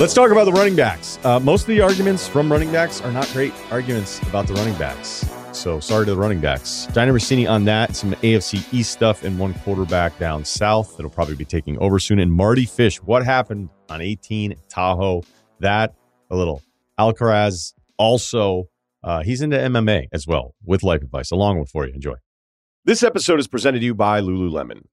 Let's 0.00 0.14
talk 0.14 0.30
about 0.30 0.44
the 0.44 0.52
running 0.52 0.74
backs. 0.74 1.18
Uh, 1.24 1.38
most 1.38 1.60
of 1.60 1.66
the 1.66 1.82
arguments 1.82 2.26
from 2.26 2.50
running 2.50 2.72
backs 2.72 3.02
are 3.02 3.12
not 3.12 3.28
great 3.34 3.52
arguments 3.70 4.18
about 4.22 4.46
the 4.46 4.54
running 4.54 4.72
backs. 4.78 5.28
So 5.52 5.78
sorry 5.78 6.06
to 6.06 6.12
the 6.12 6.16
running 6.16 6.40
backs. 6.40 6.88
Dianna 6.92 7.12
Russini 7.12 7.46
on 7.46 7.66
that, 7.66 7.94
some 7.94 8.12
AFC 8.14 8.66
East 8.72 8.92
stuff, 8.92 9.24
and 9.24 9.38
one 9.38 9.52
quarterback 9.52 10.18
down 10.18 10.42
south 10.46 10.96
that'll 10.96 11.10
probably 11.10 11.34
be 11.34 11.44
taking 11.44 11.76
over 11.80 11.98
soon. 11.98 12.18
And 12.18 12.32
Mardy 12.32 12.64
Fish, 12.64 12.96
what 13.02 13.26
happened 13.26 13.68
on 13.90 14.00
18 14.00 14.54
Tahoe? 14.70 15.22
That 15.58 15.94
a 16.30 16.36
little. 16.36 16.62
Alcaraz 16.98 17.74
also, 17.98 18.70
uh, 19.04 19.22
he's 19.22 19.42
into 19.42 19.58
MMA 19.58 20.06
as 20.14 20.26
well 20.26 20.54
with 20.64 20.82
life 20.82 21.02
advice, 21.02 21.30
along 21.30 21.60
with 21.60 21.68
for 21.68 21.86
you. 21.86 21.92
Enjoy. 21.92 22.14
This 22.86 23.02
episode 23.02 23.38
is 23.38 23.48
presented 23.48 23.80
to 23.80 23.84
you 23.84 23.94
by 23.94 24.22
Lululemon. 24.22 24.84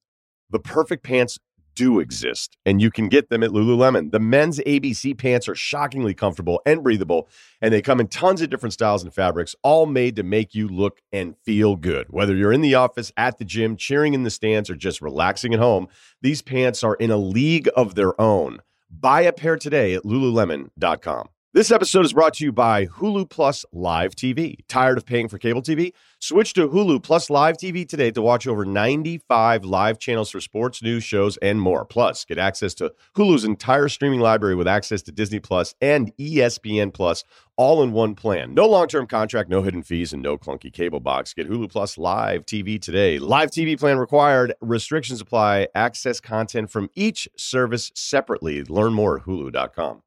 The 0.50 0.60
perfect 0.60 1.06
pants 1.06 1.38
do 1.78 2.00
exist, 2.00 2.58
and 2.66 2.82
you 2.82 2.90
can 2.90 3.08
get 3.08 3.30
them 3.30 3.44
at 3.44 3.52
Lululemon. 3.52 4.12
The 4.12 4.20
men's 4.20 4.60
ABC 4.60 5.16
pants 5.16 5.48
are 5.48 5.54
shockingly 5.54 6.16
comfortable 6.16 6.60
and 6.66 6.84
breathable, 6.84 7.30
and 7.62 7.72
they 7.72 7.84
come 7.84 8.00
in 8.00 8.08
tons 8.08 8.42
of 8.42 8.50
different 8.50 8.74
styles 8.74 9.04
and 9.04 9.14
fabrics, 9.14 9.56
all 9.62 9.86
made 9.86 10.16
to 10.16 10.24
make 10.24 10.56
you 10.56 10.68
look 10.68 11.00
and 11.14 11.38
feel 11.46 11.76
good. 11.76 12.08
Whether 12.10 12.36
you're 12.36 12.52
in 12.52 12.62
the 12.62 12.74
office, 12.74 13.12
at 13.16 13.38
the 13.38 13.46
gym, 13.46 13.78
cheering 13.78 14.16
in 14.16 14.24
the 14.24 14.32
stands, 14.32 14.72
or 14.72 14.76
just 14.76 15.02
relaxing 15.02 15.54
at 15.54 15.60
home, 15.60 15.88
these 16.22 16.42
pants 16.42 16.84
are 16.84 16.96
in 16.96 17.12
a 17.12 17.18
league 17.18 17.70
of 17.76 17.94
their 17.94 18.20
own. 18.20 18.60
Buy 18.90 19.22
a 19.22 19.34
pair 19.34 19.56
today 19.56 19.94
at 19.94 20.04
lululemon.com. 20.04 21.30
This 21.54 21.72
episode 21.72 22.04
is 22.06 22.12
brought 22.12 22.34
to 22.36 22.44
you 22.44 22.52
by 22.52 22.88
Hulu 22.88 23.30
Plus 23.30 23.66
Live 23.72 24.14
TV. 24.14 24.58
Tired 24.68 24.98
of 24.98 25.06
paying 25.06 25.30
for 25.30 25.38
cable 25.38 25.62
TV? 25.62 25.94
Switch 26.20 26.52
to 26.54 26.68
Hulu 26.68 27.02
Plus 27.02 27.30
Live 27.30 27.56
TV 27.56 27.88
today 27.88 28.12
to 28.12 28.22
watch 28.22 28.46
over 28.46 28.66
95 28.66 29.64
live 29.64 29.98
channels 29.98 30.30
for 30.30 30.42
sports, 30.42 30.84
news, 30.84 31.06
shows, 31.06 31.38
and 31.38 31.62
more. 31.62 31.86
Plus, 31.86 32.26
get 32.26 32.38
access 32.38 32.74
to 32.76 32.92
Hulu's 33.16 33.46
entire 33.46 33.88
streaming 33.88 34.20
library 34.20 34.56
with 34.56 34.68
access 34.68 35.02
to 35.04 35.12
Disney 35.14 35.40
Plus 35.40 35.74
and 35.80 36.16
ESPN 36.18 36.94
Plus 36.94 37.24
all 37.56 37.82
in 37.82 37.94
one 37.94 38.14
plan. 38.14 38.54
No 38.54 38.68
long-term 38.68 39.08
contract, 39.08 39.50
no 39.50 39.62
hidden 39.62 39.84
fees, 39.84 40.12
and 40.12 40.22
no 40.22 40.38
clunky 40.38 40.72
cable 40.72 41.00
box. 41.00 41.34
Get 41.34 41.50
Hulu 41.50 41.72
Plus 41.72 41.98
Live 41.98 42.46
TV 42.46 42.80
today. 42.80 43.20
Live 43.20 43.52
TV 43.52 43.80
plan 43.80 43.98
required. 43.98 44.54
Restrictions 44.60 45.22
apply. 45.22 45.70
Access 45.74 46.20
content 46.20 46.70
from 46.70 46.90
each 46.94 47.30
service 47.38 47.90
separately. 47.96 48.64
Learn 48.64 48.94
more 48.94 49.20
at 49.20 49.26
hulu.com. 49.26 50.02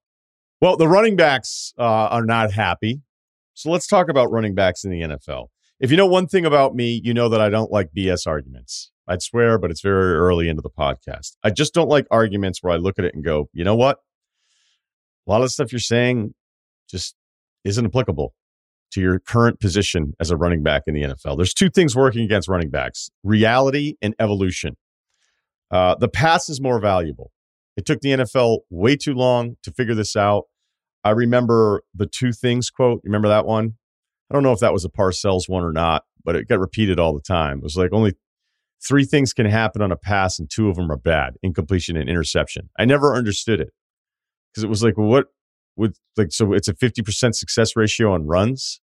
Well, 0.61 0.77
the 0.77 0.89
running 0.89 1.16
backs 1.16 1.72
uh, 1.78 1.83
are 1.83 2.25
not 2.25 2.53
happy. 2.53 3.00
So 3.55 3.70
let's 3.70 3.86
talk 3.86 4.08
about 4.08 4.30
running 4.30 4.55
backs 4.55 4.84
in 4.84 4.91
the 4.91 5.00
NFL. 5.00 5.47
If 5.80 5.91
you 5.91 5.97
know 5.97 6.06
one 6.06 6.27
thing 6.27 6.44
about 6.44 6.75
me, 6.75 7.00
you 7.03 7.14
know 7.14 7.30
that 7.30 7.41
I 7.41 7.48
don't 7.48 7.72
like 7.72 7.91
BS 7.97 8.27
arguments. 8.27 8.91
I'd 9.08 9.22
swear, 9.22 9.58
but 9.58 9.70
it's 9.70 9.81
very 9.81 10.14
early 10.14 10.48
into 10.48 10.62
the 10.62 10.70
podcast. 10.70 11.36
I 11.42 11.50
just 11.50 11.72
don't 11.72 11.88
like 11.88 12.06
arguments 12.11 12.62
where 12.62 12.72
I 12.72 12.77
look 12.77 12.98
at 12.98 13.05
it 13.06 13.14
and 13.14 13.25
go, 13.25 13.48
you 13.53 13.64
know 13.64 13.75
what? 13.75 13.98
A 15.27 15.31
lot 15.31 15.38
of 15.38 15.47
the 15.47 15.50
stuff 15.50 15.72
you're 15.72 15.81
saying 15.81 16.34
just 16.91 17.14
isn't 17.64 17.84
applicable 17.86 18.34
to 18.92 19.00
your 19.00 19.19
current 19.19 19.61
position 19.61 20.12
as 20.20 20.31
a 20.31 20.36
running 20.36 20.62
back 20.62 20.83
in 20.86 20.94
the 20.94 21.03
NFL. 21.03 21.36
There's 21.36 21.55
two 21.55 21.70
things 21.70 21.97
working 21.97 22.22
against 22.22 22.48
running 22.48 22.70
backs 22.70 23.11
reality 23.22 23.94
and 24.03 24.14
evolution. 24.19 24.77
Uh, 25.70 25.94
the 25.94 26.08
pass 26.08 26.48
is 26.48 26.61
more 26.61 26.81
valuable. 26.81 27.31
It 27.77 27.86
took 27.86 28.00
the 28.00 28.11
NFL 28.11 28.58
way 28.69 28.97
too 28.97 29.14
long 29.14 29.56
to 29.62 29.72
figure 29.72 29.94
this 29.94 30.16
out. 30.16 30.44
I 31.05 31.11
remember 31.11 31.83
the 31.95 32.06
two 32.06 32.33
things 32.33 32.70
quote. 32.70 33.01
Remember 33.05 33.29
that 33.29 33.47
one? 33.47 33.75
I 34.31 34.34
don't 34.34 34.43
know 34.43 34.53
if 34.53 34.61
that 34.61 34.73
was 34.73 34.84
a 34.84 34.89
Parcells 34.89 35.48
one 35.48 35.65
or 35.65 35.73
not, 35.73 36.05
but 36.25 36.37
it 36.37 36.48
got 36.48 36.61
repeated 36.61 37.01
all 37.01 37.15
the 37.15 37.20
time. 37.20 37.59
It 37.59 37.65
was 37.65 37.77
like 37.77 37.93
only 37.93 38.15
three 38.87 39.05
things 39.05 39.33
can 39.33 39.47
happen 39.47 39.83
on 39.83 39.93
a 39.93 39.97
pass, 39.97 40.39
and 40.39 40.48
two 40.48 40.69
of 40.69 40.77
them 40.77 40.91
are 40.91 40.97
bad 40.97 41.34
incompletion 41.43 41.97
and 41.97 42.09
interception. 42.09 42.71
I 42.78 42.84
never 42.84 43.15
understood 43.15 43.60
it 43.60 43.72
because 44.53 44.65
it 44.65 44.69
was 44.69 44.83
like, 44.83 44.97
well, 44.97 45.09
what 45.09 45.27
would 45.77 45.97
like, 46.16 46.33
so 46.33 46.53
it's 46.53 46.69
a 46.69 46.75
50% 46.75 47.34
success 47.34 47.77
ratio 47.77 48.12
on 48.12 48.27
runs. 48.27 48.81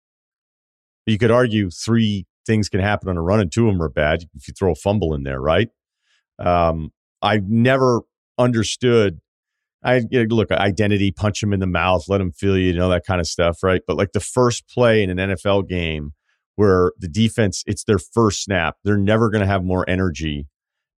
You 1.06 1.18
could 1.18 1.30
argue 1.30 1.70
three 1.70 2.26
things 2.46 2.68
can 2.68 2.80
happen 2.80 3.08
on 3.08 3.16
a 3.16 3.22
run, 3.22 3.40
and 3.40 3.50
two 3.50 3.68
of 3.68 3.74
them 3.74 3.82
are 3.82 3.88
bad 3.88 4.24
if 4.34 4.46
you 4.46 4.54
throw 4.54 4.72
a 4.72 4.76
fumble 4.76 5.14
in 5.14 5.22
there, 5.24 5.40
right? 5.40 5.68
Um, 6.38 6.92
I 7.20 7.40
never 7.46 8.02
understood 8.38 9.20
I 9.84 10.02
you 10.10 10.26
know, 10.26 10.34
look 10.34 10.50
identity, 10.50 11.10
punch 11.10 11.42
him 11.42 11.52
in 11.52 11.60
the 11.60 11.66
mouth, 11.66 12.08
let 12.08 12.20
him 12.20 12.32
feel 12.32 12.56
you, 12.56 12.68
you 12.68 12.74
know 12.74 12.88
that 12.90 13.04
kind 13.04 13.20
of 13.20 13.26
stuff, 13.26 13.62
right? 13.62 13.82
But 13.86 13.96
like 13.96 14.12
the 14.12 14.20
first 14.20 14.68
play 14.68 15.02
in 15.02 15.10
an 15.10 15.30
NFL 15.30 15.68
game 15.68 16.12
where 16.56 16.92
the 16.98 17.08
defense, 17.08 17.64
it's 17.66 17.84
their 17.84 17.98
first 17.98 18.44
snap, 18.44 18.76
they're 18.84 18.96
never 18.96 19.30
going 19.30 19.40
to 19.40 19.46
have 19.46 19.64
more 19.64 19.88
energy, 19.88 20.46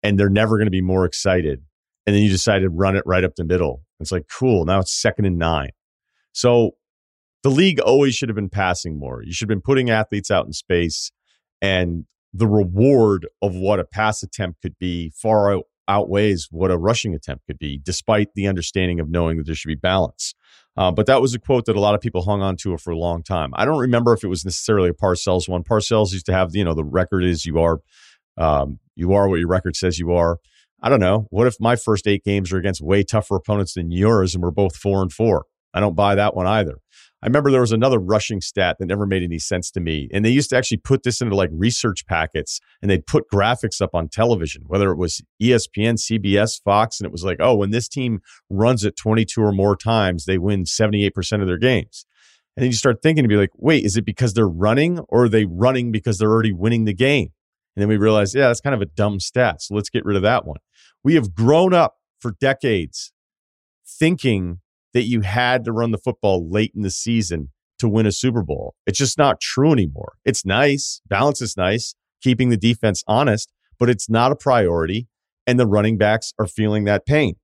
and 0.02 0.18
they're 0.18 0.28
never 0.28 0.58
going 0.58 0.66
to 0.66 0.70
be 0.70 0.82
more 0.82 1.04
excited. 1.04 1.62
And 2.06 2.14
then 2.14 2.22
you 2.22 2.28
decide 2.28 2.58
to 2.60 2.68
run 2.68 2.96
it 2.96 3.02
right 3.06 3.24
up 3.24 3.36
the 3.36 3.44
middle. 3.44 3.82
It's 4.00 4.12
like 4.12 4.26
cool. 4.28 4.66
Now 4.66 4.80
it's 4.80 4.92
second 4.92 5.24
and 5.24 5.38
nine. 5.38 5.70
So 6.32 6.72
the 7.42 7.50
league 7.50 7.80
always 7.80 8.14
should 8.14 8.28
have 8.28 8.36
been 8.36 8.50
passing 8.50 8.98
more. 8.98 9.22
You 9.22 9.32
should 9.32 9.48
have 9.48 9.56
been 9.56 9.62
putting 9.62 9.88
athletes 9.88 10.30
out 10.30 10.46
in 10.46 10.52
space, 10.52 11.10
and 11.62 12.04
the 12.34 12.48
reward 12.48 13.28
of 13.40 13.54
what 13.54 13.80
a 13.80 13.84
pass 13.84 14.22
attempt 14.22 14.60
could 14.60 14.78
be 14.78 15.12
far 15.16 15.50
outweighs 15.88 16.48
what 16.50 16.70
a 16.70 16.78
rushing 16.78 17.14
attempt 17.14 17.46
could 17.46 17.58
be, 17.58 17.80
despite 17.82 18.28
the 18.34 18.46
understanding 18.46 19.00
of 19.00 19.10
knowing 19.10 19.36
that 19.36 19.46
there 19.46 19.54
should 19.54 19.68
be 19.68 19.74
balance. 19.74 20.34
Uh, 20.76 20.90
but 20.90 21.06
that 21.06 21.20
was 21.20 21.34
a 21.34 21.38
quote 21.38 21.66
that 21.66 21.76
a 21.76 21.80
lot 21.80 21.94
of 21.94 22.00
people 22.00 22.22
hung 22.22 22.42
on 22.42 22.56
to 22.56 22.76
for 22.78 22.90
a 22.90 22.98
long 22.98 23.22
time. 23.22 23.50
I 23.54 23.64
don't 23.64 23.78
remember 23.78 24.12
if 24.12 24.24
it 24.24 24.28
was 24.28 24.44
necessarily 24.44 24.88
a 24.88 24.94
Parcells 24.94 25.48
one. 25.48 25.62
Parcells 25.62 26.12
used 26.12 26.26
to 26.26 26.32
have, 26.32 26.54
you 26.54 26.64
know, 26.64 26.74
the 26.74 26.84
record 26.84 27.24
is 27.24 27.46
you 27.46 27.60
are, 27.60 27.80
um, 28.36 28.80
you 28.96 29.12
are 29.12 29.28
what 29.28 29.38
your 29.38 29.48
record 29.48 29.76
says 29.76 29.98
you 29.98 30.12
are. 30.12 30.38
I 30.82 30.88
don't 30.88 31.00
know. 31.00 31.28
What 31.30 31.46
if 31.46 31.56
my 31.60 31.76
first 31.76 32.06
eight 32.06 32.24
games 32.24 32.52
are 32.52 32.58
against 32.58 32.82
way 32.82 33.04
tougher 33.04 33.36
opponents 33.36 33.74
than 33.74 33.90
yours, 33.90 34.34
and 34.34 34.42
we're 34.42 34.50
both 34.50 34.76
four 34.76 35.00
and 35.00 35.12
four? 35.12 35.46
I 35.72 35.80
don't 35.80 35.96
buy 35.96 36.14
that 36.14 36.36
one 36.36 36.46
either. 36.46 36.76
I 37.24 37.26
remember 37.26 37.50
there 37.50 37.62
was 37.62 37.72
another 37.72 37.98
rushing 37.98 38.42
stat 38.42 38.76
that 38.78 38.84
never 38.84 39.06
made 39.06 39.22
any 39.22 39.38
sense 39.38 39.70
to 39.70 39.80
me. 39.80 40.10
And 40.12 40.26
they 40.26 40.30
used 40.30 40.50
to 40.50 40.58
actually 40.58 40.76
put 40.76 41.04
this 41.04 41.22
into 41.22 41.34
like 41.34 41.48
research 41.54 42.06
packets 42.06 42.60
and 42.82 42.90
they'd 42.90 43.06
put 43.06 43.30
graphics 43.32 43.80
up 43.80 43.94
on 43.94 44.08
television, 44.10 44.64
whether 44.66 44.90
it 44.90 44.98
was 44.98 45.22
ESPN, 45.42 45.94
CBS, 45.94 46.62
Fox. 46.62 47.00
And 47.00 47.06
it 47.06 47.12
was 47.12 47.24
like, 47.24 47.38
oh, 47.40 47.54
when 47.54 47.70
this 47.70 47.88
team 47.88 48.20
runs 48.50 48.84
it 48.84 48.94
22 48.98 49.40
or 49.40 49.52
more 49.52 49.74
times, 49.74 50.26
they 50.26 50.36
win 50.36 50.64
78% 50.64 51.40
of 51.40 51.46
their 51.46 51.56
games. 51.56 52.04
And 52.58 52.62
then 52.62 52.70
you 52.70 52.76
start 52.76 53.00
thinking 53.02 53.24
to 53.24 53.28
be 53.28 53.36
like, 53.36 53.52
wait, 53.56 53.86
is 53.86 53.96
it 53.96 54.04
because 54.04 54.34
they're 54.34 54.46
running 54.46 54.98
or 55.08 55.24
are 55.24 55.28
they 55.30 55.46
running 55.46 55.90
because 55.90 56.18
they're 56.18 56.30
already 56.30 56.52
winning 56.52 56.84
the 56.84 56.92
game? 56.92 57.30
And 57.74 57.80
then 57.80 57.88
we 57.88 57.96
realize, 57.96 58.34
yeah, 58.34 58.48
that's 58.48 58.60
kind 58.60 58.74
of 58.74 58.82
a 58.82 58.86
dumb 58.86 59.18
stat. 59.18 59.62
So 59.62 59.74
let's 59.74 59.88
get 59.88 60.04
rid 60.04 60.16
of 60.16 60.22
that 60.22 60.44
one. 60.44 60.58
We 61.02 61.14
have 61.14 61.34
grown 61.34 61.72
up 61.72 61.96
for 62.20 62.32
decades 62.38 63.12
thinking 63.86 64.60
that 64.94 65.04
you 65.04 65.20
had 65.20 65.64
to 65.64 65.72
run 65.72 65.90
the 65.90 65.98
football 65.98 66.48
late 66.48 66.72
in 66.74 66.82
the 66.82 66.90
season 66.90 67.50
to 67.78 67.88
win 67.88 68.06
a 68.06 68.12
Super 68.12 68.42
Bowl. 68.42 68.74
It's 68.86 68.98
just 68.98 69.18
not 69.18 69.40
true 69.40 69.72
anymore. 69.72 70.14
It's 70.24 70.46
nice, 70.46 71.02
balance 71.08 71.42
is 71.42 71.56
nice, 71.56 71.94
keeping 72.22 72.48
the 72.48 72.56
defense 72.56 73.02
honest, 73.06 73.52
but 73.78 73.90
it's 73.90 74.08
not 74.08 74.32
a 74.32 74.36
priority. 74.36 75.08
And 75.46 75.60
the 75.60 75.66
running 75.66 75.98
backs 75.98 76.32
are 76.38 76.46
feeling 76.46 76.84
that 76.84 77.04
pain. 77.04 77.34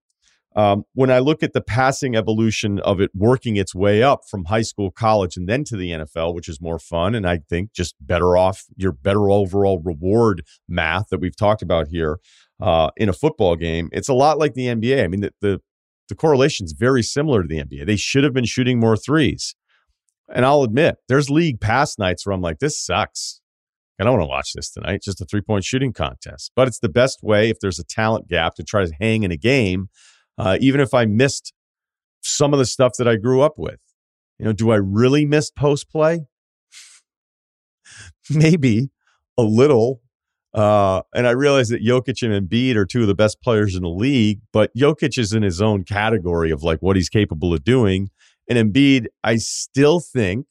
Um, 0.56 0.84
when 0.94 1.10
I 1.10 1.20
look 1.20 1.42
at 1.42 1.52
the 1.52 1.60
passing 1.60 2.16
evolution 2.16 2.80
of 2.80 3.00
it 3.00 3.10
working 3.14 3.56
its 3.56 3.74
way 3.74 4.02
up 4.02 4.22
from 4.28 4.46
high 4.46 4.62
school, 4.62 4.90
college, 4.90 5.36
and 5.36 5.48
then 5.48 5.62
to 5.64 5.76
the 5.76 5.90
NFL, 5.90 6.34
which 6.34 6.48
is 6.48 6.60
more 6.60 6.78
fun, 6.78 7.14
and 7.14 7.28
I 7.28 7.38
think 7.48 7.72
just 7.72 7.94
better 8.00 8.36
off 8.36 8.64
your 8.76 8.90
better 8.90 9.30
overall 9.30 9.80
reward 9.84 10.44
math 10.68 11.08
that 11.10 11.20
we've 11.20 11.36
talked 11.36 11.62
about 11.62 11.88
here 11.88 12.18
uh, 12.60 12.90
in 12.96 13.08
a 13.08 13.12
football 13.12 13.54
game, 13.54 13.90
it's 13.92 14.08
a 14.08 14.14
lot 14.14 14.38
like 14.38 14.54
the 14.54 14.66
NBA. 14.66 15.04
I 15.04 15.06
mean, 15.06 15.20
the, 15.20 15.32
the 15.40 15.60
the 16.10 16.14
correlation 16.14 16.66
is 16.66 16.72
very 16.72 17.02
similar 17.02 17.42
to 17.42 17.48
the 17.48 17.62
NBA. 17.62 17.86
They 17.86 17.96
should 17.96 18.24
have 18.24 18.34
been 18.34 18.44
shooting 18.44 18.78
more 18.78 18.96
threes. 18.96 19.54
And 20.32 20.44
I'll 20.44 20.62
admit, 20.62 20.96
there's 21.08 21.30
league 21.30 21.60
pass 21.60 21.98
nights 21.98 22.26
where 22.26 22.34
I'm 22.34 22.42
like, 22.42 22.58
this 22.58 22.78
sucks. 22.78 23.40
I 23.98 24.04
don't 24.04 24.14
want 24.14 24.22
to 24.22 24.28
watch 24.28 24.52
this 24.54 24.70
tonight. 24.70 25.02
Just 25.02 25.20
a 25.20 25.24
three 25.24 25.40
point 25.40 25.64
shooting 25.64 25.92
contest. 25.92 26.52
But 26.54 26.68
it's 26.68 26.78
the 26.78 26.88
best 26.88 27.22
way 27.22 27.50
if 27.50 27.58
there's 27.60 27.78
a 27.78 27.84
talent 27.84 28.28
gap 28.28 28.54
to 28.56 28.64
try 28.64 28.84
to 28.84 28.92
hang 29.00 29.22
in 29.22 29.30
a 29.30 29.36
game, 29.36 29.88
uh, 30.38 30.58
even 30.60 30.80
if 30.80 30.94
I 30.94 31.04
missed 31.04 31.52
some 32.22 32.52
of 32.52 32.58
the 32.58 32.66
stuff 32.66 32.92
that 32.98 33.08
I 33.08 33.16
grew 33.16 33.40
up 33.40 33.54
with. 33.56 33.80
You 34.38 34.46
know, 34.46 34.52
do 34.52 34.70
I 34.70 34.76
really 34.76 35.26
miss 35.26 35.50
post 35.50 35.90
play? 35.90 36.26
Maybe 38.30 38.90
a 39.36 39.42
little, 39.42 40.00
uh, 40.52 41.02
and 41.14 41.26
I 41.26 41.30
realize 41.30 41.68
that 41.68 41.84
Jokic 41.84 42.22
and 42.22 42.48
Embiid 42.48 42.74
are 42.74 42.86
two 42.86 43.02
of 43.02 43.06
the 43.06 43.14
best 43.14 43.40
players 43.40 43.76
in 43.76 43.82
the 43.82 43.88
league, 43.88 44.40
but 44.52 44.74
Jokic 44.76 45.16
is 45.16 45.32
in 45.32 45.42
his 45.42 45.62
own 45.62 45.84
category 45.84 46.50
of 46.50 46.62
like 46.62 46.80
what 46.80 46.96
he's 46.96 47.08
capable 47.08 47.54
of 47.54 47.62
doing. 47.62 48.10
And 48.48 48.58
Embiid, 48.58 49.06
I 49.22 49.36
still 49.36 50.00
think 50.00 50.46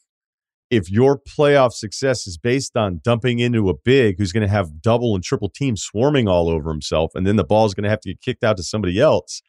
if 0.70 0.90
your 0.90 1.20
playoff 1.20 1.74
success 1.74 2.28
is 2.28 2.38
based 2.38 2.78
on 2.78 3.02
dumping 3.04 3.40
into 3.40 3.70
a 3.70 3.74
big 3.74 4.16
who's 4.18 4.32
going 4.32 4.48
to 4.48 4.54
have 4.54 4.82
double 4.82 5.16
and 5.16 5.24
triple 5.24 5.50
teams 5.50 5.82
swarming 5.82 6.28
all 6.28 6.48
over 6.48 6.70
himself, 6.70 7.12
and 7.14 7.28
then 7.28 7.36
the 7.36 7.44
ball 7.44 7.66
is 7.66 7.74
going 7.74 7.84
to 7.84 7.90
have 7.90 8.02
to 8.02 8.10
get 8.10 8.22
kicked 8.22 8.44
out 8.44 8.56
to 8.58 8.64
somebody 8.64 9.00
else. 9.00 9.42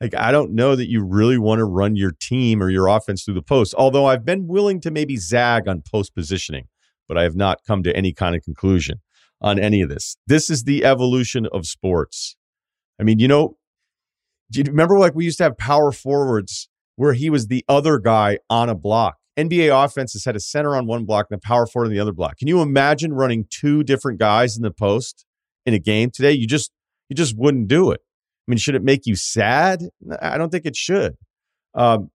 Like, 0.00 0.14
I 0.14 0.32
don't 0.32 0.52
know 0.52 0.76
that 0.76 0.90
you 0.90 1.02
really 1.02 1.38
want 1.38 1.60
to 1.60 1.64
run 1.64 1.96
your 1.96 2.12
team 2.20 2.62
or 2.62 2.68
your 2.68 2.88
offense 2.88 3.24
through 3.24 3.34
the 3.34 3.42
post. 3.42 3.74
Although 3.78 4.06
I've 4.06 4.24
been 4.24 4.48
willing 4.48 4.80
to 4.82 4.90
maybe 4.90 5.16
zag 5.16 5.68
on 5.68 5.82
post 5.82 6.14
positioning, 6.14 6.66
but 7.08 7.16
I 7.16 7.22
have 7.22 7.36
not 7.36 7.60
come 7.66 7.82
to 7.84 7.96
any 7.96 8.12
kind 8.12 8.34
of 8.34 8.42
conclusion 8.42 9.00
on 9.40 9.58
any 9.58 9.82
of 9.82 9.88
this. 9.88 10.16
This 10.26 10.50
is 10.50 10.64
the 10.64 10.84
evolution 10.84 11.46
of 11.52 11.66
sports. 11.66 12.36
I 13.00 13.02
mean, 13.02 13.18
you 13.18 13.28
know, 13.28 13.56
do 14.50 14.60
you 14.60 14.64
remember 14.64 14.98
like 14.98 15.14
we 15.14 15.24
used 15.24 15.38
to 15.38 15.44
have 15.44 15.58
power 15.58 15.90
forwards 15.90 16.68
where 16.96 17.12
he 17.12 17.30
was 17.30 17.46
the 17.46 17.64
other 17.68 17.98
guy 17.98 18.38
on 18.48 18.68
a 18.68 18.74
block. 18.74 19.16
NBA 19.36 19.84
offenses 19.84 20.24
had 20.24 20.36
a 20.36 20.40
center 20.40 20.76
on 20.76 20.86
one 20.86 21.04
block 21.04 21.26
and 21.30 21.38
a 21.38 21.40
power 21.46 21.66
forward 21.66 21.86
on 21.86 21.92
the 21.92 21.98
other 21.98 22.12
block. 22.12 22.38
Can 22.38 22.46
you 22.46 22.60
imagine 22.60 23.12
running 23.12 23.46
two 23.50 23.82
different 23.82 24.20
guys 24.20 24.56
in 24.56 24.62
the 24.62 24.70
post 24.70 25.24
in 25.66 25.74
a 25.74 25.78
game 25.78 26.10
today? 26.10 26.32
You 26.32 26.46
just 26.46 26.70
you 27.08 27.16
just 27.16 27.36
wouldn't 27.36 27.68
do 27.68 27.90
it. 27.90 28.00
I 28.46 28.50
mean, 28.50 28.58
should 28.58 28.74
it 28.74 28.82
make 28.82 29.06
you 29.06 29.16
sad? 29.16 29.82
I 30.20 30.38
don't 30.38 30.50
think 30.50 30.66
it 30.66 30.76
should. 30.76 31.16
Um, 31.74 32.10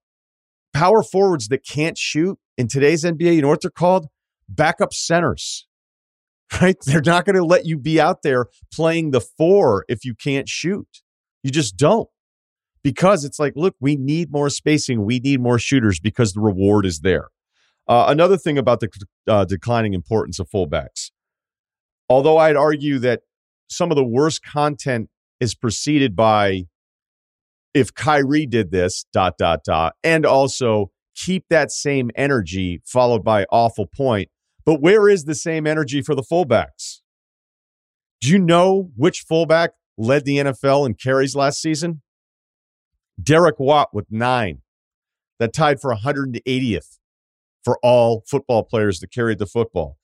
power 0.74 1.04
forwards 1.04 1.50
that 1.50 1.66
can't 1.66 1.98
shoot 1.98 2.38
in 2.57 2.68
today's 2.68 3.04
NBA, 3.04 3.36
you 3.36 3.42
know 3.42 3.50
what 3.50 3.62
they're 3.62 3.71
called? 3.71 4.07
Backup 4.48 4.94
centers, 4.94 5.68
right? 6.62 6.78
They're 6.86 7.01
not 7.01 7.25
going 7.25 7.36
to 7.36 7.44
let 7.44 7.66
you 7.66 7.78
be 7.78 8.00
out 8.00 8.22
there 8.24 8.48
playing 8.74 9.12
the 9.12 9.22
four 9.22 9.86
if 9.88 10.06
you 10.06 10.16
can't 10.16 10.48
shoot. 10.48 10.88
You 11.44 11.51
just 11.51 11.78
don't. 11.78 12.10
Because 12.81 13.25
it's 13.25 13.40
like, 13.40 13.54
look, 13.56 13.75
we 13.80 13.98
need 13.98 14.31
more 14.31 14.50
spacing. 14.50 15.04
We 15.04 15.19
need 15.19 15.42
more 15.42 15.60
shooters 15.60 16.00
because 16.00 16.34
the 16.34 16.40
reward 16.40 16.86
is 16.86 17.01
there. 17.01 17.28
Uh, 17.88 18.06
another 18.07 18.38
thing 18.38 18.57
about 18.57 18.80
the 18.80 18.90
uh, 19.28 19.46
declining 19.46 19.94
importance 19.94 20.40
of 20.40 20.50
fullbacks. 20.50 21.12
Although 22.07 22.38
I'd 22.38 22.56
argue 22.56 23.00
that 23.00 23.22
some 23.69 23.92
of 23.92 23.98
the 23.98 24.06
worst 24.06 24.44
content 24.44 25.10
is 25.40 25.56
preceded 25.56 26.16
by 26.16 26.66
if 27.74 27.94
Kyrie 27.94 28.45
did 28.45 28.72
this, 28.72 29.06
dot, 29.13 29.38
dot, 29.38 29.63
dot, 29.63 29.94
and 30.04 30.25
also 30.25 30.92
keep 31.16 31.45
that 31.50 31.72
same 31.72 32.10
energy 32.16 32.81
followed 32.86 33.24
by 33.24 33.45
awful 33.52 33.86
point. 33.86 34.30
But 34.65 34.81
where 34.81 35.09
is 35.09 35.25
the 35.25 35.35
same 35.35 35.65
energy 35.65 36.01
for 36.01 36.15
the 36.15 36.23
fullbacks? 36.23 37.00
Do 38.21 38.29
you 38.29 38.39
know 38.39 38.91
which 38.95 39.21
fullback 39.27 39.71
led 39.97 40.25
the 40.25 40.38
NFL 40.38 40.85
in 40.85 40.95
carries 40.95 41.35
last 41.35 41.61
season? 41.61 42.01
Derek 43.21 43.59
Watt 43.59 43.89
with 43.94 44.07
nine. 44.09 44.61
That 45.39 45.53
tied 45.53 45.79
for 45.79 45.95
180th 45.95 46.97
for 47.63 47.79
all 47.81 48.23
football 48.27 48.63
players 48.63 49.00
that 49.00 49.11
carried 49.11 49.39
the 49.39 49.45
football. 49.45 49.97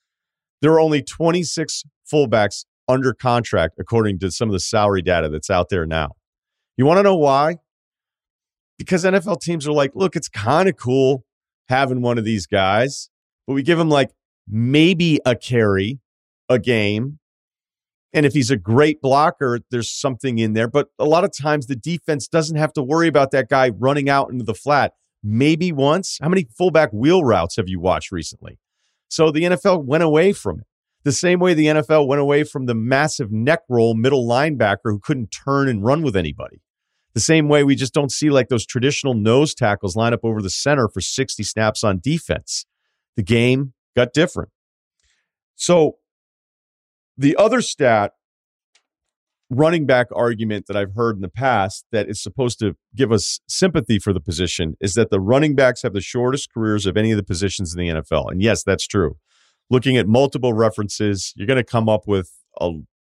There 0.61 0.71
are 0.71 0.79
only 0.79 1.01
26 1.03 1.83
fullbacks 2.11 2.65
under 2.87 3.13
contract, 3.13 3.75
according 3.79 4.19
to 4.19 4.31
some 4.31 4.47
of 4.47 4.53
the 4.53 4.59
salary 4.59 5.01
data 5.01 5.27
that's 5.27 5.49
out 5.49 5.69
there 5.69 5.85
now. 5.85 6.11
You 6.77 6.85
want 6.85 6.99
to 6.99 7.03
know 7.03 7.15
why? 7.15 7.57
Because 8.77 9.03
NFL 9.03 9.41
teams 9.41 9.67
are 9.67 9.73
like, 9.73 9.91
look, 9.93 10.15
it's 10.15 10.29
kind 10.29 10.69
of 10.69 10.77
cool 10.77 11.25
having 11.69 12.01
one 12.01 12.17
of 12.17 12.25
these 12.25 12.45
guys, 12.45 13.09
but 13.47 13.53
we 13.53 13.63
give 13.63 13.79
him 13.79 13.89
like 13.89 14.11
maybe 14.47 15.19
a 15.25 15.36
carry 15.36 16.00
a 16.50 16.59
game. 16.59 17.19
And 18.13 18.25
if 18.25 18.33
he's 18.33 18.51
a 18.51 18.57
great 18.57 19.01
blocker, 19.01 19.59
there's 19.71 19.92
something 19.92 20.39
in 20.39 20.53
there. 20.53 20.69
But 20.69 20.88
a 20.97 21.06
lot 21.06 21.24
of 21.24 21.36
times 21.36 21.68
the 21.68 21.75
defense 21.75 22.27
doesn't 22.27 22.56
have 22.56 22.71
to 22.74 22.83
worry 22.83 23.07
about 23.07 23.31
that 23.31 23.50
guy 23.50 23.69
running 23.69 24.09
out 24.09 24.31
into 24.31 24.45
the 24.45 24.53
flat. 24.53 24.94
Maybe 25.21 25.71
once. 25.71 26.19
How 26.21 26.30
many 26.30 26.47
fullback 26.57 26.94
wheel 26.94 27.24
routes 27.24 27.57
have 27.57 27.68
you 27.68 27.80
watched 27.80 28.12
recently? 28.12 28.59
So 29.09 29.31
the 29.31 29.42
NFL 29.42 29.83
went 29.86 30.03
away 30.03 30.33
from 30.33 30.59
it. 30.59 30.65
The 31.03 31.12
same 31.12 31.39
way 31.39 31.53
the 31.53 31.68
NFL 31.68 32.07
went 32.07 32.21
away 32.21 32.44
from 32.44 32.65
the 32.65 32.74
massive 32.74 33.31
neck 33.31 33.62
roll 33.69 33.94
middle 33.94 34.27
linebacker 34.27 34.86
who 34.86 35.00
couldn't 35.00 35.27
turn 35.27 35.69
and 35.69 35.83
run 35.83 36.01
with 36.01 36.15
anybody. 36.15 36.62
The 37.13 37.19
same 37.19 37.48
way 37.48 37.63
we 37.63 37.75
just 37.75 37.94
don't 37.94 38.12
see 38.12 38.31
like 38.31 38.50
those 38.50 38.65
traditional 38.65 39.13
nose 39.13 39.53
tackles 39.53 39.95
line 39.95 40.13
up 40.13 40.21
over 40.24 40.41
the 40.41 40.50
center 40.50 40.89
for 40.89 41.01
60 41.01 41.44
snaps 41.44 41.83
on 41.83 42.00
defense. 42.00 42.65
The 43.15 43.24
game 43.24 43.75
got 43.95 44.13
different. 44.13 44.50
So 45.56 45.97
the 47.18 47.36
other 47.38 47.62
stat 47.62 48.13
running 49.50 49.86
back 49.86 50.07
argument 50.13 50.65
that 50.68 50.75
I've 50.75 50.95
heard 50.95 51.15
in 51.15 51.21
the 51.21 51.30
past 51.30 51.86
that 51.92 52.09
is 52.09 52.21
supposed 52.21 52.59
to 52.59 52.75
give 52.95 53.12
us 53.12 53.39
sympathy 53.47 54.00
for 54.00 54.12
the 54.12 54.19
position 54.19 54.75
is 54.81 54.95
that 54.95 55.12
the 55.12 55.19
running 55.19 55.56
backs 55.56 55.83
have 55.83 55.94
the 55.94 56.01
shortest 56.01 56.51
careers 56.51 56.86
of 56.86 56.97
any 56.97 57.12
of 57.12 57.18
the 57.18 57.24
positions 57.24 57.74
in 57.74 57.80
the 57.80 58.01
NFL. 58.01 58.31
And 58.31 58.42
yes, 58.42 58.63
that's 58.63 58.88
true 58.88 59.18
looking 59.69 59.98
at 59.98 60.07
multiple 60.07 60.53
references, 60.53 61.33
you're 61.36 61.48
going 61.48 61.57
to 61.57 61.63
come 61.63 61.89
up 61.89 62.07
with 62.07 62.31
a, 62.59 62.71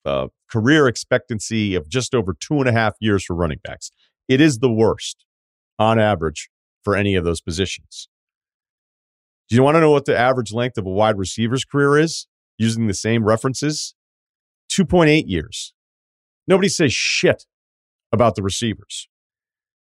a, 0.04 0.28
career 0.48 0.86
expectancy 0.86 1.74
of 1.74 1.88
just 1.88 2.14
over 2.14 2.32
two 2.38 2.60
and 2.60 2.68
a 2.68 2.72
half 2.72 2.94
years 3.00 3.24
for 3.24 3.34
running 3.34 3.58
backs. 3.64 3.90
It 4.28 4.40
is 4.40 4.58
the 4.58 4.70
worst 4.70 5.24
on 5.78 5.98
average 5.98 6.48
for 6.84 6.94
any 6.94 7.16
of 7.16 7.24
those 7.24 7.40
positions. 7.40 8.08
Do 9.48 9.56
you 9.56 9.62
want 9.62 9.76
to 9.76 9.80
know 9.80 9.90
what 9.90 10.06
the 10.06 10.16
average 10.16 10.52
length 10.52 10.76
of 10.76 10.86
a 10.86 10.90
wide 10.90 11.18
receiver's 11.18 11.64
career 11.64 11.98
is 11.98 12.26
using 12.58 12.86
the 12.86 12.94
same 12.94 13.24
references? 13.24 13.94
2.8 14.72 15.24
years. 15.26 15.72
Nobody 16.48 16.68
says 16.68 16.92
shit 16.92 17.44
about 18.12 18.34
the 18.34 18.42
receivers. 18.42 19.08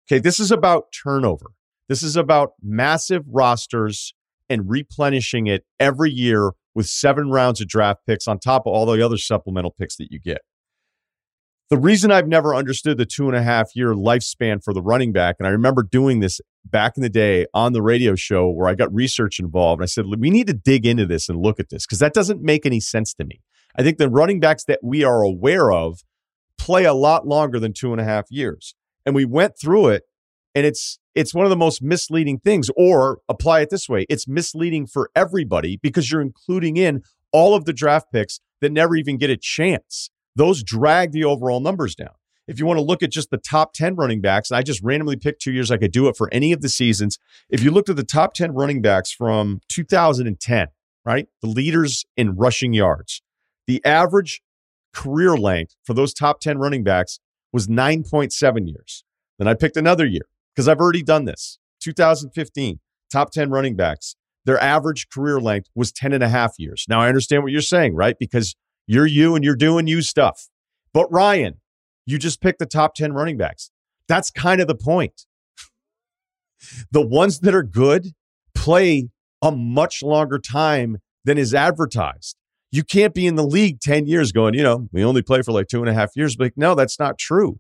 Okay, 0.07 0.19
this 0.19 0.41
is 0.41 0.51
about 0.51 0.87
turnover. 0.93 1.53
This 1.89 2.03
is 2.03 2.17
about 2.17 2.53
massive 2.63 3.25
rosters 3.29 4.15
and 4.49 4.69
replenishing 4.69 5.47
it 5.47 5.65
every 5.79 6.11
year 6.11 6.53
with 6.75 6.87
seven 6.87 7.31
rounds 7.31 7.61
of 7.61 7.69
draft 7.69 8.01
picks 8.07 8.27
on 8.27 8.39
top 8.39 8.63
of 8.67 8.73
all 8.73 8.87
the 8.87 9.05
other 9.05 9.17
supplemental 9.17 9.71
picks 9.71 9.97
that 9.97 10.09
you 10.11 10.19
get. 10.19 10.39
The 11.71 11.79
reason 11.79 12.11
I've 12.11 12.29
never 12.29 12.55
understood 12.55 12.99
the 12.99 13.07
two 13.07 13.29
and 13.29 13.37
a 13.37 13.43
half 13.43 13.75
year 13.75 13.95
lifespan 13.95 14.63
for 14.63 14.75
the 14.75 14.83
running 14.83 15.13
back, 15.13 15.37
and 15.39 15.47
I 15.47 15.51
remember 15.51 15.83
doing 15.83 16.21
this 16.21 16.41
back 16.65 16.97
in 16.97 17.03
the 17.03 17.09
day 17.11 17.47
on 17.55 17.73
the 17.73 17.83
radio 17.83 18.15
show 18.15 18.51
where 18.51 18.69
I 18.69 18.75
got 18.75 18.93
research 18.95 19.39
involved. 19.39 19.83
I 19.83 19.87
said, 19.87 20.07
we 20.07 20.31
need 20.31 20.47
to 20.47 20.55
dig 20.55 20.87
into 20.87 21.07
this 21.07 21.29
and 21.29 21.41
look 21.41 21.61
at 21.61 21.71
this 21.71 21.87
because 21.87 21.99
that 21.99 22.15
doesn't 22.15 22.43
make 22.43 22.65
any 22.65 22.81
sense 22.81 23.13
to 23.15 23.25
me. 23.25 23.41
I 23.77 23.83
think 23.83 23.99
the 23.99 24.09
running 24.09 24.41
backs 24.41 24.65
that 24.65 24.81
we 24.83 25.03
are 25.05 25.23
aware 25.23 25.73
of 25.73 26.01
play 26.59 26.85
a 26.85 26.95
lot 26.95 27.27
longer 27.27 27.59
than 27.59 27.73
two 27.73 27.93
and 27.93 28.01
a 28.01 28.05
half 28.05 28.31
years. 28.31 28.75
And 29.05 29.15
we 29.15 29.25
went 29.25 29.59
through 29.59 29.89
it 29.89 30.05
and 30.55 30.67
it's 30.67 30.99
it's 31.15 31.35
one 31.35 31.45
of 31.45 31.51
the 31.51 31.57
most 31.57 31.83
misleading 31.83 32.39
things 32.39 32.71
or 32.77 33.19
apply 33.29 33.61
it 33.61 33.71
this 33.71 33.89
way 33.89 34.07
it's 34.09 34.29
misleading 34.29 34.87
for 34.87 35.11
everybody 35.15 35.79
because 35.83 36.11
you're 36.11 36.21
including 36.21 36.77
in 36.77 37.03
all 37.33 37.55
of 37.55 37.65
the 37.65 37.73
draft 37.73 38.13
picks 38.13 38.41
that 38.61 38.73
never 38.73 38.97
even 38.97 39.17
get 39.17 39.31
a 39.31 39.37
chance 39.37 40.11
those 40.37 40.63
drag 40.63 41.13
the 41.13 41.25
overall 41.25 41.61
numbers 41.61 41.95
down 41.95 42.15
if 42.49 42.59
you 42.59 42.67
want 42.67 42.79
to 42.79 42.85
look 42.85 43.03
at 43.03 43.11
just 43.11 43.31
the 43.31 43.39
top 43.39 43.73
10 43.73 43.97
running 43.97 44.21
backs 44.21 44.51
and 44.51 44.59
i 44.59 44.63
just 44.63 44.83
randomly 44.83 45.17
picked 45.17 45.43
two 45.43 45.53
years 45.53 45.71
i 45.71 45.77
could 45.77 45.93
do 45.93 46.09
it 46.09 46.17
for 46.17 46.29
any 46.33 46.53
of 46.53 46.61
the 46.61 46.69
seasons 46.69 47.19
if 47.49 47.63
you 47.63 47.71
looked 47.71 47.89
at 47.89 47.97
the 47.97 48.05
top 48.05 48.35
10 48.35 48.53
running 48.53 48.83
backs 48.83 49.13
from 49.13 49.61
2010 49.69 50.69
right 51.05 51.29
the 51.41 51.49
leaders 51.49 52.05
in 52.17 52.37
rushing 52.37 52.73
yards 52.73 53.23
the 53.67 53.85
average 53.85 54.43
career 54.93 55.37
length 55.37 55.75
for 55.85 55.95
those 55.95 56.13
top 56.13 56.41
10 56.41 56.59
running 56.59 56.85
backs 56.85 57.19
was 57.53 57.67
9.7 57.67 58.69
years 58.69 59.05
then 59.39 59.49
i 59.49 59.55
picked 59.55 59.77
another 59.77 60.05
year 60.07 60.27
because 60.55 60.69
I've 60.69 60.81
already 60.81 61.03
done 61.03 61.25
this. 61.25 61.59
2015, 61.81 62.81
top 63.11 63.33
10 63.33 63.51
running 63.51 63.77
backs, 63.77 64.17
their 64.45 64.61
average 64.61 65.09
career 65.09 65.41
length 65.41 65.69
was 65.75 65.93
10 65.93 66.13
and 66.13 66.23
a 66.23 66.29
half 66.29 66.55
years. 66.59 66.87
Now, 66.89 67.01
I 67.01 67.09
understand 67.09 67.43
what 67.43 67.53
you're 67.53 67.61
saying, 67.61 67.95
right? 67.95 68.17
Because 68.19 68.55
you're 68.87 69.07
you 69.07 69.35
and 69.35 69.45
you're 69.45 69.57
doing 69.57 69.87
you 69.87 70.03
stuff. 70.03 70.49
But 70.93 71.11
Ryen, 71.11 71.61
you 72.07 72.19
just 72.19 72.41
pick 72.41 72.59
the 72.59 72.67
top 72.67 72.95
10 72.95 73.13
running 73.13 73.37
backs. 73.37 73.71
That's 74.09 74.31
kind 74.31 74.61
of 74.61 74.67
the 74.67 74.75
point. 74.75 75.27
the 76.91 77.07
ones 77.07 77.41
that 77.41 77.55
are 77.55 77.63
good 77.63 78.09
play 78.55 79.09
a 79.41 79.51
much 79.51 80.03
longer 80.03 80.39
time 80.39 80.99
than 81.25 81.39
is 81.39 81.55
advertised. 81.55 82.37
You 82.71 82.85
can't 82.85 83.15
be 83.15 83.27
in 83.27 83.35
the 83.35 83.45
league 83.45 83.81
10 83.81 84.07
years 84.07 84.33
going, 84.33 84.55
you 84.55 84.63
know, 84.63 84.89
we 84.93 85.05
only 85.05 85.23
play 85.23 85.43
for 85.43 85.53
like 85.53 85.69
two 85.69 85.81
and 85.81 85.89
a 85.89 85.95
half 85.95 86.11
years. 86.17 86.37
But 86.37 86.45
like, 86.45 86.57
no, 86.57 86.75
that's 86.75 86.99
not 86.99 87.19
true. 87.19 87.59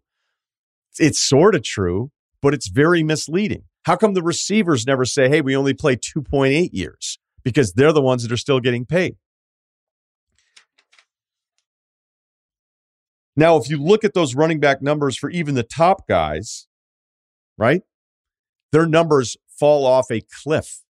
It's 0.98 1.20
sort 1.20 1.54
of 1.54 1.62
true, 1.62 2.10
but 2.40 2.54
it's 2.54 2.68
very 2.68 3.02
misleading. 3.02 3.64
How 3.84 3.96
come 3.96 4.14
the 4.14 4.22
receivers 4.22 4.86
never 4.86 5.04
say, 5.04 5.28
hey, 5.28 5.40
we 5.40 5.56
only 5.56 5.74
play 5.74 5.96
2.8 5.96 6.70
years? 6.72 7.18
Because 7.42 7.72
they're 7.72 7.92
the 7.92 8.02
ones 8.02 8.22
that 8.22 8.32
are 8.32 8.36
still 8.36 8.60
getting 8.60 8.86
paid. 8.86 9.16
Now, 13.36 13.56
if 13.56 13.68
you 13.70 13.78
look 13.78 14.04
at 14.04 14.14
those 14.14 14.34
running 14.34 14.60
back 14.60 14.82
numbers 14.82 15.16
for 15.16 15.30
even 15.30 15.54
the 15.54 15.62
top 15.62 16.06
guys, 16.06 16.66
right? 17.56 17.82
Their 18.72 18.86
numbers 18.86 19.36
fall 19.48 19.86
off 19.86 20.10
a 20.10 20.22
cliff. 20.42 20.82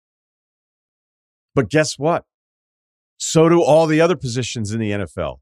But 1.54 1.70
guess 1.70 1.98
what? 1.98 2.24
So 3.18 3.48
do 3.48 3.62
all 3.62 3.86
the 3.86 4.00
other 4.00 4.16
positions 4.16 4.72
in 4.72 4.80
the 4.80 4.90
NFL. 4.90 5.36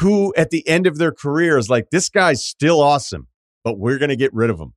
Who 0.00 0.34
at 0.36 0.50
the 0.50 0.66
end 0.68 0.86
of 0.86 0.98
their 0.98 1.12
career 1.12 1.56
is 1.56 1.70
like, 1.70 1.88
this 1.90 2.10
guy's 2.10 2.44
still 2.44 2.82
awesome, 2.82 3.28
but 3.64 3.78
we're 3.78 3.98
going 3.98 4.10
to 4.10 4.16
get 4.16 4.34
rid 4.34 4.50
of 4.50 4.60
him 4.60 4.74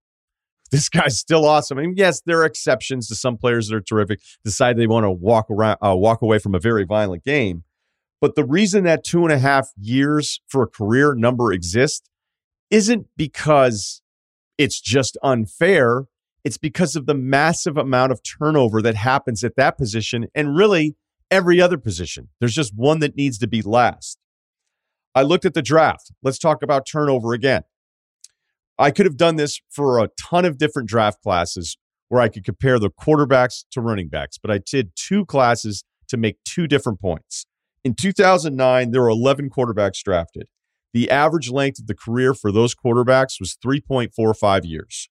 this 0.71 0.89
guy's 0.89 1.17
still 1.17 1.45
awesome. 1.45 1.79
I 1.79 1.81
mean, 1.81 1.95
yes, 1.97 2.21
there 2.25 2.39
are 2.41 2.45
exceptions 2.45 3.07
to 3.07 3.15
some 3.15 3.37
players 3.37 3.67
that 3.67 3.75
are 3.75 3.81
terrific, 3.81 4.19
decide 4.43 4.77
they 4.77 4.85
want 4.85 5.03
to 5.03 5.11
walk 5.11 5.49
around, 5.49 5.77
uh, 5.83 5.95
walk 5.95 6.21
away 6.21 6.37
from 6.37 6.53
a 6.53 6.59
very 6.59 6.85
violent 6.85 7.23
game. 7.23 7.63
But 8.21 8.35
the 8.35 8.43
reason 8.43 8.83
that 8.83 9.03
two 9.03 9.23
and 9.23 9.31
a 9.31 9.39
half 9.39 9.69
years 9.79 10.41
for 10.47 10.63
a 10.63 10.67
career 10.67 11.15
number 11.15 11.53
exists 11.53 12.09
isn't 12.69 13.07
because 13.15 14.01
it's 14.57 14.79
just 14.81 15.17
unfair. 15.23 16.05
It's 16.43 16.57
because 16.57 16.95
of 16.95 17.05
the 17.05 17.13
massive 17.13 17.77
amount 17.77 18.11
of 18.11 18.21
turnover 18.23 18.81
that 18.81 18.95
happens 18.95 19.43
at 19.43 19.55
that 19.55 19.77
position 19.77 20.27
and 20.35 20.55
really 20.55 20.95
every 21.31 21.61
other 21.61 21.77
position. 21.77 22.29
There's 22.39 22.55
just 22.55 22.75
one 22.75 22.99
that 22.99 23.15
needs 23.15 23.37
to 23.39 23.47
be 23.47 23.61
last. 23.61 24.17
I 25.15 25.21
looked 25.21 25.45
at 25.45 25.53
the 25.53 25.61
draft. 25.61 26.11
Let's 26.21 26.39
talk 26.39 26.61
about 26.61 26.85
turnover 26.85 27.33
again. 27.33 27.63
I 28.77 28.91
could 28.91 29.05
have 29.05 29.17
done 29.17 29.35
this 29.35 29.59
for 29.69 29.99
a 29.99 30.09
ton 30.19 30.45
of 30.45 30.57
different 30.57 30.87
draft 30.87 31.21
classes 31.21 31.77
where 32.07 32.21
I 32.21 32.29
could 32.29 32.45
compare 32.45 32.79
the 32.79 32.89
quarterbacks 32.89 33.65
to 33.71 33.81
running 33.81 34.09
backs, 34.09 34.37
but 34.37 34.51
I 34.51 34.59
did 34.59 34.91
two 34.95 35.25
classes 35.25 35.83
to 36.07 36.17
make 36.17 36.37
two 36.43 36.67
different 36.67 36.99
points. 36.99 37.45
In 37.83 37.93
2009, 37.93 38.91
there 38.91 39.01
were 39.01 39.09
11 39.09 39.49
quarterbacks 39.49 40.03
drafted. 40.03 40.47
The 40.93 41.09
average 41.09 41.49
length 41.49 41.79
of 41.79 41.87
the 41.87 41.95
career 41.95 42.33
for 42.33 42.51
those 42.51 42.75
quarterbacks 42.75 43.39
was 43.39 43.57
3.45 43.63 44.61
years. 44.65 45.09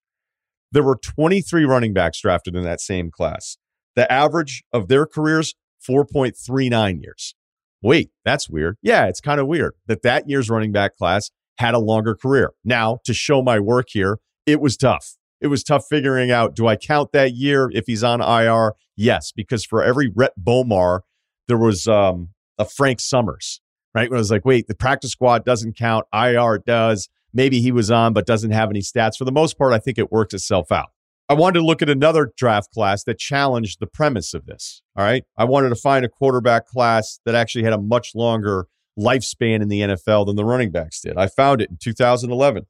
There 0.70 0.82
were 0.82 0.96
23 0.96 1.64
running 1.64 1.94
backs 1.94 2.20
drafted 2.20 2.54
in 2.54 2.64
that 2.64 2.80
same 2.80 3.10
class. 3.10 3.56
The 3.96 4.10
average 4.12 4.64
of 4.72 4.88
their 4.88 5.06
careers, 5.06 5.54
4.39 5.88 7.02
years. 7.02 7.34
Wait, 7.80 8.10
that's 8.24 8.50
weird. 8.50 8.76
Yeah, 8.82 9.06
it's 9.06 9.20
kind 9.20 9.40
of 9.40 9.46
weird 9.46 9.74
that 9.86 10.02
that 10.02 10.28
year's 10.28 10.50
running 10.50 10.72
back 10.72 10.96
class 10.96 11.30
had 11.58 11.74
a 11.74 11.78
longer 11.78 12.14
career. 12.14 12.52
Now, 12.64 12.98
to 13.04 13.14
show 13.14 13.42
my 13.42 13.58
work 13.58 13.86
here, 13.90 14.18
it 14.46 14.60
was 14.60 14.76
tough. 14.76 15.16
It 15.40 15.46
was 15.46 15.62
tough 15.62 15.84
figuring 15.88 16.30
out 16.30 16.54
do 16.54 16.66
I 16.66 16.76
count 16.76 17.12
that 17.12 17.34
year 17.34 17.70
if 17.72 17.84
he's 17.86 18.02
on 18.02 18.20
IR? 18.20 18.74
Yes, 18.96 19.32
because 19.32 19.64
for 19.64 19.82
every 19.82 20.10
Rhett 20.14 20.32
Bomar, 20.38 21.00
there 21.46 21.58
was 21.58 21.86
um, 21.86 22.30
a 22.58 22.64
Frank 22.64 23.00
Summers, 23.00 23.60
right? 23.94 24.10
When 24.10 24.16
I 24.16 24.20
was 24.20 24.30
like, 24.30 24.44
wait, 24.44 24.66
the 24.68 24.74
practice 24.74 25.12
squad 25.12 25.44
doesn't 25.44 25.76
count, 25.76 26.06
IR 26.12 26.58
does. 26.58 27.08
Maybe 27.32 27.60
he 27.60 27.72
was 27.72 27.90
on, 27.90 28.12
but 28.12 28.26
doesn't 28.26 28.50
have 28.50 28.70
any 28.70 28.80
stats. 28.80 29.16
For 29.16 29.24
the 29.24 29.32
most 29.32 29.58
part, 29.58 29.72
I 29.72 29.78
think 29.78 29.98
it 29.98 30.10
works 30.10 30.34
itself 30.34 30.72
out. 30.72 30.88
I 31.28 31.34
wanted 31.34 31.58
to 31.58 31.66
look 31.66 31.82
at 31.82 31.90
another 31.90 32.32
draft 32.36 32.72
class 32.72 33.04
that 33.04 33.18
challenged 33.18 33.80
the 33.80 33.86
premise 33.86 34.32
of 34.32 34.46
this. 34.46 34.82
All 34.96 35.04
right. 35.04 35.24
I 35.36 35.44
wanted 35.44 35.68
to 35.68 35.74
find 35.76 36.04
a 36.04 36.08
quarterback 36.08 36.66
class 36.66 37.20
that 37.26 37.34
actually 37.34 37.64
had 37.64 37.74
a 37.74 37.80
much 37.80 38.14
longer 38.14 38.66
lifespan 38.98 39.60
in 39.60 39.68
the 39.68 39.80
NFL 39.80 40.26
than 40.26 40.36
the 40.36 40.44
running 40.44 40.70
backs 40.70 41.00
did. 41.02 41.18
I 41.18 41.26
found 41.26 41.60
it 41.60 41.70
in 41.70 41.76
2011. 41.76 42.66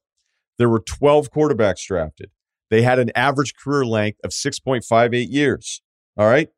There 0.59 0.69
were 0.69 0.81
12 0.81 1.31
quarterbacks 1.31 1.87
drafted. 1.87 2.31
They 2.69 2.83
had 2.83 2.99
an 2.99 3.13
average 3.15 3.55
career 3.55 3.87
length 3.87 4.19
of 4.25 4.31
6.58 4.31 5.27
years. 5.31 5.81
All 6.17 6.27
right. 6.27 6.49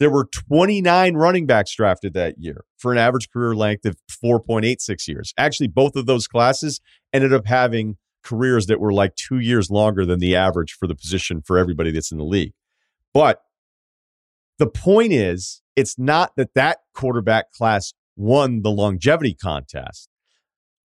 There 0.00 0.10
were 0.10 0.24
29 0.24 1.14
running 1.14 1.46
backs 1.46 1.74
drafted 1.74 2.14
that 2.14 2.38
year 2.38 2.64
for 2.78 2.90
an 2.90 2.96
average 2.96 3.30
career 3.30 3.54
length 3.54 3.84
of 3.84 3.96
4.86 4.10 5.06
years. 5.06 5.34
Actually, 5.36 5.68
both 5.68 5.94
of 5.94 6.06
those 6.06 6.26
classes 6.26 6.80
ended 7.12 7.34
up 7.34 7.46
having 7.46 7.98
careers 8.24 8.66
that 8.66 8.80
were 8.80 8.94
like 8.94 9.14
two 9.14 9.38
years 9.38 9.70
longer 9.70 10.06
than 10.06 10.18
the 10.18 10.34
average 10.34 10.72
for 10.72 10.86
the 10.86 10.94
position 10.94 11.42
for 11.42 11.58
everybody 11.58 11.90
that's 11.90 12.10
in 12.10 12.16
the 12.16 12.24
league. 12.24 12.54
But 13.12 13.42
the 14.58 14.66
point 14.66 15.12
is, 15.12 15.60
it's 15.76 15.98
not 15.98 16.32
that 16.36 16.54
that 16.54 16.78
quarterback 16.94 17.52
class 17.52 17.92
won 18.16 18.62
the 18.62 18.70
longevity 18.70 19.34
contest. 19.34 20.08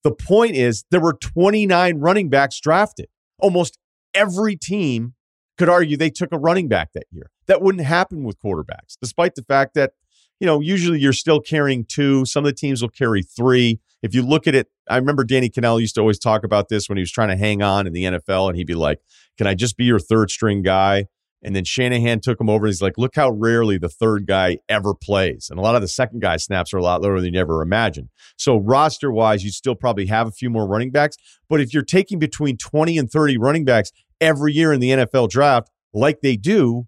The 0.04 0.12
point 0.12 0.56
is, 0.56 0.84
there 0.92 1.02
were 1.02 1.14
29 1.14 2.00
running 2.00 2.30
backs 2.30 2.60
drafted. 2.60 3.08
Almost 3.40 3.80
every 4.14 4.58
team 4.58 5.14
could 5.58 5.70
argue 5.70 5.98
they 5.98 6.10
took 6.10 6.32
a 6.32 6.38
running 6.38 6.68
back 6.68 6.94
that 6.94 7.06
year. 7.12 7.32
That 7.48 7.62
wouldn't 7.62 7.86
happen 7.86 8.24
with 8.24 8.40
quarterbacks, 8.42 8.98
despite 9.02 9.36
the 9.36 9.44
fact 9.44 9.74
that, 9.76 9.94
you 10.40 10.48
know, 10.48 10.60
usually 10.60 11.00
you're 11.00 11.14
still 11.14 11.40
carrying 11.40 11.86
two. 11.86 12.26
Some 12.26 12.46
of 12.46 12.50
the 12.50 12.56
teams 12.56 12.82
will 12.82 12.90
carry 12.90 13.24
three. 13.24 13.80
If 14.02 14.14
you 14.14 14.22
look 14.22 14.48
at 14.48 14.56
it, 14.56 14.68
I 14.90 14.98
remember 14.98 15.24
Danny 15.24 15.50
Kanell 15.50 15.80
used 15.80 15.96
to 15.96 16.02
always 16.02 16.20
talk 16.20 16.44
about 16.44 16.70
this 16.70 16.90
when 16.90 16.98
he 16.98 17.02
was 17.02 17.12
trying 17.12 17.30
to 17.30 17.38
hang 17.38 17.62
on 17.62 17.88
in 17.88 17.94
the 17.94 18.04
NFL, 18.04 18.50
and 18.50 18.58
he'd 18.58 18.68
be 18.68 18.76
like, 18.76 19.00
Can 19.38 19.48
I 19.48 19.54
just 19.54 19.78
be 19.78 19.86
your 19.86 20.00
third 20.00 20.30
string 20.30 20.62
guy? 20.62 21.06
And 21.46 21.56
then 21.56 21.64
Shanahan 21.64 22.22
took 22.22 22.42
him 22.42 22.50
over 22.50 22.66
and 22.66 22.72
he's 22.72 22.82
like, 22.82 22.98
Look 22.98 23.16
how 23.16 23.30
rarely 23.30 23.78
the 23.78 23.88
third 23.88 24.26
guy 24.26 24.58
ever 24.68 24.94
plays. 24.94 25.48
And 25.50 25.60
a 25.60 25.62
lot 25.62 25.76
of 25.76 25.82
the 25.82 25.88
second 25.88 26.22
guy 26.22 26.38
snaps 26.38 26.74
are 26.74 26.78
a 26.78 26.84
lot 26.84 27.02
lower 27.02 27.22
than 27.22 27.34
you 27.34 27.40
ever 27.40 27.62
imagine. 27.62 28.10
So, 28.36 28.58
roster 28.58 29.12
wise, 29.12 29.44
you 29.44 29.52
still 29.52 29.76
probably 29.76 30.08
have 30.08 30.28
a 30.28 30.32
few 30.32 30.50
more 30.50 30.68
running 30.68 30.92
backs. 30.92 31.18
But 31.48 31.62
if 31.62 31.74
you're 31.74 31.84
taking 31.84 32.20
between 32.20 32.58
20 32.58 32.98
and 32.98 33.10
30 33.10 33.38
running 33.38 33.64
backs 33.64 33.92
every 34.22 34.54
year 34.54 34.74
in 34.74 34.80
the 34.80 34.90
NFL 34.90 35.30
draft, 35.30 35.70
like 35.94 36.22
they 36.22 36.36
do, 36.36 36.88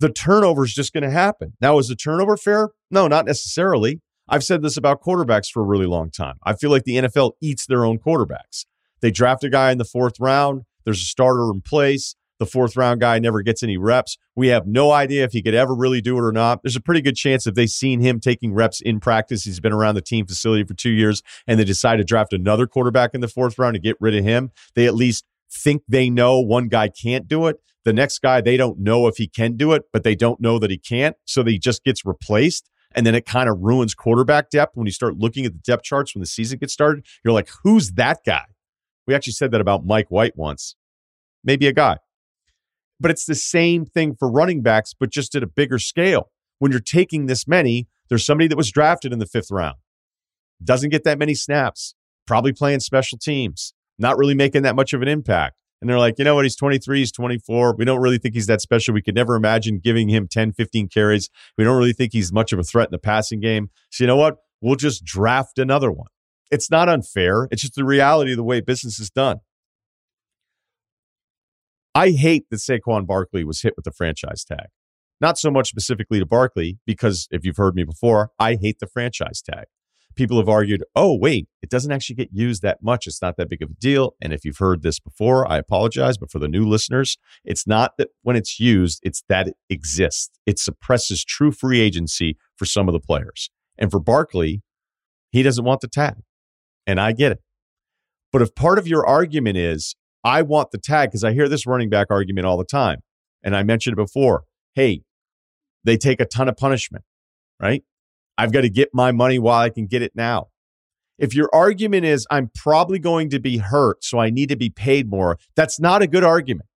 the 0.00 0.10
turnover 0.10 0.64
is 0.64 0.74
just 0.74 0.92
going 0.92 1.04
to 1.04 1.10
happen. 1.10 1.54
Now, 1.60 1.78
is 1.78 1.88
the 1.88 1.96
turnover 1.96 2.36
fair? 2.36 2.70
No, 2.90 3.06
not 3.06 3.26
necessarily. 3.26 4.00
I've 4.28 4.44
said 4.44 4.62
this 4.62 4.76
about 4.76 5.02
quarterbacks 5.02 5.50
for 5.50 5.60
a 5.60 5.66
really 5.66 5.86
long 5.86 6.10
time. 6.10 6.36
I 6.44 6.54
feel 6.54 6.70
like 6.70 6.84
the 6.84 6.96
NFL 6.96 7.32
eats 7.40 7.66
their 7.66 7.84
own 7.84 7.98
quarterbacks. 7.98 8.64
They 9.00 9.10
draft 9.10 9.44
a 9.44 9.50
guy 9.50 9.70
in 9.70 9.78
the 9.78 9.84
fourth 9.84 10.18
round, 10.18 10.62
there's 10.84 11.00
a 11.00 11.04
starter 11.04 11.50
in 11.50 11.60
place. 11.60 12.14
The 12.40 12.46
fourth 12.46 12.76
round 12.76 13.00
guy 13.00 13.20
never 13.20 13.42
gets 13.42 13.62
any 13.62 13.76
reps. 13.76 14.18
We 14.34 14.48
have 14.48 14.66
no 14.66 14.90
idea 14.90 15.24
if 15.24 15.32
he 15.32 15.40
could 15.40 15.54
ever 15.54 15.72
really 15.72 16.00
do 16.00 16.18
it 16.18 16.22
or 16.22 16.32
not. 16.32 16.62
There's 16.62 16.74
a 16.74 16.80
pretty 16.80 17.00
good 17.00 17.14
chance 17.14 17.46
if 17.46 17.54
they've 17.54 17.70
seen 17.70 18.00
him 18.00 18.18
taking 18.18 18.52
reps 18.52 18.80
in 18.80 18.98
practice, 18.98 19.44
he's 19.44 19.60
been 19.60 19.72
around 19.72 19.94
the 19.94 20.02
team 20.02 20.26
facility 20.26 20.64
for 20.64 20.74
two 20.74 20.90
years, 20.90 21.22
and 21.46 21.60
they 21.60 21.64
decide 21.64 21.96
to 21.96 22.04
draft 22.04 22.32
another 22.32 22.66
quarterback 22.66 23.14
in 23.14 23.20
the 23.20 23.28
fourth 23.28 23.56
round 23.56 23.74
to 23.74 23.80
get 23.80 23.96
rid 24.00 24.16
of 24.16 24.24
him, 24.24 24.50
they 24.74 24.86
at 24.86 24.94
least 24.94 25.24
think 25.54 25.82
they 25.88 26.10
know 26.10 26.40
one 26.40 26.68
guy 26.68 26.88
can't 26.88 27.28
do 27.28 27.46
it. 27.46 27.56
The 27.84 27.92
next 27.92 28.20
guy, 28.20 28.40
they 28.40 28.56
don't 28.56 28.78
know 28.78 29.06
if 29.06 29.16
he 29.16 29.28
can 29.28 29.56
do 29.56 29.72
it, 29.72 29.84
but 29.92 30.04
they 30.04 30.14
don't 30.14 30.40
know 30.40 30.58
that 30.58 30.70
he 30.70 30.78
can't. 30.78 31.16
So 31.26 31.44
he 31.44 31.58
just 31.58 31.84
gets 31.84 32.04
replaced. 32.04 32.70
And 32.94 33.06
then 33.06 33.14
it 33.14 33.26
kind 33.26 33.48
of 33.48 33.58
ruins 33.60 33.94
quarterback 33.94 34.50
depth 34.50 34.76
when 34.76 34.86
you 34.86 34.92
start 34.92 35.16
looking 35.18 35.44
at 35.44 35.52
the 35.52 35.58
depth 35.58 35.82
charts 35.82 36.14
when 36.14 36.20
the 36.20 36.26
season 36.26 36.58
gets 36.58 36.72
started. 36.72 37.04
You're 37.24 37.34
like, 37.34 37.48
who's 37.62 37.92
that 37.92 38.20
guy? 38.24 38.44
We 39.06 39.14
actually 39.14 39.32
said 39.34 39.50
that 39.50 39.60
about 39.60 39.84
Mike 39.84 40.08
White 40.08 40.36
once. 40.36 40.76
Maybe 41.42 41.66
a 41.66 41.72
guy. 41.72 41.98
But 43.00 43.10
it's 43.10 43.26
the 43.26 43.34
same 43.34 43.84
thing 43.84 44.14
for 44.18 44.30
running 44.30 44.62
backs, 44.62 44.94
but 44.98 45.10
just 45.10 45.34
at 45.34 45.42
a 45.42 45.46
bigger 45.46 45.78
scale. 45.78 46.30
When 46.58 46.70
you're 46.70 46.80
taking 46.80 47.26
this 47.26 47.46
many, 47.46 47.88
there's 48.08 48.24
somebody 48.24 48.48
that 48.48 48.56
was 48.56 48.70
drafted 48.70 49.12
in 49.12 49.18
the 49.18 49.26
fifth 49.26 49.50
round, 49.50 49.76
doesn't 50.62 50.90
get 50.90 51.04
that 51.04 51.18
many 51.18 51.34
snaps, 51.34 51.94
probably 52.26 52.52
playing 52.52 52.80
special 52.80 53.18
teams, 53.18 53.74
not 53.98 54.18
really 54.18 54.34
making 54.34 54.62
that 54.62 54.76
much 54.76 54.92
of 54.92 55.02
an 55.02 55.08
impact. 55.08 55.56
And 55.80 55.90
they're 55.90 55.98
like, 55.98 56.18
you 56.18 56.24
know 56.24 56.34
what? 56.34 56.44
He's 56.44 56.56
23, 56.56 57.00
he's 57.00 57.12
24. 57.12 57.74
We 57.76 57.84
don't 57.84 58.00
really 58.00 58.18
think 58.18 58.34
he's 58.34 58.46
that 58.46 58.62
special. 58.62 58.94
We 58.94 59.02
could 59.02 59.14
never 59.14 59.34
imagine 59.34 59.80
giving 59.82 60.08
him 60.08 60.28
10, 60.30 60.52
15 60.52 60.88
carries. 60.88 61.28
We 61.58 61.64
don't 61.64 61.76
really 61.76 61.92
think 61.92 62.12
he's 62.12 62.32
much 62.32 62.52
of 62.52 62.58
a 62.58 62.62
threat 62.62 62.88
in 62.88 62.92
the 62.92 62.98
passing 62.98 63.40
game. 63.40 63.70
So, 63.90 64.04
you 64.04 64.08
know 64.08 64.16
what? 64.16 64.36
We'll 64.60 64.76
just 64.76 65.04
draft 65.04 65.58
another 65.58 65.92
one. 65.92 66.06
It's 66.50 66.70
not 66.70 66.88
unfair. 66.88 67.48
It's 67.50 67.62
just 67.62 67.74
the 67.74 67.84
reality 67.84 68.30
of 68.30 68.38
the 68.38 68.44
way 68.44 68.60
business 68.60 68.98
is 68.98 69.10
done. 69.10 69.40
I 71.94 72.10
hate 72.10 72.46
that 72.50 72.56
Saquon 72.56 73.06
Barkley 73.06 73.44
was 73.44 73.62
hit 73.62 73.74
with 73.76 73.84
the 73.84 73.92
franchise 73.92 74.42
tag. 74.42 74.68
Not 75.20 75.38
so 75.38 75.50
much 75.50 75.68
specifically 75.68 76.18
to 76.18 76.26
Barkley, 76.26 76.78
because 76.86 77.28
if 77.30 77.44
you've 77.44 77.56
heard 77.56 77.74
me 77.74 77.84
before, 77.84 78.30
I 78.38 78.56
hate 78.56 78.78
the 78.80 78.86
franchise 78.86 79.42
tag 79.42 79.66
people 80.14 80.38
have 80.38 80.48
argued, 80.48 80.84
oh, 80.94 81.16
wait, 81.16 81.48
it 81.62 81.70
doesn't 81.70 81.92
actually 81.92 82.16
get 82.16 82.30
used 82.32 82.62
that 82.62 82.82
much. 82.82 83.06
It's 83.06 83.22
not 83.22 83.36
that 83.36 83.48
big 83.48 83.62
of 83.62 83.70
a 83.70 83.74
deal. 83.74 84.14
And 84.20 84.32
if 84.32 84.44
you've 84.44 84.58
heard 84.58 84.82
this 84.82 84.98
before, 84.98 85.50
I 85.50 85.58
apologize. 85.58 86.18
But 86.18 86.30
for 86.30 86.38
the 86.38 86.48
new 86.48 86.66
listeners, 86.66 87.18
it's 87.44 87.66
not 87.66 87.92
that 87.98 88.08
when 88.22 88.36
it's 88.36 88.58
used, 88.60 89.00
it's 89.02 89.22
that 89.28 89.48
it 89.48 89.56
exists. 89.70 90.30
It 90.46 90.58
suppresses 90.58 91.24
true 91.24 91.52
free 91.52 91.80
agency 91.80 92.36
for 92.56 92.64
some 92.64 92.88
of 92.88 92.92
the 92.92 93.00
players. 93.00 93.50
And 93.78 93.90
for 93.90 94.00
Barkley, 94.00 94.62
he 95.30 95.42
doesn't 95.42 95.64
want 95.64 95.80
the 95.80 95.88
tag. 95.88 96.22
And 96.86 97.00
I 97.00 97.12
get 97.12 97.32
it. 97.32 97.40
But 98.32 98.42
if 98.42 98.54
part 98.54 98.78
of 98.78 98.86
your 98.86 99.06
argument 99.06 99.56
is, 99.56 99.96
I 100.22 100.42
want 100.42 100.70
the 100.70 100.78
tag, 100.78 101.10
because 101.10 101.24
I 101.24 101.32
hear 101.32 101.48
this 101.48 101.66
running 101.66 101.90
back 101.90 102.08
argument 102.10 102.46
all 102.46 102.56
the 102.56 102.64
time. 102.64 103.00
And 103.42 103.54
I 103.54 103.62
mentioned 103.62 103.94
it 103.94 104.02
before. 104.02 104.44
Hey, 104.74 105.02
they 105.84 105.96
take 105.96 106.20
a 106.20 106.24
ton 106.24 106.48
of 106.48 106.56
punishment, 106.56 107.04
right? 107.60 107.82
I've 108.36 108.52
got 108.52 108.62
to 108.62 108.70
get 108.70 108.90
my 108.92 109.12
money 109.12 109.38
while 109.38 109.60
I 109.60 109.70
can 109.70 109.86
get 109.86 110.02
it 110.02 110.12
now. 110.14 110.48
If 111.18 111.34
your 111.34 111.48
argument 111.52 112.04
is, 112.04 112.26
I'm 112.30 112.50
probably 112.54 112.98
going 112.98 113.30
to 113.30 113.38
be 113.38 113.58
hurt, 113.58 114.02
so 114.02 114.18
I 114.18 114.30
need 114.30 114.48
to 114.48 114.56
be 114.56 114.70
paid 114.70 115.08
more, 115.08 115.38
that's 115.54 115.78
not 115.78 116.02
a 116.02 116.06
good 116.06 116.24
argument. 116.24 116.68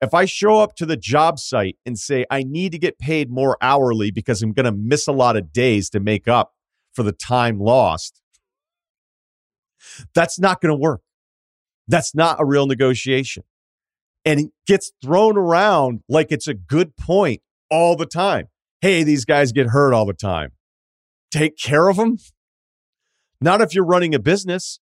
If 0.00 0.14
I 0.14 0.24
show 0.24 0.58
up 0.58 0.74
to 0.76 0.86
the 0.86 0.96
job 0.96 1.38
site 1.38 1.76
and 1.84 1.98
say, 1.98 2.24
I 2.30 2.42
need 2.42 2.72
to 2.72 2.78
get 2.78 2.98
paid 2.98 3.30
more 3.30 3.56
hourly 3.60 4.10
because 4.10 4.42
I'm 4.42 4.52
going 4.52 4.64
to 4.64 4.72
miss 4.72 5.06
a 5.06 5.12
lot 5.12 5.36
of 5.36 5.52
days 5.52 5.90
to 5.90 6.00
make 6.00 6.28
up 6.28 6.52
for 6.94 7.02
the 7.02 7.12
time 7.12 7.58
lost, 7.58 8.20
that's 10.14 10.38
not 10.38 10.60
going 10.60 10.74
to 10.74 10.80
work. 10.80 11.02
That's 11.86 12.14
not 12.14 12.40
a 12.40 12.44
real 12.44 12.66
negotiation. 12.66 13.44
And 14.24 14.40
it 14.40 14.50
gets 14.66 14.92
thrown 15.02 15.36
around 15.36 16.00
like 16.08 16.32
it's 16.32 16.48
a 16.48 16.54
good 16.54 16.96
point 16.96 17.42
all 17.70 17.96
the 17.96 18.06
time. 18.06 18.48
Hey, 18.80 19.02
these 19.02 19.26
guys 19.26 19.52
get 19.52 19.68
hurt 19.68 19.92
all 19.92 20.06
the 20.06 20.14
time 20.14 20.52
take 21.38 21.58
care 21.58 21.88
of 21.88 21.96
them. 21.96 22.18
Not 23.40 23.60
if 23.60 23.74
you're 23.74 23.84
running 23.84 24.14
a 24.14 24.18
business. 24.18 24.80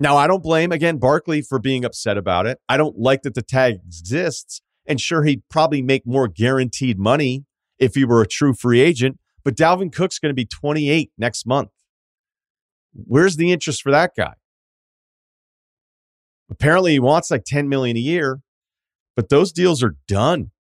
Now, 0.00 0.16
I 0.16 0.26
don't 0.26 0.42
blame, 0.42 0.70
again, 0.70 0.98
Barkley 0.98 1.42
for 1.42 1.58
being 1.58 1.84
upset 1.84 2.16
about 2.16 2.46
it. 2.46 2.58
I 2.68 2.76
don't 2.76 2.98
like 2.98 3.22
that 3.22 3.34
the 3.34 3.42
tag 3.42 3.76
exists. 3.86 4.62
And 4.86 5.00
sure, 5.00 5.24
he'd 5.24 5.42
probably 5.50 5.82
make 5.82 6.06
more 6.06 6.28
guaranteed 6.28 6.98
money 6.98 7.44
if 7.78 7.94
he 7.94 8.04
were 8.04 8.22
a 8.22 8.26
true 8.26 8.54
free 8.54 8.80
agent. 8.80 9.18
But 9.44 9.56
Dalvin 9.56 9.92
Cook's 9.92 10.18
going 10.18 10.30
to 10.30 10.34
be 10.34 10.46
28 10.46 11.10
next 11.18 11.46
month. 11.46 11.70
Where's 12.92 13.36
the 13.36 13.52
interest 13.52 13.82
for 13.82 13.90
that 13.90 14.12
guy? 14.16 14.34
Apparently, 16.50 16.92
he 16.92 17.00
wants 17.00 17.30
like 17.30 17.44
10 17.44 17.68
million 17.68 17.96
a 17.96 18.00
year, 18.00 18.40
but 19.16 19.28
those 19.28 19.52
deals 19.52 19.82
are 19.82 19.96
done. 20.06 20.52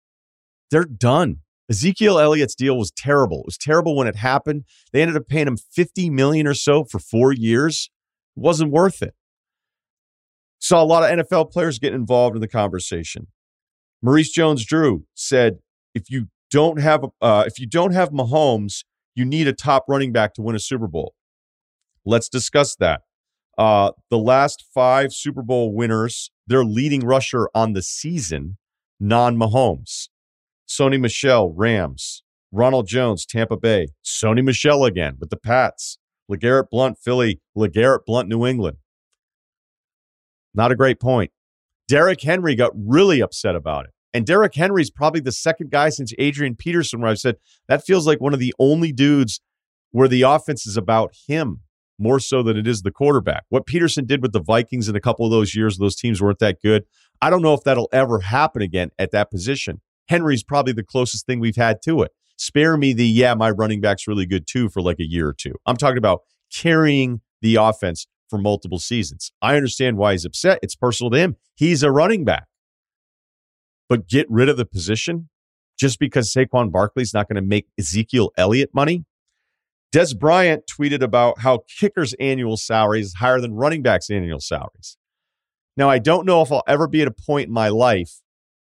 They're 0.70 0.84
done. 0.84 1.38
Ezekiel 1.68 2.18
Elliott's 2.18 2.54
deal 2.54 2.78
was 2.78 2.92
terrible. 2.92 3.40
It 3.40 3.46
was 3.46 3.58
terrible 3.58 3.96
when 3.96 4.06
it 4.06 4.16
happened. 4.16 4.64
They 4.92 5.02
ended 5.02 5.16
up 5.16 5.26
paying 5.26 5.48
him 5.48 5.56
50 5.56 6.10
million 6.10 6.46
or 6.46 6.54
so 6.54 6.84
for 6.84 6.98
4 6.98 7.32
years. 7.32 7.90
It 8.36 8.40
wasn't 8.40 8.70
worth 8.70 9.02
it. 9.02 9.14
Saw 10.58 10.82
a 10.82 10.84
lot 10.84 11.02
of 11.02 11.18
NFL 11.18 11.50
players 11.50 11.78
get 11.78 11.92
involved 11.92 12.36
in 12.36 12.40
the 12.40 12.48
conversation. 12.48 13.26
Maurice 14.02 14.30
Jones-Drew 14.30 15.04
said, 15.14 15.58
if 15.94 16.10
you 16.10 16.28
don't 16.50 16.78
have 16.80 17.04
uh, 17.20 17.44
if 17.46 17.58
you 17.58 17.66
don't 17.66 17.92
have 17.92 18.10
Mahomes, 18.10 18.84
you 19.14 19.24
need 19.24 19.48
a 19.48 19.52
top 19.52 19.84
running 19.88 20.12
back 20.12 20.34
to 20.34 20.42
win 20.42 20.54
a 20.54 20.60
Super 20.60 20.86
Bowl. 20.86 21.14
Let's 22.04 22.28
discuss 22.28 22.76
that. 22.76 23.02
Uh, 23.58 23.92
the 24.10 24.18
last 24.18 24.64
five 24.72 25.12
Super 25.12 25.42
Bowl 25.42 25.74
winners, 25.74 26.30
their 26.46 26.64
leading 26.64 27.00
rusher 27.00 27.48
on 27.54 27.72
the 27.72 27.82
season, 27.82 28.58
non 29.00 29.36
Mahomes. 29.36 30.08
Sony 30.68 31.00
Michel, 31.00 31.52
Rams. 31.52 32.22
Ronald 32.52 32.86
Jones, 32.86 33.26
Tampa 33.26 33.56
Bay. 33.56 33.88
Sony 34.04 34.42
Michel 34.42 34.84
again 34.84 35.16
with 35.20 35.30
the 35.30 35.36
Pats. 35.36 35.98
LeGarrette 36.30 36.70
Blunt, 36.70 36.98
Philly. 36.98 37.40
LeGarrette 37.56 38.04
Blunt, 38.06 38.28
New 38.28 38.46
England. 38.46 38.78
Not 40.54 40.72
a 40.72 40.76
great 40.76 41.00
point. 41.00 41.30
Derrick 41.88 42.22
Henry 42.22 42.54
got 42.54 42.72
really 42.74 43.20
upset 43.20 43.54
about 43.54 43.84
it. 43.84 43.90
And 44.14 44.24
Derrick 44.24 44.54
Henry's 44.54 44.90
probably 44.90 45.20
the 45.20 45.32
second 45.32 45.70
guy 45.70 45.90
since 45.90 46.12
Adrian 46.18 46.56
Peterson 46.56 47.00
where 47.00 47.10
I've 47.10 47.18
said 47.18 47.36
that 47.68 47.84
feels 47.84 48.06
like 48.06 48.20
one 48.20 48.32
of 48.32 48.40
the 48.40 48.54
only 48.58 48.90
dudes 48.90 49.40
where 49.90 50.08
the 50.08 50.22
offense 50.22 50.66
is 50.66 50.76
about 50.76 51.14
him 51.28 51.60
more 51.98 52.18
so 52.18 52.42
than 52.42 52.56
it 52.56 52.66
is 52.66 52.82
the 52.82 52.90
quarterback. 52.90 53.44
What 53.50 53.66
Peterson 53.66 54.06
did 54.06 54.22
with 54.22 54.32
the 54.32 54.42
Vikings 54.42 54.88
in 54.88 54.96
a 54.96 55.00
couple 55.00 55.24
of 55.24 55.30
those 55.30 55.54
years, 55.54 55.78
those 55.78 55.96
teams 55.96 56.20
weren't 56.20 56.38
that 56.38 56.60
good. 56.62 56.84
I 57.20 57.30
don't 57.30 57.42
know 57.42 57.54
if 57.54 57.62
that'll 57.64 57.88
ever 57.92 58.20
happen 58.20 58.62
again 58.62 58.90
at 58.98 59.10
that 59.12 59.30
position. 59.30 59.80
Henry's 60.08 60.42
probably 60.42 60.72
the 60.72 60.82
closest 60.82 61.26
thing 61.26 61.40
we've 61.40 61.56
had 61.56 61.82
to 61.82 62.02
it. 62.02 62.12
Spare 62.38 62.76
me 62.76 62.92
the, 62.92 63.06
yeah, 63.06 63.34
my 63.34 63.50
running 63.50 63.80
back's 63.80 64.06
really 64.06 64.26
good 64.26 64.46
too 64.46 64.68
for 64.68 64.82
like 64.82 65.00
a 65.00 65.06
year 65.06 65.28
or 65.28 65.34
two. 65.34 65.54
I'm 65.64 65.76
talking 65.76 65.98
about 65.98 66.20
carrying 66.52 67.20
the 67.40 67.56
offense 67.56 68.06
for 68.28 68.38
multiple 68.38 68.78
seasons. 68.78 69.32
I 69.40 69.56
understand 69.56 69.96
why 69.96 70.12
he's 70.12 70.24
upset. 70.24 70.58
It's 70.62 70.74
personal 70.74 71.10
to 71.10 71.18
him. 71.18 71.36
He's 71.54 71.82
a 71.82 71.90
running 71.90 72.24
back. 72.24 72.46
But 73.88 74.08
get 74.08 74.26
rid 74.28 74.48
of 74.48 74.56
the 74.56 74.66
position 74.66 75.28
just 75.78 75.98
because 75.98 76.32
Saquon 76.32 76.72
Barkley's 76.72 77.14
not 77.14 77.28
going 77.28 77.36
to 77.36 77.48
make 77.48 77.68
Ezekiel 77.78 78.30
Elliott 78.36 78.70
money. 78.74 79.04
Dez 79.94 80.18
Bryant 80.18 80.64
tweeted 80.66 81.02
about 81.02 81.40
how 81.40 81.62
kickers' 81.78 82.14
annual 82.18 82.56
salary 82.56 83.00
is 83.00 83.14
higher 83.14 83.40
than 83.40 83.54
running 83.54 83.82
backs' 83.82 84.10
annual 84.10 84.40
salaries. 84.40 84.98
Now, 85.76 85.88
I 85.88 85.98
don't 85.98 86.26
know 86.26 86.42
if 86.42 86.50
I'll 86.50 86.64
ever 86.66 86.88
be 86.88 87.02
at 87.02 87.08
a 87.08 87.12
point 87.12 87.48
in 87.48 87.52
my 87.52 87.68
life 87.68 88.20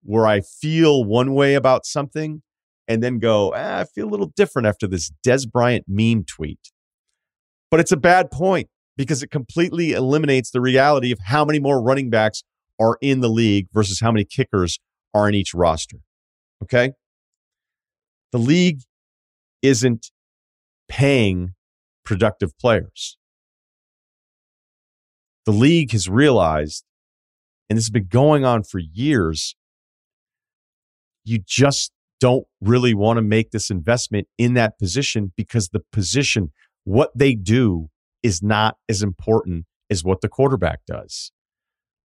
where 0.03 0.27
I 0.27 0.41
feel 0.41 1.03
one 1.03 1.33
way 1.33 1.55
about 1.55 1.85
something 1.85 2.41
and 2.87 3.03
then 3.03 3.19
go, 3.19 3.51
eh, 3.51 3.81
I 3.81 3.83
feel 3.83 4.07
a 4.07 4.09
little 4.09 4.31
different 4.35 4.67
after 4.67 4.87
this 4.87 5.11
Dez 5.25 5.49
Bryant 5.49 5.85
meme 5.87 6.23
tweet. 6.25 6.71
But 7.69 7.79
it's 7.79 7.91
a 7.91 7.97
bad 7.97 8.31
point 8.31 8.67
because 8.97 9.21
it 9.21 9.29
completely 9.29 9.91
eliminates 9.91 10.51
the 10.51 10.61
reality 10.61 11.11
of 11.11 11.19
how 11.25 11.45
many 11.45 11.59
more 11.59 11.81
running 11.81 12.09
backs 12.09 12.43
are 12.79 12.97
in 13.01 13.19
the 13.19 13.29
league 13.29 13.67
versus 13.73 13.99
how 13.99 14.11
many 14.11 14.25
kickers 14.25 14.79
are 15.13 15.27
in 15.29 15.35
each 15.35 15.53
roster. 15.53 15.97
Okay? 16.63 16.93
The 18.31 18.39
league 18.39 18.81
isn't 19.61 20.11
paying 20.87 21.53
productive 22.03 22.57
players. 22.57 23.17
The 25.45 25.51
league 25.51 25.91
has 25.91 26.09
realized, 26.09 26.83
and 27.69 27.77
this 27.77 27.85
has 27.85 27.91
been 27.91 28.07
going 28.07 28.45
on 28.45 28.63
for 28.63 28.79
years, 28.79 29.55
you 31.29 31.39
just 31.45 31.91
don't 32.19 32.45
really 32.59 32.93
want 32.93 33.17
to 33.17 33.21
make 33.21 33.51
this 33.51 33.69
investment 33.69 34.27
in 34.37 34.53
that 34.55 34.77
position 34.77 35.31
because 35.37 35.69
the 35.69 35.81
position, 35.91 36.51
what 36.83 37.11
they 37.15 37.33
do, 37.33 37.89
is 38.21 38.43
not 38.43 38.75
as 38.89 39.01
important 39.01 39.65
as 39.89 40.03
what 40.03 40.21
the 40.21 40.27
quarterback 40.27 40.79
does. 40.85 41.31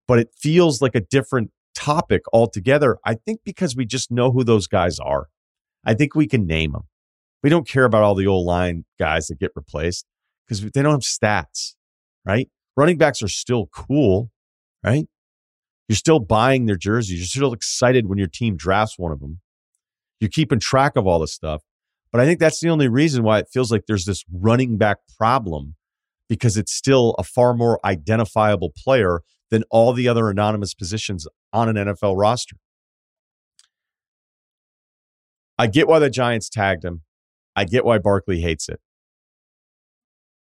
But 0.07 0.19
it 0.19 0.29
feels 0.37 0.81
like 0.81 0.93
a 0.93 1.01
different 1.01 1.51
topic 1.75 2.21
altogether. 2.31 2.97
I 3.05 3.15
think 3.15 3.39
because 3.43 3.75
we 3.75 3.85
just 3.85 4.11
know 4.11 4.31
who 4.31 4.43
those 4.43 4.67
guys 4.67 4.99
are. 4.99 5.27
I 5.83 5.93
think 5.95 6.13
we 6.13 6.27
can 6.27 6.45
name 6.45 6.73
them. 6.73 6.83
We 7.41 7.49
don't 7.49 7.67
care 7.67 7.85
about 7.85 8.03
all 8.03 8.15
the 8.15 8.27
old 8.27 8.45
line 8.45 8.85
guys 8.99 9.27
that 9.27 9.39
get 9.39 9.51
replaced 9.55 10.05
because 10.47 10.61
they 10.61 10.81
don't 10.81 10.93
have 10.93 11.01
stats, 11.01 11.75
right? 12.25 12.49
Running 12.77 12.97
backs 12.97 13.21
are 13.21 13.27
still 13.27 13.67
cool, 13.73 14.29
right? 14.83 15.07
You're 15.93 15.97
still 15.97 16.19
buying 16.19 16.65
their 16.65 16.75
jerseys. 16.75 17.19
You're 17.19 17.27
still 17.27 17.53
excited 17.53 18.07
when 18.07 18.17
your 18.17 18.25
team 18.25 18.57
drafts 18.57 18.97
one 18.97 19.11
of 19.11 19.19
them. 19.19 19.41
You're 20.19 20.31
keeping 20.31 20.57
track 20.59 20.95
of 20.95 21.05
all 21.05 21.19
this 21.19 21.33
stuff. 21.33 21.61
But 22.11 22.19
I 22.19 22.25
think 22.25 22.39
that's 22.39 22.59
the 22.59 22.69
only 22.69 22.87
reason 22.87 23.21
why 23.21 23.37
it 23.37 23.45
feels 23.53 23.71
like 23.71 23.83
there's 23.87 24.05
this 24.05 24.25
running 24.33 24.79
back 24.79 24.97
problem 25.19 25.75
because 26.27 26.57
it's 26.57 26.73
still 26.73 27.13
a 27.19 27.23
far 27.23 27.53
more 27.53 27.79
identifiable 27.85 28.71
player 28.75 29.21
than 29.51 29.65
all 29.69 29.93
the 29.93 30.07
other 30.07 30.31
anonymous 30.31 30.73
positions 30.73 31.27
on 31.53 31.69
an 31.69 31.75
NFL 31.75 32.17
roster. 32.17 32.55
I 35.59 35.67
get 35.67 35.87
why 35.87 35.99
the 35.99 36.09
Giants 36.09 36.49
tagged 36.49 36.83
him. 36.83 37.03
I 37.55 37.65
get 37.65 37.85
why 37.85 37.99
Barkley 37.99 38.41
hates 38.41 38.67
it. 38.67 38.79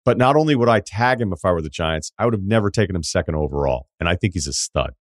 But 0.04 0.18
not 0.18 0.36
only 0.36 0.58
would 0.58 0.68
I 0.68 0.82
tag 0.82 1.22
him 1.22 1.32
if 1.32 1.46
I 1.46 1.54
were 1.54 1.62
the 1.62 1.70
Giants, 1.70 2.12
I 2.20 2.26
would 2.26 2.34
have 2.34 2.44
never 2.44 2.70
taken 2.70 2.94
him 2.94 3.04
second 3.04 3.36
overall. 3.36 3.88
And 4.02 4.10
I 4.10 4.18
think 4.18 4.34
he's 4.34 4.46
a 4.46 4.52
stud. 4.52 4.96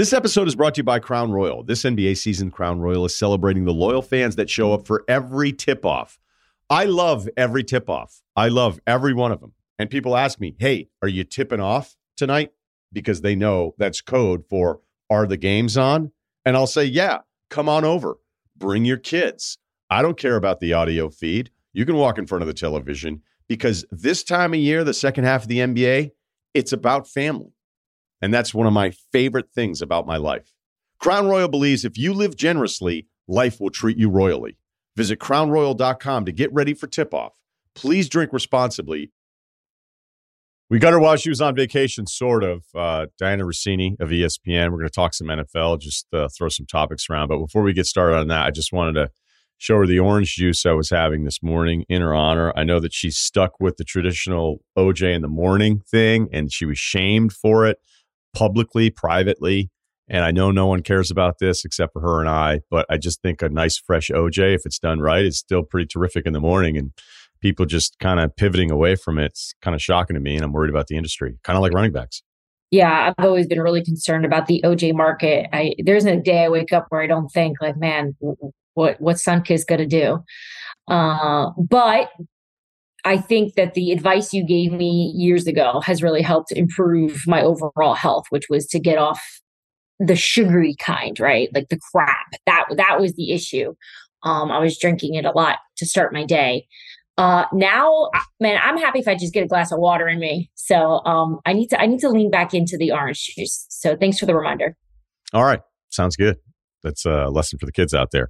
This 0.00 0.14
episode 0.14 0.48
is 0.48 0.54
brought 0.54 0.76
to 0.76 0.78
you 0.78 0.84
by 0.84 0.98
Crown 0.98 1.30
Royal. 1.30 1.62
This 1.62 1.82
NBA 1.82 2.16
season, 2.16 2.50
Crown 2.50 2.80
Royal 2.80 3.04
is 3.04 3.14
celebrating 3.14 3.66
the 3.66 3.74
loyal 3.74 4.00
fans 4.00 4.34
that 4.36 4.48
show 4.48 4.72
up 4.72 4.86
for 4.86 5.04
every 5.06 5.52
tip 5.52 5.84
off. 5.84 6.18
I 6.70 6.86
love 6.86 7.28
every 7.36 7.62
tip 7.62 7.90
off, 7.90 8.22
I 8.34 8.48
love 8.48 8.80
every 8.86 9.12
one 9.12 9.30
of 9.30 9.42
them. 9.42 9.52
And 9.78 9.90
people 9.90 10.16
ask 10.16 10.40
me, 10.40 10.56
hey, 10.58 10.88
are 11.02 11.08
you 11.08 11.22
tipping 11.22 11.60
off 11.60 11.96
tonight? 12.16 12.50
Because 12.90 13.20
they 13.20 13.36
know 13.36 13.74
that's 13.76 14.00
code 14.00 14.46
for 14.48 14.80
are 15.10 15.26
the 15.26 15.36
games 15.36 15.76
on? 15.76 16.12
And 16.46 16.56
I'll 16.56 16.66
say, 16.66 16.86
yeah, 16.86 17.18
come 17.50 17.68
on 17.68 17.84
over. 17.84 18.16
Bring 18.56 18.86
your 18.86 18.96
kids. 18.96 19.58
I 19.90 20.00
don't 20.00 20.16
care 20.16 20.36
about 20.36 20.60
the 20.60 20.72
audio 20.72 21.10
feed. 21.10 21.50
You 21.74 21.84
can 21.84 21.96
walk 21.96 22.16
in 22.16 22.26
front 22.26 22.40
of 22.40 22.48
the 22.48 22.54
television 22.54 23.20
because 23.48 23.84
this 23.90 24.24
time 24.24 24.54
of 24.54 24.60
year, 24.60 24.82
the 24.82 24.94
second 24.94 25.24
half 25.24 25.42
of 25.42 25.48
the 25.48 25.58
NBA, 25.58 26.12
it's 26.54 26.72
about 26.72 27.06
family. 27.06 27.52
And 28.22 28.32
that's 28.32 28.54
one 28.54 28.66
of 28.66 28.72
my 28.72 28.90
favorite 29.12 29.50
things 29.54 29.80
about 29.80 30.06
my 30.06 30.16
life. 30.16 30.52
Crown 30.98 31.26
Royal 31.26 31.48
believes 31.48 31.84
if 31.84 31.96
you 31.96 32.12
live 32.12 32.36
generously, 32.36 33.06
life 33.26 33.60
will 33.60 33.70
treat 33.70 33.96
you 33.96 34.10
royally. 34.10 34.58
Visit 34.96 35.18
crownroyal.com 35.18 36.26
to 36.26 36.32
get 36.32 36.52
ready 36.52 36.74
for 36.74 36.86
tip 36.86 37.14
off. 37.14 37.38
Please 37.74 38.08
drink 38.08 38.32
responsibly. 38.32 39.12
We 40.68 40.78
got 40.78 40.92
her 40.92 41.00
while 41.00 41.16
she 41.16 41.30
was 41.30 41.40
on 41.40 41.56
vacation, 41.56 42.06
sort 42.06 42.44
of. 42.44 42.64
Uh, 42.74 43.06
Dianna 43.20 43.42
Russini 43.42 43.98
of 43.98 44.10
ESPN. 44.10 44.70
We're 44.70 44.78
going 44.78 44.88
to 44.88 44.90
talk 44.90 45.14
some 45.14 45.28
NFL, 45.28 45.80
just 45.80 46.06
uh, 46.12 46.28
throw 46.28 46.48
some 46.48 46.66
topics 46.66 47.08
around. 47.08 47.28
But 47.28 47.38
before 47.38 47.62
we 47.62 47.72
get 47.72 47.86
started 47.86 48.16
on 48.16 48.28
that, 48.28 48.46
I 48.46 48.50
just 48.50 48.72
wanted 48.72 48.92
to 48.94 49.10
show 49.58 49.78
her 49.78 49.86
the 49.86 49.98
orange 49.98 50.36
juice 50.36 50.64
I 50.64 50.72
was 50.72 50.90
having 50.90 51.24
this 51.24 51.42
morning 51.42 51.84
in 51.88 52.02
her 52.02 52.14
honor. 52.14 52.52
I 52.56 52.64
know 52.64 52.78
that 52.80 52.94
she's 52.94 53.16
stuck 53.16 53.58
with 53.58 53.78
the 53.78 53.84
traditional 53.84 54.62
OJ 54.78 55.14
in 55.14 55.22
the 55.22 55.28
morning 55.28 55.82
thing, 55.90 56.28
and 56.32 56.52
she 56.52 56.66
was 56.66 56.78
shamed 56.78 57.32
for 57.32 57.66
it 57.66 57.78
publicly, 58.34 58.90
privately. 58.90 59.70
And 60.08 60.24
I 60.24 60.32
know 60.32 60.50
no 60.50 60.66
one 60.66 60.82
cares 60.82 61.10
about 61.10 61.38
this 61.38 61.64
except 61.64 61.92
for 61.92 62.02
her 62.02 62.20
and 62.20 62.28
I, 62.28 62.60
but 62.70 62.84
I 62.90 62.96
just 62.96 63.22
think 63.22 63.42
a 63.42 63.48
nice 63.48 63.78
fresh 63.78 64.10
OJ, 64.10 64.54
if 64.54 64.62
it's 64.64 64.78
done 64.78 65.00
right, 65.00 65.24
is 65.24 65.38
still 65.38 65.62
pretty 65.62 65.86
terrific 65.86 66.26
in 66.26 66.32
the 66.32 66.40
morning. 66.40 66.76
And 66.76 66.90
people 67.40 67.64
just 67.64 67.98
kind 68.00 68.18
of 68.18 68.34
pivoting 68.36 68.70
away 68.70 68.96
from 68.96 69.18
it, 69.18 69.26
it's 69.26 69.54
kind 69.62 69.74
of 69.74 69.80
shocking 69.80 70.14
to 70.14 70.20
me. 70.20 70.34
And 70.34 70.44
I'm 70.44 70.52
worried 70.52 70.70
about 70.70 70.88
the 70.88 70.96
industry, 70.96 71.38
kind 71.44 71.56
of 71.56 71.62
like 71.62 71.72
running 71.72 71.92
backs. 71.92 72.22
Yeah, 72.72 73.12
I've 73.18 73.24
always 73.24 73.46
been 73.46 73.60
really 73.60 73.84
concerned 73.84 74.24
about 74.24 74.46
the 74.46 74.62
OJ 74.64 74.94
market. 74.94 75.48
I 75.52 75.74
there 75.78 75.96
isn't 75.96 76.18
a 76.18 76.22
day 76.22 76.44
I 76.44 76.48
wake 76.48 76.72
up 76.72 76.86
where 76.88 77.02
I 77.02 77.08
don't 77.08 77.28
think 77.28 77.60
like, 77.60 77.76
man, 77.76 78.16
what 78.74 79.00
what's 79.00 79.24
Sunkist 79.24 79.66
going 79.66 79.80
to 79.80 79.86
do? 79.86 80.22
Uh, 80.86 81.50
but 81.58 82.10
I 83.04 83.16
think 83.16 83.54
that 83.54 83.74
the 83.74 83.92
advice 83.92 84.32
you 84.32 84.44
gave 84.44 84.72
me 84.72 85.12
years 85.16 85.46
ago 85.46 85.80
has 85.84 86.02
really 86.02 86.22
helped 86.22 86.52
improve 86.52 87.22
my 87.26 87.42
overall 87.42 87.94
health, 87.94 88.24
which 88.30 88.48
was 88.50 88.66
to 88.68 88.78
get 88.78 88.98
off 88.98 89.22
the 89.98 90.16
sugary 90.16 90.74
kind, 90.78 91.18
right? 91.18 91.48
Like 91.54 91.68
the 91.68 91.78
crap. 91.92 92.26
That 92.46 92.64
that 92.76 93.00
was 93.00 93.14
the 93.14 93.32
issue. 93.32 93.74
Um, 94.22 94.50
I 94.50 94.58
was 94.58 94.78
drinking 94.78 95.14
it 95.14 95.24
a 95.24 95.30
lot 95.30 95.58
to 95.78 95.86
start 95.86 96.12
my 96.12 96.24
day. 96.24 96.66
Uh, 97.16 97.44
now, 97.52 98.10
man, 98.38 98.58
I'm 98.62 98.78
happy 98.78 98.98
if 98.98 99.08
I 99.08 99.14
just 99.14 99.34
get 99.34 99.44
a 99.44 99.48
glass 99.48 99.72
of 99.72 99.78
water 99.78 100.08
in 100.08 100.18
me. 100.18 100.50
So 100.54 101.04
um, 101.04 101.38
I 101.44 101.52
need 101.52 101.68
to 101.68 101.80
I 101.80 101.86
need 101.86 102.00
to 102.00 102.08
lean 102.08 102.30
back 102.30 102.54
into 102.54 102.76
the 102.76 102.92
orange 102.92 103.34
juice. 103.34 103.66
So 103.68 103.96
thanks 103.96 104.18
for 104.18 104.26
the 104.26 104.34
reminder. 104.34 104.76
All 105.32 105.44
right, 105.44 105.60
sounds 105.90 106.16
good 106.16 106.36
that's 106.82 107.04
a 107.04 107.28
lesson 107.28 107.58
for 107.58 107.66
the 107.66 107.72
kids 107.72 107.94
out 107.94 108.10
there. 108.10 108.28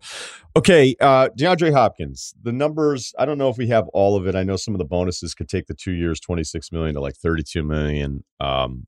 Okay, 0.56 0.94
uh, 1.00 1.28
DeAndre 1.38 1.72
Hopkins. 1.72 2.34
The 2.42 2.52
numbers. 2.52 3.14
I 3.18 3.24
don't 3.24 3.38
know 3.38 3.48
if 3.48 3.56
we 3.56 3.68
have 3.68 3.88
all 3.88 4.16
of 4.16 4.26
it. 4.26 4.34
I 4.34 4.42
know 4.42 4.56
some 4.56 4.74
of 4.74 4.78
the 4.78 4.84
bonuses 4.84 5.34
could 5.34 5.48
take 5.48 5.66
the 5.66 5.74
two 5.74 5.92
years, 5.92 6.20
twenty 6.20 6.44
six 6.44 6.72
million 6.72 6.94
to 6.94 7.00
like 7.00 7.16
thirty 7.16 7.42
two 7.42 7.62
million. 7.62 8.24
Um, 8.40 8.86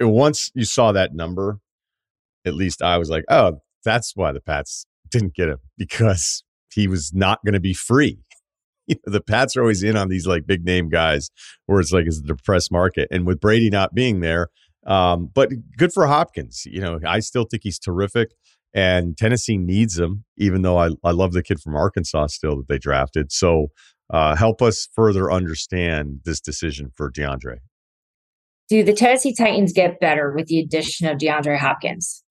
it, 0.00 0.04
once 0.04 0.50
you 0.54 0.64
saw 0.64 0.92
that 0.92 1.14
number, 1.14 1.60
at 2.44 2.54
least 2.54 2.82
I 2.82 2.98
was 2.98 3.10
like, 3.10 3.24
oh, 3.28 3.60
that's 3.84 4.14
why 4.14 4.32
the 4.32 4.40
Pats 4.40 4.86
didn't 5.10 5.34
get 5.34 5.48
him 5.48 5.58
because 5.76 6.44
he 6.72 6.86
was 6.86 7.12
not 7.14 7.40
going 7.44 7.54
to 7.54 7.60
be 7.60 7.74
free. 7.74 8.18
you 8.86 8.96
know, 9.06 9.12
the 9.12 9.20
Pats 9.20 9.56
are 9.56 9.62
always 9.62 9.82
in 9.82 9.96
on 9.96 10.08
these 10.08 10.26
like 10.26 10.46
big 10.46 10.64
name 10.64 10.88
guys 10.88 11.30
where 11.66 11.80
it's 11.80 11.92
like 11.92 12.06
it's 12.06 12.18
a 12.18 12.22
depressed 12.22 12.72
market. 12.72 13.08
And 13.10 13.26
with 13.26 13.40
Brady 13.40 13.70
not 13.70 13.94
being 13.94 14.20
there, 14.20 14.48
um, 14.86 15.30
but 15.34 15.50
good 15.76 15.92
for 15.92 16.06
Hopkins. 16.06 16.62
You 16.66 16.80
know, 16.80 16.98
I 17.06 17.20
still 17.20 17.44
think 17.44 17.62
he's 17.64 17.78
terrific. 17.78 18.30
And 18.74 19.16
Tennessee 19.16 19.56
needs 19.56 19.98
him, 19.98 20.24
even 20.36 20.62
though 20.62 20.78
I, 20.78 20.90
I 21.02 21.10
love 21.10 21.32
the 21.32 21.42
kid 21.42 21.60
from 21.60 21.74
Arkansas 21.74 22.28
still 22.28 22.56
that 22.56 22.68
they 22.68 22.78
drafted. 22.78 23.32
So 23.32 23.68
uh, 24.10 24.36
help 24.36 24.62
us 24.62 24.88
further 24.94 25.30
understand 25.30 26.20
this 26.24 26.40
decision 26.40 26.90
for 26.94 27.10
DeAndre. 27.10 27.58
Do 28.68 28.82
the 28.82 28.92
Tennessee 28.92 29.34
Titans 29.34 29.72
get 29.72 30.00
better 30.00 30.32
with 30.32 30.46
the 30.46 30.58
addition 30.58 31.06
of 31.08 31.18
DeAndre 31.18 31.58
Hopkins? 31.58 32.22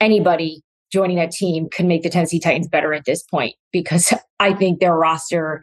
Anybody 0.00 0.62
joining 0.90 1.16
that 1.16 1.30
team 1.30 1.68
could 1.70 1.86
make 1.86 2.02
the 2.02 2.10
Tennessee 2.10 2.40
Titans 2.40 2.68
better 2.68 2.92
at 2.92 3.04
this 3.04 3.22
point 3.22 3.54
because 3.72 4.12
I 4.40 4.54
think 4.54 4.80
their 4.80 4.94
roster 4.94 5.62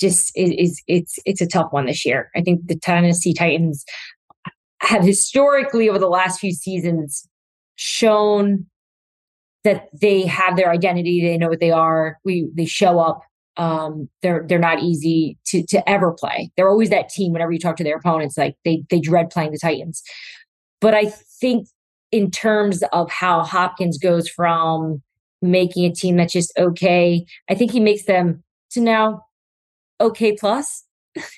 just 0.00 0.32
is, 0.36 0.50
is 0.58 0.82
it's 0.86 1.18
it's 1.24 1.40
a 1.40 1.46
tough 1.46 1.72
one 1.72 1.86
this 1.86 2.04
year. 2.04 2.30
I 2.34 2.42
think 2.42 2.66
the 2.66 2.78
Tennessee 2.78 3.32
Titans 3.32 3.84
have 4.84 5.04
historically 5.04 5.88
over 5.88 5.98
the 5.98 6.08
last 6.08 6.40
few 6.40 6.52
seasons 6.52 7.28
shown 7.76 8.66
that 9.64 9.88
they 9.98 10.22
have 10.26 10.56
their 10.56 10.70
identity, 10.70 11.22
they 11.22 11.38
know 11.38 11.48
what 11.48 11.60
they 11.60 11.70
are. 11.70 12.18
We 12.24 12.48
they 12.54 12.66
show 12.66 13.00
up. 13.00 13.22
Um, 13.56 14.08
they're 14.20 14.44
they're 14.46 14.58
not 14.58 14.82
easy 14.82 15.38
to 15.46 15.64
to 15.66 15.88
ever 15.88 16.12
play. 16.12 16.50
They're 16.56 16.68
always 16.68 16.90
that 16.90 17.08
team 17.08 17.32
whenever 17.32 17.52
you 17.52 17.58
talk 17.58 17.76
to 17.76 17.84
their 17.84 17.96
opponents, 17.96 18.36
like 18.36 18.56
they 18.64 18.84
they 18.90 19.00
dread 19.00 19.30
playing 19.30 19.52
the 19.52 19.58
Titans. 19.58 20.02
But 20.80 20.94
I 20.94 21.06
think 21.40 21.68
in 22.12 22.30
terms 22.30 22.82
of 22.92 23.10
how 23.10 23.42
Hopkins 23.42 23.98
goes 23.98 24.28
from 24.28 25.02
making 25.40 25.84
a 25.84 25.94
team 25.94 26.16
that's 26.16 26.32
just 26.32 26.52
okay, 26.58 27.24
I 27.48 27.54
think 27.54 27.70
he 27.70 27.80
makes 27.80 28.04
them 28.04 28.42
to 28.72 28.80
now 28.80 29.22
okay 30.00 30.36
plus. 30.36 30.83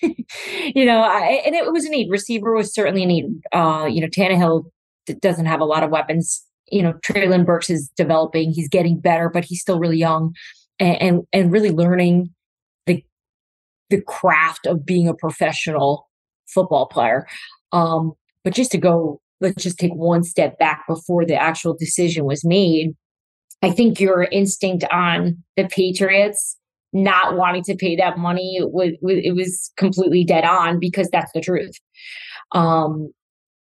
You 0.03 0.85
know, 0.85 1.03
I, 1.03 1.43
and 1.45 1.55
it 1.55 1.73
was 1.73 1.85
a 1.85 1.91
need. 1.91 2.11
Receiver 2.11 2.55
was 2.55 2.73
certainly 2.73 3.03
a 3.03 3.07
need. 3.07 3.27
Uh, 3.53 3.87
you 3.91 4.01
know, 4.01 4.09
Tannehill 4.09 4.65
doesn't 5.21 5.47
have 5.47 5.61
a 5.61 5.65
lot 5.65 5.83
of 5.83 5.91
weapons. 5.91 6.45
You 6.71 6.83
know, 6.83 6.95
Treylon 7.07 7.47
Burks 7.47 7.71
is 7.71 7.91
developing. 7.97 8.53
He's 8.53 8.69
getting 8.69 8.99
better, 8.99 9.29
but 9.29 9.45
he's 9.45 9.61
still 9.61 9.79
really 9.79 9.99
young, 9.99 10.35
and 10.79 11.03
and, 11.03 11.23
and 11.33 11.53
really 11.53 11.71
learning 11.71 12.35
the 12.87 13.05
the 13.91 14.01
craft 14.03 14.67
of 14.67 14.85
being 14.85 15.09
a 15.09 15.15
professional 15.15 16.09
football 16.47 16.87
player. 16.87 17.27
Um, 17.73 18.13
but 18.45 18.55
just 18.55 18.73
to 18.73 18.79
go, 18.79 19.21
let's 19.41 19.63
just 19.63 19.79
take 19.79 19.95
one 19.95 20.23
step 20.23 20.59
back 20.59 20.85
before 20.89 21.25
the 21.25 21.35
actual 21.35 21.75
decision 21.75 22.25
was 22.25 22.45
made. 22.45 22.95
I 23.63 23.71
think 23.71 24.01
your 24.01 24.25
instinct 24.25 24.85
on 24.93 25.43
the 25.57 25.65
Patriots 25.65 26.57
not 26.97 27.37
wanting 27.37 27.63
to 27.65 27.77
pay 27.77 27.97
that 27.97 28.19
money 28.19 28.61
was, 28.63 28.93
it 29.03 29.35
was 29.35 29.73
completely 29.77 30.25
dead 30.25 30.45
on 30.45 30.81
because 30.81 31.09
that's 31.11 31.33
the 31.33 31.41
truth. 31.41 31.75
Um, 32.53 33.13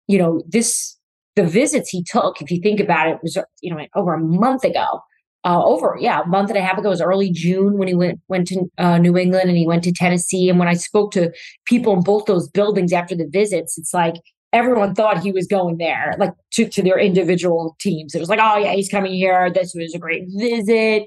you 0.06 0.18
know, 0.18 0.42
this 0.48 0.96
the 1.36 1.44
visits 1.44 1.90
he 1.90 2.02
took, 2.02 2.42
if 2.42 2.50
you 2.50 2.60
think 2.60 2.80
about 2.80 3.08
it, 3.08 3.18
was 3.22 3.38
you 3.60 3.74
know 3.74 3.84
over 3.94 4.14
a 4.14 4.20
month 4.20 4.64
ago. 4.64 5.00
Uh, 5.44 5.64
over 5.64 5.96
yeah, 6.00 6.22
a 6.22 6.26
month 6.26 6.50
and 6.50 6.58
a 6.58 6.62
half 6.62 6.76
ago 6.76 6.88
it 6.88 6.90
was 6.90 7.00
early 7.00 7.30
June 7.30 7.78
when 7.78 7.86
he 7.86 7.94
went 7.94 8.20
went 8.26 8.48
to 8.48 8.68
uh, 8.78 8.98
New 8.98 9.16
England 9.16 9.48
and 9.48 9.56
he 9.56 9.66
went 9.66 9.84
to 9.84 9.92
Tennessee. 9.92 10.48
And 10.48 10.58
when 10.58 10.66
I 10.66 10.74
spoke 10.74 11.12
to 11.12 11.32
people 11.64 11.92
in 11.92 12.02
both 12.02 12.24
those 12.24 12.48
buildings 12.48 12.92
after 12.92 13.14
the 13.14 13.28
visits, 13.30 13.78
it's 13.78 13.94
like 13.94 14.16
everyone 14.52 14.94
thought 14.94 15.22
he 15.22 15.32
was 15.32 15.46
going 15.46 15.78
there, 15.78 16.14
like 16.18 16.32
to, 16.52 16.68
to 16.68 16.82
their 16.82 16.98
individual 16.98 17.76
teams. 17.80 18.14
It 18.14 18.20
was 18.20 18.28
like, 18.28 18.40
oh 18.42 18.58
yeah, 18.58 18.72
he's 18.72 18.88
coming 18.88 19.12
here. 19.12 19.50
This 19.52 19.74
was 19.74 19.94
a 19.94 19.98
great 19.98 20.24
visit. 20.28 21.06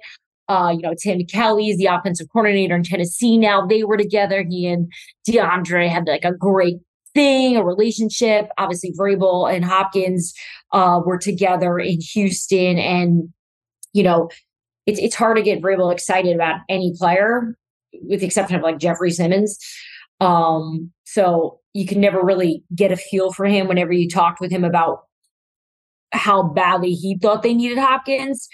Uh, 0.51 0.71
you 0.71 0.81
know, 0.81 0.93
Tim 1.01 1.23
Kelly 1.25 1.69
is 1.69 1.77
the 1.77 1.85
offensive 1.85 2.27
coordinator 2.33 2.75
in 2.75 2.83
Tennessee 2.83 3.37
now. 3.37 3.65
They 3.65 3.83
were 3.83 3.95
together. 3.95 4.43
He 4.43 4.67
and 4.67 4.91
DeAndre 5.25 5.87
had 5.87 6.07
like 6.07 6.25
a 6.25 6.33
great 6.33 6.79
thing, 7.13 7.55
a 7.55 7.63
relationship. 7.63 8.49
Obviously, 8.57 8.91
Vrabel 8.91 9.49
and 9.49 9.63
Hopkins 9.63 10.33
uh, 10.73 10.99
were 11.05 11.17
together 11.17 11.79
in 11.79 12.01
Houston. 12.01 12.77
And, 12.77 13.29
you 13.93 14.03
know, 14.03 14.29
it's, 14.85 14.99
it's 14.99 15.15
hard 15.15 15.37
to 15.37 15.43
get 15.43 15.61
Vrabel 15.61 15.93
excited 15.93 16.35
about 16.35 16.59
any 16.67 16.93
player, 16.97 17.55
with 17.93 18.19
the 18.19 18.25
exception 18.25 18.57
of 18.57 18.61
like 18.61 18.77
Jeffery 18.77 19.11
Simmons. 19.11 19.57
Um, 20.19 20.91
so 21.05 21.61
you 21.73 21.85
can 21.85 22.01
never 22.01 22.21
really 22.21 22.65
get 22.75 22.91
a 22.91 22.97
feel 22.97 23.31
for 23.31 23.45
him 23.45 23.69
whenever 23.69 23.93
you 23.93 24.09
talked 24.09 24.41
with 24.41 24.51
him 24.51 24.65
about 24.65 25.03
how 26.11 26.43
badly 26.43 26.91
he 26.91 27.17
thought 27.17 27.41
they 27.41 27.53
needed 27.53 27.77
Hopkins. 27.77 28.49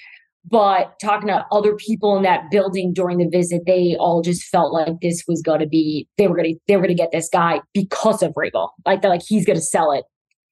But 0.49 0.97
talking 1.01 1.27
to 1.27 1.45
other 1.51 1.75
people 1.75 2.15
in 2.15 2.23
that 2.23 2.49
building 2.49 2.93
during 2.93 3.17
the 3.17 3.27
visit, 3.27 3.63
they 3.65 3.97
all 3.99 4.21
just 4.21 4.43
felt 4.43 4.71
like 4.71 5.01
this 5.01 5.23
was 5.27 5.41
going 5.41 5.60
to 5.60 5.67
be 5.67 6.07
they 6.17 6.27
were 6.27 6.38
going 6.38 6.53
to 6.53 6.60
they 6.67 6.77
were 6.77 6.83
going 6.83 6.95
to 6.95 7.01
get 7.01 7.12
this 7.12 7.29
guy 7.29 7.62
because 7.73 8.23
of 8.23 8.33
Vrabel. 8.33 8.69
Like 8.86 9.01
they're 9.01 9.12
like 9.12 9.23
he's 9.27 9.45
going 9.45 9.57
to 9.57 9.63
sell 9.63 9.91
it, 9.91 10.05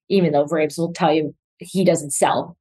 even 0.10 0.34
though 0.34 0.46
Vrabes 0.46 0.78
will 0.78 0.92
tell 0.92 1.14
you 1.14 1.34
he 1.60 1.86
doesn't 1.86 2.12
sell. 2.12 2.58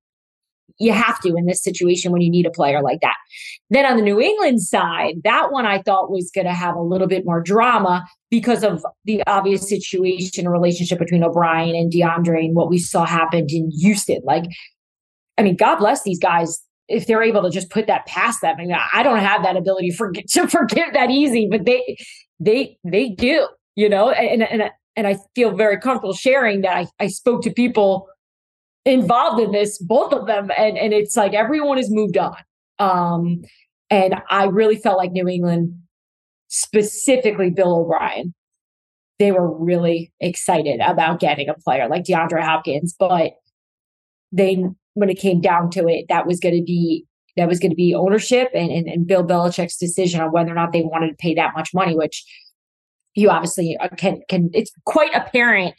You 0.79 0.93
have 0.93 1.21
to 1.21 1.37
in 1.37 1.47
this 1.47 1.63
situation 1.63 2.11
when 2.11 2.21
you 2.21 2.31
need 2.31 2.47
a 2.47 2.51
player 2.51 2.83
like 2.83 3.01
that. 3.01 3.15
Then 3.71 3.87
on 3.87 3.97
the 3.97 4.03
New 4.03 4.21
England 4.21 4.61
side, 4.61 5.17
that 5.23 5.53
one 5.53 5.67
I 5.67 5.83
thought 5.83 6.11
was 6.11 6.31
going 6.35 6.47
to 6.47 6.53
have 6.53 6.75
a 6.75 6.83
little 6.83 7.07
bit 7.07 7.25
more 7.25 7.41
drama 7.41 8.05
because 8.31 8.65
of 8.65 8.85
the 9.05 9.23
obvious 9.27 9.69
situation, 9.69 10.49
relationship 10.49 10.99
between 10.99 11.23
O'Brien 11.23 11.77
and 11.77 11.93
DeAndre 11.93 12.47
and 12.47 12.57
what 12.57 12.71
we 12.71 12.79
saw 12.79 13.05
happened 13.05 13.51
in 13.53 13.71
Houston. 13.71 14.21
Like, 14.25 14.45
I 15.39 15.43
mean, 15.43 15.55
God 15.55 15.77
bless 15.77 16.03
these 16.03 16.19
guys 16.19 16.64
if 16.89 17.07
they're 17.07 17.23
able 17.23 17.43
to 17.43 17.51
just 17.51 17.71
put 17.71 17.87
that 17.87 18.07
past 18.07 18.41
them. 18.43 18.57
I 18.59 18.63
mean, 18.63 18.77
I 18.93 19.03
don't 19.03 19.19
have 19.19 19.43
that 19.43 19.57
ability 19.57 19.91
to 19.91 19.97
forget 19.97 20.29
to 20.31 20.49
forgive 20.49 20.93
that 20.95 21.11
easy, 21.11 21.49
but 21.51 21.65
they 21.65 21.97
they 22.41 22.77
they 22.85 23.11
do, 23.11 23.49
you 23.77 23.89
know, 23.89 24.11
and 24.11 24.43
and 24.43 24.71
and 24.97 25.07
I 25.07 25.17
feel 25.35 25.57
very 25.57 25.81
comfortable 25.81 26.15
sharing 26.15 26.61
that 26.63 26.77
I, 26.77 26.87
I 27.01 27.07
spoke 27.09 27.43
to 27.43 27.51
people 27.51 28.09
involved 28.85 29.43
in 29.43 29.53
this, 29.53 29.79
both 29.79 30.13
of 30.13 30.27
them, 30.27 30.51
and 30.57 30.77
and 30.79 30.93
it's 30.93 31.17
like 31.17 31.35
everyone 31.35 31.79
has 31.79 31.91
moved 31.91 32.17
on. 32.17 32.37
Um, 32.79 33.43
and 33.91 34.17
I 34.31 34.45
really 34.45 34.77
felt 34.77 34.97
like 34.97 35.13
New 35.13 35.29
England, 35.29 35.75
specifically 36.49 37.51
Bill 37.51 37.81
O'Brien, 37.81 38.35
they 39.19 39.33
were 39.33 39.57
really 39.57 40.13
excited 40.21 40.81
about 40.81 41.21
getting 41.21 41.49
a 41.49 41.55
player 41.55 41.89
like 41.89 42.05
DeAndre 42.05 42.43
Hopkins, 42.43 42.95
but 42.99 43.33
they 44.33 44.65
when 44.95 45.11
it 45.11 45.19
came 45.19 45.41
down 45.41 45.71
to 45.71 45.87
it, 45.89 46.07
that 46.09 46.27
was 46.27 46.41
going 46.41 46.57
to 46.57 46.63
be 46.63 47.05
that 47.37 47.49
was 47.49 47.59
going 47.59 47.71
to 47.71 47.77
be 47.77 47.95
ownership 47.95 48.49
and, 48.55 48.71
and, 48.71 48.87
and 48.87 49.07
Bill 49.09 49.25
Belichick's 49.25 49.77
decision 49.77 50.21
on 50.21 50.31
whether 50.31 50.53
or 50.53 50.55
not 50.55 50.73
they 50.73 50.83
wanted 50.83 51.09
to 51.09 51.17
pay 51.17 51.35
that 51.35 51.53
much 51.57 51.75
money, 51.75 51.97
which 51.97 52.25
you 53.15 53.29
obviously 53.29 53.77
uh, 53.81 53.89
can 53.97 54.21
can. 54.29 54.51
It's 54.53 54.73
quite 54.85 55.15
apparent 55.15 55.75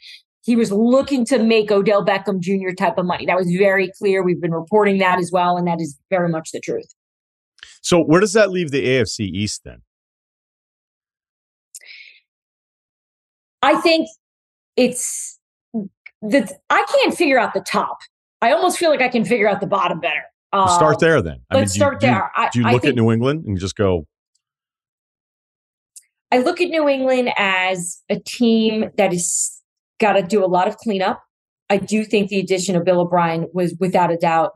he 0.46 0.54
was 0.54 0.70
looking 0.70 1.24
to 1.24 1.42
make 1.42 1.72
Odell 1.72 2.04
Beckham 2.06 2.38
Jr. 2.38 2.72
type 2.72 2.98
of 2.98 3.04
money. 3.04 3.26
That 3.26 3.36
was 3.36 3.48
very 3.50 3.90
clear. 3.98 4.22
We've 4.22 4.40
been 4.40 4.54
reporting 4.54 4.98
that 4.98 5.18
as 5.18 5.32
well, 5.32 5.56
and 5.56 5.66
that 5.66 5.80
is 5.80 5.98
very 6.08 6.28
much 6.28 6.52
the 6.52 6.60
truth. 6.60 6.86
So, 7.82 8.00
where 8.00 8.20
does 8.20 8.32
that 8.34 8.50
leave 8.50 8.70
the 8.70 8.86
AFC 8.86 9.20
East 9.20 9.62
then? 9.64 9.82
I 13.60 13.74
think 13.80 14.08
it's 14.76 15.40
the 16.22 16.48
I 16.70 16.86
can't 16.92 17.16
figure 17.16 17.40
out 17.40 17.52
the 17.52 17.60
top. 17.60 17.98
I 18.46 18.52
almost 18.52 18.78
feel 18.78 18.90
like 18.90 19.02
I 19.02 19.08
can 19.08 19.24
figure 19.24 19.48
out 19.48 19.60
the 19.60 19.66
bottom 19.66 19.98
better. 19.98 20.22
Uh, 20.52 20.68
start 20.68 21.00
there 21.00 21.20
then. 21.20 21.40
I 21.50 21.56
let's 21.56 21.72
mean, 21.72 21.80
start 21.80 21.94
you, 22.02 22.08
there. 22.08 22.30
Do 22.52 22.60
you, 22.60 22.64
do 22.64 22.68
you 22.68 22.74
look 22.74 22.84
at 22.84 22.94
New 22.94 23.10
England 23.10 23.44
and 23.44 23.58
just 23.58 23.74
go? 23.74 24.06
I 26.30 26.38
look 26.38 26.60
at 26.60 26.68
New 26.68 26.88
England 26.88 27.30
as 27.36 28.02
a 28.08 28.20
team 28.20 28.90
that 28.96 29.12
has 29.12 29.60
got 29.98 30.12
to 30.12 30.22
do 30.22 30.44
a 30.44 30.46
lot 30.46 30.68
of 30.68 30.76
cleanup. 30.76 31.20
I 31.68 31.78
do 31.78 32.04
think 32.04 32.28
the 32.28 32.38
addition 32.38 32.76
of 32.76 32.84
Bill 32.84 33.00
O'Brien 33.00 33.48
was 33.52 33.74
without 33.80 34.12
a 34.12 34.16
doubt 34.16 34.52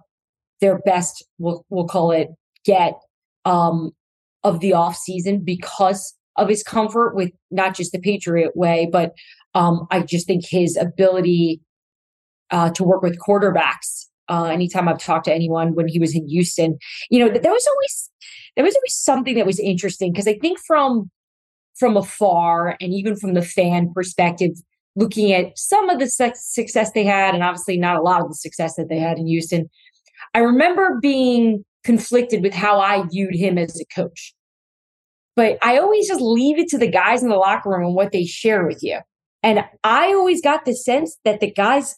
their 0.60 0.78
best. 0.78 1.24
We'll 1.38 1.64
we'll 1.68 1.88
call 1.88 2.12
it 2.12 2.28
get 2.64 2.94
um, 3.44 3.90
of 4.44 4.60
the 4.60 4.72
off 4.72 4.96
season 4.96 5.40
because 5.44 6.14
of 6.36 6.48
his 6.48 6.62
comfort 6.62 7.16
with 7.16 7.32
not 7.50 7.74
just 7.74 7.90
the 7.90 7.98
Patriot 7.98 8.56
way, 8.56 8.88
but 8.90 9.12
um, 9.54 9.88
I 9.90 10.02
just 10.02 10.28
think 10.28 10.44
his 10.46 10.76
ability 10.76 11.60
uh, 12.50 12.70
to 12.70 12.84
work 12.84 13.02
with 13.02 13.18
quarterbacks. 13.18 14.06
Uh, 14.28 14.44
anytime 14.44 14.88
I've 14.88 14.98
talked 14.98 15.24
to 15.24 15.34
anyone 15.34 15.74
when 15.74 15.88
he 15.88 15.98
was 15.98 16.14
in 16.14 16.28
Houston, 16.28 16.78
you 17.10 17.18
know, 17.18 17.28
there 17.28 17.52
was 17.52 17.66
always 17.66 18.10
there 18.56 18.64
was 18.64 18.76
always 18.76 18.94
something 18.94 19.34
that 19.34 19.46
was 19.46 19.58
interesting 19.58 20.12
because 20.12 20.28
I 20.28 20.38
think 20.38 20.58
from 20.66 21.10
from 21.78 21.96
afar 21.96 22.76
and 22.80 22.92
even 22.92 23.16
from 23.16 23.34
the 23.34 23.42
fan 23.42 23.92
perspective, 23.92 24.52
looking 24.96 25.32
at 25.32 25.58
some 25.58 25.88
of 25.88 25.98
the 25.98 26.08
success 26.08 26.92
they 26.92 27.04
had, 27.04 27.34
and 27.34 27.42
obviously 27.42 27.76
not 27.76 27.96
a 27.96 28.02
lot 28.02 28.20
of 28.20 28.28
the 28.28 28.34
success 28.34 28.76
that 28.76 28.88
they 28.88 28.98
had 28.98 29.18
in 29.18 29.26
Houston, 29.26 29.68
I 30.34 30.40
remember 30.40 30.98
being 31.00 31.64
conflicted 31.84 32.42
with 32.42 32.54
how 32.54 32.78
I 32.78 33.04
viewed 33.06 33.34
him 33.34 33.58
as 33.58 33.80
a 33.80 33.84
coach. 33.94 34.34
But 35.36 35.58
I 35.62 35.78
always 35.78 36.06
just 36.06 36.20
leave 36.20 36.58
it 36.58 36.68
to 36.68 36.78
the 36.78 36.90
guys 36.90 37.22
in 37.22 37.30
the 37.30 37.36
locker 37.36 37.70
room 37.70 37.86
and 37.86 37.94
what 37.94 38.12
they 38.12 38.24
share 38.24 38.66
with 38.66 38.82
you. 38.82 38.98
And 39.42 39.64
I 39.84 40.08
always 40.08 40.42
got 40.42 40.64
the 40.64 40.74
sense 40.74 41.16
that 41.24 41.40
the 41.40 41.50
guys 41.50 41.96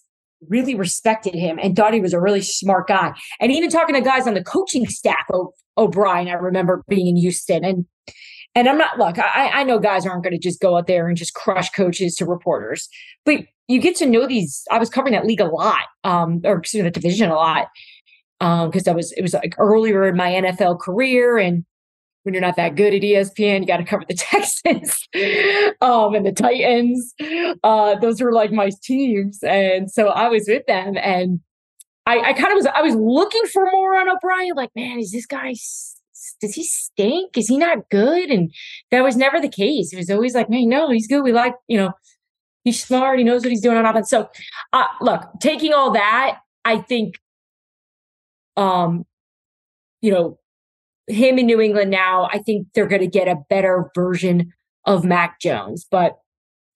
really 0.48 0.74
respected 0.74 1.34
him 1.34 1.58
and 1.62 1.76
thought 1.76 1.94
he 1.94 2.00
was 2.00 2.12
a 2.12 2.20
really 2.20 2.42
smart 2.42 2.88
guy. 2.88 3.12
And 3.40 3.52
even 3.52 3.70
talking 3.70 3.94
to 3.94 4.00
guys 4.00 4.26
on 4.26 4.34
the 4.34 4.44
coaching 4.44 4.86
staff 4.86 5.24
of 5.32 5.46
O'Brien, 5.78 6.28
I 6.28 6.32
remember 6.32 6.82
being 6.88 7.06
in 7.06 7.16
Houston 7.16 7.64
and 7.64 7.86
And 8.54 8.68
I'm 8.68 8.76
not, 8.76 8.98
look, 8.98 9.18
I, 9.18 9.48
I 9.48 9.64
know 9.64 9.78
guys 9.78 10.04
aren't 10.04 10.24
going 10.24 10.34
to 10.34 10.38
just 10.38 10.60
go 10.60 10.76
out 10.76 10.86
there 10.86 11.08
and 11.08 11.16
just 11.16 11.32
crush 11.32 11.70
coaches 11.70 12.14
to 12.16 12.26
reporters, 12.26 12.88
but 13.24 13.40
you 13.68 13.80
get 13.80 13.96
to 13.96 14.06
know 14.06 14.26
these. 14.26 14.64
I 14.70 14.78
was 14.78 14.90
covering 14.90 15.14
that 15.14 15.24
league 15.24 15.40
a 15.40 15.46
lot, 15.46 15.84
um, 16.04 16.42
or 16.44 16.58
excuse 16.58 16.82
me, 16.82 16.88
the 16.88 17.00
division 17.00 17.30
a 17.30 17.34
lot, 17.34 17.68
because 18.40 18.86
um, 18.86 18.92
I 18.92 18.94
was, 18.94 19.12
it 19.12 19.22
was 19.22 19.32
like 19.32 19.54
earlier 19.58 20.06
in 20.06 20.16
my 20.16 20.32
NFL 20.32 20.80
career. 20.80 21.38
And 21.38 21.64
when 22.22 22.34
you're 22.34 22.40
not 22.40 22.56
that 22.56 22.76
good 22.76 22.94
at 22.94 23.02
ESPN, 23.02 23.60
you 23.60 23.66
got 23.66 23.78
to 23.78 23.84
cover 23.84 24.04
the 24.08 24.14
Texans 24.18 25.08
um, 25.80 26.14
and 26.14 26.24
the 26.24 26.32
Titans. 26.32 27.14
Uh, 27.62 27.96
those 27.96 28.20
were 28.20 28.32
like 28.32 28.52
my 28.52 28.70
teams. 28.82 29.42
And 29.42 29.90
so 29.90 30.08
I 30.08 30.28
was 30.28 30.44
with 30.48 30.66
them. 30.66 30.96
And 30.96 31.40
I, 32.06 32.18
I 32.18 32.32
kind 32.32 32.52
of 32.52 32.56
was, 32.56 32.66
I 32.66 32.82
was 32.82 32.94
looking 32.94 33.44
for 33.52 33.68
more 33.72 33.96
on 33.96 34.08
O'Brien. 34.08 34.54
Like, 34.54 34.70
man, 34.74 34.98
is 34.98 35.12
this 35.12 35.26
guy 35.26 35.54
does 36.40 36.54
he 36.54 36.64
stink? 36.64 37.36
Is 37.36 37.48
he 37.48 37.56
not 37.56 37.88
good? 37.90 38.30
And 38.30 38.52
that 38.90 39.02
was 39.02 39.16
never 39.16 39.40
the 39.40 39.48
case. 39.48 39.92
It 39.92 39.96
was 39.96 40.10
always 40.10 40.34
like, 40.34 40.50
man, 40.50 40.68
no, 40.68 40.90
he's 40.90 41.06
good. 41.06 41.22
We 41.22 41.32
like, 41.32 41.54
you 41.68 41.78
know, 41.78 41.92
he's 42.64 42.82
smart. 42.82 43.18
He 43.18 43.24
knows 43.24 43.42
what 43.42 43.50
he's 43.50 43.60
doing 43.60 43.76
on 43.76 43.86
offense. 43.86 44.10
So, 44.10 44.28
uh, 44.72 44.86
look, 45.00 45.22
taking 45.40 45.72
all 45.72 45.92
that, 45.92 46.38
I 46.64 46.78
think, 46.78 47.18
um, 48.56 49.06
you 50.00 50.10
know, 50.12 50.38
him 51.06 51.38
in 51.38 51.46
New 51.46 51.60
England 51.60 51.90
now, 51.90 52.28
I 52.32 52.38
think 52.38 52.68
they're 52.74 52.86
going 52.86 53.02
to 53.02 53.06
get 53.06 53.28
a 53.28 53.38
better 53.48 53.90
version 53.94 54.52
of 54.86 55.04
Mac 55.04 55.40
Jones. 55.40 55.86
But, 55.90 56.18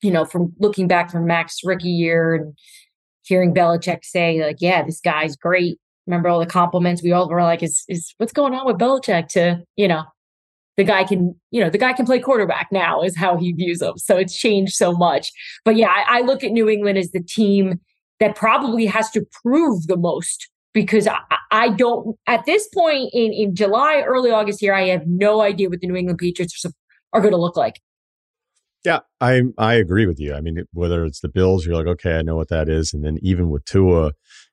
you 0.02 0.10
know, 0.10 0.24
from 0.24 0.52
looking 0.58 0.88
back 0.88 1.10
from 1.10 1.26
Mac's 1.26 1.60
rookie 1.64 1.88
year 1.88 2.34
and 2.34 2.54
hearing 3.22 3.54
Belichick 3.54 4.04
say, 4.04 4.44
like, 4.44 4.58
yeah, 4.60 4.82
this 4.82 5.00
guy's 5.00 5.36
great 5.36 5.78
remember 6.06 6.28
all 6.28 6.40
the 6.40 6.46
compliments 6.46 7.02
we 7.02 7.12
all 7.12 7.28
were 7.28 7.42
like, 7.42 7.62
is 7.62 7.84
is 7.88 8.14
what's 8.18 8.32
going 8.32 8.54
on 8.54 8.66
with 8.66 8.78
Belichick 8.78 9.28
to, 9.28 9.62
you 9.76 9.88
know, 9.88 10.04
the 10.76 10.84
guy 10.84 11.04
can, 11.04 11.34
you 11.50 11.60
know, 11.60 11.70
the 11.70 11.78
guy 11.78 11.92
can 11.92 12.06
play 12.06 12.20
quarterback 12.20 12.68
now 12.70 13.02
is 13.02 13.16
how 13.16 13.36
he 13.36 13.52
views 13.52 13.78
them. 13.78 13.96
So 13.98 14.16
it's 14.16 14.36
changed 14.36 14.74
so 14.74 14.92
much. 14.92 15.32
But 15.64 15.76
yeah, 15.76 15.88
I, 15.88 16.18
I 16.18 16.20
look 16.20 16.44
at 16.44 16.52
New 16.52 16.68
England 16.68 16.98
as 16.98 17.10
the 17.10 17.22
team 17.22 17.80
that 18.20 18.36
probably 18.36 18.86
has 18.86 19.10
to 19.10 19.26
prove 19.42 19.86
the 19.86 19.96
most 19.96 20.48
because 20.76 21.08
I, 21.08 21.20
I, 21.50 21.70
don't 21.70 22.18
at 22.26 22.44
this 22.44 22.68
point 22.68 23.08
in, 23.14 23.32
in 23.32 23.54
July, 23.54 24.02
early 24.06 24.30
August 24.30 24.60
here, 24.60 24.74
I 24.74 24.88
have 24.88 25.06
no 25.06 25.40
idea 25.40 25.70
what 25.70 25.80
the 25.80 25.86
New 25.86 25.96
England 25.96 26.18
Patriots 26.18 26.62
are, 26.66 26.72
are 27.14 27.22
going 27.22 27.32
to 27.32 27.40
look 27.40 27.56
like. 27.56 27.80
Yeah, 28.84 29.00
I 29.18 29.40
I 29.56 29.74
agree 29.74 30.04
with 30.04 30.20
you. 30.20 30.34
I 30.34 30.42
mean, 30.42 30.64
whether 30.74 31.06
it's 31.06 31.20
the 31.20 31.30
Bills, 31.30 31.64
you're 31.64 31.74
like, 31.74 31.86
okay, 31.86 32.18
I 32.18 32.22
know 32.22 32.36
what 32.36 32.50
that 32.50 32.68
is, 32.68 32.92
and 32.92 33.02
then 33.02 33.16
even 33.22 33.48
with 33.48 33.64
Tua, 33.64 34.12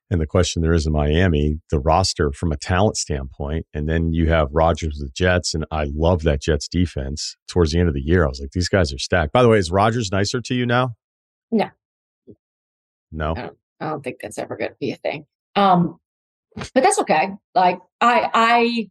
and 0.09 0.21
the 0.21 0.25
question 0.25 0.62
there 0.62 0.73
is 0.73 0.88
in 0.88 0.93
Miami, 0.93 1.59
the 1.69 1.79
roster 1.79 2.31
from 2.31 2.53
a 2.53 2.57
talent 2.57 2.95
standpoint, 2.95 3.65
and 3.73 3.89
then 3.89 4.13
you 4.13 4.29
have 4.29 4.47
Rodgers 4.53 4.97
with 4.97 5.09
the 5.09 5.13
Jets, 5.13 5.53
and 5.53 5.65
I 5.71 5.88
love 5.93 6.23
that 6.23 6.41
Jets 6.41 6.69
defense. 6.69 7.36
Towards 7.49 7.73
the 7.73 7.79
end 7.79 7.89
of 7.89 7.95
the 7.95 8.01
year, 8.01 8.23
I 8.23 8.29
was 8.29 8.39
like, 8.39 8.51
these 8.51 8.69
guys 8.69 8.93
are 8.93 8.97
stacked. 8.97 9.33
By 9.33 9.43
the 9.43 9.49
way, 9.49 9.57
is 9.57 9.69
Rodgers 9.69 10.09
nicer 10.09 10.39
to 10.39 10.55
you 10.55 10.65
now? 10.65 10.95
No, 11.51 11.69
no, 13.12 13.31
I 13.31 13.41
don't, 13.41 13.57
I 13.81 13.89
don't 13.89 14.03
think 14.03 14.19
that's 14.21 14.38
ever 14.38 14.55
going 14.55 14.71
to 14.71 14.77
be 14.79 14.93
a 14.93 14.95
thing. 14.95 15.25
Um, 15.57 15.99
but 16.55 16.83
that's 16.83 16.99
okay. 16.99 17.29
Like 17.55 17.79
I, 18.01 18.29
I 18.33 18.89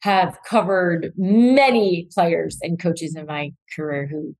have 0.00 0.38
covered 0.48 1.12
many 1.16 2.08
players 2.12 2.58
and 2.62 2.80
coaches 2.80 3.14
in 3.14 3.26
my 3.26 3.52
career 3.74 4.06
who 4.10 4.34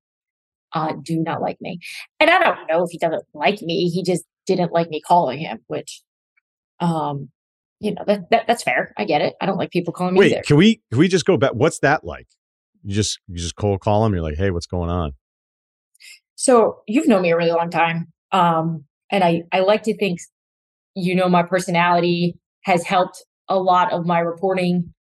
uh, 0.73 0.95
do 1.03 1.19
not 1.19 1.41
like 1.41 1.61
me, 1.61 1.79
and 2.19 2.31
I 2.31 2.39
don't 2.39 2.67
know 2.69 2.83
if 2.85 2.91
he 2.91 2.99
doesn't 2.99 3.25
like 3.35 3.61
me. 3.63 3.89
He 3.89 4.03
just 4.03 4.25
didn't 4.47 4.73
like 4.73 4.89
me 4.89 5.01
calling 5.01 5.39
him, 5.39 5.59
which, 5.67 6.03
um, 6.81 7.29
you 7.81 7.95
know, 7.95 8.03
that, 8.07 8.31
that 8.31 8.47
that's 8.47 8.63
fair. 8.63 8.93
I 8.97 9.05
get 9.05 9.21
it. 9.21 9.35
I 9.41 9.47
don't 9.47 9.59
like 9.59 9.71
people 9.71 9.93
calling 9.93 10.15
me. 10.15 10.21
Wait, 10.21 10.33
either. 10.33 10.43
can 10.43 10.57
we 10.57 10.81
can 10.91 10.99
we 10.99 11.09
just 11.09 11.27
go 11.27 11.37
back? 11.37 11.53
What's 11.53 11.81
that 11.81 12.05
like? 12.05 12.27
You 12.83 12.95
just 12.95 13.21
you 13.29 13.37
just 13.37 13.57
cold 13.57 13.81
call 13.81 14.05
him. 14.05 14.15
You're 14.15 14.23
like, 14.23 14.37
hey, 14.37 14.51
what's 14.51 14.67
going 14.67 14.91
on? 14.91 15.13
So 16.35 16.81
you've 16.89 17.07
known 17.07 17.23
me 17.23 17.31
a 17.31 17.37
really 17.37 17.53
long 17.53 17.71
time, 17.71 18.09
um, 18.33 18.85
and 19.11 19.23
I 19.23 19.43
I 19.53 19.61
like 19.61 19.83
to 19.85 19.97
think 19.97 20.21
you 20.95 21.15
know 21.15 21.29
my 21.29 21.43
personality 21.43 22.37
has 22.65 22.85
helped 22.85 23.25
a 23.49 23.59
lot 23.59 23.93
of 23.93 24.07
my 24.07 24.19
reporting, 24.19 24.93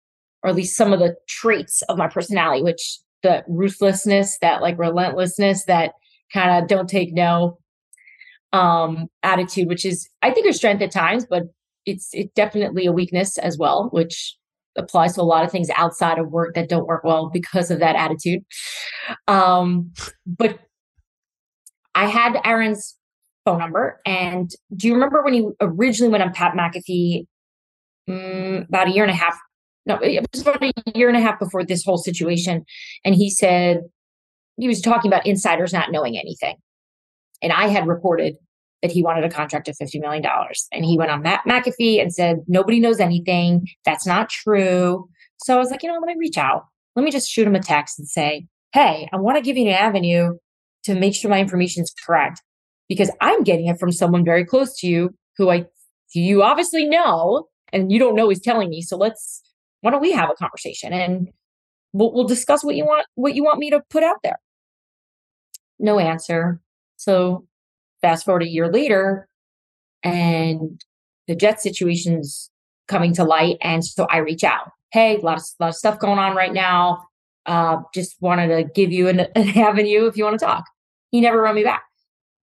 or 0.42 0.50
at 0.50 0.56
least 0.56 0.76
some 0.76 0.92
of 0.92 0.98
the 0.98 1.14
traits 1.28 1.82
of 1.82 1.98
my 1.98 2.08
personality, 2.08 2.62
which 2.62 2.98
the 3.22 3.44
ruthlessness, 3.48 4.38
that 4.40 4.62
like 4.62 4.78
relentlessness, 4.78 5.64
that 5.66 5.92
kind 6.32 6.62
of 6.62 6.68
don't 6.68 6.88
take 6.88 7.12
no 7.12 7.58
um, 8.52 9.08
attitude, 9.22 9.68
which 9.68 9.84
is 9.84 10.08
I 10.22 10.30
think 10.30 10.46
a 10.46 10.52
strength 10.52 10.82
at 10.82 10.92
times, 10.92 11.26
but 11.28 11.44
it's 11.86 12.10
it's 12.12 12.32
definitely 12.34 12.86
a 12.86 12.92
weakness 12.92 13.38
as 13.38 13.58
well, 13.58 13.88
which 13.92 14.36
applies 14.76 15.14
to 15.14 15.20
a 15.20 15.22
lot 15.22 15.44
of 15.44 15.50
things 15.50 15.68
outside 15.76 16.18
of 16.18 16.30
work 16.30 16.54
that 16.54 16.68
don't 16.68 16.86
work 16.86 17.04
well 17.04 17.28
because 17.28 17.70
of 17.70 17.80
that 17.80 17.96
attitude. 17.96 18.40
Um, 19.26 19.92
but 20.26 20.60
I 21.94 22.06
had 22.06 22.40
Aaron's 22.44 22.96
phone 23.50 23.58
number, 23.58 24.00
and 24.04 24.50
do 24.76 24.86
you 24.86 24.94
remember 24.94 25.22
when 25.22 25.34
he 25.34 25.48
originally 25.60 26.10
went 26.10 26.22
on 26.22 26.32
Pat 26.32 26.54
McAfee 26.54 27.26
um, 28.08 28.66
about 28.68 28.88
a 28.88 28.90
year 28.90 29.04
and 29.04 29.10
a 29.10 29.14
half? 29.14 29.38
No, 29.86 29.96
it 29.96 30.24
was 30.32 30.42
about 30.42 30.62
a 30.62 30.72
year 30.94 31.08
and 31.08 31.16
a 31.16 31.20
half 31.20 31.38
before 31.38 31.64
this 31.64 31.84
whole 31.84 31.98
situation, 31.98 32.64
and 33.04 33.14
he 33.14 33.30
said 33.30 33.82
he 34.58 34.68
was 34.68 34.80
talking 34.80 35.10
about 35.10 35.26
insiders 35.26 35.72
not 35.72 35.90
knowing 35.90 36.18
anything. 36.18 36.56
And 37.42 37.52
I 37.52 37.68
had 37.68 37.86
reported 37.86 38.36
that 38.82 38.90
he 38.90 39.02
wanted 39.02 39.24
a 39.24 39.30
contract 39.30 39.68
of 39.68 39.76
$50 39.76 40.00
million. 40.00 40.24
And 40.72 40.84
he 40.84 40.98
went 40.98 41.10
on 41.10 41.22
Pat 41.22 41.40
McAfee 41.46 42.00
and 42.00 42.12
said, 42.12 42.40
nobody 42.46 42.80
knows 42.80 43.00
anything. 43.00 43.66
That's 43.84 44.06
not 44.06 44.28
true. 44.28 45.08
So 45.38 45.56
I 45.56 45.58
was 45.58 45.70
like, 45.70 45.82
you 45.82 45.88
know, 45.88 45.98
let 45.98 46.06
me 46.06 46.16
reach 46.18 46.38
out. 46.38 46.66
Let 46.96 47.04
me 47.04 47.10
just 47.10 47.30
shoot 47.30 47.46
him 47.46 47.54
a 47.54 47.60
text 47.60 47.98
and 47.98 48.08
say, 48.08 48.46
hey, 48.72 49.08
I 49.12 49.16
want 49.16 49.36
to 49.36 49.42
give 49.42 49.56
you 49.56 49.66
an 49.68 49.74
avenue 49.74 50.36
to 50.84 50.94
make 50.94 51.14
sure 51.14 51.30
my 51.30 51.40
information 51.40 51.82
is 51.82 51.94
correct 52.06 52.42
because 52.90 53.10
I'm 53.22 53.42
getting 53.44 53.68
it 53.68 53.78
from 53.78 53.92
someone 53.92 54.24
very 54.24 54.44
close 54.44 54.76
to 54.80 54.86
you 54.86 55.14
who 55.38 55.48
I 55.48 55.64
you 56.12 56.42
obviously 56.42 56.84
know 56.84 57.46
and 57.72 57.90
you 57.90 57.98
don't 57.98 58.16
know 58.16 58.28
he's 58.28 58.40
telling 58.40 58.68
me. 58.68 58.82
So 58.82 58.96
let's 58.98 59.40
why 59.80 59.90
don't 59.90 60.02
we 60.02 60.12
have 60.12 60.28
a 60.28 60.34
conversation 60.34 60.92
and 60.92 61.28
we'll, 61.92 62.12
we'll 62.12 62.24
discuss 62.24 62.62
what 62.62 62.74
you 62.74 62.84
want 62.84 63.06
what 63.14 63.34
you 63.34 63.44
want 63.44 63.60
me 63.60 63.70
to 63.70 63.80
put 63.88 64.02
out 64.02 64.18
there. 64.22 64.40
No 65.78 65.98
answer. 65.98 66.60
So 66.96 67.46
fast 68.02 68.24
forward 68.24 68.42
a 68.42 68.48
year 68.48 68.70
later, 68.70 69.28
and 70.02 70.82
the 71.28 71.34
jet 71.34 71.60
situation's 71.60 72.50
coming 72.88 73.14
to 73.14 73.24
light. 73.24 73.56
And 73.62 73.84
so 73.84 74.06
I 74.10 74.18
reach 74.18 74.44
out. 74.44 74.70
Hey, 74.92 75.16
a 75.16 75.20
lot 75.20 75.38
of, 75.38 75.44
lot 75.60 75.68
of 75.68 75.76
stuff 75.76 75.98
going 75.98 76.18
on 76.18 76.36
right 76.36 76.52
now. 76.52 77.04
Uh, 77.46 77.78
just 77.94 78.16
wanted 78.20 78.48
to 78.48 78.64
give 78.74 78.92
you 78.92 79.08
an, 79.08 79.20
an 79.34 79.58
avenue 79.58 80.06
if 80.06 80.16
you 80.16 80.24
want 80.24 80.38
to 80.38 80.44
talk. 80.44 80.64
He 81.10 81.20
never 81.20 81.40
wrote 81.40 81.54
me 81.54 81.64
back, 81.64 81.82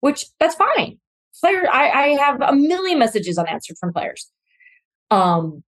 which 0.00 0.26
that's 0.38 0.54
fine. 0.54 0.98
Player, 1.40 1.68
I, 1.70 1.90
I 1.90 2.06
have 2.18 2.40
a 2.40 2.52
million 2.52 2.98
messages 2.98 3.38
unanswered 3.38 3.76
from 3.78 3.92
players. 3.92 4.30
Um, 5.10 5.62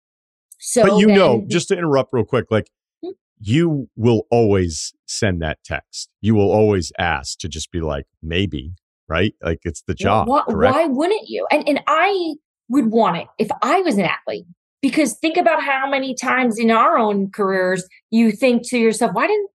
so, 0.58 0.82
but 0.86 0.98
you 0.98 1.08
then, 1.08 1.16
know, 1.16 1.44
just 1.48 1.68
to 1.68 1.76
interrupt 1.76 2.10
real 2.12 2.24
quick, 2.24 2.46
like 2.50 2.70
hmm? 3.02 3.10
you 3.40 3.88
will 3.96 4.22
always 4.30 4.94
send 5.06 5.42
that 5.42 5.58
text. 5.64 6.08
You 6.20 6.34
will 6.34 6.50
always 6.50 6.92
ask 6.98 7.38
to 7.40 7.48
just 7.48 7.72
be 7.72 7.80
like, 7.80 8.06
maybe, 8.22 8.74
right? 9.08 9.34
Like 9.42 9.60
it's 9.64 9.82
the 9.82 9.94
job. 9.94 10.28
Why, 10.28 10.42
why 10.46 10.86
wouldn't 10.86 11.28
you? 11.28 11.46
And 11.50 11.68
and 11.68 11.80
I 11.86 12.34
would 12.68 12.86
want 12.86 13.16
it 13.16 13.26
if 13.38 13.48
I 13.62 13.80
was 13.80 13.96
an 13.96 14.04
athlete. 14.04 14.46
Because 14.82 15.14
think 15.14 15.36
about 15.36 15.62
how 15.62 15.88
many 15.88 16.14
times 16.14 16.58
in 16.58 16.70
our 16.70 16.96
own 16.96 17.30
careers 17.30 17.88
you 18.10 18.30
think 18.30 18.68
to 18.68 18.78
yourself, 18.78 19.12
why 19.14 19.26
didn't 19.26 19.50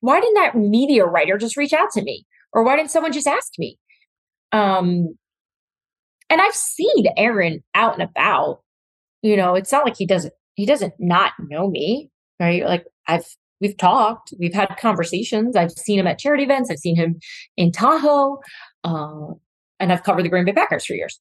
why 0.00 0.20
didn't 0.20 0.34
that 0.34 0.56
media 0.56 1.04
writer 1.04 1.38
just 1.38 1.56
reach 1.56 1.72
out 1.72 1.90
to 1.92 2.02
me? 2.02 2.26
Or 2.52 2.62
why 2.64 2.76
didn't 2.76 2.90
someone 2.90 3.12
just 3.12 3.26
ask 3.26 3.52
me? 3.58 3.78
Um 4.52 5.16
and 6.30 6.40
I've 6.40 6.54
seen 6.54 7.06
Aaron 7.16 7.62
out 7.74 7.94
and 7.94 8.02
about. 8.02 8.62
You 9.22 9.36
know, 9.36 9.54
it's 9.54 9.70
not 9.70 9.84
like 9.84 9.96
he 9.96 10.06
doesn't 10.06 10.32
he 10.54 10.66
doesn't 10.66 10.94
not 10.98 11.32
know 11.38 11.68
me, 11.70 12.10
right? 12.40 12.64
Like 12.64 12.86
I've 13.06 13.26
we've 13.60 13.76
talked, 13.76 14.34
we've 14.38 14.52
had 14.52 14.76
conversations. 14.78 15.56
I've 15.56 15.70
seen 15.70 15.98
him 15.98 16.06
at 16.06 16.18
charity 16.18 16.42
events. 16.42 16.70
I've 16.70 16.78
seen 16.78 16.96
him 16.96 17.20
in 17.56 17.70
Tahoe, 17.70 18.40
uh, 18.84 19.28
and 19.78 19.92
I've 19.92 20.02
covered 20.02 20.24
the 20.24 20.28
Green 20.28 20.44
Bay 20.44 20.52
Packers 20.52 20.84
for 20.84 20.94
years. 20.94 21.18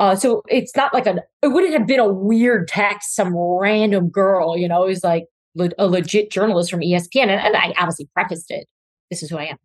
Uh, 0.00 0.16
so 0.16 0.42
it's 0.48 0.74
not 0.74 0.92
like 0.92 1.06
an. 1.06 1.20
It 1.42 1.48
wouldn't 1.48 1.74
have 1.74 1.86
been 1.86 2.00
a 2.00 2.12
weird 2.12 2.68
text, 2.68 3.14
some 3.14 3.36
random 3.36 4.08
girl, 4.08 4.56
you 4.56 4.66
know. 4.66 4.84
It 4.84 4.88
was 4.88 5.04
like 5.04 5.26
le- 5.54 5.70
a 5.78 5.86
legit 5.86 6.30
journalist 6.30 6.70
from 6.70 6.80
ESPN, 6.80 7.24
and, 7.24 7.32
and, 7.32 7.56
I 7.56 7.74
obviously 7.78 8.08
prefaced 8.14 8.50
it. 8.50 8.66
This 9.10 9.22
is 9.22 9.30
who 9.30 9.38
I 9.38 9.44
am. 9.46 9.56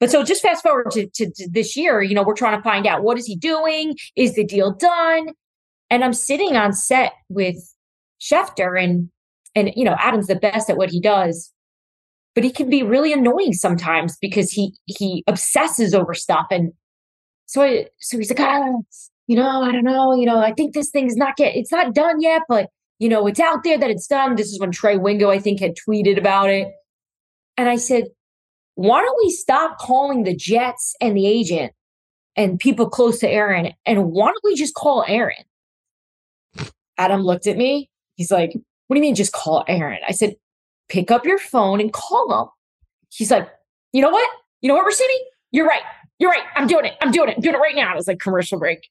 But 0.00 0.10
so 0.10 0.24
just 0.24 0.42
fast 0.42 0.62
forward 0.62 0.90
to, 0.92 1.06
to, 1.06 1.30
to 1.30 1.48
this 1.50 1.76
year, 1.76 2.02
you 2.02 2.14
know, 2.14 2.22
we're 2.22 2.34
trying 2.34 2.56
to 2.56 2.62
find 2.62 2.86
out 2.86 3.02
what 3.02 3.18
is 3.18 3.26
he 3.26 3.36
doing? 3.36 3.96
Is 4.16 4.34
the 4.34 4.44
deal 4.44 4.72
done? 4.72 5.28
And 5.90 6.02
I'm 6.02 6.14
sitting 6.14 6.56
on 6.56 6.72
set 6.72 7.12
with 7.28 7.56
Schefter, 8.20 8.82
and 8.82 9.10
and 9.54 9.70
you 9.76 9.84
know, 9.84 9.96
Adam's 9.98 10.26
the 10.26 10.34
best 10.36 10.70
at 10.70 10.76
what 10.76 10.90
he 10.90 11.00
does 11.00 11.52
but 12.34 12.42
he 12.42 12.50
can 12.50 12.68
be 12.68 12.82
really 12.82 13.12
annoying 13.12 13.52
sometimes 13.52 14.16
because 14.18 14.50
he 14.50 14.74
he 14.86 15.22
obsesses 15.26 15.94
over 15.94 16.14
stuff 16.14 16.46
and 16.50 16.72
so 17.46 17.62
I, 17.62 17.86
so 18.00 18.18
he's 18.18 18.30
like 18.30 18.40
ah, 18.40 18.72
you 19.26 19.36
know 19.36 19.62
i 19.62 19.70
don't 19.70 19.84
know 19.84 20.14
you 20.14 20.26
know 20.26 20.38
i 20.38 20.52
think 20.52 20.74
this 20.74 20.90
thing's 20.90 21.16
not 21.16 21.36
get 21.36 21.54
it's 21.54 21.70
not 21.70 21.94
done 21.94 22.20
yet 22.20 22.42
but 22.48 22.70
you 22.98 23.08
know 23.08 23.26
it's 23.26 23.40
out 23.40 23.62
there 23.64 23.78
that 23.78 23.90
it's 23.90 24.06
done 24.06 24.34
this 24.34 24.48
is 24.48 24.60
when 24.60 24.72
trey 24.72 24.96
wingo 24.96 25.30
i 25.30 25.38
think 25.38 25.60
had 25.60 25.74
tweeted 25.76 26.18
about 26.18 26.50
it 26.50 26.72
And 27.56 27.68
I 27.68 27.76
said, 27.76 28.04
why 28.74 29.00
don't 29.00 29.18
we 29.22 29.30
stop 29.30 29.78
calling 29.78 30.24
the 30.24 30.34
Jets 30.34 30.94
and 31.00 31.16
the 31.16 31.26
agent 31.26 31.72
and 32.36 32.58
people 32.58 32.88
close 32.88 33.18
to 33.20 33.28
Aaron? 33.28 33.72
And 33.86 34.10
why 34.12 34.26
don't 34.26 34.44
we 34.44 34.54
just 34.54 34.74
call 34.74 35.04
Aaron? 35.06 35.44
Adam 36.98 37.22
looked 37.22 37.46
at 37.46 37.56
me. 37.56 37.90
He's 38.16 38.30
like, 38.30 38.54
what 38.86 38.94
do 38.94 38.98
you 38.98 39.02
mean 39.02 39.14
just 39.14 39.32
call 39.32 39.64
Aaron? 39.68 39.98
I 40.06 40.12
said, 40.12 40.34
pick 40.88 41.10
up 41.10 41.24
your 41.24 41.38
phone 41.38 41.80
and 41.80 41.92
call 41.92 42.42
him. 42.42 42.48
He's 43.10 43.30
like, 43.30 43.48
you 43.92 44.02
know 44.02 44.10
what? 44.10 44.28
You 44.60 44.68
know 44.68 44.74
what, 44.74 44.90
Russini? 44.90 45.18
You're 45.50 45.66
right. 45.66 45.82
You're 46.18 46.30
right. 46.30 46.44
I'm 46.56 46.66
doing 46.66 46.84
it. 46.84 46.94
I'm 47.00 47.10
doing 47.10 47.28
it. 47.28 47.36
I'm 47.36 47.42
doing 47.42 47.54
it 47.54 47.58
right 47.58 47.74
now. 47.76 47.92
It 47.92 47.96
was 47.96 48.08
like 48.08 48.18
commercial 48.18 48.58
break. 48.58 48.88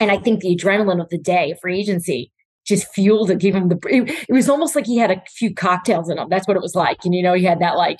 And 0.00 0.10
I 0.10 0.18
think 0.18 0.40
the 0.40 0.56
adrenaline 0.56 1.00
of 1.00 1.08
the 1.08 1.18
day, 1.18 1.56
for 1.60 1.68
agency, 1.68 2.30
just 2.66 2.92
fueled 2.94 3.30
it, 3.30 3.38
gave 3.38 3.54
him 3.54 3.68
the. 3.68 3.78
It, 3.88 4.10
it, 4.28 4.32
was 4.32 4.48
almost 4.48 4.76
like 4.76 4.86
he 4.86 4.98
had 4.98 5.10
a 5.10 5.22
few 5.28 5.52
cocktails 5.54 6.08
in 6.08 6.18
him. 6.18 6.28
That's 6.28 6.46
what 6.46 6.56
it 6.56 6.62
was 6.62 6.74
like. 6.74 6.98
And 7.04 7.14
you 7.14 7.22
know, 7.22 7.34
he 7.34 7.44
had 7.44 7.60
that 7.60 7.76
like 7.76 7.98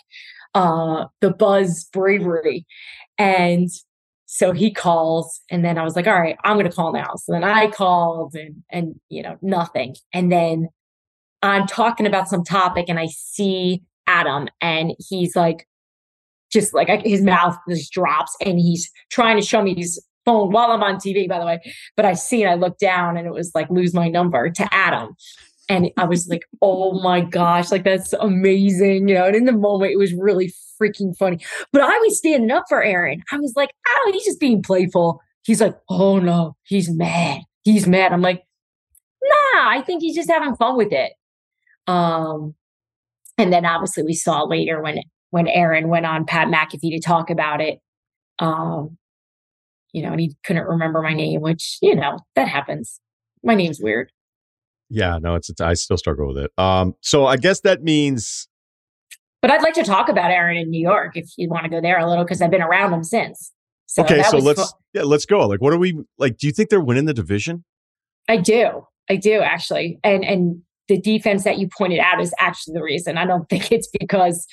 uh 0.55 1.07
the 1.21 1.31
buzz 1.31 1.85
bravery, 1.93 2.67
and 3.19 3.69
so 4.27 4.53
he 4.53 4.71
calls, 4.71 5.41
and 5.51 5.65
then 5.65 5.79
I 5.79 5.83
was 5.83 5.97
like, 5.97 6.07
all 6.07 6.21
right, 6.21 6.37
I'm 6.45 6.57
gonna 6.57 6.71
call 6.71 6.93
now. 6.93 7.15
So 7.17 7.33
then 7.33 7.45
I 7.45 7.69
called, 7.69 8.35
and 8.35 8.63
and 8.71 9.01
you 9.09 9.23
know 9.23 9.37
nothing, 9.43 9.97
and 10.13 10.31
then 10.31 10.69
I'm 11.43 11.67
talking 11.67 12.07
about 12.07 12.29
some 12.29 12.45
topic, 12.45 12.87
and 12.89 12.99
I 12.99 13.07
see 13.07 13.83
Adam, 14.07 14.49
and 14.61 14.93
he's 14.99 15.37
like, 15.37 15.67
just 16.53 16.75
like 16.75 16.89
his 17.05 17.23
mouth 17.23 17.57
just 17.69 17.93
drops, 17.93 18.37
and 18.45 18.59
he's 18.59 18.91
trying 19.11 19.37
to 19.37 19.47
show 19.47 19.63
me 19.63 19.75
his 19.75 20.03
phone 20.25 20.53
while 20.53 20.71
I'm 20.73 20.83
on 20.83 20.97
TV, 20.97 21.29
by 21.29 21.39
the 21.39 21.47
way. 21.47 21.61
But 21.97 22.05
I 22.05 22.15
see 22.15 22.43
and 22.43 22.51
I 22.51 22.55
look 22.55 22.79
down, 22.79 23.17
and 23.17 23.27
it 23.27 23.33
was 23.33 23.53
like 23.55 23.71
lose 23.71 23.95
my 23.95 24.09
number 24.09 24.51
to 24.51 24.75
Adam. 24.75 25.15
And 25.68 25.90
I 25.98 26.04
was 26.04 26.28
like, 26.28 26.46
oh 26.62 27.00
my 27.00 27.20
gosh, 27.20 27.70
like 27.70 27.85
that's 27.85 28.14
amazing. 28.14 29.09
You 29.09 29.16
know, 29.16 29.26
and 29.26 29.37
in 29.37 29.44
the 29.44 29.52
moment, 29.52 29.92
it 29.92 29.98
was 29.98 30.14
really 30.14 30.52
freaking 30.81 31.16
funny. 31.16 31.38
But 31.72 31.83
I 31.83 31.98
was 31.98 32.18
standing 32.18 32.50
up 32.50 32.64
for 32.68 32.83
Aaron. 32.83 33.22
I 33.33 33.38
was 33.38 33.52
like, 33.54 33.70
oh, 33.87 34.11
he's 34.12 34.24
just 34.24 34.40
being 34.40 34.62
playful. 34.62 35.20
He's 35.44 35.61
like, 35.61 35.78
oh 35.88 36.18
no, 36.18 36.57
he's 36.64 36.90
mad. 36.90 37.42
He's 37.64 37.87
mad. 37.87 38.12
I'm 38.12 38.22
like, 38.22 38.44
nah, 39.22 39.70
I 39.70 39.83
think 39.83 40.02
he's 40.02 40.16
just 40.16 40.31
having 40.31 40.57
fun 40.57 40.76
with 40.76 40.92
it. 40.92 41.12
Um, 41.87 42.54
and 43.37 43.52
then 43.52 43.64
obviously 43.64 44.02
we 44.02 44.14
saw 44.14 44.44
later 44.44 44.83
when 44.83 45.00
when 45.31 45.48
Aaron 45.48 45.88
went 45.88 46.07
on 46.07 46.24
Pat 46.24 46.48
McAfee 46.48 46.92
to 46.92 47.00
talk 47.00 47.31
about 47.31 47.61
it. 47.61 47.78
Um, 48.38 48.96
you 49.92 50.02
know, 50.02 50.12
and 50.12 50.20
he 50.20 50.37
couldn't 50.44 50.66
remember 50.66 51.02
my 51.02 51.14
name, 51.14 51.40
which, 51.40 51.78
you 51.81 51.94
know, 51.94 52.18
that 52.37 52.48
happens. 52.48 53.00
My 53.42 53.54
name's 53.54 53.81
weird. 53.81 54.11
Yeah, 54.90 55.18
no, 55.20 55.35
it's, 55.35 55.51
it's 55.51 55.61
I 55.61 55.74
still 55.74 55.98
struggle 55.98 56.29
with 56.29 56.38
it. 56.38 56.53
Um, 56.57 56.94
so 57.01 57.27
I 57.27 57.37
guess 57.37 57.61
that 57.61 57.83
means 57.83 58.48
But 59.42 59.51
I'd 59.51 59.62
like 59.62 59.74
to 59.74 59.85
talk 59.85 60.09
about 60.09 60.31
Aaron 60.31 60.57
in 60.57 60.70
New 60.70 60.81
York 60.81 61.16
if 61.16 61.31
you 61.37 61.48
want 61.48 61.64
to 61.64 61.70
go 61.70 61.81
there 61.81 61.98
a 61.98 62.09
little 62.09 62.24
because 62.24 62.40
I've 62.40 62.51
been 62.51 62.62
around 62.62 62.92
him 62.92 63.05
since. 63.05 63.53
So 63.87 64.03
okay, 64.03 64.22
so 64.24 64.38
let's 64.38 64.72
yeah, 64.92 65.03
let's 65.03 65.24
go. 65.24 65.46
Like 65.46 65.61
what 65.61 65.72
are 65.72 65.79
we 65.79 65.98
like 66.18 66.37
do 66.37 66.46
you 66.46 66.53
think 66.53 66.70
they're 66.70 66.81
winning 66.81 67.07
the 67.07 67.14
division? 67.14 67.64
I 68.29 68.37
do. 68.37 68.87
I 69.11 69.16
do 69.16 69.40
actually. 69.40 69.98
And 70.05 70.24
and 70.24 70.62
the 70.88 71.01
defense 71.01 71.44
that 71.44 71.59
you 71.59 71.68
pointed 71.68 71.98
out 71.98 72.20
is 72.20 72.35
actually 72.38 72.74
the 72.74 72.83
reason. 72.83 73.18
I 73.18 73.27
don't 73.27 73.48
think 73.51 73.70
it's 73.70 73.88
because 73.98 74.46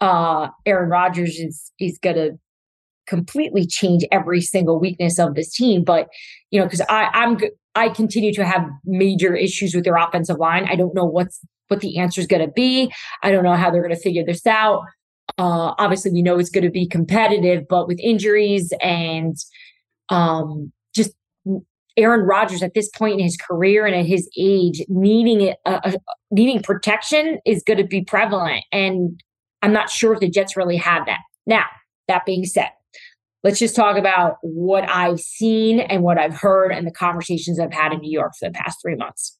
uh, 0.00 0.48
Aaron 0.66 0.88
Rodgers 0.88 1.38
is 1.38 1.72
is 1.78 1.98
going 1.98 2.16
to 2.16 2.38
completely 3.06 3.66
change 3.66 4.04
every 4.12 4.40
single 4.40 4.78
weakness 4.78 5.18
of 5.18 5.34
this 5.34 5.52
team. 5.52 5.84
But 5.84 6.08
you 6.50 6.60
know, 6.60 6.66
because 6.66 6.82
I 6.82 7.10
I'm 7.12 7.38
I 7.74 7.88
continue 7.88 8.32
to 8.34 8.44
have 8.44 8.68
major 8.84 9.34
issues 9.34 9.74
with 9.74 9.84
their 9.84 9.96
offensive 9.96 10.38
line. 10.38 10.66
I 10.68 10.76
don't 10.76 10.94
know 10.94 11.04
what's 11.04 11.40
what 11.68 11.80
the 11.80 11.98
answer 11.98 12.20
is 12.20 12.26
going 12.26 12.44
to 12.44 12.52
be. 12.52 12.92
I 13.22 13.30
don't 13.30 13.44
know 13.44 13.54
how 13.54 13.70
they're 13.70 13.82
going 13.82 13.94
to 13.94 14.00
figure 14.00 14.24
this 14.24 14.46
out. 14.46 14.82
Uh, 15.38 15.74
obviously, 15.78 16.10
we 16.10 16.22
know 16.22 16.38
it's 16.38 16.50
going 16.50 16.64
to 16.64 16.70
be 16.70 16.86
competitive, 16.86 17.68
but 17.68 17.86
with 17.86 18.00
injuries 18.00 18.72
and 18.82 19.36
um, 20.08 20.72
just 20.94 21.12
Aaron 21.96 22.22
Rodgers 22.22 22.62
at 22.62 22.74
this 22.74 22.88
point 22.88 23.14
in 23.14 23.20
his 23.20 23.36
career 23.36 23.86
and 23.86 23.94
at 23.94 24.06
his 24.06 24.28
age, 24.36 24.82
needing 24.88 25.54
uh, 25.64 25.80
uh, 25.84 25.92
needing 26.30 26.62
protection 26.62 27.38
is 27.46 27.62
going 27.62 27.78
to 27.78 27.86
be 27.86 28.02
prevalent. 28.02 28.64
And 28.72 29.22
I'm 29.62 29.72
not 29.72 29.90
sure 29.90 30.14
if 30.14 30.20
the 30.20 30.28
Jets 30.28 30.56
really 30.56 30.76
have 30.76 31.06
that. 31.06 31.20
Now, 31.46 31.66
that 32.08 32.26
being 32.26 32.44
said, 32.44 32.70
let's 33.42 33.58
just 33.58 33.76
talk 33.76 33.96
about 33.96 34.36
what 34.42 34.88
I've 34.88 35.20
seen 35.20 35.80
and 35.80 36.02
what 36.02 36.18
I've 36.18 36.36
heard 36.36 36.72
and 36.72 36.86
the 36.86 36.92
conversations 36.92 37.58
I've 37.58 37.72
had 37.72 37.92
in 37.92 38.00
New 38.00 38.10
York 38.10 38.32
for 38.38 38.48
the 38.48 38.52
past 38.52 38.78
three 38.82 38.96
months. 38.96 39.36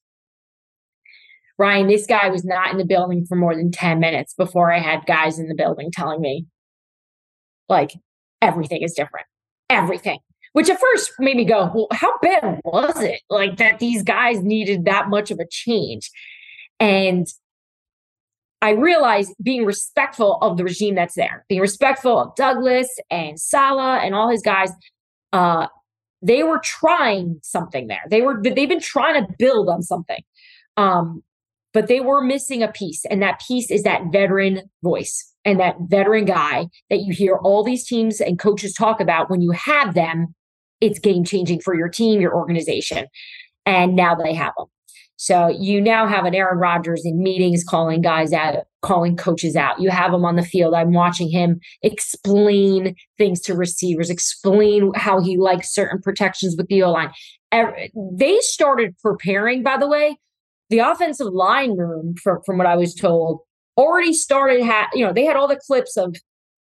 Ryen, 1.59 1.89
this 1.89 2.07
guy 2.07 2.31
was 2.31 2.45
not 2.45 2.71
in 2.71 2.79
the 2.79 2.87
building 2.87 3.27
for 3.27 3.37
more 3.37 3.55
than 3.55 3.71
10 3.71 4.01
minutes 4.01 4.35
before 4.35 4.73
I 4.73 4.79
had 4.79 5.05
guys 5.07 5.39
in 5.39 5.49
the 5.49 5.55
building 5.55 5.91
telling 5.93 6.21
me, 6.21 6.47
like, 7.69 7.93
everything 8.41 8.83
is 8.83 8.95
different. 8.95 9.27
Everything 9.69 10.21
which 10.53 10.69
at 10.69 10.81
first 10.81 11.13
made 11.19 11.37
me 11.37 11.45
go, 11.45 11.71
well, 11.75 11.89
how 11.93 12.19
bad 12.19 12.61
was 12.65 13.01
it? 13.01 13.21
Like 13.31 13.59
that 13.59 13.79
these 13.79 14.03
guys 14.03 14.43
needed 14.43 14.85
that 14.85 15.09
much 15.09 15.31
of 15.31 15.39
a 15.39 15.47
change. 15.49 16.11
And 16.79 17.27
I 18.63 18.71
realized 18.71 19.35
being 19.43 19.65
respectful 19.65 20.39
of 20.43 20.57
the 20.57 20.65
regime 20.65 20.95
that's 20.95 21.15
there, 21.15 21.45
being 21.49 21.61
respectful 21.61 22.19
of 22.19 22.35
Douglas 22.35 22.89
and 23.11 23.41
Saleh 23.41 24.01
and 24.03 24.15
all 24.15 24.29
his 24.29 24.43
guys, 24.43 24.71
uh, 25.33 25.67
they 26.23 26.43
were 26.43 26.61
trying 26.63 27.41
something 27.43 27.87
there. 27.87 28.03
They 28.11 28.21
were 28.21 28.41
they've 28.43 28.69
been 28.69 28.81
trying 28.81 29.25
to 29.25 29.33
build 29.39 29.69
on 29.69 29.83
something. 29.83 30.23
Um, 30.77 31.23
but 31.73 31.87
they 31.87 32.01
were 32.01 32.21
missing 32.21 32.63
a 32.63 32.69
piece, 32.69 33.05
and 33.07 33.23
that 33.23 33.41
piece 33.47 33.71
is 33.71 33.85
that 33.85 34.03
veteran 34.13 34.63
voice 34.83 35.33
and 35.45 35.59
that 35.61 35.77
veteran 35.89 36.25
guy 36.27 36.67
that 36.91 37.01
you 37.01 37.15
hear 37.15 37.37
all 37.37 37.63
these 37.63 37.87
teams 37.87 38.21
and 38.21 38.39
coaches 38.39 38.75
talk 38.75 39.01
about 39.01 39.31
when 39.31 39.41
you 39.41 39.53
have 39.53 39.95
them 39.95 40.35
it's 40.81 40.99
game 40.99 41.25
changing 41.25 41.61
for 41.61 41.75
your 41.75 41.89
team, 41.89 42.21
your 42.21 42.35
organization. 42.35 43.07
And 43.67 43.95
now 43.95 44.15
they 44.15 44.35
have 44.35 44.53
them. 44.57 44.67
So 45.23 45.49
you 45.49 45.83
now 45.83 46.07
have 46.07 46.25
an 46.25 46.35
Aaron 46.35 46.57
Rodgers 46.57 47.03
in 47.05 47.23
meetings 47.23 47.63
calling 47.63 48.01
guys 48.01 48.33
out, 48.33 48.65
calling 48.81 49.19
coaches 49.19 49.55
out. 49.55 49.79
You 49.79 49.91
have 49.91 50.15
him 50.15 50.25
on 50.25 50.37
the 50.37 50.43
field. 50.43 50.73
I'm 50.73 50.95
watching 50.95 51.29
him 51.29 51.61
explain 51.83 52.97
things 53.19 53.43
to 53.43 53.55
receivers, 53.55 54.09
explain 54.09 54.93
how 54.95 55.21
he 55.21 55.37
likes 55.37 55.75
certain 55.75 56.01
protections 56.01 56.57
with 56.57 56.69
the 56.69 56.83
O 56.83 56.91
line. 56.91 57.11
They 57.53 58.39
started 58.41 58.97
preparing, 59.03 59.63
by 59.63 59.77
the 59.77 59.87
way, 59.87 60.17
the 60.71 60.79
offensive 60.79 61.35
line 61.35 61.77
room, 61.77 62.15
from, 62.15 62.39
from 62.47 62.57
what 62.57 62.67
I 62.67 62.77
was 62.77 62.95
told, 62.95 63.41
already 63.77 64.15
started. 64.15 64.65
Ha- 64.65 64.89
you 64.95 65.05
know, 65.05 65.13
they 65.13 65.27
had 65.27 65.37
all 65.37 65.49
the 65.49 65.61
clips 65.67 65.99
of 65.99 66.17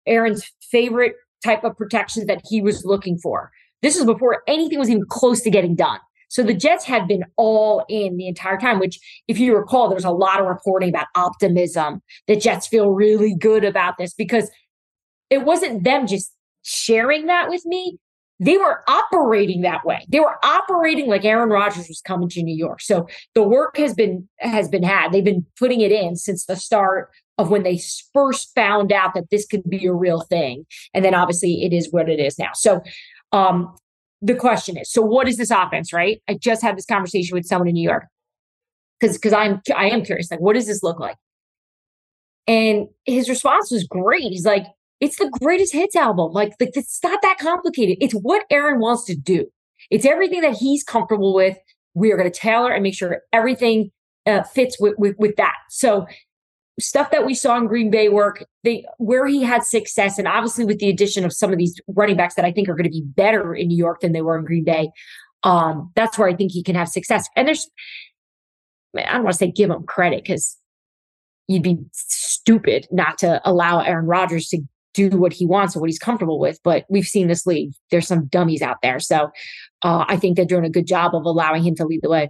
Aaron's 0.05 0.51
favorite 0.69 1.15
type 1.45 1.63
of 1.63 1.77
protections 1.77 2.25
that 2.25 2.41
he 2.49 2.61
was 2.61 2.83
looking 2.83 3.19
for. 3.19 3.51
This 3.81 3.95
is 3.95 4.03
before 4.03 4.43
anything 4.49 4.79
was 4.79 4.89
even 4.89 5.05
close 5.07 5.39
to 5.43 5.49
getting 5.49 5.77
done. 5.77 5.99
So 6.29 6.43
the 6.43 6.53
Jets 6.53 6.85
had 6.85 7.07
been 7.07 7.25
all 7.35 7.83
in 7.89 8.17
the 8.17 8.27
entire 8.27 8.57
time, 8.57 8.79
which, 8.79 8.99
if 9.27 9.39
you 9.39 9.55
recall, 9.55 9.89
there 9.89 9.95
was 9.95 10.05
a 10.05 10.11
lot 10.11 10.39
of 10.39 10.47
reporting 10.47 10.89
about 10.89 11.07
optimism. 11.15 12.01
The 12.27 12.35
Jets 12.35 12.67
feel 12.67 12.91
really 12.91 13.35
good 13.35 13.65
about 13.65 13.97
this 13.97 14.13
because 14.13 14.49
it 15.29 15.43
wasn't 15.43 15.83
them 15.83 16.07
just 16.07 16.33
sharing 16.63 17.25
that 17.25 17.49
with 17.49 17.65
me. 17.65 17.97
They 18.39 18.57
were 18.57 18.83
operating 18.87 19.61
that 19.61 19.85
way. 19.85 20.05
They 20.07 20.21
were 20.21 20.37
operating 20.45 21.09
like 21.09 21.25
Aaron 21.25 21.49
Rodgers 21.49 21.89
was 21.89 22.01
coming 22.01 22.29
to 22.29 22.43
New 22.43 22.55
York. 22.55 22.79
So 22.79 23.07
the 23.35 23.43
work 23.43 23.75
has 23.77 23.93
been 23.93 24.29
has 24.39 24.69
been 24.69 24.83
had. 24.83 25.11
They've 25.11 25.23
been 25.23 25.45
putting 25.57 25.81
it 25.81 25.91
in 25.91 26.15
since 26.15 26.45
the 26.45 26.55
start 26.55 27.09
of 27.37 27.49
when 27.49 27.63
they 27.63 27.81
first 28.13 28.53
found 28.55 28.93
out 28.93 29.13
that 29.13 29.29
this 29.29 29.45
could 29.45 29.63
be 29.69 29.85
a 29.87 29.93
real 29.93 30.21
thing. 30.21 30.65
And 30.93 31.03
then 31.03 31.13
obviously 31.13 31.63
it 31.65 31.73
is 31.73 31.91
what 31.91 32.07
it 32.09 32.19
is 32.19 32.39
now. 32.39 32.51
So 32.53 32.81
um, 33.33 33.75
the 34.21 34.35
question 34.35 34.77
is, 34.77 34.91
so 34.91 35.01
what 35.01 35.27
is 35.27 35.37
this 35.37 35.51
offense, 35.51 35.93
right? 35.93 36.21
I 36.27 36.35
just 36.35 36.61
had 36.61 36.77
this 36.77 36.85
conversation 36.85 37.35
with 37.35 37.45
someone 37.45 37.67
in 37.67 37.73
New 37.73 37.87
York 37.87 38.05
because 38.99 39.17
because 39.17 39.33
I'm 39.33 39.61
I 39.75 39.89
am 39.89 40.03
curious, 40.03 40.29
like, 40.31 40.41
what 40.41 40.53
does 40.53 40.67
this 40.67 40.83
look 40.83 40.99
like? 40.99 41.17
And 42.47 42.87
his 43.05 43.29
response 43.29 43.71
was 43.71 43.85
great. 43.85 44.23
He's 44.23 44.45
like, 44.45 44.65
it's 44.99 45.17
the 45.17 45.29
greatest 45.41 45.71
hits 45.71 45.95
album. 45.95 46.31
Like, 46.31 46.53
like 46.59 46.71
it's 46.73 46.99
not 47.03 47.21
that 47.21 47.37
complicated. 47.39 47.97
It's 48.01 48.13
what 48.13 48.43
Aaron 48.49 48.79
wants 48.79 49.05
to 49.05 49.15
do. 49.15 49.45
It's 49.89 50.05
everything 50.05 50.41
that 50.41 50.55
he's 50.55 50.83
comfortable 50.83 51.33
with. 51.33 51.57
We 51.93 52.11
are 52.11 52.17
going 52.17 52.29
to 52.29 52.37
tailor 52.37 52.71
and 52.71 52.83
make 52.83 52.95
sure 52.95 53.21
everything 53.31 53.91
uh, 54.25 54.43
fits 54.43 54.77
with, 54.79 54.95
with 54.97 55.15
with 55.17 55.35
that. 55.37 55.55
So 55.69 56.05
stuff 56.79 57.11
that 57.11 57.25
we 57.25 57.33
saw 57.33 57.57
in 57.57 57.67
Green 57.67 57.89
Bay 57.89 58.09
work, 58.09 58.45
they 58.63 58.85
where 58.97 59.27
he 59.27 59.43
had 59.43 59.63
success, 59.63 60.17
and 60.17 60.27
obviously 60.27 60.65
with 60.65 60.79
the 60.79 60.89
addition 60.89 61.25
of 61.25 61.33
some 61.33 61.51
of 61.51 61.57
these 61.57 61.79
running 61.87 62.17
backs 62.17 62.35
that 62.35 62.45
I 62.45 62.51
think 62.51 62.69
are 62.69 62.75
going 62.75 62.85
to 62.85 62.89
be 62.89 63.03
better 63.03 63.53
in 63.55 63.67
New 63.67 63.77
York 63.77 64.01
than 64.01 64.11
they 64.11 64.21
were 64.21 64.37
in 64.37 64.45
Green 64.45 64.63
Bay, 64.63 64.91
um, 65.43 65.91
that's 65.95 66.17
where 66.17 66.27
I 66.27 66.35
think 66.35 66.51
he 66.51 66.63
can 66.63 66.75
have 66.75 66.89
success. 66.89 67.27
And 67.35 67.47
there's, 67.47 67.69
I 68.97 69.13
don't 69.13 69.23
want 69.23 69.33
to 69.33 69.37
say 69.37 69.51
give 69.51 69.69
him 69.69 69.83
credit 69.83 70.23
because 70.23 70.57
you'd 71.47 71.63
be 71.63 71.77
stupid 71.93 72.87
not 72.91 73.17
to 73.19 73.41
allow 73.45 73.81
Aaron 73.81 74.05
Rodgers 74.05 74.47
to 74.49 74.61
do 74.93 75.09
what 75.09 75.33
he 75.33 75.45
wants 75.45 75.75
or 75.75 75.81
what 75.81 75.89
he's 75.89 75.99
comfortable 75.99 76.39
with. 76.39 76.59
But 76.63 76.85
we've 76.89 77.05
seen 77.05 77.27
this 77.27 77.45
league; 77.45 77.71
there's 77.91 78.07
some 78.07 78.25
dummies 78.27 78.61
out 78.61 78.77
there, 78.81 78.99
so 78.99 79.29
uh, 79.83 80.05
I 80.07 80.17
think 80.17 80.35
they're 80.35 80.45
doing 80.45 80.65
a 80.65 80.69
good 80.69 80.87
job 80.87 81.15
of 81.15 81.25
allowing 81.25 81.63
him 81.63 81.75
to 81.75 81.85
lead 81.85 82.01
the 82.01 82.09
way. 82.09 82.29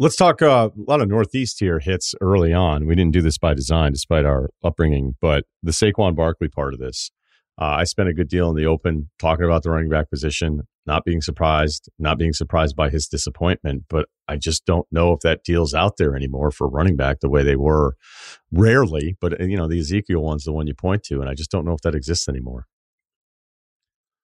Let's 0.00 0.14
talk 0.14 0.42
uh, 0.42 0.70
a 0.76 0.90
lot 0.90 1.00
of 1.00 1.08
Northeast 1.08 1.58
here 1.58 1.80
hits 1.80 2.14
early 2.20 2.52
on. 2.52 2.86
We 2.86 2.94
didn't 2.94 3.12
do 3.12 3.20
this 3.20 3.36
by 3.36 3.54
design, 3.54 3.90
despite 3.90 4.24
our 4.24 4.50
upbringing, 4.62 5.16
but 5.20 5.44
the 5.60 5.72
Saquon 5.72 6.14
Barkley 6.14 6.48
part 6.48 6.72
of 6.72 6.78
this. 6.78 7.10
Uh, 7.60 7.78
I 7.78 7.82
spent 7.82 8.08
a 8.08 8.14
good 8.14 8.28
deal 8.28 8.48
in 8.48 8.54
the 8.54 8.66
open 8.66 9.10
talking 9.18 9.44
about 9.44 9.64
the 9.64 9.70
running 9.70 9.88
back 9.88 10.08
position, 10.08 10.60
not 10.86 11.04
being 11.04 11.20
surprised, 11.20 11.90
not 11.98 12.16
being 12.16 12.32
surprised 12.32 12.76
by 12.76 12.90
his 12.90 13.08
disappointment, 13.08 13.86
but 13.90 14.06
I 14.28 14.36
just 14.36 14.64
don't 14.64 14.86
know 14.92 15.12
if 15.14 15.20
that 15.20 15.42
deal's 15.42 15.74
out 15.74 15.96
there 15.96 16.14
anymore 16.14 16.52
for 16.52 16.68
running 16.68 16.94
back 16.94 17.18
the 17.18 17.28
way 17.28 17.42
they 17.42 17.56
were 17.56 17.96
rarely. 18.52 19.16
But, 19.20 19.40
you 19.40 19.56
know, 19.56 19.66
the 19.66 19.80
Ezekiel 19.80 20.22
one's 20.22 20.44
the 20.44 20.52
one 20.52 20.68
you 20.68 20.74
point 20.74 21.02
to, 21.06 21.20
and 21.20 21.28
I 21.28 21.34
just 21.34 21.50
don't 21.50 21.64
know 21.64 21.72
if 21.72 21.80
that 21.80 21.96
exists 21.96 22.28
anymore. 22.28 22.66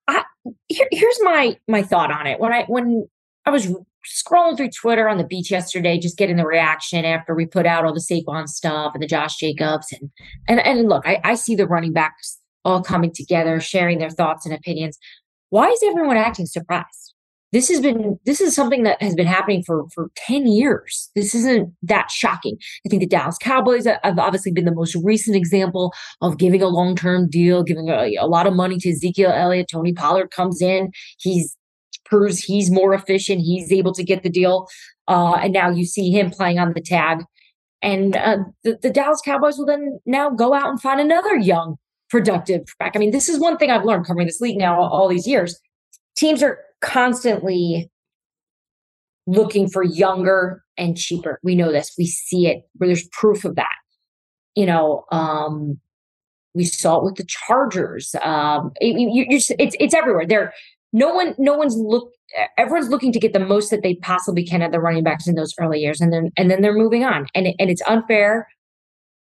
I, 0.07 0.23
here, 0.69 0.87
here's 0.93 1.19
my 1.23 1.59
my 1.67 1.83
thought 1.83 2.13
on 2.13 2.29
it. 2.29 2.39
When 2.39 2.53
I 2.53 2.63
when 2.69 3.09
I 3.45 3.51
was 3.51 3.75
scrolling 4.07 4.57
through 4.57 4.71
Twitter 4.71 5.09
on 5.09 5.19
the 5.19 5.25
beach 5.25 5.51
yesterday, 5.51 5.99
just 5.99 6.19
getting 6.19 6.37
the 6.37 6.47
reaction 6.47 7.05
after 7.05 7.35
we 7.35 7.47
put 7.47 7.67
out 7.67 7.85
all 7.85 7.95
the 7.95 8.01
Saquon 8.01 8.49
stuff 8.49 8.93
and 8.95 9.03
the 9.03 9.07
Josh 9.07 9.37
Jacobs 9.37 9.93
and 9.93 10.11
and 10.49 10.61
and 10.61 10.89
look, 10.89 11.07
I, 11.07 11.21
I 11.25 11.35
see 11.35 11.55
the 11.55 11.67
running 11.67 11.93
backs 11.93 12.39
all 12.65 12.83
coming 12.83 13.13
together, 13.13 13.61
sharing 13.61 13.99
their 13.99 14.11
thoughts 14.11 14.47
and 14.47 14.55
opinions. 14.55 14.99
Why 15.51 15.69
is 15.69 15.83
everyone 15.85 16.17
acting 16.17 16.47
surprised? 16.47 17.15
This 17.53 17.69
has 17.69 17.81
been 17.81 18.19
this 18.25 18.41
is 18.41 18.53
something 18.53 18.83
that 18.83 19.01
has 19.01 19.15
been 19.15 19.29
happening 19.29 19.63
for 19.65 19.85
for 19.95 20.11
10 20.17 20.49
years. 20.49 21.11
This 21.15 21.37
isn't 21.37 21.73
that 21.83 22.11
shocking. 22.11 22.57
I 22.85 22.89
think 22.89 23.01
the 23.01 23.07
Dallas 23.07 23.39
Cowboys 23.39 23.87
have 23.87 24.19
obviously 24.19 24.51
been 24.51 24.65
the 24.65 24.75
most 24.75 24.97
recent 25.05 25.37
example 25.37 25.93
of 26.21 26.37
giving 26.37 26.63
a 26.63 26.67
long-term 26.67 27.31
deal, 27.31 27.63
giving 27.63 27.91
a, 27.91 28.17
a 28.17 28.27
lot 28.27 28.49
of 28.49 28.55
money 28.55 28.79
to 28.79 28.91
Ezekiel 28.91 29.31
Elliott. 29.33 29.69
Tony 29.71 29.93
Pollard 29.93 30.33
comes 30.33 30.61
in, 30.61 30.91
he's 31.19 31.57
proves 32.05 32.41
he's 32.41 32.71
more 32.71 32.95
efficient, 32.95 33.41
he's 33.41 33.73
able 33.73 33.93
to 33.95 34.05
get 34.05 34.23
the 34.23 34.31
deal. 34.31 34.69
Uh, 35.09 35.35
and 35.35 35.53
now 35.53 35.71
you 35.71 35.85
see 35.85 36.11
him 36.11 36.31
playing 36.31 36.59
on 36.59 36.73
the 36.73 36.81
tag. 36.81 37.25
And 37.83 38.17
uh, 38.17 38.39
the, 38.63 38.79
the 38.83 38.91
Dallas 38.91 39.21
Cowboys 39.25 39.59
will 39.59 39.67
then 39.67 40.01
now 40.07 40.31
go 40.31 40.55
out 40.55 40.69
and 40.69 40.81
find 40.81 41.01
another 41.01 41.37
young 41.37 41.77
productive 42.09 42.63
back. 42.79 42.93
I 42.95 42.99
mean, 42.99 43.11
this 43.11 43.29
is 43.29 43.39
one 43.39 43.59
thing 43.59 43.71
I've 43.71 43.85
learned 43.85 44.07
covering 44.07 44.27
this 44.27 44.41
league 44.41 44.57
now 44.57 44.81
all, 44.81 44.89
all 44.89 45.09
these 45.09 45.27
years. 45.27 45.61
Teams 46.17 46.43
are 46.43 46.61
constantly 46.81 47.91
looking 49.27 49.69
for 49.69 49.83
younger 49.83 50.63
and 50.77 50.97
cheaper. 50.97 51.41
We 51.43 51.55
know 51.55 51.73
this. 51.73 51.93
We 51.99 52.07
see 52.07 52.47
it 52.47 52.63
where 52.75 52.89
there's 52.89 53.09
proof 53.09 53.45
of 53.45 53.57
that. 53.57 53.75
You 54.55 54.67
know, 54.67 55.05
um, 55.11 55.81
we 56.55 56.65
saw 56.65 56.99
it 56.99 57.05
with 57.05 57.17
the 57.17 57.27
Chargers. 57.27 58.15
Um, 58.23 58.71
it, 58.81 58.99
you, 58.99 59.27
it's 59.29 59.51
it's 59.59 59.95
everywhere. 59.95 60.27
There, 60.27 60.53
no 60.95 61.13
one, 61.13 61.35
no 61.37 61.53
one's 61.55 61.77
look. 61.77 62.11
Everyone's 62.57 62.89
looking 62.89 63.13
to 63.13 63.21
get 63.21 63.35
the 63.35 63.41
most 63.41 63.71
that 63.71 63.83
they 63.83 63.97
possibly 63.97 64.47
can 64.47 64.63
at 64.63 64.73
the 64.73 64.81
running 64.81 65.05
backs 65.05 65.29
in 65.29 65.35
those 65.35 65.53
early 65.61 65.81
years, 65.81 66.01
and 66.01 66.11
then 66.11 66.31
and 66.39 66.51
then 66.51 66.63
they're 66.63 66.75
moving 66.75 67.05
on. 67.05 67.27
And 67.35 67.49
it, 67.49 67.57
and 67.59 67.69
it's 67.69 67.83
unfair 67.87 68.49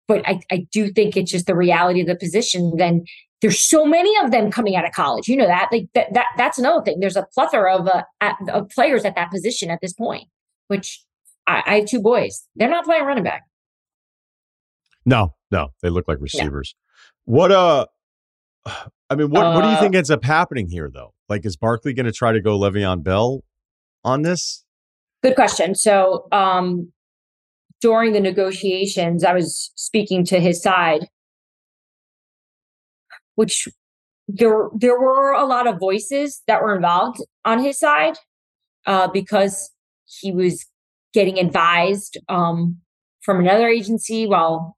but 0.08 0.28
I, 0.28 0.40
I 0.52 0.66
do 0.72 0.90
think 0.90 1.18
it's 1.18 1.32
just 1.32 1.46
the 1.48 1.56
reality 1.56 2.02
of 2.02 2.08
the 2.08 2.16
position. 2.16 2.74
Then 2.78 3.04
there's 3.42 3.60
so 3.60 3.86
many 3.86 4.12
of 4.24 4.32
them 4.32 4.50
coming 4.50 4.76
out 4.76 4.86
of 4.86 4.94
college. 4.94 5.28
You 5.28 5.38
know 5.38 5.48
that 5.48 5.70
like 5.72 5.88
that, 5.94 6.14
that 6.14 6.26
that's 6.38 6.58
another 6.58 6.84
thing. 6.84 7.00
There's 7.00 7.18
a 7.18 7.28
plethora 7.34 7.76
of 7.76 7.88
uh, 7.88 8.34
of 8.52 8.70
players 8.70 9.06
at 9.06 9.16
that 9.16 9.30
position 9.32 9.70
at 9.70 9.80
this 9.82 9.94
point. 9.94 10.28
Which 10.68 11.04
I, 11.46 11.64
I 11.66 11.76
have 11.80 11.86
two 11.86 12.02
boys. 12.02 12.46
They're 12.56 12.70
not 12.70 12.86
playing 12.86 13.06
running 13.06 13.24
back. 13.24 13.44
No, 15.06 15.36
no, 15.52 15.70
they 15.82 15.90
look 15.90 16.08
like 16.08 16.18
receivers. 16.20 16.76
What 17.26 17.52
uh, 17.52 17.86
I 18.66 19.16
mean, 19.16 19.30
what 19.30 19.46
uh, 19.46 19.54
what 19.54 19.62
do 19.62 19.68
you 19.68 19.76
uh, 19.76 19.82
think 19.82 19.96
ends 19.96 20.10
up 20.10 20.24
happening 20.24 20.68
here 20.68 20.90
though? 20.92 21.14
Like, 21.30 21.46
is 21.46 21.58
Barkley 21.58 21.94
going 21.94 22.06
to 22.06 22.12
try 22.12 22.32
to 22.32 22.42
go 22.42 22.58
Le'Veon 22.58 23.04
Bell 23.04 23.44
on 24.04 24.22
this? 24.22 24.64
Good 25.24 25.36
question. 25.36 25.76
So, 25.76 26.28
um, 26.32 26.92
during 27.82 28.14
the 28.14 28.20
negotiations, 28.20 29.24
I 29.24 29.34
was 29.34 29.72
speaking 29.76 30.26
to 30.26 30.40
his 30.40 30.62
side, 30.62 31.08
which 33.36 33.68
there 34.28 34.70
there 34.76 35.00
were 35.00 35.32
a 35.32 35.46
lot 35.46 35.68
of 35.68 35.80
voices 35.80 36.42
that 36.48 36.62
were 36.62 36.76
involved 36.76 37.20
on 37.46 37.64
his 37.64 37.80
side 37.80 38.18
uh, 38.86 39.08
because 39.08 39.72
he 40.06 40.32
was 40.32 40.66
getting 41.14 41.40
advised 41.40 42.18
um, 42.30 42.78
from 43.22 43.40
another 43.40 43.68
agency 43.68 44.26
while 44.26 44.78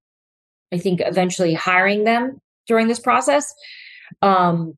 I 0.74 0.78
think 0.78 1.02
eventually 1.04 1.54
hiring 1.54 2.04
them 2.04 2.42
during 2.68 2.88
this 2.88 3.00
process. 3.00 3.54
Um, 4.22 4.78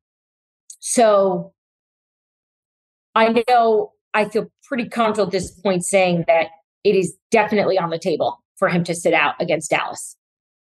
so 0.80 1.53
I 3.16 3.43
know 3.47 3.91
I 4.14 4.26
feel 4.26 4.51
pretty 4.64 4.88
comfortable 4.88 5.28
at 5.28 5.32
this 5.32 5.51
point 5.51 5.86
saying 5.86 6.26
that 6.28 6.47
it 6.84 6.95
is 6.95 7.16
definitely 7.30 7.78
on 7.78 7.89
the 7.89 7.99
table 7.99 8.43
for 8.57 8.70
him 8.70 8.84
to 8.86 8.95
sit 8.95 9.14
out 9.14 9.36
against 9.39 9.70
Dallas. 9.70 10.16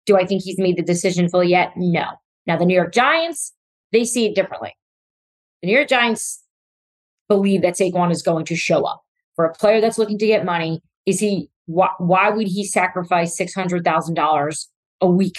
Do 0.06 0.16
I 0.16 0.26
think 0.26 0.42
he's 0.42 0.58
made 0.58 0.76
the 0.76 0.82
decision 0.82 1.28
fully 1.28 1.48
yet? 1.48 1.72
No. 1.76 2.04
Now, 2.46 2.58
the 2.58 2.66
New 2.66 2.74
York 2.74 2.92
Giants, 2.92 3.52
they 3.92 4.04
see 4.04 4.26
it 4.26 4.34
differently. 4.34 4.74
The 5.62 5.68
New 5.68 5.74
York 5.74 5.88
Giants 5.88 6.42
believe 7.28 7.62
that 7.62 7.74
Saquon 7.74 8.10
is 8.10 8.22
going 8.22 8.44
to 8.46 8.56
show 8.56 8.84
up. 8.84 9.02
For 9.34 9.44
a 9.44 9.54
player 9.54 9.80
that's 9.80 9.98
looking 9.98 10.18
to 10.18 10.26
get 10.26 10.44
money, 10.44 10.82
is 11.06 11.20
he 11.20 11.50
why, 11.66 11.88
why 11.98 12.30
would 12.30 12.46
he 12.46 12.64
sacrifice 12.64 13.38
$600,000 13.38 14.66
a 15.00 15.06
week 15.10 15.38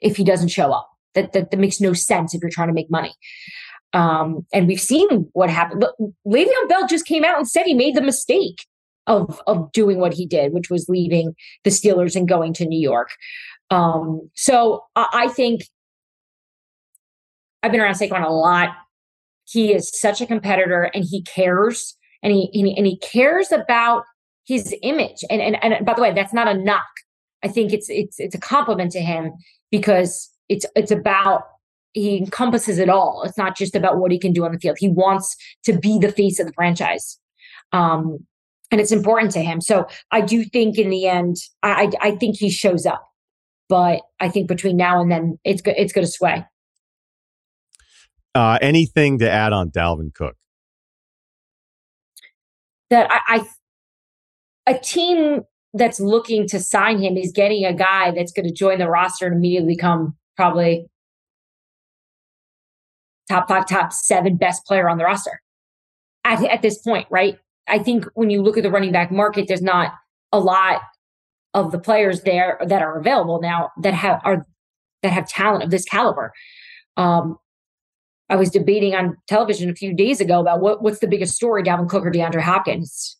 if 0.00 0.16
he 0.16 0.24
doesn't 0.24 0.48
show 0.48 0.72
up? 0.72 0.88
That, 1.14 1.32
that, 1.32 1.50
that 1.50 1.56
makes 1.58 1.80
no 1.80 1.92
sense 1.92 2.34
if 2.34 2.40
you're 2.40 2.50
trying 2.50 2.68
to 2.68 2.74
make 2.74 2.90
money. 2.90 3.12
Um, 3.92 4.46
and 4.52 4.68
we've 4.68 4.80
seen 4.80 5.28
what 5.32 5.50
happened. 5.50 5.80
But 5.80 5.94
Le'Veon 6.26 6.68
Bell 6.68 6.86
just 6.86 7.06
came 7.06 7.24
out 7.24 7.38
and 7.38 7.48
said 7.48 7.64
he 7.64 7.74
made 7.74 7.94
the 7.94 8.02
mistake 8.02 8.66
of 9.06 9.40
of 9.46 9.72
doing 9.72 9.98
what 9.98 10.12
he 10.12 10.26
did, 10.26 10.52
which 10.52 10.70
was 10.70 10.88
leaving 10.88 11.34
the 11.64 11.70
Steelers 11.70 12.14
and 12.14 12.28
going 12.28 12.52
to 12.54 12.66
New 12.66 12.78
York. 12.78 13.10
Um, 13.70 14.30
so 14.34 14.84
I, 14.94 15.06
I 15.12 15.28
think 15.28 15.62
I've 17.62 17.72
been 17.72 17.80
around 17.80 17.94
Saquon 17.94 18.24
a 18.24 18.30
lot. 18.30 18.70
He 19.44 19.72
is 19.72 19.90
such 19.98 20.20
a 20.20 20.26
competitor, 20.26 20.90
and 20.94 21.04
he 21.04 21.22
cares, 21.22 21.96
and 22.22 22.32
he 22.32 22.50
and 22.52 22.68
he, 22.68 22.76
and 22.76 22.86
he 22.86 22.98
cares 22.98 23.50
about 23.50 24.04
his 24.44 24.74
image. 24.82 25.24
And, 25.30 25.40
and 25.40 25.62
and 25.62 25.86
by 25.86 25.94
the 25.94 26.02
way, 26.02 26.12
that's 26.12 26.34
not 26.34 26.48
a 26.48 26.54
knock. 26.54 26.86
I 27.42 27.48
think 27.48 27.72
it's 27.72 27.88
it's 27.88 28.20
it's 28.20 28.34
a 28.34 28.40
compliment 28.40 28.92
to 28.92 29.00
him 29.00 29.32
because 29.70 30.30
it's 30.48 30.66
it's 30.76 30.90
about 30.90 31.44
he 32.00 32.18
encompasses 32.18 32.78
it 32.78 32.88
all. 32.88 33.22
It's 33.24 33.38
not 33.38 33.56
just 33.56 33.74
about 33.74 33.98
what 33.98 34.10
he 34.10 34.18
can 34.18 34.32
do 34.32 34.44
on 34.44 34.52
the 34.52 34.58
field. 34.58 34.78
He 34.78 34.88
wants 34.88 35.36
to 35.64 35.78
be 35.78 35.98
the 35.98 36.12
face 36.12 36.38
of 36.38 36.46
the 36.46 36.52
franchise. 36.52 37.18
Um, 37.72 38.26
and 38.70 38.80
it's 38.80 38.92
important 38.92 39.32
to 39.32 39.42
him. 39.42 39.60
So 39.60 39.86
I 40.10 40.20
do 40.20 40.44
think 40.44 40.78
in 40.78 40.90
the 40.90 41.06
end, 41.06 41.36
I 41.62 41.90
I 42.00 42.12
think 42.12 42.36
he 42.36 42.50
shows 42.50 42.86
up, 42.86 43.02
but 43.68 44.02
I 44.20 44.28
think 44.28 44.48
between 44.48 44.76
now 44.76 45.00
and 45.00 45.10
then, 45.10 45.38
it's 45.44 45.62
go- 45.62 45.74
it's 45.76 45.92
going 45.92 46.06
to 46.06 46.10
sway. 46.10 46.44
Uh, 48.34 48.58
anything 48.60 49.18
to 49.18 49.30
add 49.30 49.52
on 49.52 49.70
Dalvin 49.70 50.14
Cook? 50.14 50.36
That 52.90 53.10
I, 53.10 53.46
I 54.66 54.72
a 54.74 54.78
team 54.78 55.42
that's 55.74 56.00
looking 56.00 56.46
to 56.48 56.60
sign 56.60 56.98
him 56.98 57.16
is 57.16 57.32
getting 57.32 57.64
a 57.64 57.72
guy 57.72 58.10
that's 58.10 58.32
going 58.32 58.46
to 58.46 58.52
join 58.52 58.78
the 58.78 58.88
roster 58.88 59.26
and 59.26 59.36
immediately 59.36 59.76
come 59.76 60.16
probably 60.36 60.86
top 63.28 63.48
five, 63.48 63.66
top 63.66 63.92
seven 63.92 64.36
best 64.36 64.64
player 64.66 64.88
on 64.88 64.98
the 64.98 65.04
roster 65.04 65.40
at, 66.24 66.42
at 66.44 66.62
this 66.62 66.78
point, 66.78 67.06
right? 67.10 67.38
I 67.66 67.78
think 67.78 68.04
when 68.14 68.30
you 68.30 68.42
look 68.42 68.56
at 68.56 68.62
the 68.62 68.70
running 68.70 68.92
back 68.92 69.10
market, 69.10 69.46
there's 69.48 69.62
not 69.62 69.92
a 70.32 70.38
lot 70.38 70.80
of 71.54 71.72
the 71.72 71.78
players 71.78 72.22
there 72.22 72.58
that 72.66 72.82
are 72.82 72.98
available 72.98 73.40
now 73.40 73.70
that 73.82 73.94
have 73.94 74.20
are 74.24 74.46
that 75.02 75.12
have 75.12 75.28
talent 75.28 75.64
of 75.64 75.70
this 75.70 75.84
caliber. 75.84 76.32
Um, 76.96 77.38
I 78.28 78.36
was 78.36 78.50
debating 78.50 78.94
on 78.94 79.16
television 79.26 79.70
a 79.70 79.74
few 79.74 79.94
days 79.94 80.20
ago 80.20 80.40
about 80.40 80.60
what, 80.60 80.82
what's 80.82 80.98
the 80.98 81.06
biggest 81.06 81.34
story, 81.34 81.62
Dalvin 81.62 81.88
Cook 81.88 82.04
or 82.04 82.10
DeAndre 82.10 82.42
Hopkins. 82.42 83.16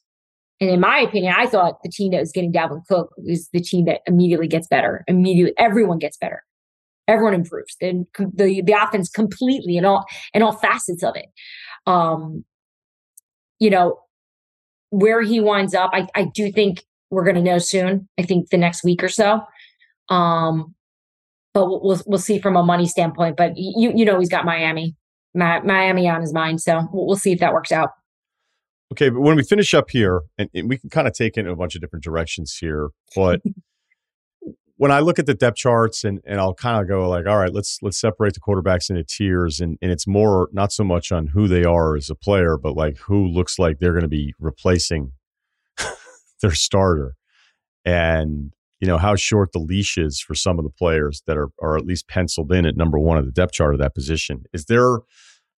And 0.60 0.68
in 0.68 0.80
my 0.80 0.98
opinion, 0.98 1.34
I 1.36 1.46
thought 1.46 1.82
the 1.82 1.88
team 1.88 2.10
that 2.12 2.20
was 2.20 2.32
getting 2.32 2.52
Dalvin 2.52 2.84
Cook 2.86 3.10
is 3.26 3.48
the 3.52 3.60
team 3.60 3.84
that 3.86 4.00
immediately 4.06 4.48
gets 4.48 4.66
better. 4.66 5.04
Immediately, 5.06 5.54
everyone 5.56 5.98
gets 5.98 6.16
better. 6.16 6.42
Everyone 7.08 7.34
improves. 7.34 7.76
and 7.80 8.06
the 8.16 8.62
the 8.62 8.72
offense 8.72 9.08
completely 9.08 9.76
in 9.76 9.84
all 9.84 10.04
in 10.34 10.42
all 10.42 10.52
facets 10.52 11.02
of 11.02 11.16
it. 11.16 11.26
Um, 11.86 12.44
you 13.58 13.70
know, 13.70 13.98
where 14.90 15.22
he 15.22 15.40
winds 15.40 15.74
up, 15.74 15.90
I, 15.92 16.06
I 16.14 16.24
do 16.24 16.52
think 16.52 16.84
we're 17.10 17.24
going 17.24 17.36
to 17.36 17.42
know 17.42 17.58
soon. 17.58 18.08
I 18.18 18.22
think 18.22 18.50
the 18.50 18.58
next 18.58 18.84
week 18.84 19.02
or 19.02 19.08
so. 19.08 19.40
Um, 20.10 20.74
but 21.54 21.66
we'll, 21.66 21.80
we'll, 21.82 22.00
we'll 22.06 22.18
see 22.18 22.38
from 22.38 22.56
a 22.56 22.62
money 22.62 22.86
standpoint. 22.86 23.36
But 23.36 23.52
you 23.56 23.92
you 23.94 24.04
know 24.04 24.18
he's 24.18 24.28
got 24.28 24.44
Miami, 24.44 24.94
Miami 25.34 26.08
on 26.08 26.20
his 26.20 26.32
mind, 26.32 26.60
so 26.60 26.88
we'll, 26.92 27.06
we'll 27.06 27.16
see 27.16 27.32
if 27.32 27.40
that 27.40 27.52
works 27.52 27.72
out. 27.72 27.90
Okay, 28.92 29.10
but 29.10 29.20
when 29.20 29.36
we 29.36 29.42
finish 29.42 29.74
up 29.74 29.90
here, 29.90 30.22
and, 30.38 30.48
and 30.54 30.68
we 30.68 30.78
can 30.78 30.88
kind 30.88 31.06
of 31.06 31.12
take 31.12 31.36
it 31.36 31.40
in 31.40 31.48
a 31.48 31.56
bunch 31.56 31.74
of 31.74 31.80
different 31.80 32.04
directions 32.04 32.56
here, 32.58 32.88
but 33.14 33.40
when 34.78 34.92
I 34.92 35.00
look 35.00 35.18
at 35.18 35.26
the 35.26 35.34
depth 35.34 35.58
charts 35.58 36.04
and 36.04 36.20
and 36.24 36.40
I'll 36.40 36.54
kind 36.54 36.80
of 36.80 36.88
go 36.88 37.08
like, 37.08 37.26
all 37.26 37.36
right, 37.36 37.52
let's 37.52 37.78
let's 37.82 38.00
separate 38.00 38.34
the 38.34 38.40
quarterbacks 38.40 38.88
into 38.88 39.04
tiers, 39.04 39.60
and 39.60 39.76
and 39.82 39.90
it's 39.90 40.06
more 40.06 40.48
not 40.52 40.72
so 40.72 40.84
much 40.84 41.12
on 41.12 41.26
who 41.26 41.46
they 41.46 41.64
are 41.64 41.96
as 41.96 42.08
a 42.08 42.14
player, 42.14 42.56
but 42.56 42.74
like 42.74 42.96
who 42.98 43.26
looks 43.26 43.58
like 43.58 43.78
they're 43.78 43.92
going 43.92 44.02
to 44.02 44.08
be 44.08 44.34
replacing 44.38 45.12
their 46.40 46.52
starter, 46.52 47.16
and 47.84 48.54
you 48.80 48.86
know 48.86 48.98
how 48.98 49.16
short 49.16 49.52
the 49.52 49.58
leash 49.58 49.98
is 49.98 50.20
for 50.20 50.34
some 50.34 50.58
of 50.58 50.64
the 50.64 50.70
players 50.70 51.22
that 51.26 51.36
are 51.36 51.48
are 51.60 51.76
at 51.76 51.84
least 51.84 52.08
penciled 52.08 52.52
in 52.52 52.64
at 52.64 52.76
number 52.76 52.98
one 52.98 53.18
of 53.18 53.26
the 53.26 53.32
depth 53.32 53.52
chart 53.52 53.74
of 53.74 53.80
that 53.80 53.94
position. 53.94 54.44
Is 54.52 54.66
there? 54.66 55.00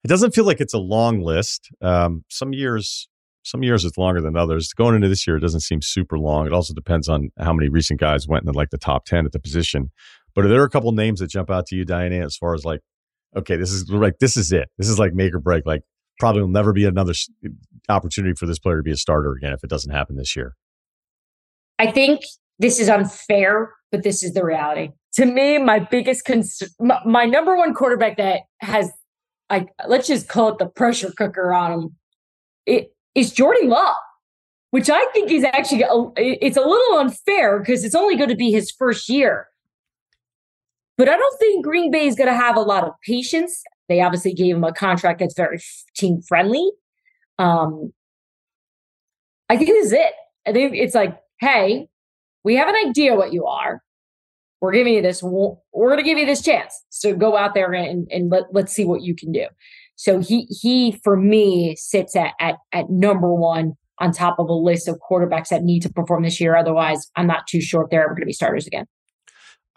It 0.03 0.09
doesn't 0.09 0.35
feel 0.35 0.47
like 0.47 0.63
it's 0.63 0.73
a 0.73 0.79
long 0.79 1.21
list. 1.21 1.69
Um, 1.83 2.25
some 2.31 2.55
years, 2.55 3.10
some 3.43 3.63
years 3.63 3.85
it's 3.85 3.99
longer 3.99 4.21
than 4.21 4.37
others. 4.37 4.73
Going 4.73 4.95
into 4.95 5.09
this 5.09 5.27
year, 5.27 5.37
it 5.37 5.41
doesn't 5.41 5.61
seem 5.61 5.83
super 5.83 6.19
long. 6.19 6.47
It 6.47 6.53
also 6.53 6.75
depends 6.75 7.09
on 7.09 7.31
how 7.39 7.53
many 7.53 7.69
recent 7.69 8.01
guys 8.01 8.29
went 8.29 8.47
in 8.47 8.53
like 8.53 8.71
the 8.71 8.79
top 8.79 9.07
ten 9.07 9.27
at 9.27 9.33
the 9.33 9.41
position. 9.41 9.91
But 10.35 10.45
are 10.45 10.49
there 10.49 10.65
a 10.65 10.71
couple 10.71 10.93
names 10.93 11.21
that 11.21 11.29
jump 11.29 11.51
out 11.51 11.67
to 11.67 11.77
you, 11.77 11.85
Dianna, 11.85 12.25
as 12.25 12.37
far 12.37 12.55
as 12.55 12.65
like, 12.65 12.81
okay, 13.37 13.57
this 13.57 13.73
is 13.73 13.89
like 13.91 14.19
this 14.21 14.37
is 14.37 14.53
it. 14.53 14.69
This 14.79 14.89
is 14.89 14.99
like 14.99 15.15
make 15.15 15.35
or 15.35 15.41
break. 15.41 15.67
Like 15.67 15.83
probably 16.19 16.43
will 16.43 16.49
never 16.49 16.73
be 16.73 16.85
another 16.85 17.15
uh, 17.45 17.49
opportunity 17.89 18.35
for 18.35 18.47
this 18.47 18.59
player 18.59 18.77
to 18.77 18.83
be 18.83 18.93
a 18.93 18.97
starter 18.97 19.33
again 19.33 19.53
if 19.53 19.65
it 19.65 19.71
doesn't 19.71 19.93
happen 19.93 20.17
this 20.17 20.37
year. 20.37 20.55
I 21.79 21.91
think 21.91 22.21
this 22.59 22.79
is 22.79 22.89
unfair, 22.91 23.73
but 23.91 24.03
this 24.03 24.23
is 24.23 24.35
the 24.35 24.45
reality. 24.45 24.91
To 25.15 25.25
me, 25.25 25.59
my 25.59 25.79
biggest 25.79 26.25
concern, 26.25 26.69
my, 26.79 27.01
my 27.05 27.25
number 27.25 27.57
one 27.57 27.75
quarterback 27.75 28.19
that 28.19 28.43
has, 28.61 28.93
I 29.49 29.67
let's 29.89 30.07
just 30.07 30.29
call 30.29 30.51
it 30.51 30.59
the 30.59 30.67
pressure 30.67 31.11
cooker 31.17 31.53
on 31.53 31.73
him, 31.73 31.97
it 32.67 32.93
is 33.15 33.33
Jordan 33.33 33.69
Love, 33.69 33.97
which 34.71 34.89
I 34.91 35.05
think 35.13 35.31
is 35.31 35.45
actually 35.45 35.83
a, 35.83 36.11
it's 36.17 36.57
a 36.57 36.63
little 36.63 36.99
unfair 36.99 37.59
because 37.59 37.85
it's 37.85 37.95
only 37.95 38.17
going 38.17 38.29
to 38.31 38.37
be 38.37 38.51
his 38.51 38.71
first 38.71 39.09
year. 39.09 39.47
But 40.97 41.09
I 41.09 41.17
don't 41.17 41.39
think 41.39 41.65
Green 41.65 41.91
Bay 41.91 42.07
is 42.07 42.15
going 42.15 42.29
to 42.29 42.37
have 42.37 42.57
a 42.57 42.61
lot 42.61 42.85
of 42.85 42.93
patience. 43.07 43.63
They 43.89 44.01
obviously 44.01 44.35
gave 44.35 44.55
him 44.55 44.65
a 44.65 44.73
contract 44.73 45.21
that's 45.21 45.35
very 45.35 45.59
team 45.97 46.21
friendly. 46.23 46.71
Um, 47.39 47.93
I 49.49 49.57
think 49.57 49.71
this 49.71 49.87
is 49.87 49.93
it. 49.93 50.13
I 50.47 50.53
think 50.53 50.75
it's 50.77 50.95
like, 50.95 51.19
hey, 51.41 51.89
we 52.45 52.55
have 52.57 52.69
an 52.69 52.77
idea 52.87 53.17
what 53.17 53.33
you 53.33 53.47
are. 53.47 53.83
We're 54.61 54.73
giving 54.73 54.93
you 54.93 55.03
this. 55.03 55.23
We're 55.23 55.57
going 55.75 55.97
to 55.97 56.03
give 56.03 56.19
you 56.19 56.27
this 56.27 56.43
chance. 56.43 56.79
So 56.91 57.17
go 57.17 57.37
out 57.37 57.55
there 57.55 57.73
and, 57.73 58.07
and 58.11 58.31
let, 58.31 58.53
let's 58.53 58.73
see 58.73 58.85
what 58.85 59.01
you 59.01 59.17
can 59.17 59.33
do. 59.33 59.47
So 60.01 60.19
he 60.19 60.47
he 60.49 60.99
for 61.05 61.15
me 61.15 61.77
sits 61.77 62.17
at, 62.17 62.33
at 62.41 62.55
at 62.73 62.89
number 62.89 63.35
one 63.35 63.75
on 63.99 64.13
top 64.13 64.39
of 64.39 64.49
a 64.49 64.55
list 64.55 64.89
of 64.89 64.99
quarterbacks 64.99 65.49
that 65.49 65.63
need 65.63 65.81
to 65.81 65.91
perform 65.91 66.23
this 66.23 66.41
year. 66.41 66.57
Otherwise, 66.57 67.11
I'm 67.17 67.27
not 67.27 67.47
too 67.47 67.61
sure 67.61 67.83
if 67.83 67.91
they're 67.91 68.05
ever 68.05 68.15
going 68.15 68.23
to 68.23 68.27
be 68.27 68.33
starters 68.33 68.67
again. 68.67 68.87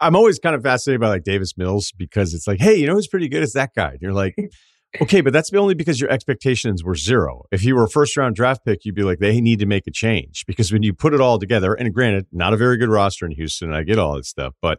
I'm 0.00 0.16
always 0.16 0.38
kind 0.38 0.56
of 0.56 0.62
fascinated 0.62 1.02
by 1.02 1.08
like 1.08 1.24
Davis 1.24 1.58
Mills 1.58 1.92
because 1.92 2.32
it's 2.32 2.46
like, 2.46 2.58
hey, 2.58 2.74
you 2.74 2.86
know 2.86 2.94
who's 2.94 3.06
pretty 3.06 3.28
good? 3.28 3.42
It's 3.42 3.52
that 3.52 3.74
guy. 3.76 3.90
And 3.90 4.00
you're 4.00 4.14
like, 4.14 4.34
Okay, 5.02 5.20
but 5.20 5.34
that's 5.34 5.52
only 5.52 5.74
because 5.74 6.00
your 6.00 6.08
expectations 6.08 6.82
were 6.84 6.94
zero. 6.94 7.42
If 7.50 7.64
you 7.64 7.74
were 7.74 7.84
a 7.84 7.90
first 7.90 8.16
round 8.16 8.34
draft 8.34 8.64
pick, 8.64 8.86
you'd 8.86 8.94
be 8.94 9.02
like, 9.02 9.18
they 9.18 9.42
need 9.42 9.58
to 9.58 9.66
make 9.66 9.86
a 9.86 9.90
change 9.90 10.44
because 10.46 10.72
when 10.72 10.82
you 10.84 10.94
put 10.94 11.12
it 11.12 11.20
all 11.20 11.38
together, 11.38 11.74
and 11.74 11.92
granted, 11.92 12.26
not 12.32 12.54
a 12.54 12.56
very 12.56 12.78
good 12.78 12.88
roster 12.88 13.26
in 13.26 13.32
Houston, 13.32 13.74
I 13.74 13.82
get 13.82 13.98
all 13.98 14.14
that 14.14 14.24
stuff, 14.24 14.54
but 14.62 14.78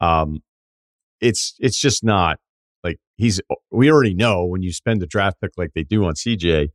um, 0.00 0.42
it's 1.20 1.54
it's 1.58 1.78
just 1.78 2.04
not 2.04 2.38
like 2.84 2.98
he's. 3.16 3.40
We 3.70 3.90
already 3.90 4.14
know 4.14 4.44
when 4.44 4.62
you 4.62 4.72
spend 4.72 5.02
a 5.02 5.06
draft 5.06 5.40
pick 5.40 5.52
like 5.56 5.72
they 5.74 5.82
do 5.82 6.04
on 6.04 6.14
CJ, 6.14 6.68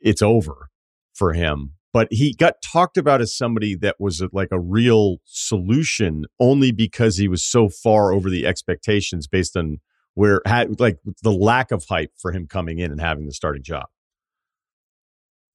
it's 0.00 0.22
over 0.22 0.70
for 1.12 1.32
him. 1.32 1.72
But 1.92 2.08
he 2.12 2.32
got 2.32 2.54
talked 2.62 2.96
about 2.96 3.20
as 3.20 3.36
somebody 3.36 3.74
that 3.76 3.96
was 3.98 4.22
like 4.32 4.48
a 4.52 4.60
real 4.60 5.16
solution 5.24 6.24
only 6.38 6.70
because 6.70 7.16
he 7.16 7.26
was 7.26 7.44
so 7.44 7.68
far 7.68 8.12
over 8.12 8.30
the 8.30 8.46
expectations 8.46 9.26
based 9.26 9.56
on 9.56 9.78
where 10.14 10.40
had 10.46 10.78
like 10.78 10.98
the 11.22 11.32
lack 11.32 11.72
of 11.72 11.84
hype 11.88 12.12
for 12.16 12.30
him 12.30 12.46
coming 12.46 12.78
in 12.78 12.92
and 12.92 13.00
having 13.00 13.26
the 13.26 13.32
starting 13.32 13.62
job. 13.62 13.86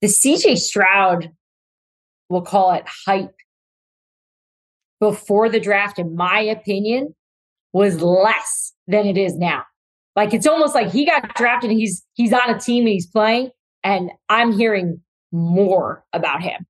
The 0.01 0.07
CJ 0.07 0.57
Stroud, 0.57 1.31
we'll 2.29 2.41
call 2.41 2.73
it 2.73 2.83
hype 3.05 3.35
before 4.99 5.49
the 5.49 5.59
draft, 5.59 5.99
in 5.99 6.15
my 6.15 6.41
opinion, 6.41 7.15
was 7.71 8.01
less 8.01 8.73
than 8.87 9.05
it 9.05 9.17
is 9.17 9.37
now. 9.37 9.63
Like 10.15 10.33
it's 10.33 10.47
almost 10.47 10.73
like 10.75 10.91
he 10.91 11.05
got 11.05 11.35
drafted 11.35 11.71
he's 11.71 12.03
he's 12.13 12.31
on 12.31 12.49
a 12.49 12.59
team 12.59 12.83
and 12.83 12.93
he's 12.93 13.07
playing, 13.07 13.51
and 13.83 14.11
I'm 14.29 14.53
hearing 14.53 15.01
more 15.31 16.05
about 16.13 16.41
him 16.41 16.65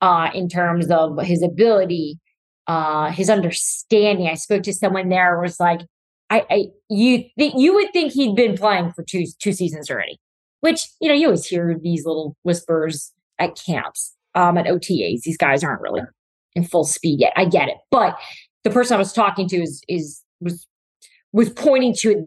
uh, 0.00 0.30
in 0.34 0.48
terms 0.48 0.90
of 0.90 1.18
his 1.22 1.42
ability, 1.42 2.18
uh, 2.66 3.10
his 3.10 3.30
understanding. 3.30 4.26
I 4.26 4.34
spoke 4.34 4.64
to 4.64 4.72
someone 4.72 5.08
there 5.08 5.40
was 5.40 5.60
like, 5.60 5.82
I, 6.30 6.44
I 6.50 6.64
you 6.90 7.24
think 7.38 7.54
you 7.56 7.74
would 7.74 7.92
think 7.92 8.12
he'd 8.12 8.34
been 8.34 8.56
playing 8.56 8.92
for 8.92 9.04
two 9.04 9.24
two 9.40 9.52
seasons 9.52 9.90
already, 9.90 10.18
which 10.60 10.88
you 11.00 11.08
know 11.08 11.14
you 11.14 11.26
always 11.26 11.46
hear 11.46 11.78
these 11.80 12.04
little 12.04 12.36
whispers 12.42 13.12
at 13.38 13.56
camps, 13.64 14.14
um, 14.34 14.58
at 14.58 14.66
OTAs. 14.66 15.22
These 15.22 15.38
guys 15.38 15.62
aren't 15.62 15.80
really 15.80 16.02
in 16.54 16.64
full 16.64 16.84
speed 16.84 17.20
yet. 17.20 17.32
I 17.36 17.44
get 17.44 17.68
it, 17.68 17.76
but 17.92 18.18
the 18.64 18.70
person 18.70 18.96
I 18.96 18.98
was 18.98 19.12
talking 19.12 19.48
to 19.48 19.56
is 19.56 19.82
is 19.88 20.22
was 20.40 20.66
was 21.32 21.50
pointing 21.50 21.94
to 22.00 22.26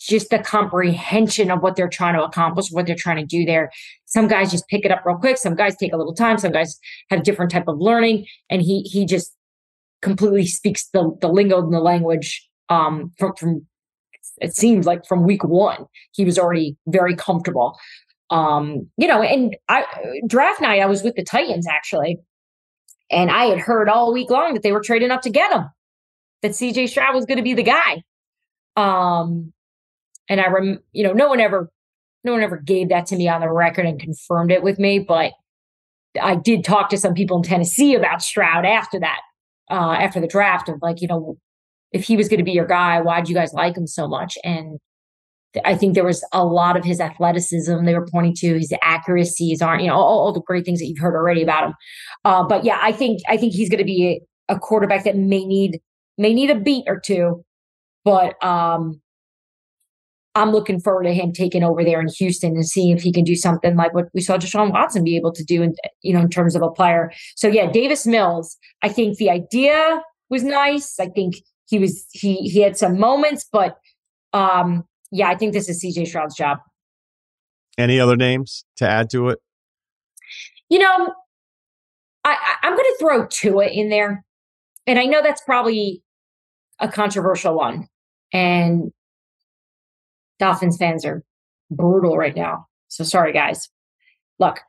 just 0.00 0.30
the 0.30 0.38
comprehension 0.38 1.50
of 1.50 1.62
what 1.62 1.76
they're 1.76 1.88
trying 1.88 2.14
to 2.14 2.22
accomplish, 2.22 2.70
what 2.70 2.86
they're 2.86 2.96
trying 2.96 3.16
to 3.16 3.24
do 3.24 3.44
there. 3.44 3.70
Some 4.06 4.28
guys 4.28 4.50
just 4.50 4.68
pick 4.68 4.84
it 4.84 4.90
up 4.90 5.02
real 5.04 5.16
quick. 5.16 5.38
Some 5.38 5.54
guys 5.54 5.76
take 5.76 5.92
a 5.92 5.96
little 5.96 6.14
time. 6.14 6.38
Some 6.38 6.52
guys 6.52 6.78
have 7.10 7.22
different 7.22 7.50
type 7.50 7.68
of 7.68 7.78
learning, 7.78 8.26
and 8.50 8.62
he 8.62 8.82
he 8.82 9.06
just 9.06 9.34
completely 10.02 10.46
speaks 10.46 10.88
the 10.92 11.16
the 11.20 11.28
lingo 11.28 11.62
and 11.62 11.72
the 11.72 11.80
language 11.80 12.46
um, 12.68 13.12
from, 13.18 13.34
from 13.36 13.66
it 14.40 14.54
seems 14.54 14.84
like 14.84 15.06
from 15.06 15.24
week 15.24 15.44
one 15.44 15.86
he 16.12 16.24
was 16.24 16.38
already 16.38 16.76
very 16.86 17.16
comfortable. 17.16 17.78
Um, 18.30 18.88
you 18.96 19.06
know, 19.06 19.22
and 19.22 19.56
I 19.68 19.84
draft 20.26 20.60
night 20.60 20.80
I 20.80 20.86
was 20.86 21.02
with 21.02 21.14
the 21.14 21.24
Titans 21.24 21.66
actually, 21.66 22.18
and 23.10 23.30
I 23.30 23.46
had 23.46 23.58
heard 23.58 23.88
all 23.88 24.12
week 24.12 24.30
long 24.30 24.54
that 24.54 24.62
they 24.62 24.72
were 24.72 24.82
trading 24.82 25.10
up 25.10 25.22
to 25.22 25.30
get 25.30 25.52
him, 25.52 25.68
that 26.42 26.52
CJ 26.52 26.90
Stroud 26.90 27.14
was 27.14 27.24
going 27.24 27.38
to 27.38 27.42
be 27.42 27.54
the 27.54 27.62
guy. 27.62 28.02
Um, 28.76 29.53
and 30.28 30.40
I 30.40 30.48
rem, 30.48 30.78
you 30.92 31.04
know, 31.04 31.12
no 31.12 31.28
one 31.28 31.40
ever, 31.40 31.70
no 32.24 32.32
one 32.32 32.42
ever 32.42 32.56
gave 32.56 32.88
that 32.88 33.06
to 33.06 33.16
me 33.16 33.28
on 33.28 33.40
the 33.40 33.50
record 33.50 33.86
and 33.86 34.00
confirmed 34.00 34.50
it 34.50 34.62
with 34.62 34.78
me, 34.78 34.98
but 34.98 35.32
I 36.20 36.36
did 36.36 36.64
talk 36.64 36.90
to 36.90 36.98
some 36.98 37.14
people 37.14 37.36
in 37.36 37.42
Tennessee 37.42 37.94
about 37.94 38.22
Stroud 38.22 38.64
after 38.64 39.00
that, 39.00 39.20
uh, 39.70 39.92
after 39.92 40.20
the 40.20 40.28
draft 40.28 40.68
of 40.68 40.76
like, 40.80 41.00
you 41.02 41.08
know, 41.08 41.36
if 41.92 42.04
he 42.04 42.16
was 42.16 42.28
going 42.28 42.38
to 42.38 42.44
be 42.44 42.52
your 42.52 42.66
guy, 42.66 43.00
why'd 43.00 43.28
you 43.28 43.34
guys 43.34 43.52
like 43.52 43.76
him 43.76 43.86
so 43.86 44.08
much? 44.08 44.36
And 44.44 44.78
I 45.64 45.76
think 45.76 45.94
there 45.94 46.04
was 46.04 46.24
a 46.32 46.44
lot 46.44 46.76
of 46.76 46.84
his 46.84 47.00
athleticism 47.00 47.84
they 47.84 47.94
were 47.94 48.06
pointing 48.10 48.34
to, 48.38 48.58
his 48.58 48.72
accuracies 48.82 49.62
aren't, 49.62 49.82
you 49.82 49.88
know, 49.88 49.94
all, 49.94 50.20
all 50.20 50.32
the 50.32 50.40
great 50.40 50.64
things 50.64 50.80
that 50.80 50.86
you've 50.86 50.98
heard 50.98 51.14
already 51.14 51.42
about 51.42 51.68
him. 51.68 51.74
Uh, 52.24 52.42
but 52.42 52.64
yeah, 52.64 52.78
I 52.82 52.90
think 52.90 53.20
I 53.28 53.36
think 53.36 53.54
he's 53.54 53.68
going 53.68 53.78
to 53.78 53.84
be 53.84 54.20
a, 54.48 54.54
a, 54.54 54.58
quarterback 54.58 55.04
that 55.04 55.16
may 55.16 55.44
need 55.44 55.80
may 56.18 56.34
need 56.34 56.50
a 56.50 56.58
beat 56.58 56.84
or 56.88 56.98
two, 56.98 57.44
but 58.04 58.42
um, 58.44 59.00
I'm 60.34 60.50
looking 60.50 60.80
forward 60.80 61.04
to 61.04 61.14
him 61.14 61.32
taking 61.32 61.62
over 61.62 61.84
there 61.84 62.00
in 62.00 62.08
Houston 62.08 62.54
and 62.54 62.66
seeing 62.66 62.96
if 62.96 63.02
he 63.02 63.12
can 63.12 63.24
do 63.24 63.36
something 63.36 63.76
like 63.76 63.94
what 63.94 64.06
we 64.14 64.20
saw 64.20 64.36
Deshaun 64.36 64.72
Watson 64.72 65.04
be 65.04 65.16
able 65.16 65.32
to 65.32 65.44
do, 65.44 65.62
in, 65.62 65.74
you 66.02 66.12
know, 66.12 66.20
in 66.20 66.28
terms 66.28 66.56
of 66.56 66.62
a 66.62 66.70
player. 66.70 67.12
So 67.36 67.46
yeah, 67.46 67.70
Davis 67.70 68.06
Mills. 68.06 68.56
I 68.82 68.88
think 68.88 69.18
the 69.18 69.30
idea 69.30 70.02
was 70.30 70.42
nice. 70.42 70.98
I 70.98 71.06
think 71.06 71.36
he 71.66 71.78
was 71.78 72.06
he 72.10 72.36
he 72.48 72.60
had 72.60 72.76
some 72.76 72.98
moments, 72.98 73.46
but 73.50 73.78
um, 74.32 74.84
yeah, 75.12 75.28
I 75.28 75.36
think 75.36 75.52
this 75.52 75.68
is 75.68 75.82
CJ 75.84 76.08
Stroud's 76.08 76.34
job. 76.34 76.58
Any 77.78 78.00
other 78.00 78.16
names 78.16 78.64
to 78.76 78.88
add 78.88 79.10
to 79.10 79.28
it? 79.28 79.38
You 80.68 80.80
know, 80.80 81.14
I, 82.24 82.56
I 82.62 82.66
am 82.66 82.72
going 82.72 82.84
to 82.84 82.96
throw 82.98 83.26
Tua 83.26 83.66
in 83.66 83.88
there, 83.88 84.24
and 84.86 84.98
I 84.98 85.04
know 85.04 85.22
that's 85.22 85.42
probably 85.42 86.02
a 86.80 86.88
controversial 86.88 87.54
one, 87.54 87.88
and 88.32 88.92
Dolphins 90.38 90.76
fans 90.76 91.04
are 91.04 91.22
brutal 91.70 92.16
right 92.16 92.36
now. 92.36 92.66
So 92.88 93.04
sorry, 93.04 93.32
guys. 93.32 93.68
Look, 94.38 94.60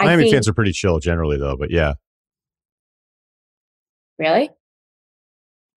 Miami 0.00 0.24
think, 0.24 0.34
fans 0.34 0.48
are 0.48 0.52
pretty 0.52 0.72
chill 0.72 0.98
generally, 0.98 1.36
though. 1.38 1.56
But 1.56 1.70
yeah, 1.70 1.94
really, 4.18 4.50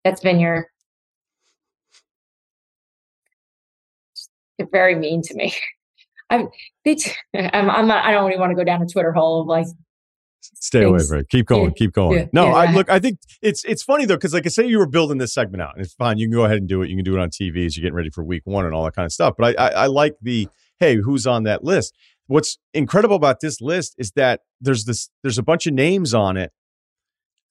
that's 0.04 0.22
been 0.22 0.40
your. 0.40 0.68
They're 4.58 4.68
very 4.72 4.96
mean 4.96 5.22
to 5.24 5.34
me. 5.36 5.54
I'm, 6.30 6.50
they, 6.86 6.98
I'm, 7.36 7.70
I'm 7.70 7.88
not, 7.88 8.06
I 8.06 8.12
don't 8.12 8.30
even 8.30 8.40
want 8.40 8.52
to 8.52 8.56
go 8.56 8.64
down 8.64 8.82
a 8.82 8.86
Twitter 8.88 9.12
hole 9.12 9.42
of 9.42 9.48
like, 9.48 9.68
Stay 10.56 10.84
away 10.84 11.00
from 11.00 11.20
it. 11.20 11.30
Keep 11.30 11.48
going. 11.48 11.66
Yeah, 11.66 11.76
keep 11.76 11.94
going. 11.94 12.18
Yeah, 12.18 12.26
no, 12.34 12.48
yeah, 12.48 12.54
I 12.54 12.72
look. 12.72 12.90
I 12.90 13.00
think 13.00 13.20
it's 13.42 13.64
it's 13.66 13.84
funny 13.84 14.06
though 14.06 14.16
because 14.16 14.34
like 14.34 14.46
I 14.46 14.50
say, 14.50 14.66
you 14.66 14.78
were 14.78 14.88
building 14.88 15.18
this 15.18 15.34
segment 15.34 15.62
out, 15.62 15.76
and 15.76 15.84
it's 15.84 15.94
fine. 15.94 16.18
You 16.18 16.28
can 16.28 16.34
go 16.34 16.46
ahead 16.46 16.58
and 16.58 16.68
do 16.68 16.82
it. 16.82 16.90
You 16.90 16.96
can 16.96 17.06
do 17.06 17.16
it 17.16 17.20
on 17.20 17.30
TV 17.30 17.66
as 17.66 17.78
you're 17.78 17.84
getting 17.84 17.96
ready 17.96 18.10
for 18.10 18.24
week 18.24 18.44
one 18.46 18.66
and 18.66 18.74
all 18.74 18.84
that 18.86 18.96
kind 18.96 19.06
of 19.06 19.12
stuff. 19.12 19.36
But 19.38 19.58
I, 19.60 19.68
I, 19.68 19.70
I 19.70 19.86
like 19.88 20.16
the 20.22 20.48
hey, 20.80 20.98
who's 20.98 21.26
on 21.26 21.44
that 21.44 21.64
list? 21.64 21.96
What's 22.28 22.58
incredible 22.74 23.16
about 23.16 23.40
this 23.42 23.62
list 23.62 23.96
is 23.98 24.12
that 24.12 24.42
there's 24.60 24.86
this 24.86 25.10
there's 25.22 25.38
a 25.38 25.44
bunch 25.44 25.68
of 25.68 25.74
names 25.74 26.14
on 26.14 26.38
it 26.38 26.52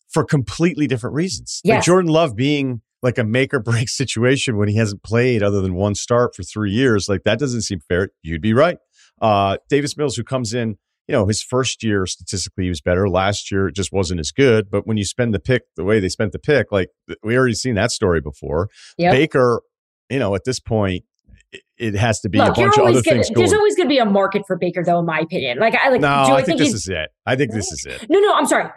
for 0.09 0.25
completely 0.25 0.87
different 0.87 1.15
reasons. 1.15 1.61
Yes. 1.65 1.77
Like 1.77 1.85
Jordan 1.85 2.11
Love 2.11 2.37
being 2.37 2.83
like 3.03 3.19
a 3.19 3.25
make 3.25 3.53
or 3.53 3.61
break 3.61 3.89
situation 3.89 4.57
when 4.57 4.69
he 4.69 4.77
hasn't 4.77 5.03
played 5.03 5.43
other 5.43 5.61
than 5.61 5.75
one 5.75 5.95
start 5.95 6.35
for 6.35 6.43
three 6.43 6.71
years. 6.71 7.09
Like 7.09 7.25
that 7.25 7.39
doesn't 7.39 7.63
seem 7.63 7.81
fair. 7.81 8.11
You'd 8.23 8.43
be 8.43 8.55
right. 8.55 8.79
Uh, 9.21 9.59
Davis 9.69 9.97
Mills, 9.97 10.17
who 10.17 10.25
comes 10.25 10.53
in 10.53 10.79
you 11.09 11.13
know, 11.13 11.27
his 11.27 11.43
first 11.43 11.83
year 11.83 12.07
statistically 12.07 12.65
he 12.65 12.69
was 12.69 12.81
better. 12.81 13.09
Last 13.09 13.51
year 13.51 13.69
it 13.69 13.75
just 13.75 13.93
wasn't 13.93 14.21
as 14.21 14.31
good. 14.31 14.71
But 14.71 14.87
when 14.87 14.97
you 14.97 15.05
spend 15.05 15.35
the 15.35 15.41
pick 15.41 15.63
the 15.77 15.85
way 15.85 16.01
they 16.01 16.09
spent 16.09 16.33
the 16.33 16.39
pick, 16.39 16.71
like 16.71 16.89
we 17.23 17.37
already 17.37 17.55
seen 17.55 17.75
that 17.75 17.91
story 17.91 18.21
before. 18.21 18.69
Yep. 18.99 19.13
Baker, 19.13 19.63
you 20.11 20.19
know, 20.19 20.35
at 20.35 20.45
this 20.45 20.61
point, 20.61 21.05
it 21.77 21.95
has 21.95 22.21
to 22.21 22.29
be 22.29 22.39
Look, 22.39 22.57
a 22.57 22.61
bunch 22.61 22.79
of 22.79 22.85
other 22.85 23.03
gonna, 23.03 23.03
things. 23.03 23.31
There's 23.35 23.53
always 23.53 23.75
going 23.75 23.89
to 23.89 23.93
be 23.93 23.99
a 23.99 24.05
market 24.05 24.45
for 24.47 24.57
Baker, 24.57 24.83
though, 24.85 25.01
in 25.01 25.07
my 25.07 25.21
opinion. 25.21 25.59
Like 25.59 25.75
I 25.75 25.89
like. 25.91 26.01
No, 26.01 26.09
I, 26.09 26.23
I 26.23 26.37
think, 26.37 26.59
think 26.59 26.61
this 26.61 26.75
is 26.75 26.89
it. 26.89 27.11
I 27.27 27.37
think 27.37 27.53
this 27.53 27.71
is 27.73 27.85
it. 27.85 28.07
No, 28.09 28.21
no, 28.21 28.35
I'm 28.35 28.47
sorry. 28.47 28.71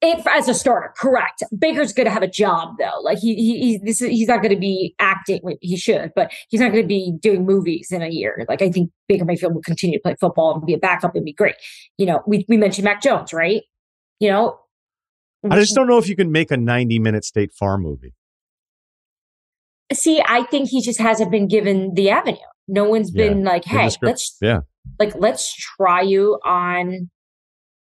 If, 0.00 0.26
as 0.26 0.48
a 0.48 0.54
starter, 0.54 0.92
correct. 0.98 1.42
Baker's 1.58 1.94
going 1.94 2.04
to 2.04 2.10
have 2.10 2.22
a 2.22 2.28
job 2.28 2.74
though. 2.78 3.00
Like 3.02 3.18
he, 3.18 3.34
he 3.36 3.58
he's 3.60 3.80
this 3.80 4.02
is, 4.02 4.10
he's 4.10 4.28
not 4.28 4.42
going 4.42 4.54
to 4.54 4.60
be 4.60 4.94
acting. 4.98 5.40
He 5.62 5.76
should, 5.76 6.12
but 6.14 6.30
he's 6.50 6.60
not 6.60 6.72
going 6.72 6.82
to 6.82 6.88
be 6.88 7.14
doing 7.20 7.46
movies 7.46 7.88
in 7.90 8.02
a 8.02 8.08
year. 8.08 8.44
Like 8.48 8.60
I 8.60 8.70
think 8.70 8.90
Baker 9.08 9.24
Mayfield 9.24 9.54
will 9.54 9.62
continue 9.62 9.98
to 9.98 10.02
play 10.02 10.14
football 10.20 10.54
and 10.56 10.66
be 10.66 10.74
a 10.74 10.78
backup 10.78 11.14
and 11.14 11.24
be 11.24 11.32
great. 11.32 11.54
You 11.96 12.04
know, 12.04 12.22
we 12.26 12.44
we 12.48 12.58
mentioned 12.58 12.84
Mac 12.84 13.00
Jones, 13.00 13.32
right? 13.32 13.62
You 14.20 14.28
know, 14.28 14.58
I 15.50 15.58
just 15.58 15.74
don't 15.74 15.86
know 15.86 15.98
if 15.98 16.08
you 16.08 16.16
can 16.16 16.32
make 16.32 16.50
a 16.50 16.56
90 16.56 16.98
minute 16.98 17.24
State 17.24 17.52
Farm 17.52 17.82
movie. 17.82 18.14
See, 19.92 20.22
I 20.26 20.44
think 20.44 20.70
he 20.70 20.80
just 20.80 20.98
hasn't 20.98 21.30
been 21.30 21.46
given 21.46 21.94
the 21.94 22.10
avenue. 22.10 22.38
No 22.66 22.84
one's 22.84 23.12
yeah. 23.14 23.28
been 23.28 23.44
like, 23.44 23.64
"Hey, 23.64 23.90
let's 24.00 24.36
yeah, 24.40 24.60
like 24.98 25.14
let's 25.14 25.54
try 25.54 26.00
you 26.00 26.38
on." 26.44 27.10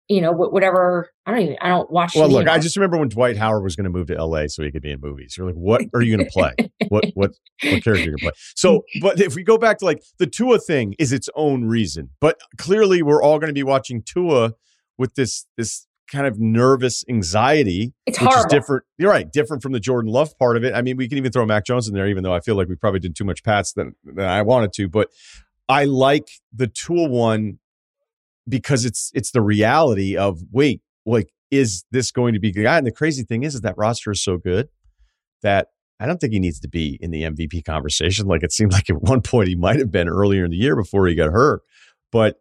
You 0.09 0.21
know, 0.21 0.33
whatever. 0.33 1.11
I 1.25 1.31
don't 1.31 1.41
even. 1.41 1.57
I 1.61 1.69
don't 1.69 1.91
watch. 1.91 2.15
Well, 2.17 2.29
look, 2.29 2.49
I 2.49 2.59
just 2.59 2.77
remember 2.77 2.99
when 2.99 3.09
Dwight 3.09 3.37
Howard 3.37 3.63
was 3.63 3.77
going 3.77 3.85
to 3.85 3.91
move 3.91 4.09
to 4.09 4.17
L.A. 4.17 4.49
so 4.49 4.63
he 4.63 4.73
could 4.73 4.83
be 4.83 4.91
in 4.91 5.01
movies. 5.01 5.37
You're 5.37 5.47
like, 5.47 5.55
what 5.55 5.83
are 5.95 6.03
you 6.03 6.17
going 6.17 6.27
to 6.29 6.33
play? 6.33 6.55
what 6.89 7.05
what 7.15 7.31
what 7.63 7.83
character 7.85 7.93
are 7.93 7.97
you 7.97 8.07
going 8.07 8.19
to 8.19 8.25
play? 8.25 8.33
So, 8.57 8.83
but 9.01 9.21
if 9.21 9.37
we 9.37 9.45
go 9.45 9.57
back 9.57 9.79
to 9.79 9.85
like 9.85 10.03
the 10.19 10.27
Tua 10.27 10.59
thing, 10.59 10.95
is 10.99 11.13
its 11.13 11.29
own 11.37 11.65
reason. 11.65 12.11
But 12.21 12.41
clearly, 12.59 13.03
we're 13.03 13.23
all 13.23 13.39
going 13.39 13.49
to 13.49 13.55
be 13.55 13.63
watching 13.63 14.03
Tua 14.03 14.55
with 14.99 15.15
this 15.15 15.47
this 15.57 15.87
kind 16.13 16.27
of 16.27 16.39
nervous 16.39 17.05
anxiety, 17.09 17.95
it's 18.07 18.21
which 18.21 18.29
horrible. 18.29 18.47
is 18.47 18.53
different. 18.53 18.85
You're 18.99 19.11
right, 19.11 19.31
different 19.33 19.63
from 19.63 19.73
the 19.73 19.81
Jordan 19.81 20.13
Love 20.13 20.37
part 20.39 20.57
of 20.57 20.65
it. 20.65 20.75
I 20.75 20.83
mean, 20.83 20.97
we 20.97 21.09
can 21.09 21.19
even 21.19 21.33
throw 21.33 21.47
Mac 21.47 21.65
Jones 21.65 21.89
in 21.89 21.95
there, 21.95 22.07
even 22.07 22.23
though 22.23 22.35
I 22.35 22.41
feel 22.41 22.55
like 22.55 22.69
we 22.69 22.77
probably 22.77 23.01
did 23.01 23.17
too 23.17 23.25
much 23.25 23.43
Pats 23.43 23.73
than, 23.73 23.95
than 24.05 24.27
I 24.27 24.43
wanted 24.43 24.73
to. 24.75 24.89
But 24.89 25.09
I 25.69 25.85
like 25.85 26.29
the 26.53 26.67
Tua 26.67 27.09
one 27.09 27.59
because 28.49 28.85
it's 28.85 29.11
it's 29.15 29.31
the 29.31 29.41
reality 29.41 30.17
of 30.17 30.41
wait, 30.51 30.83
like 31.07 31.29
is 31.51 31.85
this 31.91 32.11
going 32.11 32.33
to 32.33 32.41
be 32.41 32.51
the 32.51 32.63
guy? 32.63 32.79
And 32.79 32.87
the 32.87 32.93
crazy 32.93 33.25
thing 33.25 33.43
is, 33.43 33.55
is 33.55 33.61
that 33.61 33.77
roster 33.77 34.11
is 34.11 34.25
so 34.25 34.39
good 34.39 34.69
that 35.43 35.69
I 36.01 36.07
don't 36.07 36.19
think 36.19 36.33
he 36.33 36.41
needs 36.41 36.59
to 36.61 36.69
be 36.69 36.99
in 37.01 37.11
the 37.11 37.23
MVP 37.23 37.65
conversation. 37.65 38.27
Like 38.27 38.43
it 38.43 38.53
seemed 38.53 38.73
like 38.73 38.89
at 38.91 39.03
one 39.03 39.21
point 39.21 39.49
he 39.49 39.55
might 39.55 39.79
have 39.79 39.93
been 39.93 40.09
earlier 40.09 40.45
in 40.45 40.51
the 40.51 40.57
year 40.57 40.75
before 40.75 41.07
he 41.07 41.15
got 41.15 41.31
hurt. 41.31 41.61
But 42.11 42.37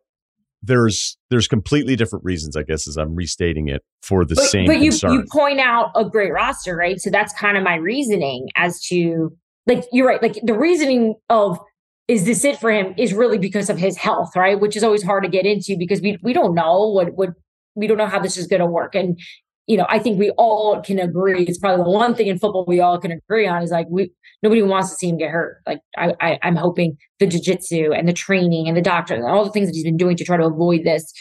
there's 0.64 1.18
there's 1.30 1.48
completely 1.48 1.96
different 1.96 2.24
reasons, 2.24 2.56
I 2.56 2.64
guess, 2.64 2.88
as 2.88 2.98
I'm 2.98 3.16
restating 3.16 3.68
it 3.68 3.84
for 4.02 4.26
the 4.26 4.36
but, 4.36 4.46
same. 4.46 4.68
But 4.68 4.80
you 4.80 4.92
concern. 4.92 5.14
you 5.14 5.26
point 5.32 5.60
out 5.60 5.92
a 5.96 6.06
great 6.06 6.32
roster, 6.32 6.76
right? 6.76 7.00
So 7.00 7.10
that's 7.10 7.34
kind 7.34 7.58
of 7.58 7.64
my 7.64 7.76
reasoning 7.76 8.48
as 8.56 8.82
to 8.88 9.36
like 9.68 9.84
you're 9.92 10.08
right, 10.08 10.22
like 10.22 10.40
the 10.44 10.54
reasoning 10.54 11.16
of 11.30 11.60
is 12.08 12.26
this 12.26 12.44
it 12.44 12.60
for 12.60 12.72
him 12.72 12.94
is 12.98 13.14
really 13.14 13.38
because 13.38 13.70
of 13.70 13.78
his 13.78 13.98
health, 13.98 14.36
right? 14.36 14.60
Which 14.60 14.76
is 14.76 14.84
always 14.84 15.04
hard 15.04 15.24
to 15.24 15.30
get 15.30 15.46
into 15.46 15.76
because 15.78 16.02
we 16.02 16.18
we 16.22 16.34
don't 16.34 16.54
know 16.54 16.90
what 16.90 17.14
what 17.16 17.30
we 17.76 17.88
don't 17.88 17.98
know 17.98 18.08
how 18.08 18.20
this 18.20 18.38
is 18.38 18.48
going 18.48 18.60
to 18.60 18.66
work, 18.66 18.96
and 18.96 19.20
you 19.68 19.78
know, 19.78 19.86
I 19.90 20.00
think 20.00 20.20
we 20.20 20.32
all 20.32 20.82
can 20.82 21.00
agree. 21.00 21.44
It's 21.44 21.60
probably 21.60 21.84
the 21.84 21.90
one 21.90 22.16
thing 22.16 22.28
in 22.28 22.40
football 22.40 22.66
we 22.68 22.80
all 22.80 23.00
can 23.00 23.12
agree 23.12 23.48
on 23.48 23.62
is 23.64 23.72
like 23.72 23.88
we 23.90 24.12
nobody 24.44 24.62
wants 24.64 24.90
to 24.90 24.96
see 24.96 25.10
him 25.10 25.18
get 25.18 25.30
hurt. 25.30 25.62
Like 25.66 25.80
I, 25.98 26.14
I 26.20 26.40
am 26.42 26.56
hoping 26.56 26.98
the 27.20 27.28
jujitsu 27.28 27.98
and 27.98 28.08
the 28.08 28.14
training 28.14 28.68
and 28.68 28.76
the 28.76 28.82
doctor 28.82 29.14
and 29.14 29.24
all 29.24 29.46
the 29.46 29.52
things 29.52 29.68
that 29.68 29.76
he's 29.76 29.84
been 29.84 29.98
doing 29.98 30.18
to 30.18 30.26
try 30.26 30.38
to 30.38 30.46
avoid 30.46 30.84
this. 30.84 31.14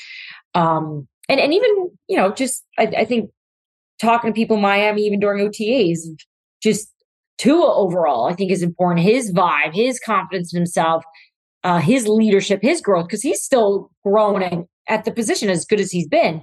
Um, 0.54 1.06
and 1.28 1.38
and 1.38 1.52
even 1.54 1.90
you 2.08 2.16
know, 2.16 2.32
just 2.32 2.64
I, 2.78 2.84
I 2.98 3.04
think 3.04 3.30
talking 4.00 4.32
to 4.32 4.34
people 4.34 4.56
in 4.56 4.62
Miami 4.62 5.02
even 5.02 5.20
during 5.20 5.46
OTAs, 5.46 5.98
just 6.62 6.92
Tua 7.38 7.74
overall, 7.74 8.26
I 8.26 8.34
think 8.34 8.50
is 8.50 8.62
important. 8.62 9.06
His 9.06 9.32
vibe, 9.32 9.74
his 9.74 10.00
confidence 10.00 10.52
in 10.52 10.58
himself, 10.58 11.04
uh, 11.62 11.78
his 11.78 12.08
leadership, 12.08 12.60
his 12.62 12.80
growth, 12.80 13.06
because 13.06 13.22
he's 13.22 13.42
still 13.42 13.90
growing 14.04 14.66
at 14.90 15.04
the 15.04 15.12
position 15.12 15.48
as 15.48 15.64
good 15.64 15.80
as 15.80 15.90
he's 15.90 16.08
been 16.08 16.42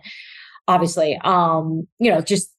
obviously. 0.68 1.18
Um, 1.24 1.88
you 2.00 2.12
know, 2.12 2.22
just 2.22 2.54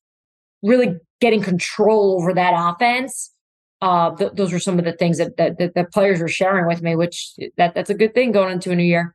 really 0.62 0.96
getting 1.20 1.42
control 1.42 2.16
over 2.20 2.34
that 2.34 2.54
offense. 2.56 3.32
Uh, 3.80 4.14
th- 4.16 4.32
those 4.34 4.52
were 4.52 4.58
some 4.58 4.78
of 4.78 4.84
the 4.84 4.92
things 4.92 5.18
that, 5.18 5.36
that, 5.36 5.58
that 5.58 5.74
the 5.74 5.84
players 5.84 6.20
were 6.20 6.28
sharing 6.28 6.66
with 6.66 6.82
me, 6.82 6.96
which 6.96 7.34
that 7.56 7.74
that's 7.74 7.90
a 7.90 7.94
good 7.94 8.14
thing 8.14 8.32
going 8.32 8.52
into 8.52 8.72
a 8.72 8.76
new 8.76 8.82
year. 8.82 9.14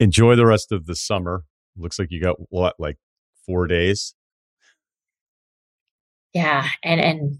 Enjoy 0.00 0.34
the 0.34 0.46
rest 0.46 0.72
of 0.72 0.86
the 0.86 0.96
summer. 0.96 1.44
Looks 1.76 1.98
like 1.98 2.10
you 2.10 2.22
got 2.22 2.36
what, 2.50 2.74
like 2.78 2.96
four 3.44 3.66
days. 3.66 4.14
Yeah, 6.32 6.68
and 6.82 7.00
and 7.00 7.38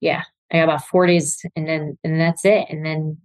yeah, 0.00 0.22
I 0.52 0.58
got 0.58 0.64
about 0.64 0.86
four 0.86 1.06
days, 1.06 1.40
and 1.54 1.68
then 1.68 1.98
and 2.02 2.20
that's 2.20 2.44
it. 2.44 2.66
And 2.68 2.84
then 2.84 3.18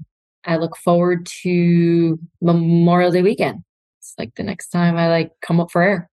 I 0.46 0.58
look 0.58 0.76
forward 0.78 1.26
to 1.44 2.20
Memorial 2.42 3.12
Day 3.12 3.22
weekend 3.22 3.64
it's 4.04 4.14
like 4.18 4.36
the 4.36 4.44
next 4.44 4.70
time 4.70 4.98
I 4.98 5.08
like 5.08 5.32
come 5.42 5.62
up 5.62 5.72
for 5.72 5.82
air. 5.82 6.10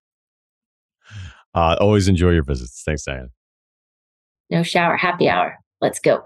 Uh, 1.53 1.76
always 1.81 2.07
enjoy 2.07 2.31
your 2.31 2.45
visits. 2.45 2.83
Thanks, 2.85 3.05
Diane. 3.05 3.31
No 4.49 4.62
shower, 4.62 4.97
happy 4.97 5.28
hour. 5.28 5.59
Let's 5.81 5.99
go. 5.99 6.24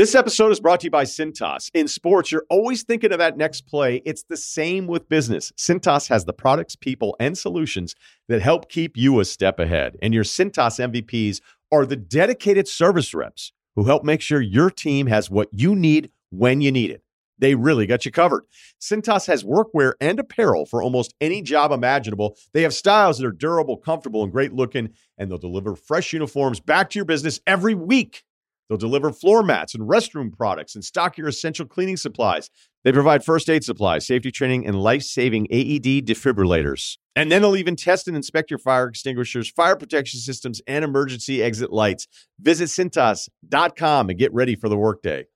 This 0.00 0.14
episode 0.14 0.50
is 0.50 0.60
brought 0.60 0.80
to 0.80 0.86
you 0.86 0.90
by 0.90 1.04
Cintas. 1.04 1.70
In 1.74 1.86
sports, 1.86 2.32
you're 2.32 2.46
always 2.48 2.84
thinking 2.84 3.12
of 3.12 3.18
that 3.18 3.36
next 3.36 3.66
play. 3.66 4.00
It's 4.06 4.22
the 4.22 4.36
same 4.38 4.86
with 4.86 5.10
business. 5.10 5.52
Cintas 5.58 6.08
has 6.08 6.24
the 6.24 6.32
products, 6.32 6.74
people, 6.74 7.14
and 7.20 7.36
solutions 7.36 7.94
that 8.26 8.40
help 8.40 8.70
keep 8.70 8.96
you 8.96 9.20
a 9.20 9.26
step 9.26 9.58
ahead. 9.60 9.98
And 10.00 10.14
your 10.14 10.24
Cintas 10.24 10.80
MVPs 10.80 11.42
are 11.70 11.84
the 11.84 11.96
dedicated 11.96 12.66
service 12.66 13.12
reps 13.12 13.52
who 13.76 13.84
help 13.84 14.02
make 14.02 14.22
sure 14.22 14.40
your 14.40 14.70
team 14.70 15.06
has 15.08 15.28
what 15.28 15.50
you 15.52 15.76
need 15.76 16.10
when 16.30 16.62
you 16.62 16.72
need 16.72 16.92
it 16.92 17.02
they 17.40 17.54
really 17.54 17.86
got 17.86 18.04
you 18.04 18.12
covered. 18.12 18.44
Cintas 18.80 19.26
has 19.26 19.42
workwear 19.42 19.94
and 20.00 20.20
apparel 20.20 20.66
for 20.66 20.82
almost 20.82 21.14
any 21.20 21.42
job 21.42 21.72
imaginable. 21.72 22.36
They 22.52 22.62
have 22.62 22.74
styles 22.74 23.18
that 23.18 23.26
are 23.26 23.32
durable, 23.32 23.76
comfortable, 23.76 24.22
and 24.22 24.30
great 24.30 24.52
looking, 24.52 24.90
and 25.18 25.30
they'll 25.30 25.38
deliver 25.38 25.74
fresh 25.74 26.12
uniforms 26.12 26.60
back 26.60 26.90
to 26.90 26.98
your 26.98 27.06
business 27.06 27.40
every 27.46 27.74
week. 27.74 28.24
They'll 28.70 28.78
deliver 28.78 29.12
floor 29.12 29.42
mats 29.42 29.74
and 29.74 29.88
restroom 29.88 30.32
products 30.32 30.76
and 30.76 30.84
stock 30.84 31.18
your 31.18 31.26
essential 31.26 31.66
cleaning 31.66 31.96
supplies. 31.96 32.50
They 32.84 32.92
provide 32.92 33.24
first 33.24 33.50
aid 33.50 33.64
supplies, 33.64 34.06
safety 34.06 34.30
training, 34.30 34.64
and 34.64 34.80
life 34.80 35.02
saving 35.02 35.48
AED 35.50 36.06
defibrillators. 36.06 36.98
And 37.16 37.32
then 37.32 37.42
they'll 37.42 37.56
even 37.56 37.74
test 37.74 38.06
and 38.06 38.16
inspect 38.16 38.48
your 38.48 38.60
fire 38.60 38.86
extinguishers, 38.86 39.50
fire 39.50 39.74
protection 39.74 40.20
systems, 40.20 40.62
and 40.68 40.84
emergency 40.84 41.42
exit 41.42 41.72
lights. 41.72 42.06
Visit 42.40 42.66
Cintas.com 42.66 44.08
and 44.08 44.16
get 44.16 44.32
ready 44.32 44.54
for 44.54 44.68
the 44.68 44.76
workday. 44.76 45.26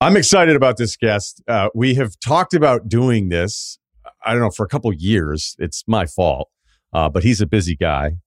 I'm 0.00 0.16
excited 0.16 0.54
about 0.54 0.76
this 0.76 0.96
guest. 0.96 1.42
Uh, 1.48 1.70
we 1.74 1.96
have 1.96 2.12
talked 2.24 2.54
about 2.54 2.88
doing 2.88 3.28
this, 3.28 3.80
I 4.24 4.34
don't 4.34 4.40
know, 4.40 4.50
for 4.50 4.64
a 4.64 4.68
couple 4.68 4.92
years. 4.92 5.56
It's 5.58 5.82
my 5.88 6.06
fault, 6.06 6.48
uh, 6.92 7.08
but 7.08 7.24
he's 7.24 7.40
a 7.40 7.46
busy 7.46 7.74
guy, 7.74 8.18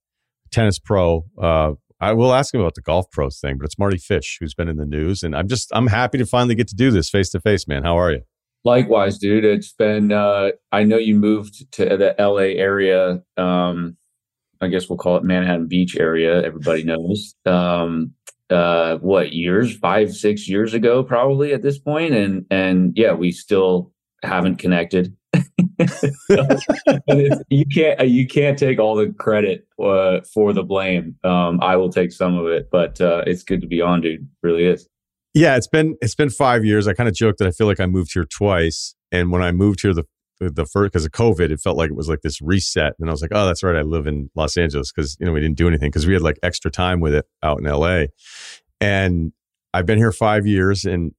tennis 0.52 0.78
pro. 0.78 1.24
Uh, 1.42 1.74
I 2.00 2.14
will 2.14 2.34
ask 2.34 2.54
him 2.54 2.62
about 2.62 2.76
the 2.76 2.82
golf 2.82 3.10
pro 3.12 3.30
thing, 3.30 3.58
but 3.58 3.66
it's 3.66 3.80
Mardy 3.80 3.98
Fish 3.98 4.38
who's 4.40 4.54
been 4.54 4.68
in 4.68 4.78
the 4.78 4.86
news, 4.86 5.24
and 5.24 5.36
I'm 5.36 5.48
just 5.48 5.72
I'm 5.74 5.88
happy 5.88 6.18
to 6.18 6.26
finally 6.26 6.56
get 6.56 6.68
to 6.70 6.76
do 6.76 6.92
this 6.92 7.10
face 7.10 7.30
to 7.32 7.40
face, 7.40 7.68
man. 7.68 7.84
How 7.84 7.98
are 7.98 8.12
you? 8.12 8.22
Likewise, 8.64 9.18
dude. 9.18 9.46
It's 9.46 9.74
been 9.74 10.12
uh, 10.12 10.52
I 10.72 10.84
know 10.84 10.98
you 10.98 11.16
moved 11.16 11.72
to 11.74 11.98
the 11.98 12.16
LA 12.20 12.60
area. 12.62 13.24
Um, 13.38 13.98
I 14.62 14.68
guess 14.68 14.90
we'll 14.90 14.98
call 14.98 15.18
it 15.18 15.24
Manhattan 15.24 15.68
Beach 15.68 15.96
area. 15.98 16.44
Everybody 16.44 16.84
knows. 16.84 17.36
Um, 17.46 18.14
uh 18.50 18.98
what 19.00 19.34
years 19.34 19.76
five 19.78 20.16
six 20.16 20.48
years 20.48 20.74
ago 20.74 21.04
probably 21.04 21.52
at 21.52 21.64
this 21.64 21.78
point 21.78 22.14
and 22.14 22.46
and 22.50 22.94
yeah 22.96 23.12
we 23.12 23.30
still 23.30 23.92
haven't 24.24 24.56
connected 24.56 25.14
you 27.50 27.66
can't 27.74 28.08
you 28.08 28.28
can't 28.28 28.58
take 28.58 28.80
all 28.80 28.96
the 28.96 29.14
credit 29.20 29.68
uh, 29.84 30.20
for 30.34 30.54
the 30.54 30.64
blame 30.64 31.16
um 31.24 31.60
i 31.62 31.76
will 31.76 31.90
take 31.90 32.12
some 32.12 32.36
of 32.36 32.48
it 32.48 32.70
but 32.72 33.00
uh 33.00 33.24
it's 33.28 33.44
good 33.44 33.62
to 33.62 33.68
be 33.68 33.82
on 33.82 34.02
dude 34.02 34.28
really 34.42 34.66
is 34.66 34.88
yeah 35.34 35.56
it's 35.56 35.68
been 35.68 35.96
it's 36.02 36.16
been 36.16 36.30
five 36.30 36.66
years 36.66 36.88
i 36.88 36.94
kind 36.94 37.08
of 37.08 37.14
joked 37.14 37.38
that 37.38 37.48
i 37.48 37.52
feel 37.52 37.68
like 37.68 37.80
i 37.80 37.86
moved 37.86 38.12
here 38.14 38.26
twice 38.26 38.96
and 39.12 39.32
when 39.32 39.44
i 39.44 39.52
moved 39.52 39.82
here 39.82 39.94
the 39.94 40.06
the 40.40 40.66
first 40.66 40.92
because 40.92 41.06
of 41.06 41.12
COVID, 41.12 41.52
it 41.52 41.60
felt 41.60 41.78
like 41.78 41.90
it 41.90 41.96
was 41.96 42.10
like 42.10 42.22
this 42.22 42.42
reset. 42.42 42.94
And 43.00 43.10
I 43.10 43.12
was 43.12 43.22
like, 43.22 43.32
oh, 43.34 43.46
that's 43.46 43.64
right. 43.64 43.76
I 43.76 43.82
live 43.82 44.08
in 44.08 44.30
Los 44.36 44.58
Angeles 44.58 44.92
because 44.92 45.18
you 45.20 45.26
know 45.26 45.32
we 45.32 45.40
didn't 45.40 45.58
do 45.58 45.68
anything 45.68 45.90
because 45.90 46.06
we 46.06 46.14
had 46.14 46.22
like 46.22 46.38
extra 46.44 46.70
time 46.70 47.00
with 47.00 47.14
it 47.14 47.26
out 47.44 47.60
in 47.60 47.66
LA. 47.66 48.06
And 48.80 49.32
I've 49.74 49.86
been 49.86 49.98
here 49.98 50.12
five 50.12 50.46
years, 50.46 50.86
and 50.86 51.14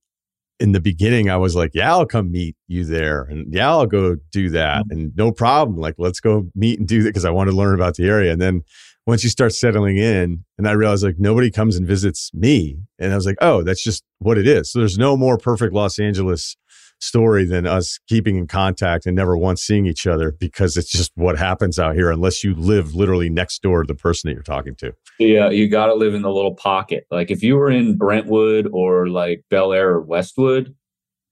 in 0.60 0.72
the 0.72 0.80
beginning, 0.80 1.30
I 1.30 1.36
was 1.36 1.54
like, 1.54 1.70
yeah, 1.74 1.90
I'll 1.90 2.06
come 2.06 2.30
meet 2.30 2.56
you 2.66 2.84
there. 2.84 3.22
And 3.22 3.52
yeah, 3.52 3.68
I'll 3.68 3.86
go 3.86 4.16
do 4.32 4.50
that. 4.50 4.84
Mm-hmm. 4.84 4.92
And 4.92 5.16
no 5.16 5.30
problem. 5.32 5.78
Like, 5.78 5.94
let's 5.98 6.20
go 6.20 6.50
meet 6.54 6.78
and 6.78 6.88
do 6.88 7.02
that 7.02 7.10
because 7.10 7.24
I 7.24 7.30
want 7.30 7.50
to 7.50 7.56
learn 7.56 7.74
about 7.74 7.94
the 7.94 8.06
area. 8.06 8.32
And 8.32 8.40
then 8.40 8.62
once 9.06 9.24
you 9.24 9.30
start 9.30 9.54
settling 9.54 9.96
in, 9.96 10.44
and 10.58 10.68
I 10.68 10.72
realized 10.72 11.04
like 11.04 11.18
nobody 11.18 11.50
comes 11.50 11.76
and 11.76 11.86
visits 11.86 12.30
me. 12.34 12.78
And 12.98 13.12
I 13.12 13.16
was 13.16 13.26
like, 13.26 13.38
oh, 13.40 13.62
that's 13.62 13.82
just 13.82 14.04
what 14.18 14.36
it 14.36 14.46
is. 14.46 14.72
So 14.72 14.80
there's 14.80 14.98
no 14.98 15.16
more 15.16 15.38
perfect 15.38 15.72
Los 15.72 15.98
Angeles 15.98 16.56
story 17.00 17.44
than 17.44 17.66
us 17.66 17.98
keeping 18.08 18.36
in 18.36 18.46
contact 18.46 19.06
and 19.06 19.14
never 19.14 19.36
once 19.36 19.62
seeing 19.62 19.86
each 19.86 20.06
other 20.06 20.32
because 20.32 20.76
it's 20.76 20.90
just 20.90 21.12
what 21.14 21.38
happens 21.38 21.78
out 21.78 21.94
here 21.94 22.10
unless 22.10 22.42
you 22.42 22.54
live 22.54 22.94
literally 22.94 23.30
next 23.30 23.62
door 23.62 23.82
to 23.82 23.86
the 23.86 23.94
person 23.94 24.28
that 24.28 24.34
you're 24.34 24.42
talking 24.42 24.74
to. 24.76 24.92
Yeah, 25.18 25.50
you 25.50 25.68
got 25.68 25.86
to 25.86 25.94
live 25.94 26.14
in 26.14 26.22
the 26.22 26.30
little 26.30 26.54
pocket. 26.54 27.06
Like 27.10 27.30
if 27.30 27.42
you 27.42 27.56
were 27.56 27.70
in 27.70 27.96
Brentwood 27.96 28.68
or 28.72 29.08
like 29.08 29.44
Bel 29.50 29.72
Air 29.72 29.90
or 29.90 30.00
Westwood, 30.00 30.74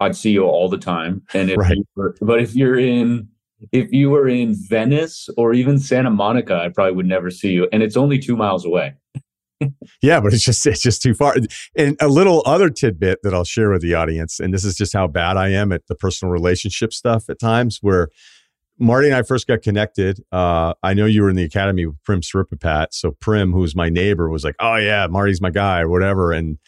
I'd 0.00 0.16
see 0.16 0.30
you 0.30 0.44
all 0.44 0.68
the 0.68 0.78
time. 0.78 1.22
And 1.34 1.50
if 1.50 1.58
right. 1.58 1.78
were, 1.94 2.14
but 2.20 2.40
if 2.40 2.54
you're 2.54 2.78
in 2.78 3.28
if 3.72 3.90
you 3.90 4.10
were 4.10 4.28
in 4.28 4.54
Venice 4.68 5.30
or 5.38 5.54
even 5.54 5.78
Santa 5.78 6.10
Monica, 6.10 6.56
I 6.56 6.68
probably 6.68 6.94
would 6.94 7.06
never 7.06 7.30
see 7.30 7.52
you. 7.52 7.68
And 7.72 7.82
it's 7.82 7.96
only 7.96 8.18
two 8.18 8.36
miles 8.36 8.66
away 8.66 8.94
yeah, 10.02 10.20
but 10.20 10.34
it's 10.34 10.44
just 10.44 10.66
it's 10.66 10.82
just 10.82 11.02
too 11.02 11.14
far. 11.14 11.36
And 11.76 11.96
a 12.00 12.08
little 12.08 12.42
other 12.46 12.70
tidbit 12.70 13.20
that 13.22 13.34
I'll 13.34 13.44
share 13.44 13.70
with 13.70 13.82
the 13.82 13.94
audience, 13.94 14.38
and 14.40 14.52
this 14.52 14.64
is 14.64 14.76
just 14.76 14.92
how 14.92 15.06
bad 15.06 15.36
I 15.36 15.48
am 15.48 15.72
at 15.72 15.86
the 15.88 15.94
personal 15.94 16.32
relationship 16.32 16.92
stuff 16.92 17.28
at 17.28 17.38
times. 17.38 17.78
Where 17.80 18.08
Mardy 18.78 19.08
and 19.08 19.16
I 19.16 19.22
first 19.22 19.46
got 19.46 19.62
connected, 19.62 20.20
uh, 20.32 20.74
I 20.82 20.94
know 20.94 21.06
you 21.06 21.22
were 21.22 21.30
in 21.30 21.36
the 21.36 21.44
academy 21.44 21.86
with 21.86 22.02
Prim 22.02 22.20
Sripapat. 22.20 22.88
So 22.92 23.12
Prim, 23.20 23.52
who's 23.52 23.74
my 23.74 23.88
neighbor, 23.88 24.28
was 24.28 24.44
like, 24.44 24.56
"Oh 24.60 24.76
yeah, 24.76 25.06
Mardy's 25.06 25.40
my 25.40 25.50
guy," 25.50 25.80
or 25.80 25.88
whatever, 25.88 26.32
and 26.32 26.58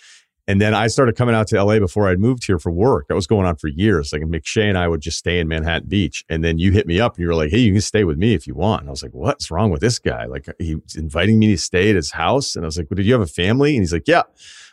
and 0.49 0.63
then 0.63 0.73
I 0.73 0.87
started 0.87 1.15
coming 1.15 1.35
out 1.35 1.47
to 1.49 1.63
LA 1.63 1.79
before 1.79 2.09
I'd 2.09 2.19
moved 2.19 2.47
here 2.47 2.59
for 2.59 2.73
work. 2.73 3.09
That 3.09 3.15
was 3.15 3.27
going 3.27 3.47
on 3.47 3.57
for 3.57 3.69
years. 3.69 4.15
Like 4.15 4.23
McShay 4.23 4.67
and 4.67 4.79
I 4.79 4.89
would 4.89 5.03
just 5.03 5.19
stay 5.19 5.41
in 5.41 5.47
Manhattan 5.47 5.89
Beach. 5.89 6.25
And 6.31 6.43
then 6.43 6.59
you 6.59 6.73
hit 6.73 6.87
me 6.87 6.99
up 6.99 7.17
and 7.17 7.23
you 7.23 7.29
were 7.29 7.35
like, 7.35 7.51
hey, 7.51 7.59
you 7.59 7.73
can 7.73 7.83
stay 7.83 8.03
with 8.03 8.17
me 8.17 8.33
if 8.33 8.47
you 8.47 8.55
want. 8.55 8.81
And 8.81 8.89
I 8.89 8.91
was 8.91 9.03
like, 9.03 9.13
what's 9.13 9.51
wrong 9.51 9.71
with 9.71 9.83
this 9.83 9.99
guy? 9.99 10.25
Like 10.25 10.49
uh, 10.49 10.55
he's 10.59 10.97
inviting 10.97 11.39
me 11.39 11.49
to 11.49 11.59
stay 11.59 11.91
at 11.91 11.97
his 11.97 12.13
house. 12.13 12.57
And 12.57 12.65
I 12.65 12.67
was 12.67 12.79
like, 12.79 12.91
well, 12.91 12.97
did 12.97 13.05
you 13.05 13.13
have 13.13 13.21
a 13.21 13.27
family? 13.27 13.77
And 13.77 13.83
he's 13.83 13.93
like, 13.93 14.09
yeah. 14.09 14.23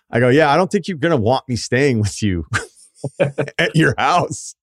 I 0.10 0.22
go, 0.22 0.30
yeah, 0.30 0.50
I 0.50 0.56
don't 0.56 0.72
think 0.72 0.88
you're 0.88 0.98
going 0.98 1.12
to 1.12 1.22
want 1.22 1.44
me 1.50 1.58
staying 1.58 2.00
with 2.00 2.24
you 2.24 2.46
at 3.20 3.76
your 3.76 3.96
house. 3.98 4.56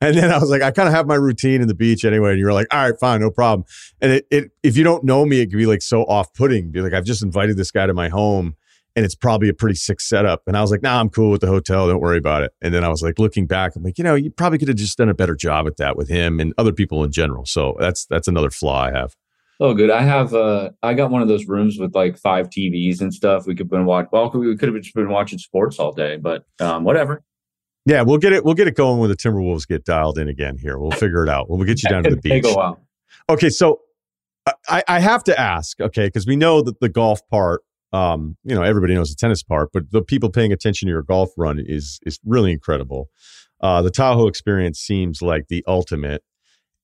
And 0.00 0.16
then 0.16 0.30
I 0.30 0.38
was 0.38 0.48
like, 0.48 0.62
I 0.62 0.70
kind 0.70 0.88
of 0.88 0.94
have 0.94 1.06
my 1.06 1.16
routine 1.16 1.60
in 1.60 1.68
the 1.68 1.74
beach 1.74 2.06
anyway. 2.06 2.30
And 2.30 2.38
you 2.38 2.46
were 2.46 2.54
like, 2.54 2.72
all 2.72 2.88
right, 2.88 2.98
fine, 2.98 3.20
no 3.20 3.30
problem. 3.30 3.66
And 4.00 4.12
it, 4.12 4.26
it 4.30 4.50
if 4.62 4.78
you 4.78 4.84
don't 4.84 5.04
know 5.04 5.26
me, 5.26 5.42
it 5.42 5.50
can 5.50 5.58
be 5.58 5.66
like 5.66 5.82
so 5.82 6.04
off 6.04 6.32
putting. 6.32 6.70
Be 6.70 6.80
like, 6.80 6.94
I've 6.94 7.04
just 7.04 7.22
invited 7.22 7.58
this 7.58 7.70
guy 7.70 7.84
to 7.84 7.92
my 7.92 8.08
home 8.08 8.56
and 8.96 9.04
it's 9.04 9.14
probably 9.14 9.48
a 9.48 9.54
pretty 9.54 9.74
sick 9.74 10.00
setup. 10.00 10.42
And 10.46 10.56
I 10.56 10.60
was 10.60 10.70
like, 10.70 10.82
nah, 10.82 11.00
I'm 11.00 11.08
cool 11.08 11.30
with 11.30 11.40
the 11.40 11.48
hotel. 11.48 11.88
Don't 11.88 12.00
worry 12.00 12.18
about 12.18 12.42
it. 12.42 12.52
And 12.62 12.72
then 12.72 12.84
I 12.84 12.88
was 12.88 13.02
like, 13.02 13.18
looking 13.18 13.46
back, 13.46 13.74
I'm 13.74 13.82
like, 13.82 13.98
you 13.98 14.04
know, 14.04 14.14
you 14.14 14.30
probably 14.30 14.58
could 14.58 14.68
have 14.68 14.76
just 14.76 14.96
done 14.96 15.08
a 15.08 15.14
better 15.14 15.34
job 15.34 15.66
at 15.66 15.76
that 15.78 15.96
with 15.96 16.08
him 16.08 16.38
and 16.40 16.54
other 16.58 16.72
people 16.72 17.02
in 17.02 17.10
general. 17.10 17.44
So 17.44 17.76
that's 17.78 18.06
that's 18.06 18.28
another 18.28 18.50
flaw 18.50 18.84
I 18.84 18.92
have. 18.92 19.16
Oh, 19.60 19.74
good. 19.74 19.90
I 19.90 20.02
have 20.02 20.34
uh 20.34 20.70
I 20.82 20.94
got 20.94 21.10
one 21.10 21.22
of 21.22 21.28
those 21.28 21.46
rooms 21.46 21.78
with 21.78 21.94
like 21.94 22.18
five 22.18 22.50
TVs 22.50 23.00
and 23.00 23.12
stuff. 23.12 23.46
We 23.46 23.54
could 23.54 23.68
been 23.68 23.84
watch 23.84 24.08
well, 24.12 24.30
we 24.30 24.56
could 24.56 24.72
have 24.72 24.82
just 24.82 24.94
been 24.94 25.10
watching 25.10 25.38
sports 25.38 25.78
all 25.78 25.92
day, 25.92 26.16
but 26.16 26.44
um 26.60 26.84
whatever. 26.84 27.22
Yeah, 27.86 28.02
we'll 28.02 28.18
get 28.18 28.32
it. 28.32 28.44
We'll 28.44 28.54
get 28.54 28.66
it 28.66 28.76
going 28.76 28.98
when 28.98 29.10
the 29.10 29.16
Timberwolves 29.16 29.68
get 29.68 29.84
dialed 29.84 30.18
in 30.18 30.28
again. 30.28 30.56
Here, 30.56 30.78
we'll 30.78 30.92
figure 30.92 31.22
it 31.22 31.28
out. 31.28 31.50
We'll 31.50 31.62
get 31.64 31.82
you 31.82 31.88
down 31.90 32.04
to 32.04 32.10
the 32.10 32.16
beach. 32.16 32.44
Take 32.44 32.46
a 32.46 32.54
while. 32.54 32.80
Okay, 33.28 33.50
so 33.50 33.80
I, 34.68 34.82
I 34.88 35.00
have 35.00 35.24
to 35.24 35.38
ask, 35.38 35.80
okay, 35.80 36.06
because 36.06 36.26
we 36.26 36.36
know 36.36 36.62
that 36.62 36.80
the 36.80 36.88
golf 36.88 37.26
part 37.28 37.62
um, 37.94 38.36
you 38.42 38.54
know, 38.54 38.62
everybody 38.62 38.92
knows 38.92 39.10
the 39.10 39.14
tennis 39.14 39.42
part, 39.44 39.70
but 39.72 39.92
the 39.92 40.02
people 40.02 40.28
paying 40.28 40.52
attention 40.52 40.86
to 40.86 40.90
your 40.90 41.04
golf 41.04 41.30
run 41.36 41.62
is 41.64 42.00
is 42.04 42.18
really 42.24 42.50
incredible. 42.50 43.08
Uh, 43.60 43.82
the 43.82 43.90
Tahoe 43.90 44.26
experience 44.26 44.80
seems 44.80 45.22
like 45.22 45.46
the 45.48 45.64
ultimate, 45.68 46.24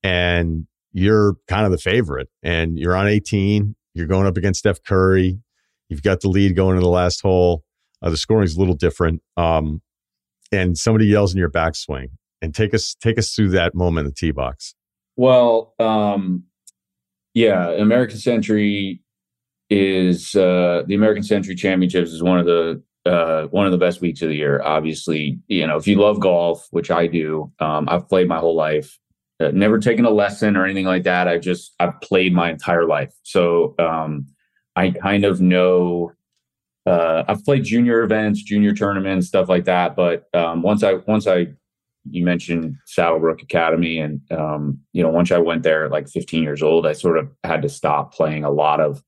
and 0.05 0.69
you're 0.93 1.35
kind 1.49 1.67
of 1.67 1.73
the 1.73 1.79
favorite. 1.79 2.29
And 2.45 2.79
you're 2.79 2.95
on 2.95 3.09
18. 3.09 3.75
You're 3.93 4.07
going 4.07 4.27
up 4.27 4.37
against 4.37 4.61
Steph 4.61 4.83
Curry. 4.85 5.41
You've 5.89 6.03
got 6.03 6.21
the 6.21 6.29
lead 6.29 6.55
going 6.55 6.77
in 6.77 6.83
the 6.83 6.89
last 6.89 7.21
hole. 7.21 7.65
Uh, 8.01 8.11
the 8.11 8.17
scoring 8.17 8.45
is 8.45 8.57
a 8.57 8.61
little 8.61 8.77
different. 8.77 9.21
Um, 9.37 9.83
and 10.53 10.79
somebody 10.79 11.07
yells 11.07 11.33
in 11.33 11.39
your 11.39 11.51
backswing. 11.51 12.11
And 12.43 12.55
take 12.55 12.73
us 12.73 12.95
take 12.95 13.19
us 13.19 13.35
through 13.35 13.51
that 13.51 13.75
moment 13.75 14.07
in 14.07 14.11
the 14.11 14.15
tee 14.15 14.31
box. 14.31 14.75
Well, 15.17 15.75
um, 15.79 16.45
yeah, 17.35 17.71
American 17.73 18.17
Century 18.17 19.03
is 19.71 20.35
uh, 20.35 20.83
the 20.87 20.95
American 20.95 21.23
Century 21.23 21.55
Championships 21.55 22.11
is 22.11 22.23
one 22.23 22.39
of 22.39 22.47
the 22.47 22.83
uh, 23.07 23.47
one 23.47 23.65
of 23.65 23.73
the 23.73 23.79
best 23.79 24.01
weeks 24.01 24.21
of 24.21 24.29
the 24.29 24.37
year. 24.37 24.61
Obviously, 24.63 25.39
you 25.47 25.67
know 25.67 25.77
if 25.77 25.87
you 25.87 25.97
love 25.97 26.21
golf, 26.21 26.67
which 26.71 26.91
I 26.91 27.07
do, 27.07 27.51
um, 27.61 27.89
I've 27.89 28.09
played 28.09 28.29
my 28.29 28.39
whole 28.39 28.57
life. 28.57 28.99
Uh, 29.39 29.51
never 29.55 29.79
taken 29.79 30.05
a 30.05 30.11
lesson 30.11 30.55
or 30.55 30.67
anything 30.67 30.85
like 30.85 31.05
that. 31.05 31.27
I 31.27 31.39
just 31.39 31.75
I've 31.81 31.99
played 32.03 32.35
my 32.35 32.51
entire 32.51 32.85
life, 32.85 33.15
so 33.23 33.75
um, 33.79 34.27
I 34.77 34.91
kind 34.91 35.25
of 35.25 35.41
know. 35.41 36.13
Uh, 36.87 37.25
I've 37.29 37.45
played 37.45 37.65
junior 37.65 38.03
events, 38.03 38.43
junior 38.43 38.75
tournaments, 38.75 39.29
stuff 39.29 39.49
like 39.49 39.65
that. 39.67 39.95
But 39.95 40.29
um, 40.35 40.63
once 40.63 40.83
I 40.83 40.95
once 41.07 41.27
I 41.27 41.49
you 42.11 42.25
mentioned 42.25 42.77
Saddlebrook 42.87 43.43
Academy, 43.43 43.99
and 43.99 44.21
um, 44.33 44.81
you 44.93 45.03
know 45.03 45.11
once 45.11 45.31
I 45.31 45.39
went 45.39 45.63
there 45.63 45.85
at 45.85 45.91
like 45.91 46.09
15 46.09 46.43
years 46.43 46.63
old, 46.63 46.87
I 46.87 46.93
sort 46.93 47.19
of 47.19 47.31
had 47.45 47.63
to 47.63 47.69
stop 47.69 48.13
playing 48.13 48.45
a 48.45 48.51
lot 48.51 48.81
of 48.81 49.03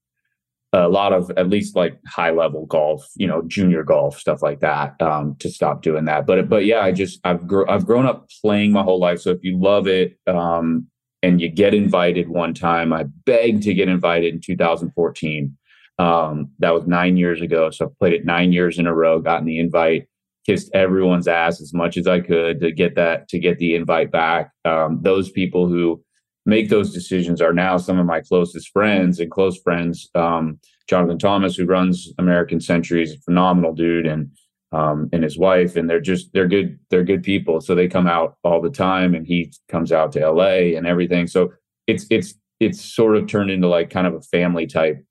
a 0.75 0.89
lot 0.89 1.13
of 1.13 1.31
at 1.37 1.51
least 1.51 1.77
like 1.77 1.99
high 2.07 2.31
level 2.31 2.65
golf, 2.67 3.07
you 3.17 3.27
know, 3.27 3.43
junior 3.47 3.85
golf 3.85 4.19
stuff 4.19 4.43
like 4.43 4.61
that. 4.61 5.01
Um, 5.01 5.37
to 5.41 5.51
stop 5.51 5.83
doing 5.83 6.07
that, 6.07 6.27
but 6.27 6.49
but 6.49 6.65
yeah, 6.65 6.81
I 6.81 6.93
just 6.93 7.21
I've 7.25 7.47
gr- 7.47 7.69
I've 7.69 7.87
grown 7.87 8.07
up 8.07 8.29
playing 8.41 8.73
my 8.73 8.83
whole 8.83 8.99
life. 8.99 9.21
So 9.21 9.31
if 9.31 9.43
you 9.43 9.59
love 9.59 9.87
it, 9.87 10.19
um, 10.27 10.87
and 11.23 11.41
you 11.41 11.49
get 11.49 11.73
invited 11.73 12.29
one 12.29 12.53
time, 12.53 12.93
I 12.93 13.05
begged 13.05 13.63
to 13.65 13.75
get 13.75 13.89
invited 13.89 14.35
in 14.35 14.41
2014. 14.41 15.57
Um, 15.99 16.51
that 16.59 16.75
was 16.75 16.87
nine 16.87 17.17
years 17.17 17.41
ago. 17.41 17.71
So 17.71 17.87
I 17.87 17.89
played 17.99 18.13
it 18.15 18.25
nine 18.25 18.53
years 18.53 18.79
in 18.79 18.87
a 18.87 18.95
row, 18.95 19.21
gotten 19.21 19.47
the 19.47 19.61
invite, 19.61 20.09
kissed 20.45 20.71
everyone's 20.75 21.29
ass 21.29 21.61
as 21.61 21.73
much 21.73 21.97
as 21.97 22.07
I 22.07 22.21
could 22.21 22.61
to 22.61 22.73
get 22.73 22.97
that 22.97 23.29
to 23.29 23.39
get 23.39 23.59
the 23.59 23.75
invite 23.77 24.11
back. 24.11 24.51
Um, 24.65 25.01
those 25.03 25.31
people 25.31 25.69
who 25.69 26.03
make 26.47 26.69
those 26.69 26.93
decisions 26.93 27.41
are 27.41 27.53
now 27.53 27.77
some 27.77 27.99
of 27.99 28.07
my 28.07 28.21
closest 28.21 28.71
friends 28.71 29.21
and 29.21 29.31
close 29.31 29.61
friends. 29.61 30.11
Um, 30.15 30.59
Jonathan 30.89 31.19
Thomas, 31.19 31.57
who 31.57 31.65
runs 31.65 32.13
American 32.19 32.61
Century, 32.61 33.03
is 33.03 33.13
a 33.13 33.19
phenomenal 33.19 33.73
dude, 33.73 34.07
and 34.07 34.31
um, 34.73 35.11
and 35.13 35.23
his 35.23 35.39
wife, 35.39 35.77
and 35.77 35.89
they're 35.89 36.01
just 36.01 36.33
they're 36.33 36.49
good 36.49 36.79
they're 36.91 37.05
good 37.05 37.23
people. 37.23 37.61
So 37.61 37.75
they 37.75 37.89
come 37.89 38.07
out 38.07 38.37
all 38.43 38.61
the 38.61 38.71
time, 38.71 39.15
and 39.15 39.27
he 39.27 39.53
comes 39.69 39.93
out 39.93 40.13
to 40.13 40.21
L.A. 40.21 40.75
and 40.75 40.87
everything. 40.87 41.27
So 41.27 41.53
it's 41.87 42.07
it's 42.11 42.35
it's 42.59 42.81
sort 42.81 43.17
of 43.17 43.27
turned 43.27 43.51
into 43.51 43.69
like 43.69 43.91
kind 43.91 44.07
of 44.07 44.15
a 44.15 44.23
family 44.23 44.67
type 44.67 45.05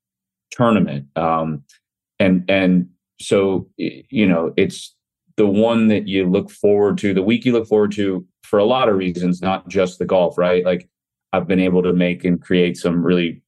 tournament, 0.50 1.06
um, 1.16 1.62
and 2.18 2.44
and 2.48 2.88
so 3.20 3.68
you 3.76 4.26
know 4.26 4.52
it's 4.56 4.94
the 5.36 5.46
one 5.46 5.88
that 5.88 6.06
you 6.08 6.28
look 6.28 6.50
forward 6.50 6.98
to, 6.98 7.14
the 7.14 7.22
week 7.22 7.44
you 7.44 7.52
look 7.52 7.66
forward 7.66 7.92
to 7.92 8.26
for 8.42 8.58
a 8.58 8.64
lot 8.64 8.88
of 8.88 8.96
reasons, 8.96 9.40
not 9.40 9.66
just 9.68 9.98
the 9.98 10.04
golf, 10.04 10.36
right? 10.36 10.64
Like 10.64 10.88
I've 11.32 11.48
been 11.48 11.60
able 11.60 11.82
to 11.82 11.92
make 11.92 12.24
and 12.24 12.40
create 12.40 12.76
some 12.76 13.04
really, 13.04 13.42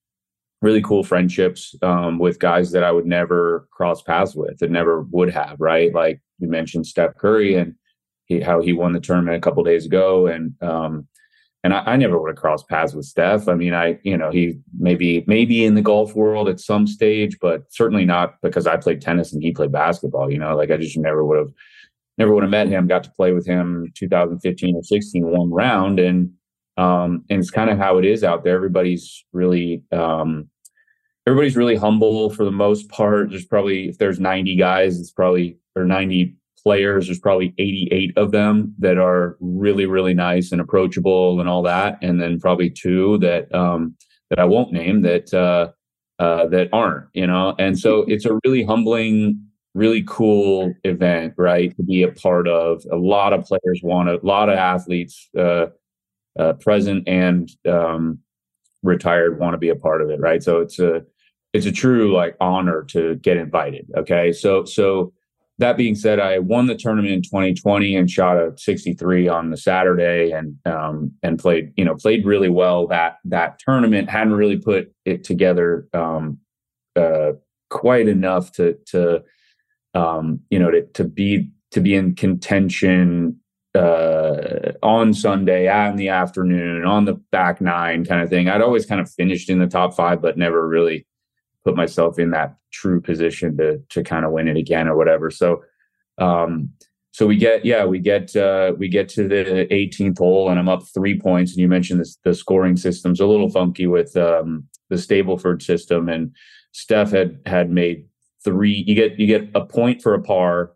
really 0.62 0.82
cool 0.82 1.04
friendships 1.04 1.74
um, 1.82 2.18
with 2.18 2.38
guys 2.38 2.72
that 2.72 2.84
I 2.84 2.92
would 2.92 3.06
never 3.06 3.68
cross 3.70 4.02
paths 4.02 4.34
with 4.34 4.62
and 4.62 4.72
never 4.72 5.02
would 5.10 5.30
have. 5.30 5.56
Right, 5.58 5.92
like 5.92 6.20
you 6.38 6.48
mentioned 6.48 6.86
Steph 6.86 7.16
Curry 7.16 7.56
and 7.56 7.74
he, 8.26 8.40
how 8.40 8.60
he 8.60 8.72
won 8.72 8.92
the 8.92 9.00
tournament 9.00 9.36
a 9.36 9.40
couple 9.40 9.62
days 9.64 9.86
ago, 9.86 10.26
and 10.26 10.54
um, 10.62 11.06
and 11.62 11.74
I, 11.74 11.82
I, 11.86 11.96
never 11.96 12.18
would 12.18 12.28
have 12.28 12.36
crossed 12.36 12.68
paths 12.68 12.94
with 12.94 13.04
Steph. 13.04 13.48
I 13.48 13.54
mean, 13.54 13.74
I 13.74 13.98
you 14.02 14.16
know 14.16 14.30
he 14.30 14.58
maybe 14.78 15.24
maybe 15.26 15.64
in 15.64 15.74
the 15.74 15.82
golf 15.82 16.14
world 16.14 16.48
at 16.48 16.60
some 16.60 16.86
stage, 16.86 17.38
but 17.40 17.64
certainly 17.70 18.04
not 18.04 18.40
because 18.42 18.66
I 18.66 18.76
played 18.76 19.00
tennis 19.00 19.32
and 19.32 19.42
he 19.42 19.52
played 19.52 19.72
basketball. 19.72 20.30
You 20.30 20.38
know, 20.38 20.56
like 20.56 20.70
I 20.70 20.76
just 20.78 20.96
never 20.96 21.24
would 21.24 21.38
have 21.38 21.52
never 22.16 22.32
would 22.32 22.44
have 22.44 22.50
met 22.50 22.68
him. 22.68 22.86
Got 22.86 23.04
to 23.04 23.10
play 23.10 23.32
with 23.32 23.46
him 23.46 23.92
2015 23.94 24.76
or 24.76 24.82
16 24.82 25.26
one 25.26 25.50
round 25.50 26.00
and 26.00 26.32
um, 26.76 27.24
and 27.30 27.40
it's 27.40 27.50
kind 27.50 27.70
of 27.70 27.78
how 27.78 27.98
it 27.98 28.04
is 28.04 28.24
out 28.24 28.44
there. 28.44 28.54
Everybody's 28.54 29.24
really 29.32 29.82
um, 29.92 30.48
everybody's 31.26 31.56
really 31.56 31.76
humble 31.76 32.30
for 32.30 32.44
the 32.44 32.52
most 32.52 32.88
part. 32.88 33.30
There's 33.30 33.46
probably 33.46 33.88
if 33.88 33.98
there's 33.98 34.20
90 34.20 34.56
guys, 34.56 34.98
it's 34.98 35.12
probably 35.12 35.58
or 35.76 35.84
90 35.84 36.36
players, 36.62 37.06
there's 37.06 37.18
probably 37.18 37.54
88 37.58 38.16
of 38.16 38.30
them 38.32 38.74
that 38.78 38.98
are 38.98 39.36
really 39.40 39.86
really 39.86 40.14
nice 40.14 40.52
and 40.52 40.60
approachable 40.60 41.40
and 41.40 41.48
all 41.48 41.62
that, 41.62 41.98
and 42.02 42.20
then 42.20 42.40
probably 42.40 42.70
two 42.70 43.18
that 43.18 43.54
um, 43.54 43.96
that 44.30 44.38
I 44.38 44.44
won't 44.44 44.72
name 44.72 45.02
that 45.02 45.32
uh, 45.32 45.70
uh, 46.18 46.46
that 46.48 46.68
aren't. 46.72 47.06
You 47.12 47.26
know, 47.26 47.54
and 47.58 47.78
so 47.78 48.04
it's 48.08 48.24
a 48.24 48.38
really 48.44 48.64
humbling 48.64 49.40
really 49.74 50.04
cool 50.06 50.72
event, 50.84 51.34
right? 51.36 51.76
To 51.76 51.82
be 51.82 52.04
a 52.04 52.12
part 52.12 52.46
of. 52.48 52.84
A 52.92 52.96
lot 52.96 53.32
of 53.32 53.44
players 53.44 53.80
want 53.82 54.08
it. 54.08 54.22
A 54.22 54.26
lot 54.26 54.48
of 54.48 54.56
athletes 54.56 55.28
uh, 55.36 55.66
uh, 56.38 56.54
present 56.54 57.08
and 57.08 57.50
um, 57.66 58.18
retired 58.82 59.38
want 59.38 59.54
to 59.54 59.58
be 59.58 59.68
a 59.68 59.76
part 59.76 60.02
of 60.02 60.10
it, 60.10 60.20
right? 60.20 60.42
So 60.42 60.60
it's 60.60 60.78
a 60.78 61.04
it's 61.52 61.66
a 61.66 61.72
true 61.72 62.12
like 62.12 62.36
honor 62.40 62.82
to 62.90 63.16
get 63.16 63.36
invited. 63.36 63.90
Okay, 63.96 64.32
so 64.32 64.64
so 64.64 65.12
that 65.58 65.76
being 65.76 65.94
said, 65.94 66.18
I 66.18 66.40
won 66.40 66.66
the 66.66 66.74
tournament 66.74 67.14
in 67.14 67.22
2020 67.22 67.94
and 67.94 68.10
shot 68.10 68.36
a 68.36 68.52
63 68.56 69.28
on 69.28 69.50
the 69.50 69.56
Saturday 69.56 70.32
and 70.32 70.56
um, 70.66 71.12
and 71.22 71.38
played 71.38 71.72
you 71.76 71.84
know 71.84 71.94
played 71.94 72.26
really 72.26 72.48
well 72.48 72.86
that 72.88 73.18
that 73.24 73.58
tournament. 73.60 74.10
Hadn't 74.10 74.34
really 74.34 74.58
put 74.58 74.92
it 75.04 75.24
together 75.24 75.88
um, 75.92 76.38
uh, 76.96 77.32
quite 77.70 78.08
enough 78.08 78.52
to 78.52 78.76
to 78.86 79.22
um, 79.94 80.40
you 80.50 80.58
know 80.58 80.70
to 80.70 80.82
to 80.94 81.04
be 81.04 81.50
to 81.70 81.80
be 81.80 81.94
in 81.94 82.14
contention 82.14 83.40
uh, 83.74 84.72
on 84.82 85.12
Sunday 85.12 85.68
in 85.88 85.96
the 85.96 86.08
afternoon 86.08 86.84
on 86.84 87.04
the 87.04 87.14
back 87.32 87.60
nine 87.60 88.04
kind 88.04 88.22
of 88.22 88.30
thing. 88.30 88.48
I'd 88.48 88.62
always 88.62 88.86
kind 88.86 89.00
of 89.00 89.10
finished 89.10 89.50
in 89.50 89.58
the 89.58 89.66
top 89.66 89.94
five, 89.94 90.22
but 90.22 90.38
never 90.38 90.66
really 90.66 91.06
put 91.64 91.76
myself 91.76 92.18
in 92.18 92.30
that 92.30 92.56
true 92.72 93.00
position 93.00 93.56
to 93.56 93.78
to 93.88 94.04
kind 94.04 94.24
of 94.24 94.32
win 94.32 94.48
it 94.48 94.56
again 94.56 94.88
or 94.88 94.96
whatever. 94.96 95.30
So 95.30 95.64
um 96.18 96.70
so 97.12 97.26
we 97.26 97.36
get 97.36 97.64
yeah 97.64 97.84
we 97.84 97.98
get 97.98 98.34
uh 98.36 98.72
we 98.78 98.88
get 98.88 99.08
to 99.10 99.26
the 99.26 99.66
18th 99.70 100.18
hole 100.18 100.50
and 100.50 100.58
I'm 100.58 100.68
up 100.68 100.82
three 100.94 101.18
points 101.18 101.52
and 101.52 101.60
you 101.60 101.68
mentioned 101.68 102.00
this 102.00 102.16
the 102.24 102.34
scoring 102.34 102.76
system's 102.76 103.20
a 103.20 103.26
little 103.26 103.48
funky 103.48 103.86
with 103.86 104.16
um 104.16 104.64
the 104.90 104.96
Stableford 104.96 105.62
system 105.62 106.08
and 106.08 106.34
Steph 106.72 107.10
had 107.10 107.40
had 107.46 107.70
made 107.70 108.04
three 108.44 108.84
you 108.86 108.94
get 108.94 109.18
you 109.18 109.26
get 109.26 109.48
a 109.54 109.64
point 109.64 110.02
for 110.02 110.14
a 110.14 110.22
par 110.22 110.72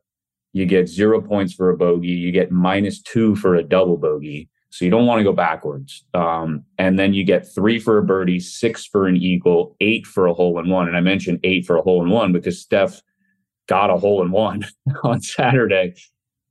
you 0.53 0.67
get 0.67 0.89
zero 0.89 1.21
points 1.21 1.53
for 1.53 1.71
a 1.71 1.77
bogey 1.77 2.09
you 2.09 2.33
get 2.33 2.51
minus 2.51 3.01
two 3.03 3.37
for 3.37 3.55
a 3.55 3.63
double 3.63 3.97
bogey 3.97 4.49
so 4.71 4.85
you 4.85 4.91
don't 4.91 5.07
want 5.07 5.19
to 5.21 5.25
go 5.25 5.33
backwards. 5.33 6.05
Um, 6.15 6.65
and 6.77 6.99
then 6.99 7.15
you 7.15 7.25
get 7.25 7.47
three 7.55 7.79
for 7.79 7.99
a 7.99 8.05
birdie, 8.05 8.41
six 8.41 8.85
for 8.85 9.07
an 9.07 9.17
eagle, 9.17 9.77
eight 9.81 10.07
for 10.07 10.27
a 10.27 10.35
hole 10.35 10.59
in 10.59 10.69
one. 10.69 10.89
And 10.89 10.97
I 10.97 11.01
mentioned 11.01 11.41
eight 11.43 11.65
for 11.65 11.77
a 11.77 11.83
hole 11.83 12.03
in 12.03 12.11
one 12.11 12.33
because 12.33 12.61
Steph 12.61 13.01
got 13.67 13.91
a 13.91 13.97
hole 13.97 14.23
in 14.23 14.31
one 14.31 14.67
on 15.05 15.21
Saturday. 15.21 15.95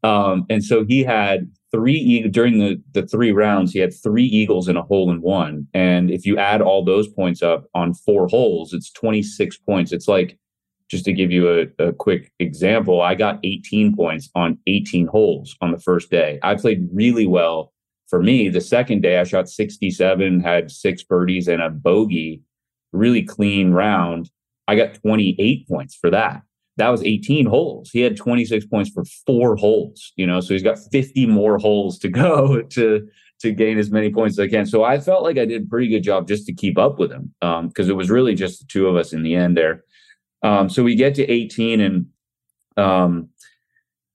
Um, 0.03 0.45
and 0.49 0.63
so 0.63 0.85
he 0.85 1.03
had 1.03 1.51
three 1.71 2.27
during 2.29 2.59
the 2.59 2.81
the 2.93 3.05
three 3.05 3.31
rounds. 3.31 3.71
He 3.71 3.79
had 3.79 3.93
three 3.93 4.25
eagles 4.25 4.67
and 4.67 4.77
a 4.77 4.83
hole 4.83 5.11
in 5.11 5.21
one. 5.21 5.67
And 5.73 6.09
if 6.09 6.25
you 6.25 6.37
add 6.37 6.61
all 6.61 6.83
those 6.83 7.07
points 7.07 7.43
up 7.43 7.65
on 7.73 7.93
four 7.93 8.27
holes, 8.27 8.73
it's 8.73 8.91
twenty 8.91 9.21
six 9.21 9.57
points. 9.57 9.91
It's 9.91 10.07
like 10.07 10.39
just 10.89 11.05
to 11.05 11.13
give 11.13 11.31
you 11.31 11.49
a, 11.79 11.87
a 11.87 11.93
quick 11.93 12.31
example, 12.39 13.01
I 13.01 13.15
got 13.15 13.39
18 13.43 13.95
points 13.95 14.29
on 14.35 14.57
18 14.67 15.07
holes 15.07 15.55
on 15.61 15.71
the 15.71 15.79
first 15.79 16.09
day. 16.09 16.39
I 16.43 16.55
played 16.55 16.87
really 16.93 17.27
well 17.27 17.73
for 18.07 18.23
me, 18.23 18.49
the 18.49 18.61
second 18.61 19.01
day 19.01 19.19
I 19.19 19.23
shot 19.23 19.49
67, 19.49 20.39
had 20.39 20.71
six 20.71 21.03
birdies 21.03 21.47
and 21.47 21.61
a 21.61 21.69
bogey, 21.69 22.41
really 22.93 23.23
clean 23.23 23.71
round. 23.71 24.31
I 24.67 24.75
got 24.75 24.95
28 24.95 25.67
points 25.67 25.95
for 25.95 26.09
that. 26.09 26.41
That 26.77 26.89
was 26.89 27.03
18 27.03 27.47
holes. 27.47 27.89
He 27.91 28.01
had 28.01 28.15
26 28.15 28.65
points 28.67 28.91
for 28.91 29.03
four 29.25 29.55
holes, 29.55 30.13
you 30.15 30.25
know, 30.25 30.39
so 30.39 30.53
he's 30.53 30.63
got 30.63 30.77
50 30.91 31.25
more 31.25 31.57
holes 31.57 31.99
to 31.99 32.09
go 32.09 32.61
to 32.61 33.07
to 33.39 33.51
gain 33.51 33.77
as 33.77 33.91
many 33.91 34.11
points 34.11 34.33
as 34.33 34.45
I 34.45 34.47
can. 34.47 34.65
So 34.65 34.83
I 34.83 34.99
felt 34.99 35.21
like 35.21 35.37
I 35.37 35.45
did 35.45 35.61
a 35.61 35.67
pretty 35.67 35.89
good 35.89 36.01
job 36.01 36.27
just 36.27 36.47
to 36.47 36.53
keep 36.53 36.75
up 36.75 36.97
with 36.97 37.11
him 37.11 37.35
because 37.39 37.85
um, 37.85 37.89
it 37.89 37.95
was 37.95 38.09
really 38.09 38.33
just 38.33 38.61
the 38.61 38.65
two 38.65 38.87
of 38.87 38.95
us 38.95 39.13
in 39.13 39.21
the 39.21 39.35
end 39.35 39.55
there. 39.55 39.83
Um, 40.47 40.69
so 40.69 40.81
we 40.81 40.95
get 40.95 41.13
to 41.15 41.29
18 41.29 41.81
and 41.81 42.05
um, 42.77 43.29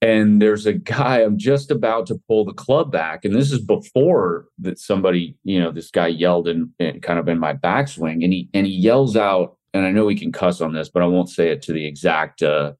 and 0.00 0.42
there's 0.42 0.66
a 0.66 0.72
guy 0.72 1.20
i'm 1.20 1.38
just 1.38 1.70
about 1.70 2.06
to 2.06 2.20
pull 2.26 2.44
the 2.44 2.52
club 2.52 2.90
back 2.90 3.24
and 3.24 3.34
this 3.34 3.52
is 3.52 3.60
before 3.60 4.46
that 4.58 4.78
somebody 4.78 5.36
you 5.44 5.60
know 5.60 5.70
this 5.70 5.90
guy 5.90 6.08
yelled 6.08 6.48
in, 6.48 6.72
kind 7.02 7.18
of 7.18 7.28
in 7.28 7.38
my 7.38 7.54
backswing 7.54 8.24
and 8.24 8.32
he 8.32 8.48
and 8.54 8.66
he 8.66 8.72
yells 8.72 9.16
out 9.16 9.56
and 9.74 9.86
i 9.86 9.90
know 9.90 10.08
he 10.08 10.16
can 10.16 10.32
cuss 10.32 10.60
on 10.60 10.72
this 10.72 10.88
but 10.88 11.02
i 11.02 11.06
won't 11.06 11.28
say 11.28 11.50
it 11.50 11.62
to 11.62 11.72
the 11.72 11.84
exact 11.86 12.42
uh 12.42 12.72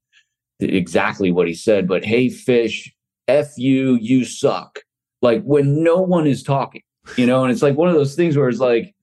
exactly 0.61 1.31
what 1.31 1.47
he 1.47 1.55
said 1.55 1.87
but 1.87 2.05
hey 2.05 2.29
fish 2.29 2.93
f 3.29 3.57
you 3.57 3.95
you 4.01 4.25
suck. 4.25 4.81
Like 5.21 5.43
when 5.43 5.85
no 5.85 6.01
one 6.01 6.27
is 6.27 6.43
talking 6.43 6.83
you 7.17 7.27
know 7.27 7.45
and 7.45 7.53
it's 7.53 7.63
like 7.63 7.77
one 7.77 7.89
of 7.89 7.95
those 7.95 8.17
things 8.17 8.37
where 8.37 8.49
it's 8.49 8.59
like 8.59 8.95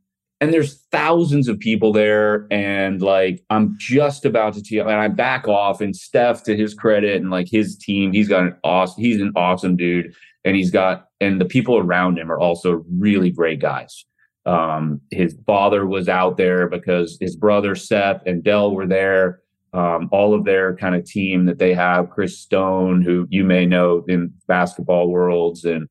and 0.41 0.53
there's 0.53 0.75
thousands 0.91 1.49
of 1.49 1.59
people 1.59 1.91
there 1.91 2.47
and 2.49 3.01
like 3.01 3.43
i'm 3.49 3.75
just 3.77 4.25
about 4.25 4.53
to 4.53 4.61
tee 4.61 4.79
and 4.79 4.89
i 4.89 5.07
back 5.07 5.47
off 5.47 5.81
and 5.81 5.95
steph 5.95 6.43
to 6.43 6.55
his 6.55 6.73
credit 6.73 7.21
and 7.21 7.29
like 7.29 7.47
his 7.49 7.77
team 7.77 8.11
he's 8.13 8.29
got 8.29 8.43
an 8.43 8.55
awesome 8.63 9.03
he's 9.03 9.21
an 9.21 9.31
awesome 9.35 9.75
dude 9.75 10.13
and 10.45 10.55
he's 10.55 10.71
got 10.71 11.07
and 11.21 11.39
the 11.39 11.45
people 11.45 11.77
around 11.77 12.17
him 12.17 12.31
are 12.31 12.39
also 12.39 12.83
really 12.97 13.31
great 13.31 13.59
guys. 13.59 14.05
Um 14.45 15.01
his 15.11 15.37
father 15.45 15.85
was 15.85 16.07
out 16.07 16.37
there 16.37 16.67
because 16.67 17.17
his 17.19 17.35
brother 17.35 17.75
seth 17.75 18.21
and 18.25 18.43
dell 18.43 18.73
were 18.73 18.87
there. 18.87 19.41
Um, 19.71 20.09
all 20.11 20.33
of 20.33 20.45
their 20.45 20.75
kind 20.75 20.95
of 20.95 21.05
team 21.05 21.45
that 21.45 21.59
they 21.59 21.75
have 21.75 22.09
chris 22.09 22.39
stone 22.39 23.03
who 23.03 23.27
you 23.29 23.43
may 23.43 23.67
know 23.67 24.03
in 24.07 24.33
basketball 24.47 25.09
worlds 25.09 25.63
and 25.63 25.87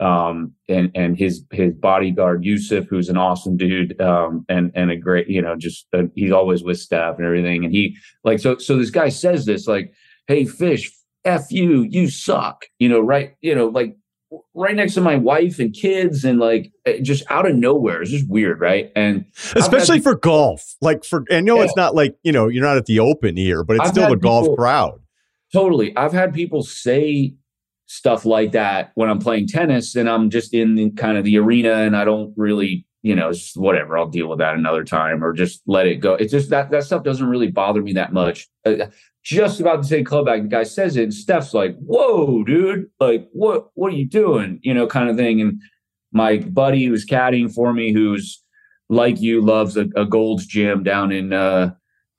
um, 0.00 0.52
and 0.68 0.90
and 0.94 1.18
his 1.18 1.44
his 1.52 1.74
bodyguard 1.74 2.44
Yusuf, 2.44 2.86
who's 2.88 3.08
an 3.08 3.16
awesome 3.16 3.56
dude, 3.56 4.00
um, 4.00 4.44
and 4.48 4.72
and 4.74 4.90
a 4.90 4.96
great, 4.96 5.28
you 5.28 5.42
know, 5.42 5.56
just 5.56 5.86
uh, 5.92 6.04
he's 6.14 6.32
always 6.32 6.62
with 6.62 6.78
Steph 6.78 7.18
and 7.18 7.26
everything. 7.26 7.64
And 7.64 7.72
he 7.72 7.96
like 8.24 8.38
so 8.38 8.58
so 8.58 8.76
this 8.78 8.90
guy 8.90 9.10
says 9.10 9.44
this 9.44 9.66
like, 9.66 9.92
"Hey, 10.26 10.46
fish, 10.46 10.90
f 11.24 11.50
you, 11.50 11.82
you 11.82 12.08
suck," 12.08 12.64
you 12.78 12.88
know, 12.88 13.00
right, 13.00 13.34
you 13.42 13.54
know, 13.54 13.66
like 13.66 13.96
right 14.54 14.74
next 14.74 14.94
to 14.94 15.00
my 15.02 15.16
wife 15.16 15.58
and 15.58 15.74
kids, 15.74 16.24
and 16.24 16.38
like 16.38 16.72
eh, 16.86 17.00
just 17.02 17.24
out 17.30 17.48
of 17.48 17.54
nowhere. 17.54 18.00
It's 18.00 18.10
just 18.10 18.28
weird, 18.28 18.58
right? 18.60 18.90
And 18.96 19.26
especially 19.54 19.96
had, 19.96 20.04
for 20.04 20.14
golf, 20.14 20.76
like 20.80 21.04
for 21.04 21.24
I 21.30 21.40
know 21.40 21.58
yeah. 21.58 21.64
it's 21.64 21.76
not 21.76 21.94
like 21.94 22.16
you 22.22 22.32
know 22.32 22.48
you're 22.48 22.64
not 22.64 22.78
at 22.78 22.86
the 22.86 23.00
Open 23.00 23.36
here, 23.36 23.64
but 23.64 23.76
it's 23.76 23.86
I've 23.86 23.92
still 23.92 24.08
the 24.08 24.16
golf 24.16 24.56
crowd. 24.56 25.00
Totally, 25.52 25.94
I've 25.96 26.12
had 26.12 26.32
people 26.32 26.62
say 26.62 27.34
stuff 27.90 28.24
like 28.24 28.52
that 28.52 28.92
when 28.94 29.10
I'm 29.10 29.18
playing 29.18 29.48
tennis 29.48 29.96
and 29.96 30.08
I'm 30.08 30.30
just 30.30 30.54
in 30.54 30.76
the, 30.76 30.90
kind 30.90 31.18
of 31.18 31.24
the 31.24 31.38
arena 31.38 31.72
and 31.72 31.96
I 31.96 32.04
don't 32.04 32.32
really, 32.36 32.86
you 33.02 33.16
know, 33.16 33.32
whatever. 33.56 33.98
I'll 33.98 34.06
deal 34.06 34.28
with 34.28 34.38
that 34.38 34.54
another 34.54 34.84
time 34.84 35.24
or 35.24 35.32
just 35.32 35.60
let 35.66 35.88
it 35.88 35.96
go. 35.96 36.14
It's 36.14 36.30
just 36.30 36.50
that 36.50 36.70
that 36.70 36.84
stuff 36.84 37.02
doesn't 37.02 37.26
really 37.26 37.50
bother 37.50 37.82
me 37.82 37.92
that 37.94 38.12
much. 38.12 38.46
Uh, 38.64 38.86
just 39.24 39.58
about 39.58 39.82
to 39.82 39.88
say 39.88 40.04
club 40.04 40.26
back, 40.26 40.42
the 40.42 40.48
guy 40.48 40.62
says 40.62 40.96
it, 40.96 41.02
and 41.02 41.12
Steph's 41.14 41.52
like, 41.52 41.76
"Whoa, 41.78 42.44
dude! 42.44 42.86
Like, 43.00 43.28
what? 43.32 43.70
What 43.74 43.92
are 43.92 43.96
you 43.96 44.06
doing?" 44.06 44.60
You 44.62 44.72
know, 44.72 44.86
kind 44.86 45.10
of 45.10 45.16
thing. 45.16 45.40
And 45.40 45.60
my 46.12 46.38
buddy 46.38 46.84
who's 46.84 47.04
caddying 47.04 47.52
for 47.52 47.72
me, 47.72 47.92
who's 47.92 48.40
like 48.88 49.20
you, 49.20 49.44
loves 49.44 49.76
a, 49.76 49.88
a 49.96 50.06
Gold's 50.06 50.46
Gym 50.46 50.84
down 50.84 51.10
in 51.10 51.32
uh, 51.32 51.74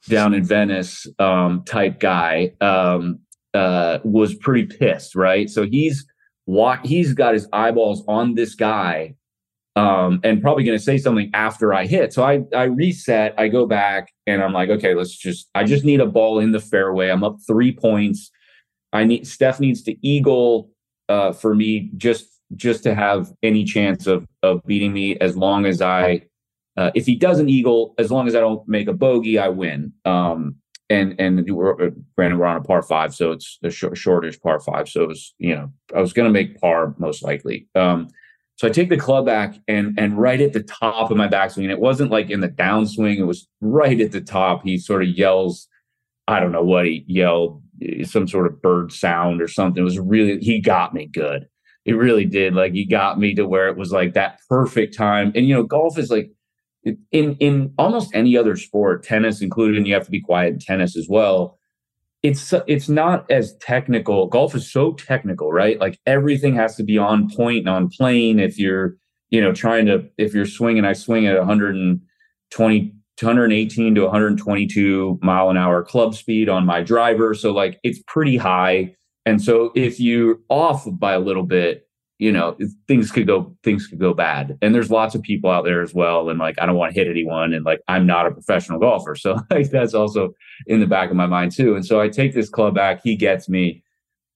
down 0.09 0.34
in 0.34 0.43
Venice, 0.43 1.07
um, 1.17 1.63
type 1.63 2.01
guy. 2.01 2.51
Um, 2.59 3.22
uh, 3.53 3.99
was 4.03 4.35
pretty 4.35 4.65
pissed, 4.65 5.15
right? 5.15 5.49
So 5.49 5.65
he's 5.65 6.05
what 6.45 6.85
he's 6.85 7.13
got 7.13 7.33
his 7.33 7.47
eyeballs 7.53 8.03
on 8.07 8.35
this 8.35 8.55
guy, 8.55 9.15
um, 9.75 10.19
and 10.23 10.41
probably 10.41 10.63
going 10.63 10.77
to 10.77 10.83
say 10.83 10.97
something 10.97 11.29
after 11.33 11.73
I 11.73 11.85
hit. 11.85 12.13
So 12.13 12.23
I 12.23 12.43
I 12.55 12.63
reset, 12.63 13.33
I 13.37 13.47
go 13.47 13.65
back, 13.65 14.11
and 14.27 14.41
I'm 14.41 14.53
like, 14.53 14.69
okay, 14.69 14.93
let's 14.93 15.15
just 15.15 15.49
I 15.55 15.63
just 15.63 15.85
need 15.85 15.99
a 15.99 16.05
ball 16.05 16.39
in 16.39 16.51
the 16.51 16.59
fairway. 16.59 17.09
I'm 17.09 17.23
up 17.23 17.37
three 17.47 17.71
points. 17.71 18.31
I 18.93 19.03
need 19.03 19.27
Steph 19.27 19.59
needs 19.59 19.81
to 19.83 19.95
eagle 20.05 20.71
uh, 21.09 21.31
for 21.31 21.55
me 21.55 21.91
just 21.97 22.27
just 22.55 22.83
to 22.83 22.93
have 22.93 23.31
any 23.43 23.63
chance 23.63 24.07
of 24.07 24.27
of 24.43 24.63
beating 24.65 24.93
me 24.93 25.17
as 25.19 25.37
long 25.37 25.65
as 25.65 25.81
I 25.81 26.23
uh, 26.77 26.91
if 26.95 27.05
he 27.05 27.15
doesn't 27.15 27.49
eagle, 27.49 27.93
as 27.97 28.11
long 28.11 28.27
as 28.27 28.35
I 28.35 28.39
don't 28.39 28.65
make 28.67 28.87
a 28.87 28.93
bogey, 28.93 29.37
I 29.37 29.49
win. 29.49 29.93
Um, 30.05 30.55
and 30.91 31.15
and 31.19 31.49
we're, 31.49 31.87
uh, 31.87 31.89
granted 32.15 32.37
we're 32.37 32.45
on 32.45 32.57
a 32.57 32.61
par 32.61 32.81
five, 32.81 33.15
so 33.15 33.31
it's 33.31 33.57
the 33.61 33.69
short, 33.69 33.97
shortish 33.97 34.39
par 34.41 34.59
five. 34.59 34.89
So 34.89 35.03
it 35.03 35.07
was 35.07 35.33
you 35.37 35.55
know 35.55 35.71
I 35.95 36.01
was 36.01 36.13
going 36.13 36.27
to 36.27 36.33
make 36.33 36.59
par 36.59 36.93
most 36.97 37.23
likely. 37.23 37.67
Um, 37.75 38.09
so 38.57 38.67
I 38.67 38.71
take 38.71 38.89
the 38.89 38.97
club 38.97 39.25
back 39.25 39.55
and 39.67 39.97
and 39.97 40.19
right 40.19 40.41
at 40.41 40.53
the 40.53 40.63
top 40.63 41.09
of 41.09 41.17
my 41.17 41.27
backswing, 41.27 41.63
and 41.63 41.71
it 41.71 41.79
wasn't 41.79 42.11
like 42.11 42.29
in 42.29 42.41
the 42.41 42.49
downswing; 42.49 43.17
it 43.17 43.23
was 43.23 43.47
right 43.61 43.99
at 43.99 44.11
the 44.11 44.21
top. 44.21 44.63
He 44.63 44.77
sort 44.77 45.03
of 45.03 45.09
yells, 45.09 45.67
I 46.27 46.39
don't 46.39 46.51
know 46.51 46.63
what 46.63 46.85
he 46.85 47.05
yelled, 47.07 47.63
some 48.03 48.27
sort 48.27 48.45
of 48.45 48.61
bird 48.61 48.91
sound 48.91 49.41
or 49.41 49.47
something. 49.47 49.81
It 49.81 49.85
was 49.85 49.99
really 49.99 50.39
he 50.39 50.59
got 50.59 50.93
me 50.93 51.07
good. 51.07 51.47
It 51.85 51.93
really 51.93 52.25
did. 52.25 52.53
Like 52.53 52.73
he 52.73 52.85
got 52.85 53.17
me 53.17 53.33
to 53.35 53.47
where 53.47 53.67
it 53.67 53.77
was 53.77 53.91
like 53.91 54.13
that 54.13 54.39
perfect 54.47 54.95
time. 54.95 55.31
And 55.33 55.47
you 55.47 55.55
know, 55.55 55.63
golf 55.63 55.97
is 55.97 56.11
like 56.11 56.31
in 56.84 57.36
in 57.39 57.73
almost 57.77 58.13
any 58.13 58.38
other 58.38 58.55
sport, 58.55 59.03
tennis 59.03 59.41
included, 59.41 59.77
and 59.77 59.88
you 59.88 59.93
have 59.93 60.05
to 60.05 60.11
be 60.11 60.21
quiet 60.21 60.53
in 60.53 60.59
tennis 60.59 60.97
as 60.97 61.07
well. 61.09 61.57
It's 62.23 62.53
it's 62.67 62.89
not 62.89 63.29
as 63.32 63.55
technical. 63.57 64.27
Golf 64.27 64.55
is 64.55 64.71
so 64.71 64.93
technical, 64.93 65.51
right? 65.51 65.79
Like 65.79 65.99
everything 66.05 66.55
has 66.55 66.75
to 66.75 66.84
be 66.84 66.97
on 66.97 67.29
point 67.29 67.59
and 67.59 67.69
on 67.69 67.89
plane. 67.89 68.39
If 68.39 68.57
you're 68.57 68.95
you 69.29 69.41
know 69.41 69.53
trying 69.53 69.86
to 69.88 70.07
if 70.17 70.34
you're 70.34 70.45
swinging, 70.45 70.86
I 70.86 70.93
swing 70.93 71.27
at 71.27 71.38
120 71.38 72.95
118 73.19 73.95
to 73.95 74.01
122 74.01 75.19
mile 75.21 75.49
an 75.49 75.57
hour 75.57 75.84
club 75.84 76.15
speed 76.15 76.49
on 76.49 76.65
my 76.65 76.82
driver. 76.82 77.34
So 77.34 77.51
like 77.51 77.79
it's 77.84 78.01
pretty 78.07 78.38
high. 78.38 78.95
And 79.25 79.41
so 79.41 79.71
if 79.75 79.99
you're 79.99 80.39
off 80.49 80.88
by 80.91 81.13
a 81.13 81.19
little 81.19 81.43
bit, 81.43 81.88
you 82.22 82.32
know 82.32 82.55
things 82.88 83.11
could 83.11 83.26
go 83.26 83.51
things 83.63 83.88
could 83.88 83.99
go 83.99 84.13
bad. 84.13 84.55
And 84.61 84.76
there's 84.76 84.91
lots 84.91 85.15
of 85.15 85.24
people 85.24 85.49
out 85.49 85.65
there 85.65 85.82
as 85.82 85.91
well. 85.91 86.30
And 86.30 86.38
like 86.38 86.55
i 86.61 86.67
don't 86.67 86.76
want 86.76 86.93
to 86.93 86.99
hit 86.99 87.09
anyone. 87.09 87.51
And 87.51 87.65
like 87.65 87.82
i'm 87.88 88.05
not 88.05 88.28
a 88.28 88.32
professional 88.32 88.80
golfer. 88.80 89.15
So 89.22 89.39
like 89.49 89.72
that's 89.72 89.95
also 89.95 90.34
in 90.67 90.80
the 90.80 90.86
back 90.86 91.09
of 91.09 91.15
my 91.15 91.26
mind 91.26 91.51
too. 91.51 91.76
And 91.76 91.84
so 91.84 91.99
i 91.99 92.07
take 92.07 92.34
this 92.34 92.47
club 92.47 92.76
back. 92.76 93.01
He 93.03 93.15
gets 93.15 93.49
me 93.49 93.84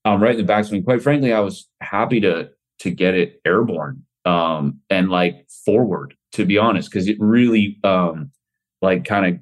um, 0.04 0.20
right 0.20 0.36
in 0.36 0.44
the 0.44 0.52
backswing. 0.52 0.84
Quite 0.84 1.00
frankly 1.00 1.32
i 1.32 1.38
was 1.38 1.68
happy 1.80 2.20
to 2.20 2.50
to 2.80 2.90
get 2.90 3.14
it 3.14 3.40
airborne 3.46 4.02
um, 4.24 4.80
and 4.90 5.08
like 5.08 5.48
forward 5.64 6.14
to 6.32 6.44
be 6.44 6.58
honest 6.58 6.90
because 6.90 7.06
it 7.06 7.16
really 7.20 7.78
um 7.84 8.32
like 8.82 9.04
kind 9.04 9.26
of 9.26 9.40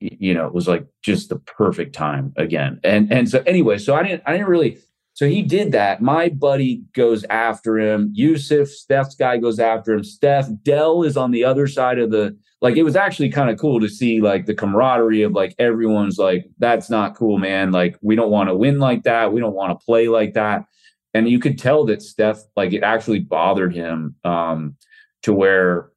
you 0.00 0.34
know 0.34 0.46
it 0.48 0.52
was 0.52 0.66
like 0.66 0.84
just 1.02 1.28
the 1.28 1.38
perfect 1.38 1.94
time 1.94 2.32
again. 2.36 2.80
And 2.82 3.12
and 3.12 3.30
so 3.30 3.40
anyway 3.46 3.78
so 3.78 3.94
i 3.94 4.02
didn't 4.02 4.24
i 4.26 4.32
didn't 4.32 4.48
really 4.48 4.78
so 5.18 5.26
he 5.26 5.42
did 5.42 5.72
that. 5.72 6.00
My 6.00 6.28
buddy 6.28 6.84
goes 6.92 7.24
after 7.24 7.76
him. 7.76 8.12
Yusuf, 8.14 8.68
Steph's 8.68 9.16
guy 9.16 9.36
goes 9.36 9.58
after 9.58 9.92
him. 9.92 10.04
Steph, 10.04 10.46
Dell 10.62 11.02
is 11.02 11.16
on 11.16 11.32
the 11.32 11.42
other 11.42 11.66
side 11.66 11.98
of 11.98 12.12
the 12.12 12.38
like 12.60 12.76
it 12.76 12.84
was 12.84 12.94
actually 12.94 13.28
kind 13.28 13.50
of 13.50 13.58
cool 13.58 13.80
to 13.80 13.88
see 13.88 14.20
like 14.20 14.46
the 14.46 14.54
camaraderie 14.54 15.22
of 15.22 15.32
like 15.32 15.56
everyone's 15.58 16.18
like, 16.18 16.44
that's 16.58 16.88
not 16.88 17.16
cool, 17.16 17.36
man. 17.36 17.72
Like, 17.72 17.98
we 18.00 18.14
don't 18.14 18.30
want 18.30 18.48
to 18.48 18.54
win 18.54 18.78
like 18.78 19.02
that. 19.02 19.32
We 19.32 19.40
don't 19.40 19.56
want 19.56 19.76
to 19.76 19.84
play 19.84 20.06
like 20.06 20.34
that. 20.34 20.66
And 21.14 21.28
you 21.28 21.40
could 21.40 21.58
tell 21.58 21.84
that 21.86 22.00
Steph, 22.00 22.44
like 22.54 22.72
it 22.72 22.84
actually 22.84 23.18
bothered 23.18 23.74
him 23.74 24.14
um 24.22 24.76
to 25.24 25.32
where 25.32 25.90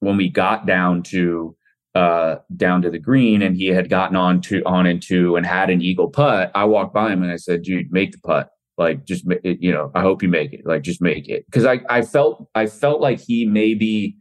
when 0.00 0.18
we 0.18 0.28
got 0.28 0.66
down 0.66 1.02
to 1.04 1.56
uh, 1.94 2.36
down 2.56 2.82
to 2.82 2.90
the 2.90 2.98
green 2.98 3.42
and 3.42 3.56
he 3.56 3.66
had 3.66 3.88
gotten 3.88 4.16
on 4.16 4.40
to 4.42 4.62
on 4.64 4.86
into 4.86 5.36
and 5.36 5.44
had 5.44 5.70
an 5.70 5.82
eagle 5.82 6.08
putt, 6.08 6.50
I 6.54 6.64
walked 6.64 6.94
by 6.94 7.12
him 7.12 7.22
and 7.22 7.32
I 7.32 7.36
said, 7.36 7.62
"Dude, 7.62 7.92
make 7.92 8.12
the 8.12 8.18
putt. 8.18 8.50
Like, 8.78 9.04
just 9.04 9.24
you 9.42 9.72
know, 9.72 9.90
I 9.94 10.00
hope 10.00 10.22
you 10.22 10.28
make 10.28 10.52
it. 10.52 10.64
Like, 10.64 10.82
just 10.82 11.02
make 11.02 11.28
it." 11.28 11.44
Because 11.46 11.64
I 11.64 11.80
I 11.88 12.02
felt 12.02 12.48
I 12.54 12.66
felt 12.66 13.00
like 13.00 13.20
he 13.20 13.44
maybe 13.44 14.16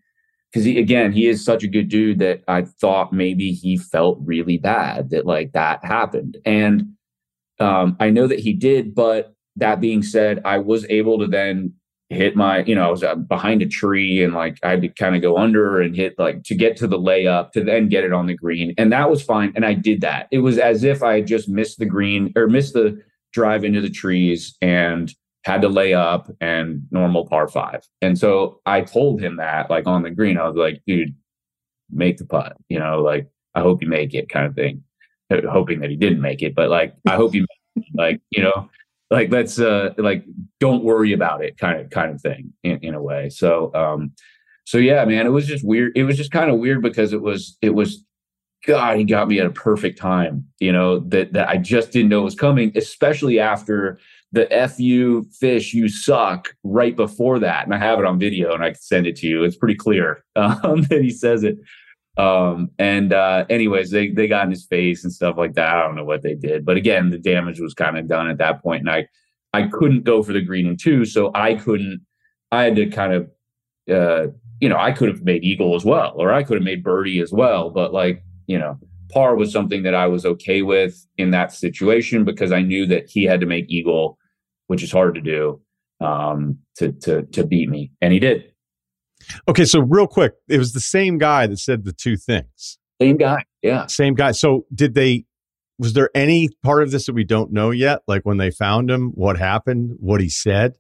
because 0.52 0.66
he 0.66 0.80
again 0.80 1.12
he 1.12 1.28
is 1.28 1.46
such 1.46 1.64
a 1.64 1.68
good 1.68 1.90
dude 1.90 2.20
that 2.20 2.42
I 2.48 2.64
thought 2.64 3.14
maybe 3.14 3.52
he 3.52 3.78
felt 3.78 4.20
really 4.24 4.58
bad 4.58 5.12
that 5.12 5.26
like 5.26 5.52
that 5.54 5.86
happened 5.86 6.38
and 6.46 6.94
um, 7.60 7.98
I 8.00 8.10
know 8.10 8.28
that 8.28 8.40
he 8.40 8.54
did, 8.54 8.96
but 8.96 9.34
that 9.58 9.82
being 9.82 10.02
said, 10.02 10.42
I 10.46 10.60
was 10.60 10.86
able 10.90 11.20
to 11.20 11.28
then 11.28 11.74
hit 12.10 12.36
my, 12.36 12.64
you 12.64 12.74
know, 12.74 12.88
I 12.88 12.92
was 12.92 13.04
uh, 13.04 13.16
behind 13.16 13.62
a 13.62 13.68
tree 13.68 14.24
and 14.24 14.34
like 14.34 14.58
I 14.64 14.72
had 14.72 14.82
to 14.82 14.90
kind 14.90 15.16
of 15.16 15.22
go 15.22 15.38
under 15.38 15.80
and 15.80 15.96
hit 15.96 16.18
like 16.18 16.44
to 16.46 16.56
get 16.56 16.76
to 16.78 16.88
the 16.88 16.98
layup 16.98 17.52
to 17.52 17.64
then 17.64 17.88
get 17.88 18.04
it 18.04 18.14
on 18.14 18.26
the 18.26 18.34
green. 18.34 18.74
And 18.78 18.92
that 18.92 19.10
was 19.10 19.22
fine. 19.22 19.54
And 19.56 19.64
I 19.64 19.74
did 19.74 20.02
that. 20.02 20.28
It 20.32 20.40
was 20.40 20.58
as 20.58 20.84
if 20.84 21.04
I 21.04 21.22
just 21.22 21.48
missed 21.48 21.78
the 21.78 21.86
green 21.86 22.34
or 22.36 22.48
missed 22.48 22.74
the 22.74 23.00
drive 23.32 23.64
into 23.64 23.80
the 23.80 23.92
trees 23.92 24.58
and 24.62 25.14
had 25.46 25.62
to 25.62 25.70
lay 25.70 25.94
up 25.94 26.32
and 26.42 26.82
normal 26.90 27.28
par 27.28 27.48
five. 27.48 27.88
And 28.02 28.18
so 28.18 28.60
I 28.66 28.82
told 28.82 29.22
him 29.22 29.38
that 29.38 29.70
like 29.70 29.86
on 29.86 30.02
the 30.02 30.10
green, 30.10 30.38
I 30.38 30.48
was 30.48 30.56
like, 30.56 30.82
dude, 30.88 31.16
make 31.92 32.18
the 32.18 32.26
putt, 32.26 32.58
you 32.70 32.80
know, 32.80 33.02
like 33.02 33.28
I 33.54 33.62
hope 33.62 33.84
you 33.84 33.88
make 33.88 34.16
it 34.16 34.30
kind 34.30 34.48
of 34.48 34.56
thing. 34.56 34.84
Hoping 35.32 35.80
that 35.82 35.92
he 35.92 35.96
didn't 35.96 36.22
make 36.22 36.42
it, 36.42 36.56
but 36.56 36.72
like 36.72 36.96
I 37.08 37.16
hope 37.16 37.36
you 37.36 37.46
like, 37.94 38.20
you 38.32 38.42
know, 38.42 38.68
like 39.10 39.32
let's 39.32 39.60
uh 39.60 39.94
like 39.98 40.24
don't 40.60 40.84
worry 40.84 41.14
about 41.14 41.44
it 41.44 41.58
kind 41.58 41.80
of 41.80 41.90
kind 41.90 42.14
of 42.14 42.22
thing 42.22 42.54
in, 42.64 42.78
in 42.80 42.94
a 42.94 43.02
way. 43.02 43.30
So 43.30 43.74
um 43.74 44.12
so 44.66 44.78
yeah 44.78 45.04
man 45.06 45.26
it 45.26 45.32
was 45.32 45.48
just 45.48 45.66
weird. 45.66 45.94
It 45.96 46.04
was 46.04 46.18
just 46.18 46.32
kind 46.32 46.52
of 46.52 46.60
weird 46.60 46.82
because 46.82 47.14
it 47.14 47.22
was 47.22 47.58
it 47.62 47.72
was 47.72 48.04
god 48.68 48.98
he 48.98 49.06
got 49.06 49.30
me 49.30 49.40
at 49.40 49.46
a 49.46 49.52
perfect 49.52 49.98
time 49.98 50.46
you 50.60 50.70
know 50.70 51.00
that 51.00 51.32
that 51.32 51.48
i 51.48 51.56
just 51.56 51.94
didn't 51.94 52.10
know 52.10 52.24
was 52.24 52.36
coming 52.36 52.74
especially 52.76 53.40
after 53.40 53.98
the 54.32 54.46
fu 54.76 55.24
fish 55.40 55.74
you 55.74 55.90
suck 55.90 56.56
right 56.64 56.96
before 56.96 57.40
that. 57.40 57.66
And 57.66 57.74
i 57.74 57.78
have 57.78 58.00
it 58.00 58.06
on 58.06 58.20
video 58.20 58.54
and 58.54 58.64
i 58.64 58.72
can 58.72 58.82
send 58.82 59.08
it 59.08 59.16
to 59.18 59.28
you. 59.28 59.44
It's 59.44 59.58
pretty 59.58 59.76
clear 59.76 60.24
um, 60.36 60.84
that 60.84 61.02
he 61.02 61.10
says 61.10 61.44
it 61.44 61.58
um, 62.20 62.70
and 62.78 63.14
uh, 63.14 63.46
anyways, 63.50 63.92
they 63.92 64.10
they 64.10 64.28
got 64.28 64.44
in 64.44 64.52
his 64.52 64.66
face 64.66 65.06
and 65.06 65.14
stuff 65.14 65.38
like 65.38 65.54
that. 65.54 65.74
I 65.74 65.84
don't 65.84 65.96
know 65.96 66.04
what 66.04 66.22
they 66.22 66.36
did, 66.36 66.66
but 66.66 66.76
again, 66.76 67.12
the 67.12 67.18
damage 67.18 67.62
was 67.62 67.74
kind 67.74 67.98
of 67.98 68.10
done 68.10 68.30
at 68.30 68.40
that 68.40 68.62
point, 68.62 68.82
and 68.82 68.90
I 68.90 69.08
I 69.54 69.68
couldn't 69.68 70.04
go 70.04 70.22
for 70.22 70.34
the 70.34 70.42
green 70.42 70.68
and 70.68 70.78
two, 70.78 71.06
so 71.06 71.32
I 71.34 71.56
couldn't. 71.56 72.02
I 72.52 72.64
had 72.64 72.76
to 72.76 72.88
kind 72.88 73.14
of, 73.14 73.30
uh, 73.90 74.32
you 74.60 74.68
know, 74.68 74.78
I 74.78 74.92
could 74.92 75.08
have 75.08 75.24
made 75.24 75.46
eagle 75.46 75.76
as 75.76 75.86
well, 75.86 76.14
or 76.18 76.34
I 76.34 76.44
could 76.44 76.56
have 76.58 76.64
made 76.64 76.84
birdie 76.84 77.22
as 77.22 77.32
well, 77.32 77.70
but 77.70 77.94
like 77.94 78.22
you 78.48 78.60
know, 78.60 78.78
par 79.14 79.38
was 79.38 79.54
something 79.54 79.84
that 79.84 79.96
I 79.96 80.08
was 80.08 80.26
okay 80.26 80.62
with 80.62 81.06
in 81.18 81.32
that 81.32 81.54
situation 81.54 82.26
because 82.26 82.52
I 82.52 82.62
knew 82.62 82.86
that 82.88 83.10
he 83.10 83.24
had 83.24 83.40
to 83.40 83.46
make 83.46 83.66
eagle, 83.70 84.18
which 84.68 84.84
is 84.84 84.92
hard 84.92 85.16
to 85.16 85.22
do, 85.22 85.62
um, 86.02 86.58
to 86.76 86.92
to 86.92 87.22
to 87.22 87.46
beat 87.46 87.70
me, 87.70 87.92
and 88.02 88.12
he 88.12 88.20
did. 88.20 88.49
Okay, 89.48 89.66
so 89.66 89.80
real 89.80 90.08
quick, 90.08 90.34
it 90.48 90.58
was 90.58 90.74
the 90.74 90.80
same 90.80 91.18
guy 91.18 91.48
that 91.48 91.60
said 91.60 91.86
the 91.86 91.94
two 91.94 92.18
things. 92.18 92.78
Same 93.02 93.18
guy, 93.18 93.44
yeah. 93.62 93.88
Same 93.88 94.14
guy. 94.14 94.32
So 94.32 94.66
did 94.74 94.94
they? 94.94 95.26
Was 95.78 95.94
there 95.94 96.10
any 96.14 96.50
part 96.62 96.84
of 96.84 96.92
this 96.92 97.06
that 97.06 97.14
we 97.14 97.24
don't 97.24 97.54
know 97.54 97.72
yet? 97.72 98.02
Like 98.08 98.24
when 98.24 98.38
they 98.38 98.52
found 98.52 98.92
him, 98.92 99.12
what 99.16 99.38
happened, 99.38 99.96
what 100.00 100.20
he 100.20 100.30
said? 100.30 100.74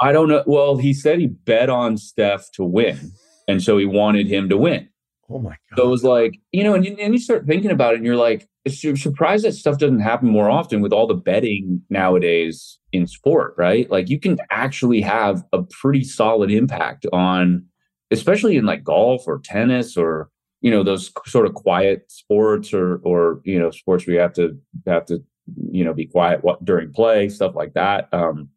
I 0.00 0.12
don't 0.12 0.28
know. 0.28 0.42
Well, 0.46 0.76
he 0.76 0.92
said 0.92 1.18
he 1.18 1.28
bet 1.28 1.70
on 1.70 1.96
Steph 1.96 2.50
to 2.52 2.64
win, 2.64 3.12
and 3.48 3.62
so 3.62 3.78
he 3.78 3.86
wanted 3.86 4.26
him 4.26 4.48
to 4.50 4.56
win. 4.56 4.88
Oh 5.30 5.38
my 5.38 5.56
god! 5.70 5.76
So 5.76 5.84
it 5.84 5.88
was 5.88 6.04
like 6.04 6.38
you 6.52 6.62
know, 6.62 6.74
and 6.74 6.84
you, 6.84 6.96
and 7.00 7.14
you 7.14 7.20
start 7.20 7.46
thinking 7.46 7.70
about 7.70 7.94
it, 7.94 7.98
and 7.98 8.06
you're 8.06 8.16
like, 8.16 8.46
you're 8.64 8.96
surprised 8.96 9.44
that 9.44 9.52
stuff 9.52 9.78
doesn't 9.78 10.00
happen 10.00 10.28
more 10.28 10.50
often 10.50 10.82
with 10.82 10.92
all 10.92 11.06
the 11.06 11.14
betting 11.14 11.82
nowadays 11.88 12.78
in 12.92 13.06
sport, 13.06 13.54
right? 13.56 13.90
Like 13.90 14.10
you 14.10 14.20
can 14.20 14.38
actually 14.50 15.00
have 15.00 15.42
a 15.52 15.62
pretty 15.62 16.04
solid 16.04 16.50
impact 16.50 17.06
on 17.12 17.64
especially 18.10 18.56
in 18.56 18.64
like 18.64 18.84
golf 18.84 19.26
or 19.26 19.40
tennis 19.40 19.96
or 19.96 20.28
you 20.60 20.70
know 20.70 20.82
those 20.82 21.12
sort 21.26 21.46
of 21.46 21.54
quiet 21.54 22.10
sports 22.10 22.72
or 22.72 22.96
or 23.04 23.40
you 23.44 23.58
know 23.58 23.70
sports 23.70 24.06
where 24.06 24.14
you 24.14 24.20
have 24.20 24.32
to 24.32 24.58
have 24.86 25.04
to 25.06 25.22
you 25.70 25.84
know 25.84 25.92
be 25.92 26.06
quiet 26.06 26.42
during 26.64 26.92
play 26.92 27.28
stuff 27.28 27.54
like 27.54 27.74
that 27.74 28.08
um 28.12 28.48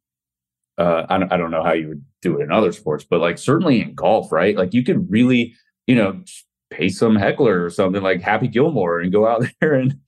uh 0.77 1.05
I 1.09 1.17
don't, 1.17 1.33
I 1.33 1.37
don't 1.37 1.51
know 1.51 1.63
how 1.63 1.73
you 1.73 1.89
would 1.89 2.05
do 2.21 2.39
it 2.39 2.43
in 2.43 2.51
other 2.51 2.71
sports 2.71 3.05
but 3.09 3.19
like 3.19 3.37
certainly 3.37 3.81
in 3.81 3.93
golf 3.93 4.31
right 4.31 4.55
like 4.55 4.73
you 4.73 4.83
could 4.83 5.11
really 5.11 5.53
you 5.85 5.95
know 5.95 6.21
pay 6.69 6.89
some 6.89 7.15
heckler 7.15 7.63
or 7.63 7.69
something 7.69 8.01
like 8.01 8.21
happy 8.21 8.47
gilmore 8.47 8.99
and 8.99 9.11
go 9.11 9.27
out 9.27 9.43
there 9.61 9.73
and 9.73 9.99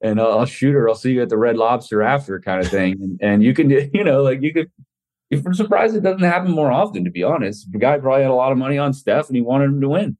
and 0.00 0.20
I'll 0.20 0.44
shoot 0.44 0.72
her. 0.72 0.88
I'll 0.88 0.94
see 0.94 1.12
you 1.12 1.22
at 1.22 1.28
the 1.28 1.36
Red 1.36 1.56
Lobster 1.56 2.02
after, 2.02 2.38
kind 2.40 2.64
of 2.64 2.70
thing. 2.70 2.92
And, 3.00 3.18
and 3.20 3.42
you 3.42 3.54
can, 3.54 3.70
you 3.92 4.04
know, 4.04 4.22
like 4.22 4.42
you 4.42 4.52
could 4.52 4.70
I'm 5.32 5.54
surprised 5.54 5.94
it 5.94 6.02
doesn't 6.02 6.22
happen 6.22 6.50
more 6.50 6.72
often, 6.72 7.04
to 7.04 7.10
be 7.10 7.22
honest. 7.22 7.70
The 7.70 7.78
guy 7.78 7.98
probably 7.98 8.22
had 8.22 8.30
a 8.30 8.34
lot 8.34 8.52
of 8.52 8.58
money 8.58 8.78
on 8.78 8.92
Steph 8.92 9.28
and 9.28 9.36
he 9.36 9.42
wanted 9.42 9.66
him 9.66 9.80
to 9.82 9.88
win. 9.88 10.16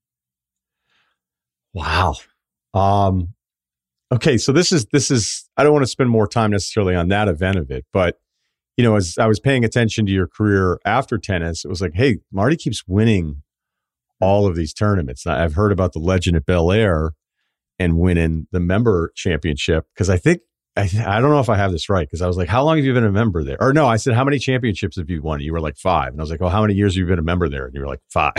Wow. 1.72 2.16
Um, 2.74 3.34
okay, 4.12 4.36
so 4.36 4.52
this 4.52 4.72
is 4.72 4.86
this 4.92 5.10
is 5.10 5.48
I 5.56 5.62
don't 5.62 5.72
want 5.72 5.84
to 5.84 5.90
spend 5.90 6.10
more 6.10 6.26
time 6.26 6.50
necessarily 6.50 6.94
on 6.94 7.08
that 7.08 7.28
event 7.28 7.56
of 7.56 7.70
it, 7.70 7.86
but 7.92 8.18
you 8.76 8.84
know, 8.84 8.94
as 8.96 9.18
I 9.18 9.26
was 9.26 9.40
paying 9.40 9.64
attention 9.64 10.06
to 10.06 10.12
your 10.12 10.28
career 10.28 10.78
after 10.84 11.18
tennis, 11.18 11.64
it 11.64 11.68
was 11.68 11.82
like, 11.82 11.94
hey, 11.94 12.18
Mardy 12.30 12.56
keeps 12.56 12.84
winning 12.86 13.42
all 14.20 14.46
of 14.46 14.54
these 14.54 14.72
tournaments. 14.72 15.26
I've 15.26 15.54
heard 15.54 15.72
about 15.72 15.92
the 15.92 15.98
legend 15.98 16.36
at 16.36 16.46
Bel 16.46 16.70
Air 16.70 17.12
and 17.78 17.98
winning 17.98 18.46
the 18.52 18.60
member 18.60 19.12
championship 19.14 19.86
because 19.94 20.08
I 20.08 20.16
think 20.16 20.40
I, 20.78 21.16
I 21.16 21.20
don't 21.20 21.30
know 21.30 21.40
if 21.40 21.48
I 21.48 21.56
have 21.56 21.72
this 21.72 21.88
right 21.88 22.06
because 22.06 22.22
I 22.22 22.28
was 22.28 22.36
like, 22.36 22.48
how 22.48 22.62
long 22.62 22.76
have 22.76 22.84
you 22.84 22.94
been 22.94 23.04
a 23.04 23.10
member 23.10 23.42
there? 23.42 23.56
Or 23.60 23.72
no, 23.72 23.86
I 23.86 23.96
said, 23.96 24.14
how 24.14 24.24
many 24.24 24.38
championships 24.38 24.96
have 24.96 25.10
you 25.10 25.20
won? 25.22 25.40
You 25.40 25.52
were 25.52 25.60
like 25.60 25.76
five. 25.76 26.12
And 26.12 26.20
I 26.20 26.22
was 26.22 26.30
like, 26.30 26.40
well, 26.40 26.50
how 26.50 26.62
many 26.62 26.74
years 26.74 26.94
have 26.94 27.00
you 27.00 27.06
been 27.06 27.18
a 27.18 27.22
member 27.22 27.48
there? 27.48 27.66
And 27.66 27.74
you 27.74 27.80
were 27.80 27.88
like 27.88 28.02
five. 28.10 28.32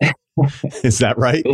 Is 0.84 0.98
that 0.98 1.16
right? 1.16 1.44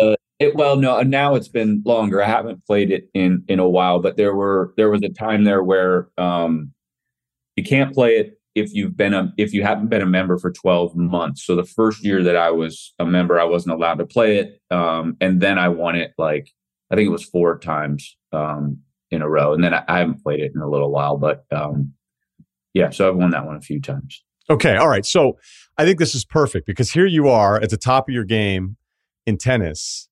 Uh, 0.00 0.16
it, 0.38 0.56
well, 0.56 0.76
no, 0.76 1.00
now 1.02 1.34
it's 1.34 1.48
been 1.48 1.82
longer. 1.84 2.22
I 2.22 2.26
haven't 2.26 2.64
played 2.66 2.90
it 2.90 3.08
in 3.14 3.44
in 3.48 3.58
a 3.58 3.68
while, 3.68 4.00
but 4.00 4.16
there 4.16 4.34
were 4.34 4.74
there 4.76 4.90
was 4.90 5.02
a 5.02 5.08
time 5.08 5.44
there 5.44 5.62
where 5.62 6.08
um, 6.18 6.72
you 7.56 7.62
can't 7.62 7.94
play 7.94 8.16
it 8.16 8.38
if 8.54 8.74
you've 8.74 8.96
been 8.96 9.14
a 9.14 9.32
if 9.38 9.52
you 9.54 9.62
haven't 9.62 9.88
been 9.88 10.02
a 10.02 10.06
member 10.06 10.38
for 10.38 10.50
12 10.50 10.96
months. 10.96 11.44
So 11.44 11.56
the 11.56 11.64
first 11.64 12.04
year 12.04 12.22
that 12.22 12.36
I 12.36 12.50
was 12.50 12.92
a 12.98 13.04
member, 13.04 13.38
I 13.38 13.44
wasn't 13.44 13.74
allowed 13.74 13.98
to 13.98 14.06
play 14.06 14.38
it. 14.38 14.60
Um, 14.70 15.16
and 15.20 15.40
then 15.40 15.58
I 15.58 15.68
won 15.68 15.94
it 15.94 16.12
like 16.18 16.50
I 16.90 16.96
think 16.96 17.06
it 17.06 17.12
was 17.12 17.24
four 17.24 17.58
times. 17.58 18.16
Um, 18.32 18.80
in 19.14 19.22
a 19.22 19.28
row. 19.28 19.54
And 19.54 19.62
then 19.62 19.72
I, 19.72 19.84
I 19.88 19.98
haven't 19.98 20.22
played 20.22 20.40
it 20.40 20.52
in 20.54 20.60
a 20.60 20.68
little 20.68 20.90
while, 20.90 21.16
but 21.16 21.44
um, 21.50 21.94
yeah, 22.74 22.90
so 22.90 23.08
I've 23.08 23.16
won 23.16 23.30
that 23.30 23.46
one 23.46 23.56
a 23.56 23.60
few 23.60 23.80
times. 23.80 24.22
Okay, 24.50 24.76
all 24.76 24.88
right. 24.88 25.06
So 25.06 25.38
I 25.78 25.84
think 25.84 25.98
this 25.98 26.14
is 26.14 26.24
perfect 26.24 26.66
because 26.66 26.90
here 26.90 27.06
you 27.06 27.28
are 27.28 27.56
at 27.60 27.70
the 27.70 27.76
top 27.76 28.08
of 28.08 28.14
your 28.14 28.24
game 28.24 28.76
in 29.26 29.38
tennis, 29.38 30.08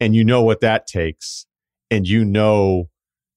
and 0.00 0.14
you 0.14 0.24
know 0.24 0.42
what 0.42 0.60
that 0.60 0.86
takes, 0.86 1.46
and 1.90 2.08
you 2.08 2.24
know, 2.24 2.88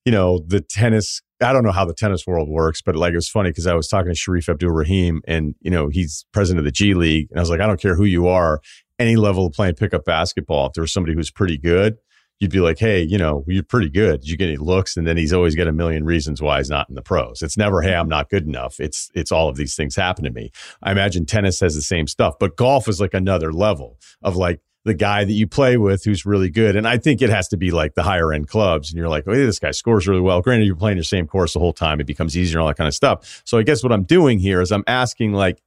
you 0.05 0.11
know 0.11 0.39
the 0.45 0.61
tennis. 0.61 1.21
I 1.41 1.53
don't 1.53 1.63
know 1.63 1.71
how 1.71 1.85
the 1.85 1.93
tennis 1.93 2.27
world 2.27 2.49
works, 2.49 2.81
but 2.81 2.95
like 2.95 3.13
it 3.13 3.17
was 3.17 3.29
funny 3.29 3.49
because 3.49 3.67
I 3.67 3.73
was 3.73 3.87
talking 3.87 4.13
to 4.13 4.17
Shareef 4.17 4.49
Abdur-Rahim, 4.49 5.21
and 5.27 5.55
you 5.59 5.71
know 5.71 5.89
he's 5.89 6.25
president 6.31 6.59
of 6.59 6.65
the 6.65 6.71
G 6.71 6.93
League, 6.93 7.27
and 7.31 7.39
I 7.39 7.41
was 7.41 7.49
like, 7.49 7.59
I 7.59 7.67
don't 7.67 7.81
care 7.81 7.95
who 7.95 8.05
you 8.05 8.27
are, 8.27 8.61
any 8.97 9.15
level 9.15 9.45
of 9.45 9.53
playing 9.53 9.75
pickup 9.75 10.05
basketball, 10.05 10.67
if 10.67 10.73
there 10.73 10.81
was 10.81 10.93
somebody 10.93 11.15
who's 11.15 11.31
pretty 11.31 11.57
good, 11.57 11.97
you'd 12.39 12.51
be 12.51 12.59
like, 12.61 12.79
hey, 12.79 13.01
you 13.01 13.17
know, 13.17 13.43
you're 13.47 13.63
pretty 13.63 13.89
good. 13.89 14.21
Did 14.21 14.29
you 14.29 14.37
get 14.37 14.47
any 14.47 14.57
looks? 14.57 14.95
And 14.95 15.05
then 15.05 15.17
he's 15.17 15.33
always 15.33 15.55
got 15.55 15.67
a 15.67 15.73
million 15.73 16.05
reasons 16.05 16.41
why 16.41 16.57
he's 16.57 16.69
not 16.69 16.87
in 16.89 16.95
the 16.95 17.01
pros. 17.01 17.41
It's 17.41 17.57
never, 17.57 17.81
hey, 17.81 17.93
I'm 17.93 18.09
not 18.09 18.29
good 18.29 18.47
enough. 18.47 18.79
It's 18.79 19.11
it's 19.13 19.31
all 19.31 19.49
of 19.49 19.57
these 19.57 19.75
things 19.75 19.95
happen 19.95 20.23
to 20.23 20.31
me. 20.31 20.51
I 20.81 20.91
imagine 20.91 21.25
tennis 21.25 21.59
has 21.59 21.75
the 21.75 21.81
same 21.81 22.07
stuff, 22.07 22.35
but 22.39 22.55
golf 22.55 22.87
is 22.87 23.01
like 23.01 23.13
another 23.13 23.51
level 23.51 23.99
of 24.21 24.35
like 24.35 24.61
the 24.85 24.93
guy 24.93 25.25
that 25.25 25.33
you 25.33 25.45
play 25.45 25.75
with 25.75 26.05
who's 26.05 26.25
really 26.25 26.49
good. 26.49 26.77
And 26.77 26.87
I 26.87 26.97
think 26.97 27.21
it 27.21 27.29
has 27.29 27.49
to 27.49 27.57
be 27.57 27.69
like 27.71 27.95
the 27.95 28.03
higher 28.03 28.31
end 28.31 28.47
clubs. 28.47 28.89
And 28.89 28.97
you're 28.97 29.09
like, 29.09 29.25
oh, 29.27 29.33
hey, 29.33 29.45
this 29.45 29.59
guy 29.59 29.71
scores 29.71 30.07
really 30.07 30.21
well. 30.21 30.41
Granted, 30.41 30.65
you're 30.65 30.75
playing 30.75 30.97
the 30.97 31.03
same 31.03 31.27
course 31.27 31.53
the 31.53 31.59
whole 31.59 31.73
time. 31.73 31.99
It 31.99 32.07
becomes 32.07 32.37
easier 32.37 32.57
and 32.57 32.61
all 32.61 32.67
that 32.69 32.77
kind 32.77 32.87
of 32.87 32.95
stuff. 32.95 33.41
So 33.45 33.57
I 33.57 33.63
guess 33.63 33.83
what 33.83 33.91
I'm 33.91 34.03
doing 34.03 34.39
here 34.39 34.61
is 34.61 34.71
I'm 34.71 34.85
asking 34.87 35.33
like, 35.33 35.61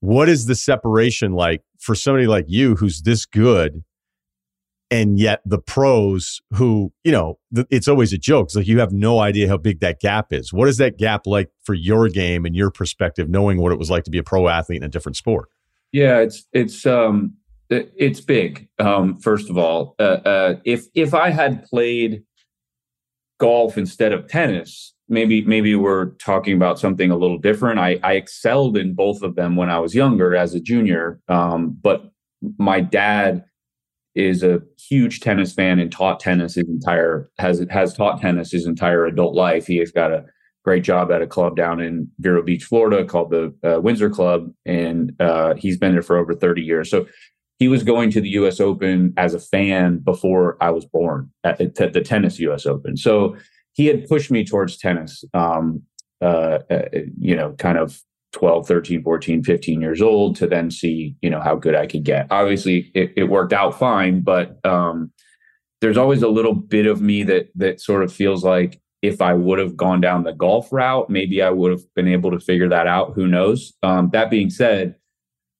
what 0.00 0.28
is 0.28 0.46
the 0.46 0.54
separation 0.54 1.32
like 1.32 1.62
for 1.78 1.94
somebody 1.94 2.26
like 2.26 2.46
you 2.48 2.76
who's 2.76 3.02
this 3.02 3.26
good 3.26 3.84
and 4.90 5.18
yet 5.18 5.40
the 5.44 5.58
pros 5.58 6.40
who 6.54 6.92
you 7.04 7.12
know 7.12 7.38
it's 7.70 7.88
always 7.88 8.12
a 8.12 8.18
joke. 8.18 8.46
It's 8.46 8.56
like 8.56 8.66
you 8.66 8.80
have 8.80 8.92
no 8.92 9.20
idea 9.20 9.48
how 9.48 9.56
big 9.56 9.80
that 9.80 10.00
gap 10.00 10.32
is. 10.32 10.52
What 10.52 10.68
is 10.68 10.78
that 10.78 10.98
gap 10.98 11.26
like 11.26 11.50
for 11.62 11.74
your 11.74 12.08
game 12.08 12.44
and 12.44 12.54
your 12.54 12.70
perspective 12.70 13.28
knowing 13.28 13.60
what 13.60 13.72
it 13.72 13.78
was 13.78 13.90
like 13.90 14.04
to 14.04 14.10
be 14.10 14.18
a 14.18 14.22
pro 14.22 14.48
athlete 14.48 14.78
in 14.78 14.84
a 14.84 14.88
different 14.88 15.16
sport? 15.16 15.48
Yeah 15.92 16.18
it's 16.18 16.46
it's 16.52 16.86
um 16.86 17.34
it's 17.70 18.20
big. 18.20 18.68
Um 18.78 19.18
first 19.18 19.50
of 19.50 19.58
all 19.58 19.94
uh, 19.98 20.20
uh 20.24 20.54
if 20.64 20.86
if 20.94 21.14
i 21.14 21.30
had 21.30 21.64
played 21.64 22.22
golf 23.38 23.78
instead 23.78 24.12
of 24.12 24.26
tennis 24.26 24.94
maybe 25.08 25.42
maybe 25.42 25.74
we're 25.74 26.10
talking 26.16 26.54
about 26.54 26.78
something 26.78 27.10
a 27.10 27.16
little 27.16 27.38
different. 27.38 27.78
I 27.78 27.98
i 28.02 28.14
excelled 28.14 28.76
in 28.76 28.94
both 28.94 29.22
of 29.22 29.36
them 29.36 29.56
when 29.56 29.70
i 29.70 29.78
was 29.78 29.94
younger 29.94 30.34
as 30.34 30.54
a 30.54 30.60
junior 30.60 31.20
um 31.28 31.76
but 31.80 32.10
my 32.58 32.80
dad 32.80 33.44
is 34.18 34.42
a 34.42 34.60
huge 34.76 35.20
tennis 35.20 35.52
fan 35.52 35.78
and 35.78 35.92
taught 35.92 36.18
tennis 36.18 36.56
his 36.56 36.68
entire 36.68 37.30
has 37.38 37.64
has 37.70 37.94
taught 37.94 38.20
tennis 38.20 38.50
his 38.50 38.66
entire 38.66 39.06
adult 39.06 39.34
life. 39.34 39.66
He 39.66 39.76
has 39.76 39.92
got 39.92 40.10
a 40.10 40.24
great 40.64 40.82
job 40.82 41.12
at 41.12 41.22
a 41.22 41.26
club 41.26 41.56
down 41.56 41.80
in 41.80 42.10
Vero 42.18 42.42
Beach, 42.42 42.64
Florida, 42.64 43.04
called 43.04 43.30
the 43.30 43.54
uh, 43.64 43.80
Windsor 43.80 44.10
Club, 44.10 44.52
and 44.66 45.14
uh, 45.20 45.54
he's 45.54 45.78
been 45.78 45.92
there 45.92 46.02
for 46.02 46.18
over 46.18 46.34
thirty 46.34 46.62
years. 46.62 46.90
So 46.90 47.06
he 47.60 47.68
was 47.68 47.84
going 47.84 48.10
to 48.10 48.20
the 48.20 48.30
U.S. 48.30 48.60
Open 48.60 49.14
as 49.16 49.34
a 49.34 49.40
fan 49.40 49.98
before 49.98 50.56
I 50.60 50.70
was 50.70 50.84
born 50.84 51.30
at 51.44 51.58
the, 51.58 51.90
the 51.92 52.00
tennis 52.00 52.38
U.S. 52.40 52.66
Open. 52.66 52.96
So 52.96 53.36
he 53.72 53.86
had 53.86 54.08
pushed 54.08 54.30
me 54.30 54.44
towards 54.44 54.76
tennis. 54.76 55.24
Um, 55.32 55.82
uh, 56.20 56.58
uh 56.68 56.88
you 57.20 57.36
know, 57.36 57.52
kind 57.52 57.78
of 57.78 58.00
12 58.38 58.68
13 58.68 59.02
14 59.02 59.42
15 59.42 59.80
years 59.80 60.00
old 60.00 60.36
to 60.36 60.46
then 60.46 60.70
see 60.70 61.16
you 61.20 61.28
know 61.28 61.40
how 61.40 61.56
good 61.56 61.74
i 61.74 61.86
could 61.88 62.04
get 62.04 62.28
obviously 62.30 62.88
it, 62.94 63.12
it 63.16 63.24
worked 63.24 63.52
out 63.52 63.76
fine 63.76 64.20
but 64.20 64.64
um, 64.64 65.10
there's 65.80 65.96
always 65.96 66.22
a 66.22 66.28
little 66.28 66.54
bit 66.54 66.86
of 66.86 67.02
me 67.02 67.24
that 67.24 67.48
that 67.56 67.80
sort 67.80 68.04
of 68.04 68.12
feels 68.12 68.44
like 68.44 68.80
if 69.02 69.20
i 69.20 69.34
would 69.34 69.58
have 69.58 69.76
gone 69.76 70.00
down 70.00 70.22
the 70.22 70.32
golf 70.32 70.72
route 70.72 71.10
maybe 71.10 71.42
i 71.42 71.50
would 71.50 71.72
have 71.72 71.82
been 71.96 72.06
able 72.06 72.30
to 72.30 72.38
figure 72.38 72.68
that 72.68 72.86
out 72.86 73.12
who 73.14 73.26
knows 73.26 73.72
um, 73.82 74.08
that 74.12 74.30
being 74.30 74.50
said 74.50 74.94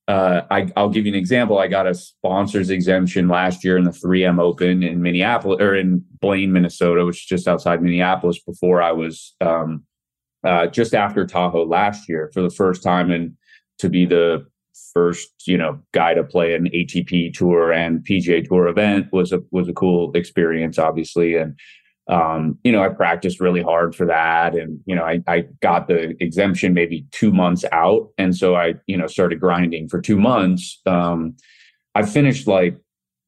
uh, 0.06 0.46
I, 0.50 0.72
will 0.74 0.88
give 0.88 1.04
you 1.04 1.12
an 1.12 1.18
example. 1.18 1.58
I 1.58 1.66
got 1.66 1.86
a 1.86 1.92
sponsors 1.92 2.70
exemption 2.70 3.28
last 3.28 3.62
year 3.62 3.76
in 3.76 3.84
the 3.84 3.90
3M 3.90 4.40
Open 4.40 4.82
in 4.82 5.02
Minneapolis 5.02 5.60
or 5.60 5.74
in 5.74 6.02
Blaine, 6.22 6.50
Minnesota, 6.50 7.04
which 7.04 7.18
is 7.18 7.26
just 7.26 7.46
outside 7.46 7.82
Minneapolis. 7.82 8.38
Before 8.42 8.80
I 8.80 8.92
was 8.92 9.34
um, 9.42 9.84
uh, 10.44 10.66
just 10.66 10.94
after 10.94 11.26
Tahoe 11.26 11.64
last 11.64 12.08
year 12.08 12.30
for 12.32 12.42
the 12.42 12.50
first 12.50 12.82
time, 12.82 13.10
and 13.10 13.36
to 13.78 13.88
be 13.88 14.04
the 14.06 14.46
first 14.92 15.28
you 15.46 15.58
know 15.58 15.78
guy 15.92 16.14
to 16.14 16.22
play 16.22 16.54
an 16.54 16.68
ATP 16.74 17.34
tour 17.34 17.72
and 17.72 18.04
PGA 18.06 18.46
Tour 18.46 18.68
event 18.68 19.06
was 19.12 19.32
a 19.32 19.40
was 19.50 19.68
a 19.68 19.72
cool 19.72 20.12
experience, 20.14 20.78
obviously, 20.78 21.36
and 21.36 21.58
um, 22.08 22.58
you 22.64 22.72
know 22.72 22.82
I 22.82 22.88
practiced 22.88 23.40
really 23.40 23.62
hard 23.62 23.94
for 23.94 24.06
that, 24.06 24.54
and 24.54 24.80
you 24.86 24.94
know 24.94 25.04
I, 25.04 25.20
I 25.26 25.44
got 25.60 25.88
the 25.88 26.14
exemption 26.22 26.74
maybe 26.74 27.06
two 27.10 27.32
months 27.32 27.64
out, 27.72 28.08
and 28.18 28.36
so 28.36 28.54
I 28.54 28.74
you 28.86 28.96
know 28.96 29.06
started 29.06 29.40
grinding 29.40 29.88
for 29.88 30.00
two 30.00 30.18
months. 30.18 30.80
Um, 30.86 31.36
I 31.94 32.04
finished 32.04 32.46
like 32.46 32.78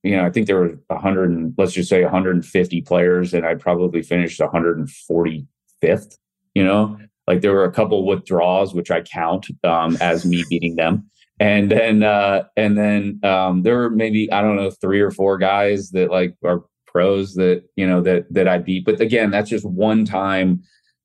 you 0.03 0.17
know, 0.17 0.25
I 0.25 0.31
think 0.31 0.47
there 0.47 0.57
were 0.57 0.79
100 0.87 1.31
and 1.31 1.55
let's 1.59 1.73
just 1.73 1.91
say 1.91 2.03
150 2.03 2.81
players, 2.83 3.35
and 3.35 3.45
I 3.45 3.55
probably 3.55 4.03
finished 4.03 4.41
145th 4.41 6.17
you 6.55 6.65
know, 6.65 6.99
like 7.27 7.41
there 7.41 7.53
were 7.53 7.65
a 7.65 7.73
couple 7.73 8.07
withdrawals, 8.07 8.75
which 8.75 8.91
I 8.91 9.03
count 9.03 9.47
um, 9.65 9.97
as 10.01 10.25
me 10.25 10.45
beating 10.49 10.77
them. 10.77 11.09
And 11.39 11.71
then, 11.71 12.03
uh, 12.03 12.45
and 12.57 12.77
then 12.77 13.21
um, 13.23 13.63
there 13.63 13.77
were 13.77 13.91
maybe 13.91 14.31
I 14.31 14.43
don't 14.43 14.57
know 14.57 14.71
three 14.71 15.01
or 15.01 15.11
four 15.11 15.39
guys 15.39 15.91
that 15.91 16.11
like 16.11 16.35
are 16.45 16.65
pros 16.87 17.35
that 17.35 17.63
you 17.77 17.87
know 17.87 18.03
that 18.03 18.27
that 18.33 18.49
I 18.49 18.59
beat. 18.59 18.85
But 18.85 19.01
again, 19.01 19.31
that's 19.31 19.51
just 19.51 19.65
one 19.65 20.05
time, 20.05 20.63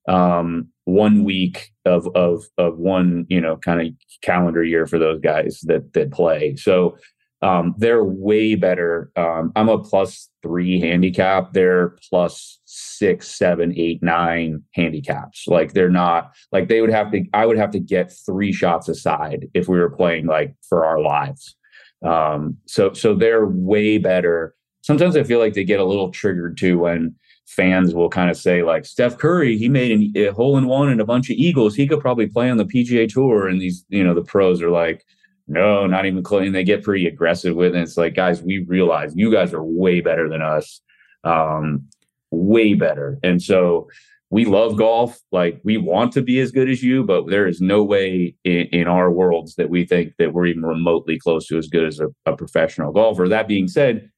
um, 0.08 0.68
one 0.84 1.24
week 1.24 1.70
of 1.84 2.08
of 2.14 2.44
of 2.58 2.78
one 2.78 3.24
you 3.28 3.40
know 3.40 3.56
kind 3.56 3.80
of 3.80 3.94
calendar 4.22 4.62
year 4.62 4.86
for 4.86 4.98
those 4.98 5.20
guys 5.20 5.60
that 5.64 5.92
that 5.94 6.12
play. 6.12 6.56
So 6.56 6.98
um, 7.42 7.74
they're 7.78 8.04
way 8.04 8.54
better. 8.54 9.10
Um, 9.16 9.52
I'm 9.56 9.68
a 9.68 9.78
plus 9.78 10.28
three 10.42 10.80
handicap. 10.80 11.52
They're 11.52 11.96
plus 12.10 12.60
six, 12.98 13.28
seven, 13.28 13.72
eight, 13.76 14.02
nine 14.02 14.62
handicaps. 14.74 15.44
Like 15.46 15.72
they're 15.72 15.88
not 15.88 16.34
like 16.52 16.68
they 16.68 16.80
would 16.80 16.90
have 16.90 17.10
to. 17.12 17.24
I 17.32 17.46
would 17.46 17.58
have 17.58 17.70
to 17.72 17.80
get 17.80 18.12
three 18.24 18.52
shots 18.52 18.88
aside 18.88 19.48
if 19.54 19.68
we 19.68 19.78
were 19.78 19.90
playing 19.90 20.26
like 20.26 20.54
for 20.68 20.84
our 20.84 21.00
lives. 21.00 21.56
Um, 22.04 22.56
so 22.66 22.92
so 22.92 23.14
they're 23.14 23.46
way 23.46 23.98
better. 23.98 24.54
Sometimes 24.82 25.16
I 25.16 25.24
feel 25.24 25.38
like 25.38 25.54
they 25.54 25.64
get 25.64 25.80
a 25.80 25.84
little 25.84 26.10
triggered 26.10 26.56
too 26.56 26.78
when 26.78 27.16
fans 27.46 27.94
will 27.94 28.08
kind 28.08 28.30
of 28.30 28.36
say 28.36 28.62
like 28.62 28.84
Steph 28.84 29.18
Curry, 29.18 29.56
he 29.56 29.68
made 29.68 29.92
an, 29.92 30.12
a 30.16 30.32
hole 30.32 30.58
in 30.58 30.66
one 30.66 30.88
and 30.88 31.00
a 31.00 31.04
bunch 31.06 31.30
of 31.30 31.36
eagles. 31.36 31.74
He 31.74 31.86
could 31.86 32.00
probably 32.00 32.26
play 32.26 32.50
on 32.50 32.56
the 32.56 32.64
PGA 32.64 33.08
Tour. 33.08 33.48
And 33.48 33.60
these, 33.60 33.84
you 33.88 34.04
know, 34.04 34.14
the 34.14 34.22
pros 34.22 34.60
are 34.62 34.70
like, 34.70 35.04
no, 35.46 35.86
not 35.86 36.06
even 36.06 36.22
close. 36.22 36.44
And 36.44 36.54
they 36.54 36.64
get 36.64 36.82
pretty 36.82 37.06
aggressive 37.06 37.54
with 37.54 37.74
it. 37.74 37.80
It's 37.80 37.96
like, 37.96 38.14
guys, 38.14 38.42
we 38.42 38.64
realize 38.66 39.12
you 39.14 39.30
guys 39.32 39.54
are 39.54 39.62
way 39.62 40.00
better 40.00 40.28
than 40.28 40.42
us, 40.42 40.80
um, 41.22 41.86
way 42.30 42.74
better. 42.74 43.18
And 43.22 43.42
so 43.42 43.88
we 44.30 44.44
love 44.44 44.76
golf. 44.76 45.20
Like 45.32 45.60
we 45.64 45.76
want 45.76 46.12
to 46.12 46.22
be 46.22 46.40
as 46.40 46.50
good 46.50 46.68
as 46.68 46.82
you, 46.82 47.04
but 47.04 47.28
there 47.28 47.46
is 47.46 47.60
no 47.60 47.82
way 47.84 48.34
in, 48.44 48.66
in 48.72 48.88
our 48.88 49.10
worlds 49.10 49.54
that 49.56 49.70
we 49.70 49.84
think 49.86 50.14
that 50.18 50.32
we're 50.32 50.46
even 50.46 50.64
remotely 50.64 51.18
close 51.18 51.46
to 51.48 51.58
as 51.58 51.68
good 51.68 51.84
as 51.84 52.00
a, 52.00 52.08
a 52.26 52.36
professional 52.36 52.92
golfer. 52.92 53.28
That 53.28 53.48
being 53.48 53.68
said, 53.68 54.10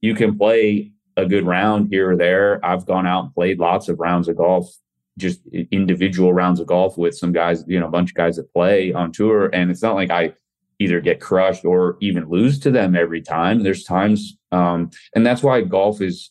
you 0.00 0.14
can 0.14 0.36
play 0.36 0.92
a 1.16 1.26
good 1.26 1.46
round 1.46 1.88
here 1.90 2.12
or 2.12 2.16
there. 2.16 2.64
I've 2.64 2.86
gone 2.86 3.06
out 3.06 3.24
and 3.24 3.34
played 3.34 3.58
lots 3.58 3.88
of 3.88 4.00
rounds 4.00 4.28
of 4.28 4.36
golf 4.36 4.68
just 5.18 5.40
individual 5.70 6.32
rounds 6.32 6.60
of 6.60 6.66
golf 6.66 6.96
with 6.96 7.16
some 7.16 7.32
guys, 7.32 7.64
you 7.66 7.78
know, 7.78 7.86
a 7.86 7.90
bunch 7.90 8.10
of 8.10 8.16
guys 8.16 8.36
that 8.36 8.52
play 8.52 8.92
on 8.92 9.12
tour. 9.12 9.50
And 9.52 9.70
it's 9.70 9.82
not 9.82 9.94
like 9.94 10.10
I 10.10 10.32
either 10.78 11.00
get 11.00 11.20
crushed 11.20 11.64
or 11.64 11.96
even 12.00 12.28
lose 12.28 12.58
to 12.60 12.70
them 12.70 12.96
every 12.96 13.20
time. 13.20 13.62
There's 13.62 13.84
times, 13.84 14.36
um, 14.50 14.90
and 15.14 15.24
that's 15.24 15.42
why 15.42 15.60
golf 15.62 16.00
is 16.00 16.30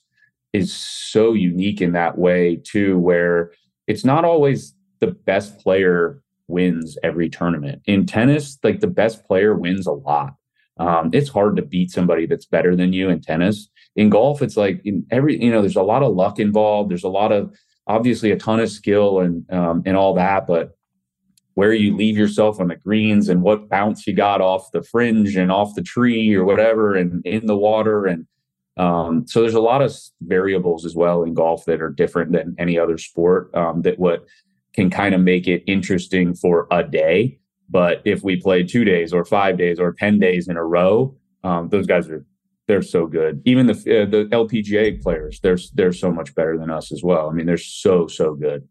is 0.54 0.74
so 0.74 1.34
unique 1.34 1.82
in 1.82 1.93
that 1.93 2.18
way 2.18 2.58
too, 2.58 2.97
where 2.99 3.52
it's 3.88 4.06
not 4.06 4.26
always 4.26 4.74
the 4.99 5.08
best 5.08 5.60
player 5.60 6.22
wins 6.47 6.97
every 7.04 7.30
tournament. 7.30 7.82
In 7.86 8.06
tennis, 8.06 8.58
like 8.64 8.80
the 8.80 8.88
best 8.88 9.26
player 9.26 9.56
wins 9.56 9.88
a 9.88 9.93
lot. 9.93 10.36
Um, 10.78 11.10
it's 11.14 11.30
hard 11.30 11.56
to 11.58 11.62
beat 11.62 11.91
somebody 11.91 12.26
that's 12.26 12.45
better 12.45 12.76
than 12.76 12.93
you 12.93 13.10
in 13.10 13.22
tennis. 13.22 13.70
In 13.95 14.10
golf, 14.10 14.41
it's 14.41 14.58
like 14.58 14.82
in 14.86 15.06
every 15.12 15.42
you 15.42 15.51
know, 15.51 15.62
there's 15.62 15.76
a 15.76 15.84
lot 15.84 16.04
of 16.04 16.16
luck 16.16 16.39
involved. 16.39 16.89
There's 16.89 17.04
a 17.04 17.09
lot 17.09 17.32
of 17.32 17.54
obviously 17.88 18.32
a 18.32 18.38
ton 18.38 18.59
of 18.59 18.70
skill 18.70 19.20
and 19.20 19.51
um, 19.51 19.84
and 19.86 19.97
all 19.97 20.13
that, 20.16 20.47
but 20.47 20.78
where 21.54 21.74
you 21.74 21.96
leave 21.96 22.17
yourself 22.17 22.59
on 22.59 22.70
the 22.70 22.76
greens 22.76 23.28
and 23.28 23.42
what 23.42 23.70
bounce 23.70 24.08
you 24.08 24.13
got 24.13 24.42
off 24.42 24.71
the 24.71 24.82
fringe 24.82 25.36
and 25.36 25.51
off 25.51 25.76
the 25.76 25.84
tree 25.84 26.34
or 26.34 26.46
whatever 26.46 26.96
and 26.96 27.26
in 27.26 27.46
the 27.46 27.58
water 27.58 28.05
and 28.05 28.26
um, 28.78 29.26
so 29.28 29.42
there's 29.42 29.54
a 29.54 29.62
lot 29.62 29.82
of 29.82 29.93
variables 30.22 30.86
as 30.86 30.96
well 30.96 31.24
in 31.24 31.34
golf 31.34 31.66
that 31.66 31.82
are 31.82 31.89
different 31.89 32.32
than 32.32 32.56
any 32.58 32.78
other 32.78 32.98
sport 32.98 33.54
um, 33.56 33.82
that 33.82 34.00
what 34.00 34.26
can 34.74 34.89
kind 34.89 35.14
of 35.14 35.22
make 35.22 35.48
it 35.48 35.64
interesting 35.68 36.34
for 36.34 36.68
a 36.72 36.84
day 36.84 37.38
but 37.70 38.02
if 38.06 38.24
we 38.24 38.39
play 38.39 38.64
two 38.64 38.84
days 38.84 39.14
or 39.14 39.24
five 39.26 39.58
days 39.58 39.80
or 39.80 39.93
10 39.93 40.20
days 40.20 40.48
in 40.48 40.58
a 40.58 40.64
row 40.64 41.16
um, 41.43 41.70
those 41.70 41.88
guys 41.88 42.10
are 42.10 42.26
they're 42.68 42.82
so 42.82 43.06
good 43.06 43.42
even 43.46 43.66
the 43.68 43.74
uh, 43.74 44.10
the 44.10 44.28
lpga 44.32 45.02
players 45.02 45.39
they're 45.42 45.58
they're 45.74 45.93
so 45.93 46.12
much 46.12 46.34
better 46.36 46.58
than 46.58 46.70
us 46.70 46.92
as 46.92 47.02
well 47.04 47.30
i 47.30 47.34
mean 47.34 47.46
they're 47.46 47.58
so 47.58 48.08
so 48.08 48.34
good 48.34 48.68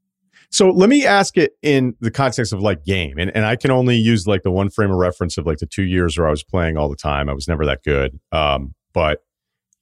so 0.51 0.71
let 0.71 0.89
me 0.89 1.07
ask 1.07 1.37
it 1.37 1.53
in 1.63 1.95
the 2.01 2.11
context 2.11 2.53
of 2.53 2.61
like 2.61 2.85
game. 2.85 3.19
And, 3.19 3.31
and 3.35 3.45
I 3.47 3.55
can 3.55 3.71
only 3.71 3.97
use 3.97 4.27
like 4.27 4.43
the 4.43 4.51
one 4.51 4.69
frame 4.69 4.91
of 4.91 4.97
reference 4.97 5.39
of 5.39 5.47
like 5.47 5.59
the 5.59 5.67
two 5.67 5.85
years 5.85 6.19
where 6.19 6.27
I 6.27 6.31
was 6.31 6.43
playing 6.43 6.77
all 6.77 6.89
the 6.89 6.97
time. 6.97 7.29
I 7.29 7.35
was 7.35 7.47
never 7.47 7.65
that 7.67 7.85
good. 7.85 8.19
Um, 8.33 8.75
but, 8.93 9.21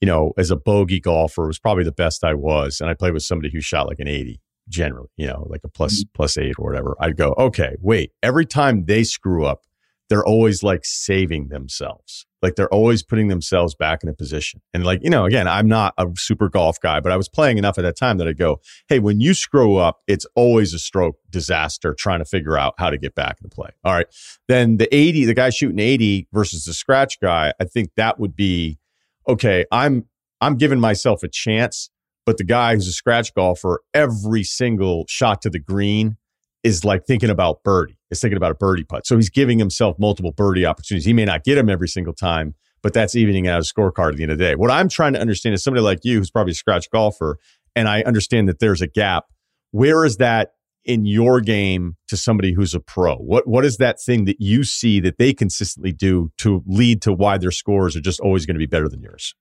you 0.01 0.07
know, 0.07 0.33
as 0.39 0.51
a 0.51 0.57
bogey 0.57 1.01
golfer, 1.01 1.45
it 1.45 1.49
was 1.49 1.59
probably 1.59 1.85
the 1.85 1.93
best 1.93 2.25
I 2.25 2.35
was. 2.35 2.81
And 2.81 2.89
I 2.89 2.95
played 2.95 3.13
with 3.13 3.23
somebody 3.23 3.51
who 3.53 3.61
shot 3.61 3.89
like 3.89 3.99
an 3.99 4.09
80 4.09 4.41
generally, 4.69 5.09
you 5.17 5.27
know, 5.27 5.47
like 5.49 5.63
a 5.65 5.69
mm-hmm. 5.69 6.09
plus 6.15 6.39
eight 6.39 6.55
or 6.59 6.67
whatever. 6.67 6.97
I'd 7.01 7.17
go, 7.17 7.35
okay, 7.39 7.77
wait, 7.81 8.13
every 8.23 8.47
time 8.47 8.85
they 8.85 9.05
screw 9.05 9.45
up, 9.45 9.63
they're 10.09 10.25
always 10.25 10.63
like 10.63 10.85
saving 10.85 11.49
themselves. 11.49 12.27
Like 12.41 12.55
they're 12.55 12.73
always 12.73 13.03
putting 13.03 13.29
themselves 13.29 13.75
back 13.75 14.03
in 14.03 14.09
a 14.09 14.15
position. 14.15 14.63
And 14.73 14.85
like, 14.85 15.01
you 15.03 15.11
know, 15.11 15.25
again, 15.25 15.49
I'm 15.49 15.69
not 15.69 15.93
a 15.99 16.07
super 16.17 16.49
golf 16.49 16.81
guy, 16.81 17.01
but 17.01 17.13
I 17.13 17.17
was 17.17 17.29
playing 17.29 17.59
enough 17.59 17.79
at 17.79 17.83
that 17.83 17.97
time 17.97 18.17
that 18.19 18.29
I 18.29 18.33
go, 18.33 18.61
hey, 18.89 19.01
when 19.01 19.21
you 19.21 19.35
screw 19.35 19.77
up, 19.77 20.01
it's 20.07 20.25
always 20.35 20.73
a 20.73 20.79
stroke 20.79 21.17
disaster 21.29 21.95
trying 21.99 22.21
to 22.21 22.25
figure 22.25 22.57
out 22.57 22.75
how 22.79 22.91
to 22.91 22.97
get 22.97 23.15
back 23.15 23.39
into 23.43 23.55
play. 23.55 23.71
All 23.85 23.93
right. 23.93 24.07
Then 24.47 24.77
the 24.77 24.95
80, 24.95 25.25
the 25.25 25.35
guy 25.35 25.51
shooting 25.51 25.81
80 25.81 26.29
versus 26.33 26.65
the 26.65 26.75
scratch 26.75 27.21
guy, 27.21 27.53
I 27.61 27.65
think 27.65 27.91
that 27.97 28.21
would 28.21 28.37
be 28.37 28.79
okay, 29.29 29.65
I'm 29.71 30.07
I'm 30.41 30.57
giving 30.57 30.81
myself 30.81 31.23
a 31.23 31.29
chance, 31.29 31.91
but 32.25 32.39
the 32.39 32.45
guy 32.45 32.75
who's 32.75 32.89
a 32.89 32.93
scratch 32.93 33.35
golfer, 33.35 33.83
every 33.93 34.45
single 34.45 35.05
shot 35.09 35.43
to 35.43 35.51
the 35.51 35.59
green 35.59 36.17
is 36.65 36.85
like 36.85 37.05
thinking 37.07 37.31
about 37.31 37.63
birdie. 37.63 37.99
Is 38.11 38.21
thinking 38.21 38.37
about 38.39 38.53
a 38.53 38.55
birdie 38.55 38.85
putt. 38.85 39.07
So 39.07 39.17
he's 39.17 39.29
giving 39.29 39.59
himself 39.59 39.99
multiple 39.99 40.33
birdie 40.33 40.65
opportunities. 40.65 41.05
He 41.05 41.13
may 41.13 41.27
not 41.27 41.45
get 41.45 41.57
them 41.57 41.69
every 41.69 41.89
single 41.89 42.15
time, 42.15 42.55
but 42.83 42.95
that's 42.95 43.15
evening 43.15 43.47
out 43.47 43.61
a 43.61 43.63
scorecard 43.63 44.13
at 44.13 44.17
the 44.17 44.23
end 44.23 44.33
of 44.33 44.39
the 44.39 44.45
day. 44.45 44.55
What 44.55 44.71
I'm 44.71 44.89
trying 44.89 45.13
to 45.13 45.21
understand 45.21 45.55
is 45.55 45.63
somebody 45.63 45.83
like 45.83 46.05
you 46.05 46.19
who's 46.19 46.31
probably 46.31 46.53
a 46.53 46.55
scratch 46.55 46.91
golfer, 46.91 47.39
and 47.77 47.87
I 47.87 48.03
understand 48.03 48.49
that 48.49 48.61
there's 48.61 48.81
a 48.81 48.87
gap. 48.87 49.27
Where 49.73 50.07
is 50.07 50.17
that 50.17 50.53
in 50.89 51.07
your 51.07 51.41
game 51.41 51.97
to 52.09 52.17
somebody 52.17 52.53
who's 52.53 52.75
a 52.75 52.81
pro? 52.81 53.17
What 53.17 53.47
what 53.47 53.65
is 53.65 53.77
that 53.77 54.01
thing 54.01 54.25
that 54.25 54.41
you 54.41 54.65
see 54.65 54.99
that 55.01 55.19
they 55.19 55.33
consistently 55.33 55.93
do 55.93 56.33
to 56.39 56.65
lead 56.67 57.03
to 57.03 57.13
why 57.13 57.39
their 57.39 57.53
scores 57.53 57.95
are 57.97 58.01
just 58.01 58.21
always 58.21 58.47
going 58.47 58.57
to 58.57 58.59
be 58.59 58.67
better 58.67 58.89
than 58.89 59.03
yours? 59.03 59.35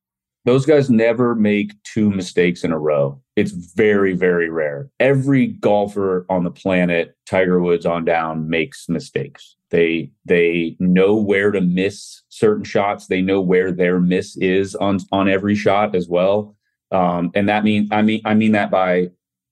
those 0.47 0.65
guys 0.65 0.89
never 0.89 1.35
make 1.35 1.73
two 1.83 2.09
mistakes 2.09 2.63
in 2.63 2.71
a 2.71 2.79
row. 2.79 3.21
It's 3.35 3.51
very, 3.51 4.13
very 4.13 4.49
rare. 4.49 4.89
Every 4.97 5.47
golfer 5.47 6.25
on 6.29 6.45
the 6.45 6.51
planet, 6.51 7.17
Tiger 7.25 7.59
Woods 7.59 7.85
on 7.85 8.05
down, 8.05 8.49
makes 8.49 8.87
mistakes. 8.87 9.57
They 9.71 10.09
they 10.23 10.77
know 10.79 11.15
where 11.17 11.51
to 11.51 11.59
miss 11.59 12.23
certain 12.29 12.63
shots. 12.63 13.07
They 13.07 13.21
know 13.21 13.41
where 13.41 13.73
their 13.73 13.99
miss 13.99 14.37
is 14.37 14.73
on 14.75 14.99
on 15.11 15.27
every 15.27 15.53
shot 15.53 15.93
as 15.93 16.07
well. 16.07 16.55
Um, 16.91 17.29
and 17.35 17.49
that 17.49 17.65
means 17.65 17.89
I 17.91 18.01
mean 18.01 18.21
I 18.23 18.33
mean 18.33 18.53
that 18.53 18.71
by 18.71 19.09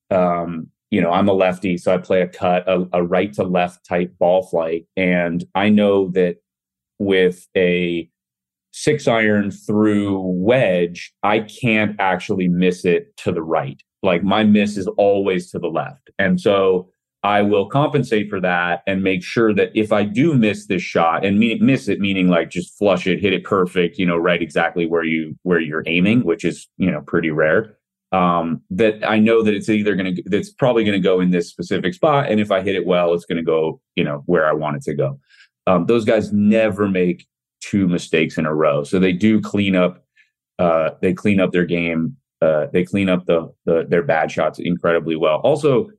um, 0.09 0.69
you 0.91 1.01
know 1.01 1.11
I'm 1.11 1.27
a 1.27 1.33
lefty, 1.33 1.77
so 1.77 1.93
I 1.93 1.97
play 1.97 2.21
a 2.21 2.27
cut, 2.27 2.67
a, 2.67 2.87
a 2.93 3.03
right 3.03 3.33
to 3.33 3.43
left 3.43 3.85
type 3.85 4.17
ball 4.17 4.43
flight, 4.43 4.85
and 4.95 5.43
I 5.55 5.69
know 5.69 6.09
that 6.11 6.37
with 6.99 7.47
a 7.55 8.09
six 8.71 9.07
iron 9.07 9.51
through 9.51 10.19
wedge, 10.19 11.13
I 11.23 11.39
can't 11.39 11.95
actually 11.97 12.49
miss 12.49 12.83
it 12.83 13.15
to 13.17 13.31
the 13.31 13.41
right. 13.41 13.81
Like 14.03 14.21
my 14.21 14.43
miss 14.43 14.75
is 14.75 14.87
always 14.97 15.49
to 15.51 15.59
the 15.59 15.67
left. 15.67 16.09
And 16.19 16.39
so 16.39 16.89
I 17.23 17.41
will 17.41 17.67
compensate 17.67 18.29
for 18.29 18.39
that 18.41 18.83
and 18.85 19.01
make 19.01 19.23
sure 19.23 19.53
that 19.53 19.71
if 19.73 19.93
I 19.93 20.03
do 20.03 20.35
miss 20.35 20.67
this 20.67 20.81
shot 20.81 21.25
and 21.25 21.39
mean, 21.39 21.65
miss 21.65 21.87
it, 21.87 21.99
meaning 21.99 22.27
like 22.27 22.49
just 22.49 22.77
flush 22.77 23.07
it, 23.07 23.21
hit 23.21 23.33
it 23.33 23.45
perfect, 23.45 23.97
you 23.97 24.05
know, 24.05 24.17
right 24.17 24.41
exactly 24.41 24.85
where 24.85 25.05
you 25.05 25.35
where 25.43 25.59
you're 25.59 25.83
aiming, 25.87 26.23
which 26.23 26.45
is 26.45 26.67
you 26.77 26.91
know 26.91 27.01
pretty 27.01 27.31
rare. 27.31 27.77
Um, 28.11 28.61
that 28.69 29.05
I 29.05 29.19
know 29.19 29.43
that 29.43 29.53
it's 29.53 29.67
either 29.67 29.95
going 29.95 30.15
to 30.15 30.23
that's 30.27 30.51
probably 30.51 30.83
going 30.83 31.01
to 31.01 31.05
go 31.05 31.19
in 31.19 31.31
this 31.31 31.49
specific 31.49 31.93
spot, 31.93 32.29
and 32.29 32.39
if 32.39 32.51
I 32.51 32.61
hit 32.61 32.75
it 32.75 32.85
well, 32.85 33.13
it's 33.13 33.25
going 33.25 33.37
to 33.37 33.43
go 33.43 33.81
you 33.95 34.03
know 34.03 34.23
where 34.25 34.47
I 34.47 34.53
want 34.53 34.77
it 34.77 34.83
to 34.83 34.93
go. 34.93 35.19
Um, 35.67 35.85
those 35.85 36.05
guys 36.05 36.31
never 36.31 36.87
make 36.87 37.25
two 37.61 37.87
mistakes 37.87 38.37
in 38.37 38.45
a 38.45 38.53
row. 38.53 38.83
So 38.83 38.99
they 38.99 39.11
do 39.11 39.41
clean 39.41 39.75
up. 39.75 40.03
Uh, 40.59 40.91
they 41.01 41.13
clean 41.13 41.39
up 41.39 41.51
their 41.51 41.65
game. 41.65 42.15
Uh, 42.41 42.67
they 42.71 42.83
clean 42.83 43.09
up 43.09 43.25
the, 43.25 43.51
the 43.65 43.85
their 43.87 44.03
bad 44.03 44.31
shots 44.31 44.59
incredibly 44.59 45.15
well. 45.15 45.37
Also, 45.37 45.89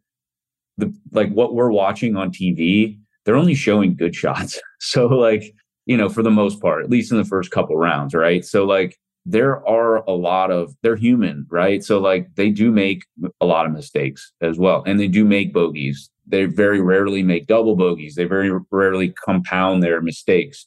the 0.78 0.94
like 1.12 1.30
what 1.32 1.54
we're 1.54 1.70
watching 1.70 2.16
on 2.16 2.30
TV, 2.30 2.98
they're 3.24 3.36
only 3.36 3.54
showing 3.54 3.96
good 3.96 4.14
shots. 4.24 4.60
So 4.80 5.06
like 5.06 5.54
you 5.86 5.96
know, 5.96 6.08
for 6.08 6.22
the 6.22 6.30
most 6.30 6.60
part, 6.60 6.84
at 6.84 6.90
least 6.90 7.12
in 7.12 7.18
the 7.18 7.24
first 7.24 7.50
couple 7.50 7.76
rounds, 7.76 8.14
right? 8.14 8.44
So 8.44 8.64
like 8.64 8.98
there 9.28 9.66
are 9.68 10.04
a 10.04 10.12
lot 10.12 10.52
of 10.52 10.74
they're 10.82 10.96
human, 10.96 11.46
right? 11.50 11.84
So 11.84 11.98
like 11.98 12.34
they 12.36 12.50
do 12.50 12.70
make 12.70 13.04
a 13.40 13.46
lot 13.46 13.66
of 13.66 13.72
mistakes 13.72 14.32
as 14.40 14.56
well, 14.56 14.84
and 14.86 15.00
they 15.00 15.08
do 15.08 15.24
make 15.24 15.52
bogeys. 15.52 16.08
They 16.28 16.44
very 16.44 16.80
rarely 16.80 17.22
make 17.24 17.48
double 17.48 17.74
bogeys. 17.74 18.14
They 18.14 18.24
very 18.24 18.52
rarely 18.70 19.10
compound 19.24 19.82
their 19.82 20.00
mistakes. 20.00 20.66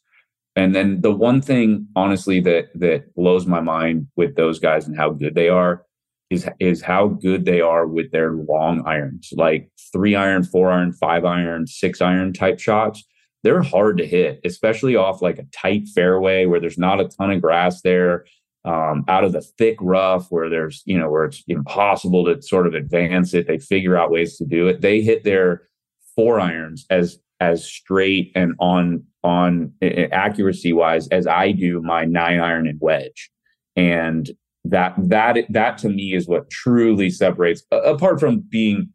And 0.55 0.75
then 0.75 1.01
the 1.01 1.11
one 1.11 1.41
thing, 1.41 1.87
honestly, 1.95 2.41
that 2.41 2.67
that 2.75 3.15
blows 3.15 3.47
my 3.47 3.61
mind 3.61 4.07
with 4.17 4.35
those 4.35 4.59
guys 4.59 4.87
and 4.87 4.97
how 4.97 5.11
good 5.11 5.35
they 5.35 5.47
are 5.47 5.85
is 6.29 6.47
is 6.59 6.81
how 6.81 7.07
good 7.07 7.45
they 7.45 7.61
are 7.61 7.87
with 7.87 8.11
their 8.11 8.33
long 8.33 8.85
irons, 8.85 9.29
like 9.37 9.71
three 9.93 10.15
iron, 10.15 10.43
four 10.43 10.69
iron, 10.69 10.91
five 10.91 11.23
iron, 11.23 11.65
six 11.65 12.01
iron 12.01 12.33
type 12.33 12.59
shots. 12.59 13.05
They're 13.41 13.63
hard 13.63 13.97
to 13.99 14.05
hit, 14.05 14.41
especially 14.43 14.97
off 14.97 15.21
like 15.21 15.39
a 15.39 15.47
tight 15.53 15.87
fairway 15.95 16.45
where 16.45 16.59
there's 16.59 16.77
not 16.77 16.99
a 16.99 17.07
ton 17.07 17.31
of 17.31 17.41
grass 17.41 17.81
there. 17.83 18.25
Um, 18.65 19.05
out 19.07 19.23
of 19.23 19.31
the 19.31 19.41
thick 19.41 19.77
rough 19.79 20.27
where 20.29 20.49
there's 20.49 20.83
you 20.85 20.97
know 20.97 21.09
where 21.09 21.23
it's 21.23 21.43
impossible 21.47 22.25
to 22.25 22.41
sort 22.41 22.67
of 22.67 22.73
advance 22.73 23.33
it 23.33 23.47
they 23.47 23.57
figure 23.57 23.95
out 23.95 24.11
ways 24.11 24.35
to 24.35 24.45
do 24.45 24.67
it 24.67 24.81
they 24.81 24.99
hit 24.99 25.23
their 25.23 25.69
four 26.13 26.41
irons 26.41 26.85
as 26.89 27.19
as 27.39 27.65
straight 27.65 28.31
and 28.35 28.53
on 28.59 29.03
on 29.23 29.73
accuracy 29.83 30.73
wise 30.73 31.07
as 31.09 31.27
I 31.27 31.51
do 31.51 31.81
my 31.81 32.05
nine 32.05 32.39
iron 32.39 32.67
and 32.67 32.79
wedge. 32.81 33.29
And 33.75 34.29
that 34.65 34.93
that 34.97 35.37
that 35.49 35.77
to 35.79 35.89
me 35.89 36.13
is 36.13 36.27
what 36.27 36.49
truly 36.49 37.09
separates 37.09 37.63
apart 37.71 38.19
from 38.19 38.41
being 38.49 38.89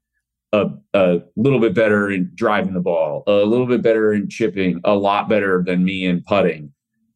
a, 0.52 0.70
a 0.92 1.20
little 1.36 1.58
bit 1.58 1.74
better 1.74 2.10
in 2.10 2.30
driving 2.34 2.74
the 2.74 2.80
ball, 2.80 3.24
a 3.26 3.44
little 3.44 3.66
bit 3.66 3.82
better 3.82 4.12
in 4.12 4.28
chipping, 4.28 4.80
a 4.84 4.94
lot 4.94 5.28
better 5.28 5.62
than 5.66 5.84
me 5.84 6.04
in 6.04 6.22
putting. 6.22 6.72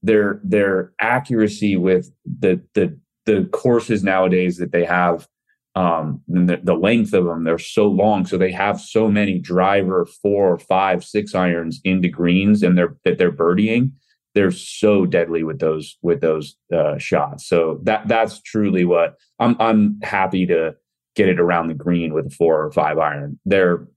Their 0.08 0.40
their 0.42 0.92
accuracy 1.00 1.76
with 1.76 2.10
the 2.24 2.62
the 2.74 2.98
the 3.26 3.48
courses 3.52 4.02
nowadays 4.02 4.56
that 4.56 4.72
they 4.72 4.84
have 4.84 5.28
um, 5.74 6.22
the, 6.26 6.58
the, 6.62 6.74
length 6.74 7.12
of 7.12 7.26
them 7.26 7.44
they're 7.44 7.58
so 7.58 7.86
long. 7.86 8.24
So 8.26 8.38
they 8.38 8.50
have 8.50 8.80
so 8.80 9.08
many 9.08 9.38
driver 9.38 10.06
four 10.22 10.58
five 10.58 11.04
six 11.04 11.34
irons 11.34 11.80
into 11.84 12.08
greens 12.08 12.62
and 12.62 12.76
they're 12.76 12.96
that 13.04 13.18
they're 13.18 13.30
birdieing 13.30 13.92
they're 14.34 14.50
so 14.50 15.04
deadly 15.04 15.42
with 15.42 15.58
those 15.58 15.98
with 16.00 16.20
those 16.20 16.56
uh, 16.74 16.96
shots. 16.98 17.46
So 17.46 17.80
that 17.82 18.08
that's 18.08 18.40
truly 18.42 18.84
what 18.84 19.16
i'm 19.38 19.56
i'm 19.60 19.98
happy 20.02 20.46
to 20.46 20.74
get 21.18 21.28
it 21.28 21.40
around 21.40 21.66
the 21.66 21.74
green 21.74 22.14
with 22.14 22.26
a 22.26 22.30
four 22.30 22.64
or 22.64 22.70
five 22.70 22.96
iron. 22.96 23.38
They're 23.44 23.88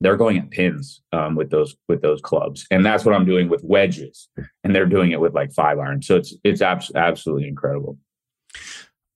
they're 0.00 0.16
going 0.16 0.38
at 0.38 0.50
pins 0.50 1.02
um, 1.12 1.34
with 1.34 1.50
those 1.50 1.76
with 1.88 2.02
those 2.02 2.20
clubs 2.20 2.66
and 2.70 2.84
that's 2.84 3.04
what 3.04 3.14
i'm 3.14 3.26
doing 3.26 3.48
with 3.48 3.62
wedges 3.64 4.28
and 4.64 4.74
they're 4.74 4.86
doing 4.86 5.10
it 5.10 5.20
with 5.20 5.34
like 5.34 5.52
five 5.52 5.78
iron 5.78 6.02
so 6.02 6.16
it's 6.16 6.34
it's 6.44 6.62
abs- 6.62 6.92
absolutely 6.94 7.48
incredible 7.48 7.98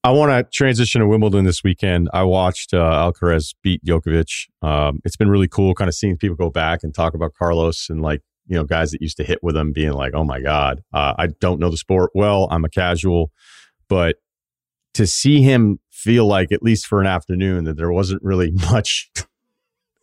I 0.05 0.11
want 0.11 0.31
to 0.33 0.45
transition 0.55 1.01
to 1.01 1.07
Wimbledon 1.09 1.47
this 1.47 1.65
weekend. 1.65 2.11
I 2.13 2.25
watched 2.25 2.75
uh, 2.75 2.77
Alcaraz 3.11 3.55
beat 3.63 3.83
Djokovic. 3.83 4.49
Um, 4.61 5.01
it's 5.03 5.17
been 5.17 5.31
really 5.31 5.49
cool, 5.49 5.73
kind 5.73 5.89
of 5.89 5.95
seeing 5.95 6.19
people 6.19 6.37
go 6.37 6.51
back 6.51 6.81
and 6.83 6.95
talk 6.95 7.15
about 7.15 7.33
Carlos 7.33 7.89
and 7.89 8.03
like 8.03 8.21
you 8.47 8.55
know 8.55 8.65
guys 8.65 8.91
that 8.91 9.01
used 9.01 9.17
to 9.17 9.25
hit 9.25 9.39
with 9.43 9.57
him, 9.57 9.73
being 9.73 9.93
like, 9.93 10.13
"Oh 10.15 10.23
my 10.23 10.43
god, 10.43 10.83
uh, 10.93 11.15
I 11.17 11.29
don't 11.41 11.59
know 11.59 11.71
the 11.71 11.79
sport 11.79 12.11
well. 12.15 12.49
I'm 12.51 12.67
a 12.67 12.69
casual," 12.69 13.31
but 13.89 14.17
to 14.93 15.07
see 15.07 15.41
him 15.41 15.81
feel 15.91 16.27
like 16.27 16.53
at 16.53 16.63
least 16.63 16.87
for 16.87 17.01
an 17.01 17.07
afternoon 17.07 17.65
that 17.65 17.79
there 17.79 17.91
wasn't 17.91 18.23
really 18.23 18.51
much. 18.71 19.11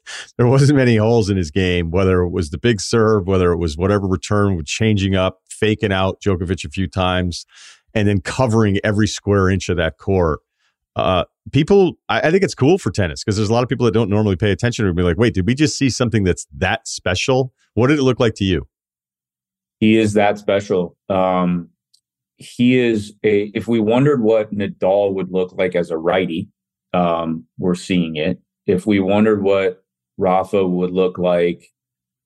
there 0.38 0.48
wasn't 0.48 0.78
many 0.78 0.98
holes 0.98 1.30
in 1.30 1.38
his 1.38 1.52
game, 1.52 1.92
whether 1.92 2.22
it 2.22 2.30
was 2.30 2.50
the 2.50 2.58
big 2.58 2.82
serve, 2.82 3.28
whether 3.28 3.52
it 3.52 3.58
was 3.58 3.78
whatever 3.78 4.08
return 4.08 4.56
with 4.56 4.66
changing 4.66 5.16
up, 5.16 5.42
faking 5.50 5.92
out 5.92 6.22
Djokovic 6.22 6.66
a 6.66 6.70
few 6.70 6.88
times 6.88 7.46
and 7.94 8.08
then 8.08 8.22
covering 8.22 8.80
every 8.84 9.08
square 9.08 9.50
inch 9.50 9.70
of 9.70 9.78
that 9.78 9.98
court. 9.98 10.40
Uh, 10.96 11.24
people, 11.52 11.94
I, 12.10 12.28
I, 12.28 12.32
think 12.32 12.44
it's 12.44 12.56
cool 12.56 12.78
for 12.78 12.92
tennis 12.92 13.24
because 13.24 13.38
there's 13.38 13.50
a 13.50 13.54
lot 13.54 13.64
of 13.64 13.70
people 13.70 13.86
that 13.86 13.94
don't 13.94 14.10
normally 14.10 14.36
pay 14.36 14.52
attention 14.52 14.86
to 14.86 14.94
be 14.94 15.04
like, 15.04 15.18
wait, 15.18 15.34
did 15.34 15.48
we 15.48 15.56
just 15.56 15.78
see 15.78 15.90
something 15.90 16.24
that's 16.24 16.46
that 16.58 16.88
special? 16.88 17.54
What 17.76 17.88
did 17.88 18.00
it 18.00 18.04
look 18.04 18.20
like 18.20 18.36
to 18.36 18.44
you? 18.44 18.68
He 19.80 19.98
is 19.98 20.14
that 20.14 20.38
special. 20.38 20.98
Um, 21.10 21.70
he 22.36 22.78
is 22.78 23.14
a, 23.24 23.52
if 23.54 23.68
we 23.68 23.80
wondered 23.80 24.22
what 24.22 24.54
Nadal 24.54 25.14
would 25.14 25.32
look 25.32 25.54
like 25.54 25.76
as 25.76 25.92
a 25.92 25.98
righty, 25.98 26.50
um, 26.94 27.46
we're 27.58 27.76
seeing 27.76 28.18
it. 28.18 28.42
If 28.66 28.86
we 28.86 29.00
wondered 29.00 29.44
what 29.44 29.81
Rafa 30.22 30.66
would 30.66 30.92
look 30.92 31.18
like 31.18 31.68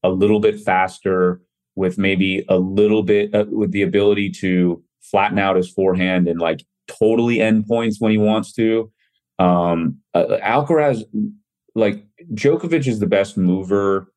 a 0.04 0.10
little 0.10 0.42
bit 0.42 0.60
faster 0.60 1.42
with 1.76 1.98
maybe 1.98 2.46
a 2.50 2.58
little 2.58 3.04
bit 3.04 3.34
uh, 3.34 3.46
with 3.50 3.72
the 3.72 3.82
ability 3.82 4.30
to 4.30 4.84
flatten 5.02 5.40
out 5.40 5.56
his 5.56 5.72
forehand 5.72 6.28
and 6.28 6.40
like 6.40 6.62
totally 6.88 7.42
end 7.42 7.66
points 7.66 8.00
when 8.00 8.12
he 8.12 8.18
wants 8.18 8.52
to. 8.54 8.92
Um, 9.40 10.00
uh, 10.14 10.38
Alcaraz, 10.44 11.04
like 11.74 12.06
Djokovic, 12.34 12.86
is 12.86 13.00
the 13.00 13.08
best 13.08 13.38
mover 13.38 14.12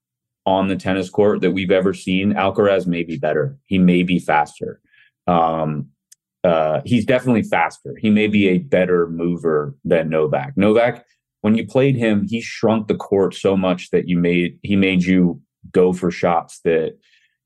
on 0.45 0.69
the 0.69 0.77
tennis 0.77 1.09
court 1.09 1.41
that 1.43 1.53
we've 1.53 1.71
ever 1.71 1.95
seen. 1.95 2.35
Alcaraz 2.35 2.87
may 2.87 3.05
be 3.05 3.17
better. 3.17 3.57
He 3.67 3.79
may 3.79 4.03
be 4.03 4.19
faster. 4.19 4.81
Um, 5.27 5.89
uh, 6.43 6.81
he's 6.85 7.05
definitely 7.05 7.43
faster. 7.43 7.97
He 8.01 8.11
may 8.11 8.27
be 8.27 8.49
a 8.49 8.59
better 8.59 9.09
mover 9.09 9.75
than 9.85 10.09
Novak. 10.09 10.57
Novak, 10.57 11.05
when 11.41 11.55
you 11.55 11.67
played 11.67 11.97
him, 11.97 12.27
he 12.29 12.41
shrunk 12.41 12.89
the 12.89 12.97
court 12.97 13.35
so 13.35 13.57
much 13.57 13.91
that 13.91 14.09
you 14.09 14.19
made 14.19 14.59
he 14.63 14.77
made 14.77 15.05
you 15.05 15.41
go 15.73 15.93
for 15.93 16.11
shots 16.11 16.61
that 16.65 16.97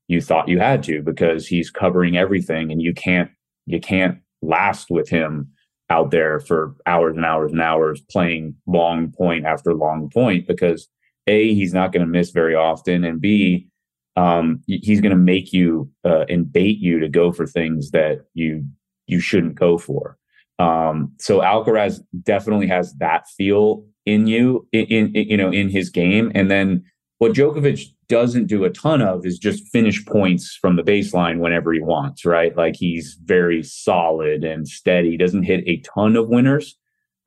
you 0.07 0.21
thought 0.21 0.47
you 0.47 0.59
had 0.59 0.83
to 0.83 1.01
because 1.01 1.47
he's 1.47 1.69
covering 1.69 2.17
everything 2.17 2.71
and 2.71 2.81
you 2.81 2.93
can't 2.93 3.29
you 3.65 3.79
can't 3.79 4.19
last 4.41 4.89
with 4.89 5.09
him 5.09 5.49
out 5.89 6.11
there 6.11 6.39
for 6.39 6.75
hours 6.85 7.15
and 7.15 7.25
hours 7.25 7.51
and 7.51 7.61
hours 7.61 8.01
playing 8.09 8.55
long 8.67 9.11
point 9.11 9.45
after 9.45 9.73
long 9.73 10.09
point 10.09 10.47
because 10.47 10.87
a 11.27 11.53
he's 11.53 11.73
not 11.73 11.91
going 11.91 12.05
to 12.05 12.11
miss 12.11 12.31
very 12.31 12.55
often 12.55 13.03
and 13.03 13.21
b 13.21 13.67
um, 14.15 14.61
he's 14.67 15.01
going 15.01 15.11
to 15.11 15.17
make 15.17 15.51
you 15.53 15.89
uh, 16.05 16.25
and 16.29 16.51
bait 16.51 16.77
you 16.77 16.99
to 16.99 17.09
go 17.09 17.31
for 17.31 17.47
things 17.47 17.91
that 17.91 18.25
you 18.33 18.65
you 19.07 19.19
shouldn't 19.19 19.55
go 19.55 19.77
for 19.77 20.17
um, 20.59 21.11
so 21.19 21.39
alcaraz 21.39 21.99
definitely 22.23 22.67
has 22.67 22.93
that 22.95 23.27
feel 23.37 23.85
in 24.05 24.27
you 24.27 24.67
in, 24.71 24.85
in, 24.85 25.11
you 25.13 25.37
know 25.37 25.51
in 25.51 25.69
his 25.69 25.89
game 25.89 26.31
and 26.35 26.49
then 26.51 26.83
what 27.19 27.31
Djokovic 27.31 27.87
doesn't 28.09 28.47
do 28.47 28.65
a 28.65 28.69
ton 28.69 29.01
of 29.01 29.25
is 29.25 29.39
just 29.39 29.69
finish 29.69 30.05
points 30.05 30.57
from 30.59 30.75
the 30.75 30.83
baseline 30.83 31.39
whenever 31.39 31.71
he 31.71 31.79
wants, 31.79 32.25
right? 32.25 32.55
Like 32.57 32.75
he's 32.75 33.17
very 33.23 33.63
solid 33.63 34.43
and 34.43 34.67
steady, 34.67 35.15
doesn't 35.15 35.43
hit 35.43 35.63
a 35.65 35.77
ton 35.77 36.17
of 36.17 36.27
winners 36.27 36.77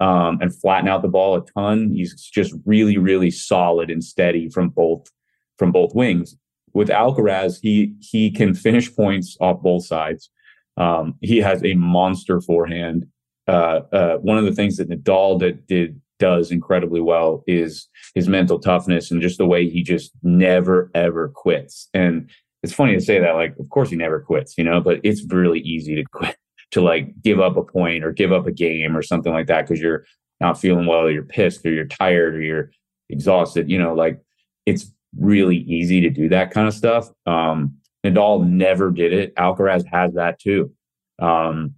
um, 0.00 0.38
and 0.40 0.54
flatten 0.54 0.88
out 0.88 1.02
the 1.02 1.08
ball 1.08 1.36
a 1.36 1.44
ton. 1.46 1.92
He's 1.94 2.14
just 2.14 2.54
really, 2.66 2.98
really 2.98 3.30
solid 3.30 3.90
and 3.90 4.04
steady 4.04 4.48
from 4.48 4.68
both 4.68 5.10
from 5.58 5.72
both 5.72 5.94
wings. 5.94 6.36
With 6.74 6.88
Alcaraz, 6.88 7.58
he 7.62 7.94
he 8.00 8.30
can 8.30 8.52
finish 8.52 8.94
points 8.94 9.36
off 9.40 9.62
both 9.62 9.86
sides. 9.86 10.30
Um, 10.76 11.14
he 11.22 11.38
has 11.38 11.64
a 11.64 11.74
monster 11.74 12.40
forehand. 12.40 13.06
Uh, 13.46 13.80
uh, 13.92 14.16
one 14.18 14.38
of 14.38 14.44
the 14.44 14.52
things 14.52 14.76
that 14.76 14.88
Nadal 14.88 15.38
did, 15.38 15.66
did 15.66 16.00
does 16.18 16.50
incredibly 16.50 17.00
well 17.00 17.44
is 17.46 17.88
his 18.14 18.28
mental 18.28 18.58
toughness 18.58 19.10
and 19.10 19.20
just 19.20 19.38
the 19.38 19.46
way 19.46 19.68
he 19.68 19.82
just 19.82 20.12
never 20.22 20.90
ever 20.94 21.28
quits. 21.28 21.88
And 21.92 22.30
it's 22.62 22.72
funny 22.72 22.94
to 22.94 23.00
say 23.00 23.20
that, 23.20 23.34
like, 23.34 23.56
of 23.58 23.68
course 23.68 23.90
he 23.90 23.96
never 23.96 24.20
quits, 24.20 24.56
you 24.56 24.64
know, 24.64 24.80
but 24.80 25.00
it's 25.04 25.24
really 25.28 25.60
easy 25.60 25.94
to 25.94 26.04
quit, 26.04 26.36
to 26.72 26.80
like 26.80 27.20
give 27.22 27.40
up 27.40 27.56
a 27.56 27.62
point 27.62 28.04
or 28.04 28.12
give 28.12 28.32
up 28.32 28.46
a 28.46 28.52
game 28.52 28.96
or 28.96 29.02
something 29.02 29.32
like 29.32 29.46
that 29.46 29.62
because 29.62 29.80
you're 29.80 30.04
not 30.40 30.60
feeling 30.60 30.86
well, 30.86 31.00
or 31.00 31.10
you're 31.10 31.22
pissed, 31.22 31.64
or 31.64 31.70
you're 31.70 31.86
tired, 31.86 32.34
or 32.34 32.42
you're 32.42 32.70
exhausted. 33.08 33.70
You 33.70 33.78
know, 33.78 33.94
like 33.94 34.20
it's 34.66 34.92
really 35.18 35.58
easy 35.58 36.00
to 36.02 36.10
do 36.10 36.28
that 36.28 36.50
kind 36.50 36.68
of 36.68 36.74
stuff. 36.74 37.08
Um, 37.24 37.76
Nadal 38.04 38.46
never 38.46 38.90
did 38.90 39.12
it. 39.12 39.34
Alcaraz 39.36 39.84
has 39.86 40.14
that 40.14 40.38
too. 40.38 40.72
Um, 41.18 41.74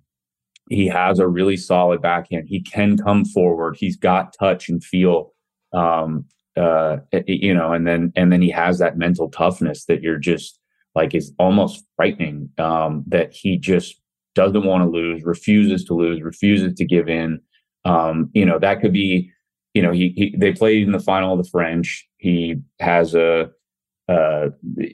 he 0.71 0.87
has 0.87 1.19
a 1.19 1.29
really 1.29 1.57
solid 1.57 2.03
backhand. 2.03 2.49
He 2.49 2.61
can 2.61 2.97
come 2.97 3.25
forward. 3.25 3.77
He's 3.79 3.97
got 3.97 4.35
touch 4.39 4.69
and 4.69 4.83
feel. 4.83 5.33
Um, 5.73 6.25
uh, 6.57 6.99
you 7.27 7.55
know, 7.55 7.73
and 7.73 7.87
then 7.87 8.13
and 8.17 8.33
then 8.33 8.43
he 8.43 8.51
has 8.51 8.79
that 8.79 8.99
mental 8.99 9.31
toughness 9.31 9.85
that 9.85 10.03
you're 10.03 10.19
just 10.19 10.59
like 10.95 11.15
is 11.15 11.33
almost 11.39 11.85
frightening. 11.97 12.51
Um, 12.59 13.05
that 13.07 13.33
he 13.33 13.59
just 13.59 14.01
doesn't 14.35 14.65
want 14.65 14.83
to 14.83 14.89
lose, 14.89 15.23
refuses 15.25 15.85
to 15.85 15.95
lose, 15.95 16.21
refuses 16.21 16.75
to 16.75 16.85
give 16.85 17.09
in. 17.09 17.41
Um, 17.85 18.31
you 18.35 18.45
know, 18.45 18.59
that 18.59 18.81
could 18.81 18.93
be, 18.93 19.31
you 19.75 19.83
know, 19.83 19.93
he, 19.93 20.13
he 20.17 20.35
they 20.37 20.53
played 20.53 20.83
in 20.83 20.93
the 20.93 21.01
final 21.01 21.33
of 21.33 21.43
the 21.43 21.49
French. 21.49 22.07
He 22.17 22.57
has 22.81 23.15
a 23.15 23.51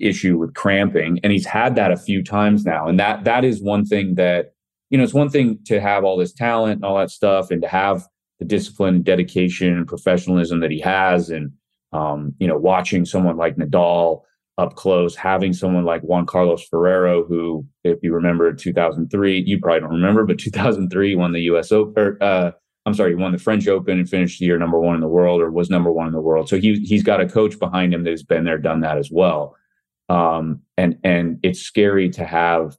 issue 0.01 0.37
with 0.37 0.55
cramping, 0.55 1.21
and 1.23 1.33
he's 1.33 1.47
had 1.47 1.77
that 1.77 1.93
a 1.93 1.97
few 1.97 2.23
times 2.23 2.65
now. 2.65 2.89
And 2.89 2.99
that 2.99 3.25
that 3.25 3.45
is 3.45 3.63
one 3.63 3.85
thing 3.85 4.17
that 4.17 4.54
you 4.91 4.99
know, 4.99 5.05
it's 5.05 5.15
one 5.15 5.31
thing 5.31 5.59
to 5.67 5.81
have 5.81 6.05
all 6.05 6.17
this 6.17 6.33
talent 6.33 6.77
and 6.77 6.85
all 6.85 6.99
that 6.99 7.11
stuff 7.11 7.51
and 7.51 7.63
to 7.63 7.69
have 7.69 8.07
the 8.39 8.45
discipline 8.45 8.97
and 8.97 9.05
dedication 9.05 9.77
and 9.77 9.87
professionalism 9.87 10.61
that 10.61 10.71
he 10.71 10.81
has. 10.81 11.31
And, 11.31 11.53
um, 11.93 12.35
you 12.39 12.47
know, 12.47 12.59
watching 12.59 13.05
someone 13.05 13.37
like 13.37 13.57
Nadal 13.57 14.23
up 14.57 14.77
close, 14.77 15.17
having 15.17 15.53
someone 15.53 15.85
like 15.85 16.03
Juan 16.03 16.27
Carlos 16.27 16.65
Ferrero, 16.69 17.25
who, 17.25 17.67
if 17.83 17.99
you 18.03 18.13
remember 18.13 18.53
2003, 18.53 19.43
you 19.47 19.59
probably 19.59 19.81
don't 19.81 19.91
remember, 19.91 20.25
but 20.25 20.39
2003 20.39 21.17
won 21.17 21.33
the 21.33 21.43
US 21.43 21.73
Open, 21.73 22.17
uh, 22.21 22.53
I'm 22.87 22.95
sorry, 22.95 23.15
won 23.15 23.33
the 23.33 23.39
French 23.39 23.67
Open 23.67 23.99
and 23.99 24.09
finished 24.09 24.39
the 24.39 24.47
year 24.47 24.59
number 24.59 24.79
one 24.79 24.95
in 24.95 25.01
the 25.01 25.09
world 25.09 25.41
or 25.41 25.51
was 25.51 25.71
number 25.71 25.91
one 25.91 26.07
in 26.07 26.13
the 26.13 26.21
world. 26.21 26.49
So 26.49 26.59
he, 26.59 26.75
he's 26.81 27.03
got 27.03 27.21
a 27.21 27.29
coach 27.29 27.59
behind 27.59 27.95
him 27.95 28.05
that 28.05 28.11
has 28.11 28.23
been 28.23 28.45
there, 28.45 28.59
done 28.59 28.81
that 28.81 28.99
as 28.99 29.11
well. 29.11 29.57
Um, 30.09 30.61
and, 30.77 30.99
and 31.03 31.41
it's 31.43 31.61
scary 31.61 32.11
to 32.11 32.25
have 32.25 32.77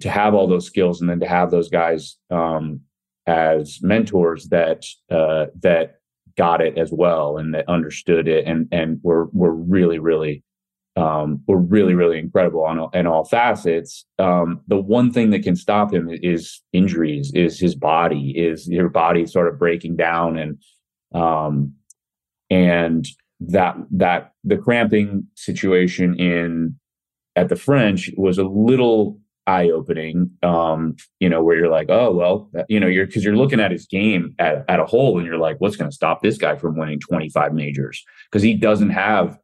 to 0.00 0.10
have 0.10 0.34
all 0.34 0.46
those 0.46 0.66
skills 0.66 1.00
and 1.00 1.08
then 1.08 1.20
to 1.20 1.28
have 1.28 1.50
those 1.50 1.68
guys 1.68 2.16
um, 2.30 2.80
as 3.26 3.78
mentors 3.82 4.48
that 4.48 4.84
uh, 5.10 5.46
that 5.60 6.00
got 6.36 6.60
it 6.60 6.78
as 6.78 6.90
well 6.92 7.38
and 7.38 7.54
that 7.54 7.68
understood 7.68 8.28
it 8.28 8.46
and 8.46 8.68
and 8.72 9.00
were 9.02 9.26
were 9.32 9.54
really 9.54 9.98
really 9.98 10.42
um, 10.96 11.42
were 11.46 11.58
really 11.58 11.94
really 11.94 12.18
incredible 12.18 12.64
on 12.64 12.88
in 12.92 13.06
all 13.06 13.24
facets. 13.24 14.04
Um, 14.18 14.60
the 14.66 14.80
one 14.80 15.12
thing 15.12 15.30
that 15.30 15.42
can 15.42 15.56
stop 15.56 15.92
him 15.92 16.10
is 16.10 16.60
injuries, 16.72 17.32
is 17.34 17.58
his 17.58 17.74
body, 17.74 18.30
is 18.36 18.68
your 18.68 18.88
body 18.88 19.26
sort 19.26 19.48
of 19.48 19.58
breaking 19.58 19.96
down 19.96 20.38
and 20.38 20.58
um, 21.14 21.74
and 22.50 23.06
that 23.40 23.76
that 23.92 24.32
the 24.44 24.58
cramping 24.58 25.26
situation 25.34 26.18
in 26.18 26.78
at 27.36 27.48
the 27.48 27.56
French 27.56 28.10
was 28.16 28.38
a 28.38 28.44
little 28.44 29.18
eye 29.46 29.70
opening. 29.70 30.30
Um, 30.42 30.96
you 31.18 31.28
know, 31.28 31.42
where 31.42 31.56
you're 31.56 31.70
like, 31.70 31.88
oh 31.90 32.12
well, 32.12 32.50
you 32.68 32.80
know, 32.80 32.86
you're 32.86 33.06
because 33.06 33.24
you're 33.24 33.36
looking 33.36 33.60
at 33.60 33.70
his 33.70 33.86
game 33.86 34.34
at, 34.38 34.64
at 34.68 34.80
a 34.80 34.86
whole, 34.86 35.18
and 35.18 35.26
you're 35.26 35.38
like, 35.38 35.60
what's 35.60 35.76
going 35.76 35.90
to 35.90 35.94
stop 35.94 36.22
this 36.22 36.38
guy 36.38 36.56
from 36.56 36.76
winning 36.76 37.00
25 37.00 37.52
majors? 37.52 38.04
Because 38.30 38.42
he 38.42 38.54
doesn't 38.54 38.90
have 38.90 39.38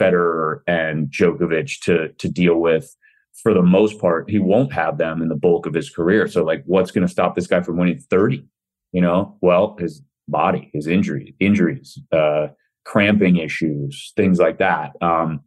Federer 0.00 0.60
and 0.66 1.08
Djokovic 1.08 1.80
to 1.82 2.08
to 2.08 2.28
deal 2.28 2.56
with. 2.56 2.94
For 3.42 3.52
the 3.52 3.62
most 3.62 4.00
part, 4.00 4.30
he 4.30 4.38
won't 4.38 4.72
have 4.72 4.96
them 4.96 5.20
in 5.20 5.28
the 5.28 5.34
bulk 5.34 5.66
of 5.66 5.74
his 5.74 5.90
career. 5.90 6.28
So, 6.28 6.44
like, 6.44 6.62
what's 6.66 6.92
going 6.92 7.06
to 7.06 7.12
stop 7.12 7.34
this 7.34 7.48
guy 7.48 7.62
from 7.62 7.78
winning 7.78 7.98
30? 7.98 8.46
You 8.92 9.00
know, 9.00 9.36
well, 9.40 9.76
his 9.78 10.02
body, 10.28 10.70
his 10.72 10.86
injury, 10.86 11.34
injuries, 11.40 11.98
uh, 12.12 12.48
cramping 12.84 13.36
issues, 13.36 14.12
things 14.16 14.38
like 14.38 14.58
that. 14.58 14.92
Um, 15.00 15.40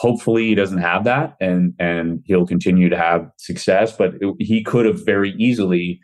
hopefully 0.00 0.46
he 0.46 0.54
doesn't 0.54 0.78
have 0.78 1.04
that 1.04 1.36
and 1.40 1.74
and 1.78 2.22
he'll 2.24 2.46
continue 2.46 2.88
to 2.88 2.96
have 2.96 3.30
success 3.36 3.94
but 3.96 4.14
it, 4.20 4.34
he 4.38 4.64
could 4.64 4.86
have 4.86 5.04
very 5.04 5.32
easily 5.32 6.00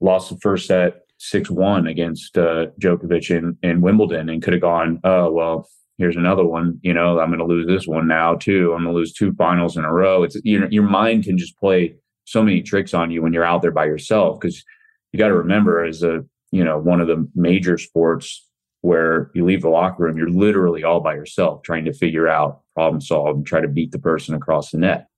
lost 0.00 0.30
the 0.30 0.36
first 0.38 0.66
set 0.66 1.02
6-1 1.20 1.88
against 1.88 2.38
uh, 2.38 2.66
Djokovic 2.80 3.30
in, 3.30 3.56
in 3.62 3.82
Wimbledon 3.82 4.28
and 4.28 4.42
could 4.42 4.52
have 4.52 4.62
gone 4.62 5.00
oh 5.04 5.30
well 5.30 5.68
here's 5.96 6.16
another 6.16 6.44
one 6.44 6.80
you 6.82 6.92
know 6.92 7.20
I'm 7.20 7.28
going 7.28 7.38
to 7.38 7.44
lose 7.44 7.66
this 7.66 7.86
one 7.86 8.08
now 8.08 8.34
too. 8.34 8.72
I'm 8.72 8.82
going 8.82 8.94
to 8.94 8.98
lose 8.98 9.12
two 9.12 9.32
finals 9.34 9.76
in 9.76 9.84
a 9.84 9.92
row. 9.92 10.24
It's 10.24 10.36
your 10.42 10.68
your 10.70 10.82
mind 10.82 11.24
can 11.24 11.38
just 11.38 11.56
play 11.58 11.94
so 12.24 12.42
many 12.42 12.62
tricks 12.62 12.94
on 12.94 13.10
you 13.10 13.22
when 13.22 13.32
you're 13.32 13.44
out 13.44 13.62
there 13.62 13.70
by 13.70 13.84
yourself 13.84 14.40
because 14.40 14.64
you 15.12 15.18
got 15.18 15.28
to 15.28 15.34
remember 15.34 15.84
as 15.84 16.02
a 16.02 16.24
you 16.50 16.64
know 16.64 16.78
one 16.78 17.00
of 17.00 17.06
the 17.06 17.28
major 17.34 17.78
sports 17.78 18.49
where 18.82 19.30
you 19.34 19.44
leave 19.44 19.62
the 19.62 19.68
locker 19.68 20.04
room, 20.04 20.16
you're 20.16 20.30
literally 20.30 20.84
all 20.84 21.00
by 21.00 21.14
yourself 21.14 21.62
trying 21.62 21.84
to 21.84 21.92
figure 21.92 22.28
out, 22.28 22.62
problem 22.74 23.00
solve, 23.00 23.36
and 23.36 23.46
try 23.46 23.60
to 23.60 23.68
beat 23.68 23.92
the 23.92 23.98
person 23.98 24.34
across 24.34 24.70
the 24.70 24.78
net. 24.78 25.08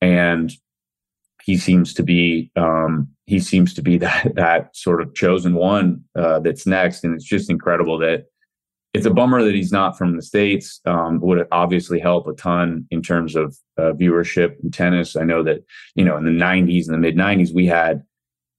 And 0.00 0.52
he 1.44 1.56
seems 1.56 1.94
to 1.94 2.02
be 2.02 2.50
um, 2.56 3.08
he 3.26 3.38
seems 3.38 3.72
to 3.74 3.82
be 3.82 3.98
that 4.06 4.34
that 4.34 4.76
sort 4.76 5.00
of 5.00 5.14
chosen 5.14 5.54
one 5.54 6.04
uh, 6.16 6.40
that's 6.40 6.66
next, 6.66 7.04
and 7.04 7.14
it's 7.14 7.24
just 7.24 7.50
incredible 7.50 7.98
that 7.98 8.26
it's 8.92 9.06
a 9.06 9.10
bummer 9.10 9.42
that 9.44 9.54
he's 9.54 9.72
not 9.72 9.96
from 9.96 10.16
the 10.16 10.22
states. 10.22 10.80
Um, 10.86 11.20
would 11.20 11.46
obviously 11.52 12.00
help 12.00 12.26
a 12.26 12.34
ton 12.34 12.86
in 12.90 13.02
terms 13.02 13.36
of 13.36 13.56
uh, 13.76 13.92
viewership 13.92 14.56
in 14.62 14.70
tennis. 14.70 15.16
I 15.16 15.22
know 15.22 15.42
that 15.44 15.64
you 15.94 16.04
know 16.04 16.16
in 16.16 16.24
the 16.24 16.30
'90s 16.30 16.86
and 16.86 16.94
the 16.94 16.98
mid 16.98 17.16
'90s 17.16 17.54
we 17.54 17.66
had 17.66 18.02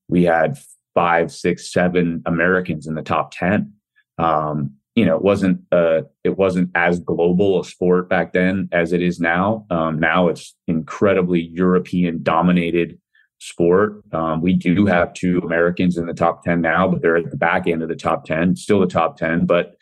we 0.07 0.23
had 0.23 0.57
five, 0.93 1.31
six, 1.31 1.71
seven 1.71 2.23
Americans 2.25 2.87
in 2.87 2.95
the 2.95 3.01
top 3.01 3.31
ten 3.31 3.73
um, 4.17 4.73
you 4.95 5.05
know, 5.05 5.15
it 5.15 5.21
wasn't 5.21 5.61
uh, 5.71 6.01
it 6.23 6.37
wasn't 6.37 6.71
as 6.73 6.99
global 6.99 7.59
a 7.59 7.63
sport 7.63 8.09
back 8.09 8.33
then 8.33 8.67
as 8.71 8.93
it 8.93 9.01
is 9.01 9.19
now. 9.19 9.65
Um, 9.69 9.99
now 9.99 10.27
it's 10.27 10.55
incredibly 10.67 11.41
European 11.41 12.23
dominated 12.23 12.99
sport. 13.37 14.01
Um, 14.11 14.41
we 14.41 14.53
do 14.53 14.87
have 14.87 15.13
two 15.13 15.37
Americans 15.39 15.97
in 15.97 16.07
the 16.07 16.15
top 16.15 16.43
ten 16.43 16.61
now, 16.61 16.87
but 16.87 17.01
they're 17.01 17.17
at 17.17 17.29
the 17.29 17.37
back 17.37 17.67
end 17.67 17.83
of 17.83 17.89
the 17.89 17.95
top 17.95 18.25
ten, 18.25 18.55
still 18.55 18.79
the 18.79 18.87
top 18.87 19.17
ten. 19.17 19.45
But 19.45 19.75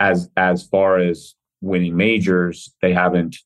as 0.00 0.28
as 0.36 0.66
far 0.66 0.98
as 0.98 1.34
winning 1.62 1.96
majors, 1.96 2.74
they 2.82 2.92
haven't 2.92 3.38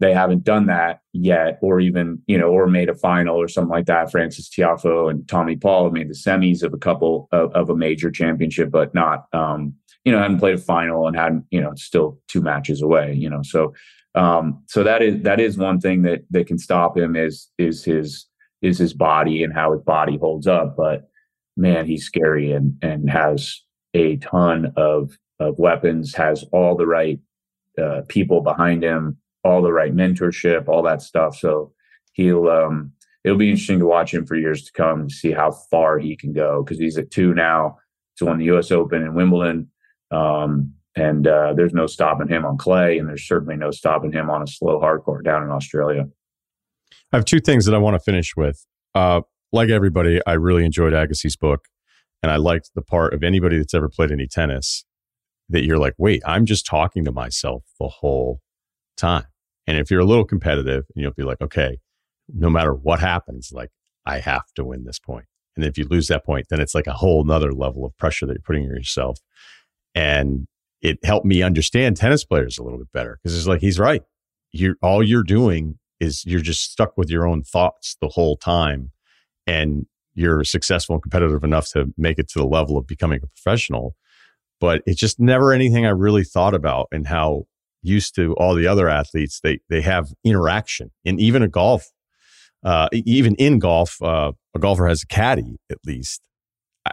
they 0.00 0.12
haven't 0.14 0.44
done 0.44 0.66
that 0.66 1.00
yet, 1.12 1.58
or 1.60 1.80
even 1.80 2.22
you 2.26 2.38
know, 2.38 2.48
or 2.48 2.66
made 2.66 2.88
a 2.88 2.94
final 2.94 3.36
or 3.36 3.48
something 3.48 3.70
like 3.70 3.86
that. 3.86 4.10
Frances 4.10 4.48
Tiafoe 4.48 5.10
and 5.10 5.26
Tommy 5.28 5.56
Paul 5.56 5.84
have 5.84 5.92
made 5.92 6.08
the 6.08 6.14
semis 6.14 6.62
of 6.62 6.72
a 6.72 6.78
couple 6.78 7.28
of, 7.32 7.52
of 7.52 7.70
a 7.70 7.76
major 7.76 8.10
championship, 8.10 8.70
but 8.70 8.94
not 8.94 9.26
um, 9.32 9.74
you 10.04 10.12
know, 10.12 10.20
hadn't 10.20 10.38
played 10.38 10.54
a 10.54 10.58
final 10.58 11.06
and 11.06 11.16
hadn't 11.16 11.44
you 11.50 11.60
know, 11.60 11.72
still 11.74 12.18
two 12.28 12.40
matches 12.40 12.80
away. 12.80 13.12
You 13.14 13.28
know, 13.28 13.40
so 13.42 13.74
um, 14.14 14.62
so 14.66 14.84
that 14.84 15.02
is 15.02 15.22
that 15.22 15.40
is 15.40 15.58
one 15.58 15.80
thing 15.80 16.02
that 16.02 16.20
that 16.30 16.46
can 16.46 16.58
stop 16.58 16.96
him 16.96 17.16
is 17.16 17.48
is 17.58 17.84
his 17.84 18.26
is 18.62 18.78
his 18.78 18.94
body 18.94 19.42
and 19.42 19.52
how 19.52 19.72
his 19.72 19.82
body 19.82 20.16
holds 20.16 20.46
up. 20.46 20.76
But 20.76 21.08
man, 21.56 21.86
he's 21.86 22.04
scary 22.04 22.52
and 22.52 22.78
and 22.82 23.10
has 23.10 23.60
a 23.94 24.16
ton 24.18 24.72
of 24.76 25.10
of 25.40 25.58
weapons, 25.58 26.14
has 26.14 26.44
all 26.52 26.76
the 26.76 26.86
right 26.86 27.18
uh, 27.80 28.02
people 28.08 28.42
behind 28.42 28.84
him 28.84 29.18
all 29.48 29.62
the 29.62 29.72
right 29.72 29.94
mentorship, 29.94 30.68
all 30.68 30.82
that 30.82 31.02
stuff. 31.02 31.36
So 31.36 31.72
he'll 32.12 32.48
um, 32.48 32.92
it'll 33.24 33.38
be 33.38 33.50
interesting 33.50 33.78
to 33.80 33.86
watch 33.86 34.12
him 34.12 34.26
for 34.26 34.36
years 34.36 34.64
to 34.64 34.72
come 34.72 35.08
to 35.08 35.14
see 35.14 35.32
how 35.32 35.50
far 35.50 35.98
he 35.98 36.16
can 36.16 36.32
go 36.32 36.62
because 36.62 36.78
he's 36.78 36.98
at 36.98 37.10
two 37.10 37.34
now. 37.34 37.78
He's 38.14 38.26
won 38.26 38.38
the 38.38 38.44
U.S. 38.46 38.70
Open 38.70 39.02
and 39.02 39.14
Wimbledon, 39.14 39.70
um, 40.10 40.74
and 40.96 41.26
uh, 41.26 41.54
there's 41.54 41.72
no 41.72 41.86
stopping 41.86 42.28
him 42.28 42.44
on 42.44 42.58
clay, 42.58 42.98
and 42.98 43.08
there's 43.08 43.26
certainly 43.26 43.56
no 43.56 43.70
stopping 43.70 44.12
him 44.12 44.28
on 44.28 44.42
a 44.42 44.46
slow 44.46 44.80
hard 44.80 45.02
court 45.02 45.24
down 45.24 45.42
in 45.42 45.50
Australia. 45.50 46.06
I 47.12 47.16
have 47.16 47.24
two 47.24 47.40
things 47.40 47.64
that 47.64 47.74
I 47.74 47.78
want 47.78 47.94
to 47.94 48.00
finish 48.00 48.36
with. 48.36 48.66
Uh, 48.94 49.22
like 49.52 49.70
everybody, 49.70 50.20
I 50.26 50.32
really 50.32 50.64
enjoyed 50.64 50.92
Agassi's 50.92 51.36
book, 51.36 51.66
and 52.22 52.30
I 52.30 52.36
liked 52.36 52.70
the 52.74 52.82
part 52.82 53.14
of 53.14 53.22
anybody 53.22 53.56
that's 53.56 53.74
ever 53.74 53.88
played 53.88 54.10
any 54.10 54.26
tennis 54.26 54.84
that 55.48 55.64
you're 55.64 55.78
like, 55.78 55.94
wait, 55.96 56.22
I'm 56.26 56.44
just 56.44 56.66
talking 56.66 57.04
to 57.04 57.12
myself 57.12 57.64
the 57.80 57.88
whole 57.88 58.40
time. 58.96 59.24
And 59.68 59.76
if 59.76 59.90
you're 59.90 60.00
a 60.00 60.06
little 60.06 60.24
competitive, 60.24 60.86
and 60.94 61.02
you'll 61.02 61.12
be 61.12 61.24
like, 61.24 61.42
okay, 61.42 61.76
no 62.34 62.48
matter 62.48 62.72
what 62.72 63.00
happens, 63.00 63.52
like 63.52 63.68
I 64.06 64.18
have 64.18 64.50
to 64.54 64.64
win 64.64 64.84
this 64.84 64.98
point. 64.98 65.26
And 65.56 65.64
if 65.64 65.76
you 65.76 65.84
lose 65.84 66.08
that 66.08 66.24
point, 66.24 66.46
then 66.48 66.58
it's 66.58 66.74
like 66.74 66.86
a 66.86 66.94
whole 66.94 67.22
nother 67.22 67.52
level 67.52 67.84
of 67.84 67.94
pressure 67.98 68.24
that 68.24 68.32
you're 68.32 68.42
putting 68.42 68.64
on 68.64 68.70
yourself. 68.70 69.18
And 69.94 70.46
it 70.80 71.04
helped 71.04 71.26
me 71.26 71.42
understand 71.42 71.98
tennis 71.98 72.24
players 72.24 72.56
a 72.56 72.62
little 72.62 72.78
bit 72.78 72.90
better 72.94 73.18
because 73.22 73.36
it's 73.36 73.46
like 73.46 73.60
he's 73.60 73.78
right. 73.78 74.02
You're 74.52 74.76
all 74.80 75.02
you're 75.02 75.22
doing 75.22 75.78
is 76.00 76.24
you're 76.24 76.40
just 76.40 76.72
stuck 76.72 76.96
with 76.96 77.10
your 77.10 77.28
own 77.28 77.42
thoughts 77.42 77.98
the 78.00 78.08
whole 78.08 78.38
time, 78.38 78.92
and 79.46 79.84
you're 80.14 80.44
successful 80.44 80.94
and 80.94 81.02
competitive 81.02 81.44
enough 81.44 81.68
to 81.72 81.92
make 81.98 82.18
it 82.18 82.28
to 82.30 82.38
the 82.38 82.46
level 82.46 82.78
of 82.78 82.86
becoming 82.86 83.20
a 83.22 83.26
professional. 83.26 83.96
But 84.60 84.80
it's 84.86 84.98
just 84.98 85.20
never 85.20 85.52
anything 85.52 85.84
I 85.84 85.90
really 85.90 86.24
thought 86.24 86.54
about 86.54 86.88
and 86.90 87.06
how 87.06 87.44
used 87.88 88.14
to 88.14 88.34
all 88.34 88.54
the 88.54 88.66
other 88.66 88.88
athletes 88.88 89.40
they 89.42 89.58
they 89.68 89.80
have 89.80 90.12
interaction 90.24 90.90
and 91.04 91.20
even 91.20 91.42
a 91.42 91.48
golf 91.48 91.90
uh, 92.64 92.88
even 92.92 93.34
in 93.36 93.58
golf, 93.58 94.00
uh, 94.02 94.32
a 94.54 94.58
golfer 94.58 94.88
has 94.88 95.02
a 95.02 95.06
caddy 95.06 95.58
at 95.70 95.78
least. 95.86 96.20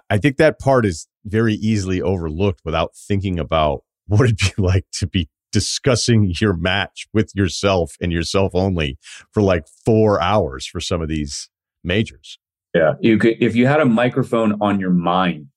I 0.09 0.17
think 0.17 0.37
that 0.37 0.59
part 0.59 0.85
is 0.85 1.07
very 1.23 1.53
easily 1.55 2.01
overlooked 2.01 2.61
without 2.65 2.95
thinking 2.95 3.39
about 3.39 3.83
what 4.07 4.21
it'd 4.21 4.37
be 4.37 4.61
like 4.61 4.85
to 4.93 5.07
be 5.07 5.29
discussing 5.51 6.33
your 6.39 6.53
match 6.53 7.07
with 7.13 7.31
yourself 7.33 7.95
and 8.01 8.11
yourself 8.11 8.51
only 8.53 8.97
for 9.31 9.41
like 9.41 9.65
four 9.85 10.21
hours 10.21 10.67
for 10.67 10.79
some 10.79 11.01
of 11.01 11.07
these 11.07 11.49
majors. 11.83 12.37
Yeah, 12.73 12.95
you 12.99 13.17
could 13.17 13.37
if 13.39 13.55
you 13.55 13.67
had 13.67 13.79
a 13.79 13.85
microphone 13.85 14.57
on 14.59 14.81
your 14.81 14.91
mind 14.91 15.47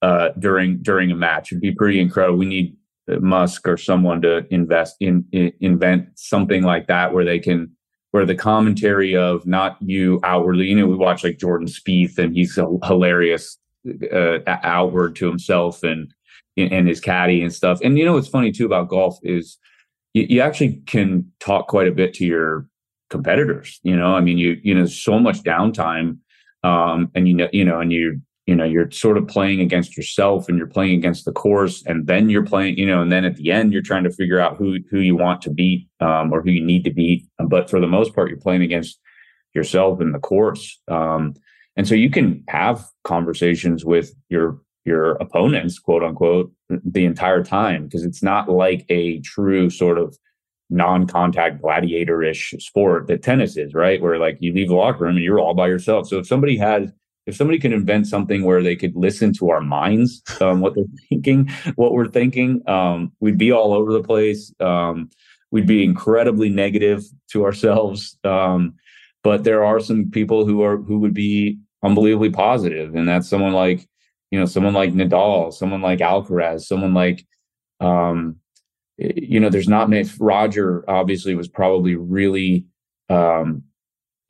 uh, 0.00 0.28
during 0.38 0.80
during 0.80 1.10
a 1.10 1.16
match, 1.16 1.50
it'd 1.50 1.60
be 1.60 1.74
pretty 1.74 2.00
incredible. 2.00 2.38
We 2.38 2.46
need 2.46 2.76
Musk 3.20 3.66
or 3.66 3.76
someone 3.76 4.20
to 4.22 4.46
invest 4.52 4.96
in, 5.00 5.24
in 5.32 5.52
invent 5.60 6.08
something 6.16 6.62
like 6.62 6.86
that 6.86 7.12
where 7.12 7.24
they 7.24 7.38
can 7.38 7.70
where 8.10 8.26
the 8.26 8.34
commentary 8.34 9.14
of 9.14 9.46
not 9.46 9.76
you 9.80 10.18
outwardly, 10.24 10.66
you 10.66 10.76
know, 10.76 10.86
we 10.86 10.96
watch 10.96 11.24
like 11.24 11.38
Jordan 11.38 11.68
Spieth 11.68 12.18
and 12.18 12.34
he's 12.34 12.58
hilarious 12.84 13.58
uh, 14.12 14.38
outward 14.46 15.16
to 15.16 15.26
himself 15.26 15.82
and 15.82 16.12
and 16.56 16.88
his 16.88 17.00
caddy 17.00 17.42
and 17.42 17.52
stuff. 17.52 17.80
And 17.82 17.98
you 17.98 18.04
know 18.04 18.14
what's 18.14 18.28
funny 18.28 18.50
too 18.50 18.66
about 18.66 18.88
golf 18.88 19.18
is 19.22 19.58
you, 20.14 20.26
you 20.28 20.40
actually 20.40 20.82
can 20.86 21.30
talk 21.40 21.68
quite 21.68 21.86
a 21.86 21.92
bit 21.92 22.14
to 22.14 22.24
your 22.24 22.66
competitors. 23.10 23.78
You 23.82 23.96
know, 23.96 24.14
I 24.14 24.20
mean, 24.20 24.38
you 24.38 24.58
you 24.62 24.74
know, 24.74 24.86
so 24.86 25.18
much 25.18 25.42
downtime, 25.42 26.18
um, 26.64 27.10
and 27.14 27.28
you 27.28 27.34
know, 27.34 27.48
you 27.52 27.64
know, 27.64 27.80
and 27.80 27.92
you 27.92 28.20
you 28.48 28.56
know 28.56 28.64
you're 28.64 28.90
sort 28.90 29.18
of 29.18 29.28
playing 29.28 29.60
against 29.60 29.94
yourself 29.94 30.48
and 30.48 30.56
you're 30.56 30.66
playing 30.66 30.98
against 30.98 31.26
the 31.26 31.32
course 31.32 31.84
and 31.84 32.06
then 32.06 32.30
you're 32.30 32.46
playing 32.46 32.78
you 32.78 32.86
know 32.86 33.02
and 33.02 33.12
then 33.12 33.26
at 33.26 33.36
the 33.36 33.52
end 33.52 33.74
you're 33.74 33.82
trying 33.82 34.04
to 34.04 34.10
figure 34.10 34.40
out 34.40 34.56
who 34.56 34.78
who 34.90 35.00
you 35.00 35.14
want 35.14 35.42
to 35.42 35.50
beat 35.50 35.86
um, 36.00 36.32
or 36.32 36.40
who 36.40 36.50
you 36.50 36.64
need 36.64 36.82
to 36.84 36.90
beat. 36.90 37.26
But 37.46 37.68
for 37.68 37.78
the 37.78 37.86
most 37.86 38.14
part 38.14 38.30
you're 38.30 38.38
playing 38.38 38.62
against 38.62 38.98
yourself 39.54 40.00
and 40.00 40.14
the 40.14 40.18
course. 40.18 40.80
Um, 40.88 41.34
and 41.76 41.86
so 41.86 41.94
you 41.94 42.10
can 42.10 42.42
have 42.48 42.82
conversations 43.04 43.84
with 43.84 44.14
your 44.30 44.58
your 44.86 45.12
opponents 45.16 45.78
quote 45.78 46.02
unquote 46.02 46.50
the 46.70 47.04
entire 47.04 47.44
time 47.44 47.84
because 47.84 48.02
it's 48.02 48.22
not 48.22 48.48
like 48.48 48.86
a 48.88 49.20
true 49.20 49.68
sort 49.68 49.98
of 49.98 50.16
non-contact 50.70 51.60
gladiator-ish 51.60 52.54
sport 52.58 53.08
that 53.08 53.22
tennis 53.22 53.58
is 53.58 53.74
right? 53.74 54.00
Where 54.00 54.18
like 54.18 54.38
you 54.40 54.54
leave 54.54 54.68
the 54.68 54.74
locker 54.74 55.04
room 55.04 55.16
and 55.16 55.24
you're 55.24 55.38
all 55.38 55.54
by 55.54 55.66
yourself. 55.66 56.08
So 56.08 56.18
if 56.18 56.26
somebody 56.26 56.56
had 56.56 56.94
if 57.28 57.36
somebody 57.36 57.58
can 57.58 57.74
invent 57.74 58.06
something 58.06 58.42
where 58.42 58.62
they 58.62 58.74
could 58.74 58.96
listen 58.96 59.34
to 59.34 59.50
our 59.50 59.60
minds, 59.60 60.22
um, 60.40 60.60
what 60.60 60.74
they're 60.74 60.84
thinking, 61.10 61.50
what 61.74 61.92
we're 61.92 62.08
thinking, 62.08 62.66
um, 62.66 63.12
we'd 63.20 63.36
be 63.36 63.52
all 63.52 63.74
over 63.74 63.92
the 63.92 64.02
place. 64.02 64.52
Um, 64.60 65.10
we'd 65.50 65.66
be 65.66 65.84
incredibly 65.84 66.48
negative 66.48 67.04
to 67.32 67.44
ourselves. 67.44 68.16
Um, 68.24 68.74
but 69.22 69.44
there 69.44 69.62
are 69.62 69.78
some 69.78 70.10
people 70.10 70.46
who 70.46 70.62
are 70.62 70.78
who 70.78 70.98
would 71.00 71.12
be 71.12 71.58
unbelievably 71.84 72.30
positive, 72.30 72.94
and 72.94 73.06
that's 73.06 73.28
someone 73.28 73.52
like 73.52 73.86
you 74.30 74.40
know 74.40 74.46
someone 74.46 74.72
like 74.72 74.94
Nadal, 74.94 75.52
someone 75.52 75.82
like 75.82 75.98
Alcaraz, 75.98 76.62
someone 76.62 76.94
like 76.94 77.26
um, 77.80 78.36
you 78.96 79.38
know. 79.38 79.50
There's 79.50 79.68
not 79.68 79.90
many. 79.90 80.08
Roger 80.18 80.82
obviously 80.88 81.34
was 81.34 81.48
probably 81.48 81.94
really 81.94 82.64
um, 83.10 83.64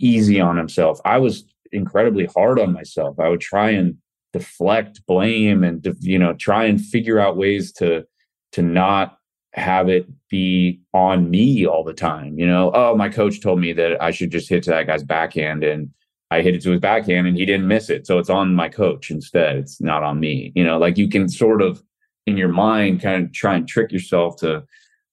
easy 0.01 0.41
on 0.41 0.57
himself. 0.57 1.01
I 1.05 1.19
was 1.19 1.45
incredibly 1.73 2.27
hard 2.27 2.59
on 2.59 2.73
myself. 2.73 3.19
I 3.19 3.28
would 3.28 3.40
try 3.40 3.70
and 3.70 3.97
deflect 4.32 5.05
blame 5.07 5.65
and 5.65 5.86
you 6.01 6.19
know 6.19 6.35
try 6.35 6.65
and 6.65 6.81
figure 6.81 7.19
out 7.19 7.36
ways 7.36 7.73
to 7.73 8.05
to 8.53 8.62
not 8.62 9.19
have 9.53 9.89
it 9.89 10.07
be 10.28 10.81
on 10.93 11.31
me 11.31 11.66
all 11.66 11.85
the 11.85 11.95
time. 11.95 12.39
You 12.39 12.47
know, 12.47 12.70
oh, 12.74 12.95
my 12.97 13.09
coach 13.09 13.40
told 13.40 13.61
me 13.61 13.73
that 13.74 14.01
I 14.03 14.11
should 14.11 14.31
just 14.31 14.49
hit 14.49 14.62
to 14.65 14.70
that 14.70 14.86
guy's 14.86 15.03
backhand 15.03 15.65
and 15.65 15.90
I 16.31 16.43
hit 16.43 16.55
it 16.55 16.62
to 16.62 16.70
his 16.70 16.81
backhand 16.81 17.27
and 17.27 17.36
he 17.36 17.47
didn't 17.47 17.66
miss 17.66 17.89
it. 17.89 18.07
So 18.07 18.19
it's 18.19 18.31
on 18.31 18.55
my 18.55 18.69
coach 18.69 19.11
instead. 19.11 19.57
It's 19.57 19.81
not 19.81 20.03
on 20.03 20.20
me. 20.20 20.53
You 20.55 20.65
know, 20.65 20.78
like 20.78 20.99
you 20.99 21.09
can 21.09 21.28
sort 21.28 21.62
of 21.62 21.82
in 22.27 22.36
your 22.36 22.49
mind 22.49 23.01
kind 23.01 23.24
of 23.24 23.32
try 23.32 23.55
and 23.55 23.66
trick 23.66 23.90
yourself 23.90 24.36
to 24.39 24.65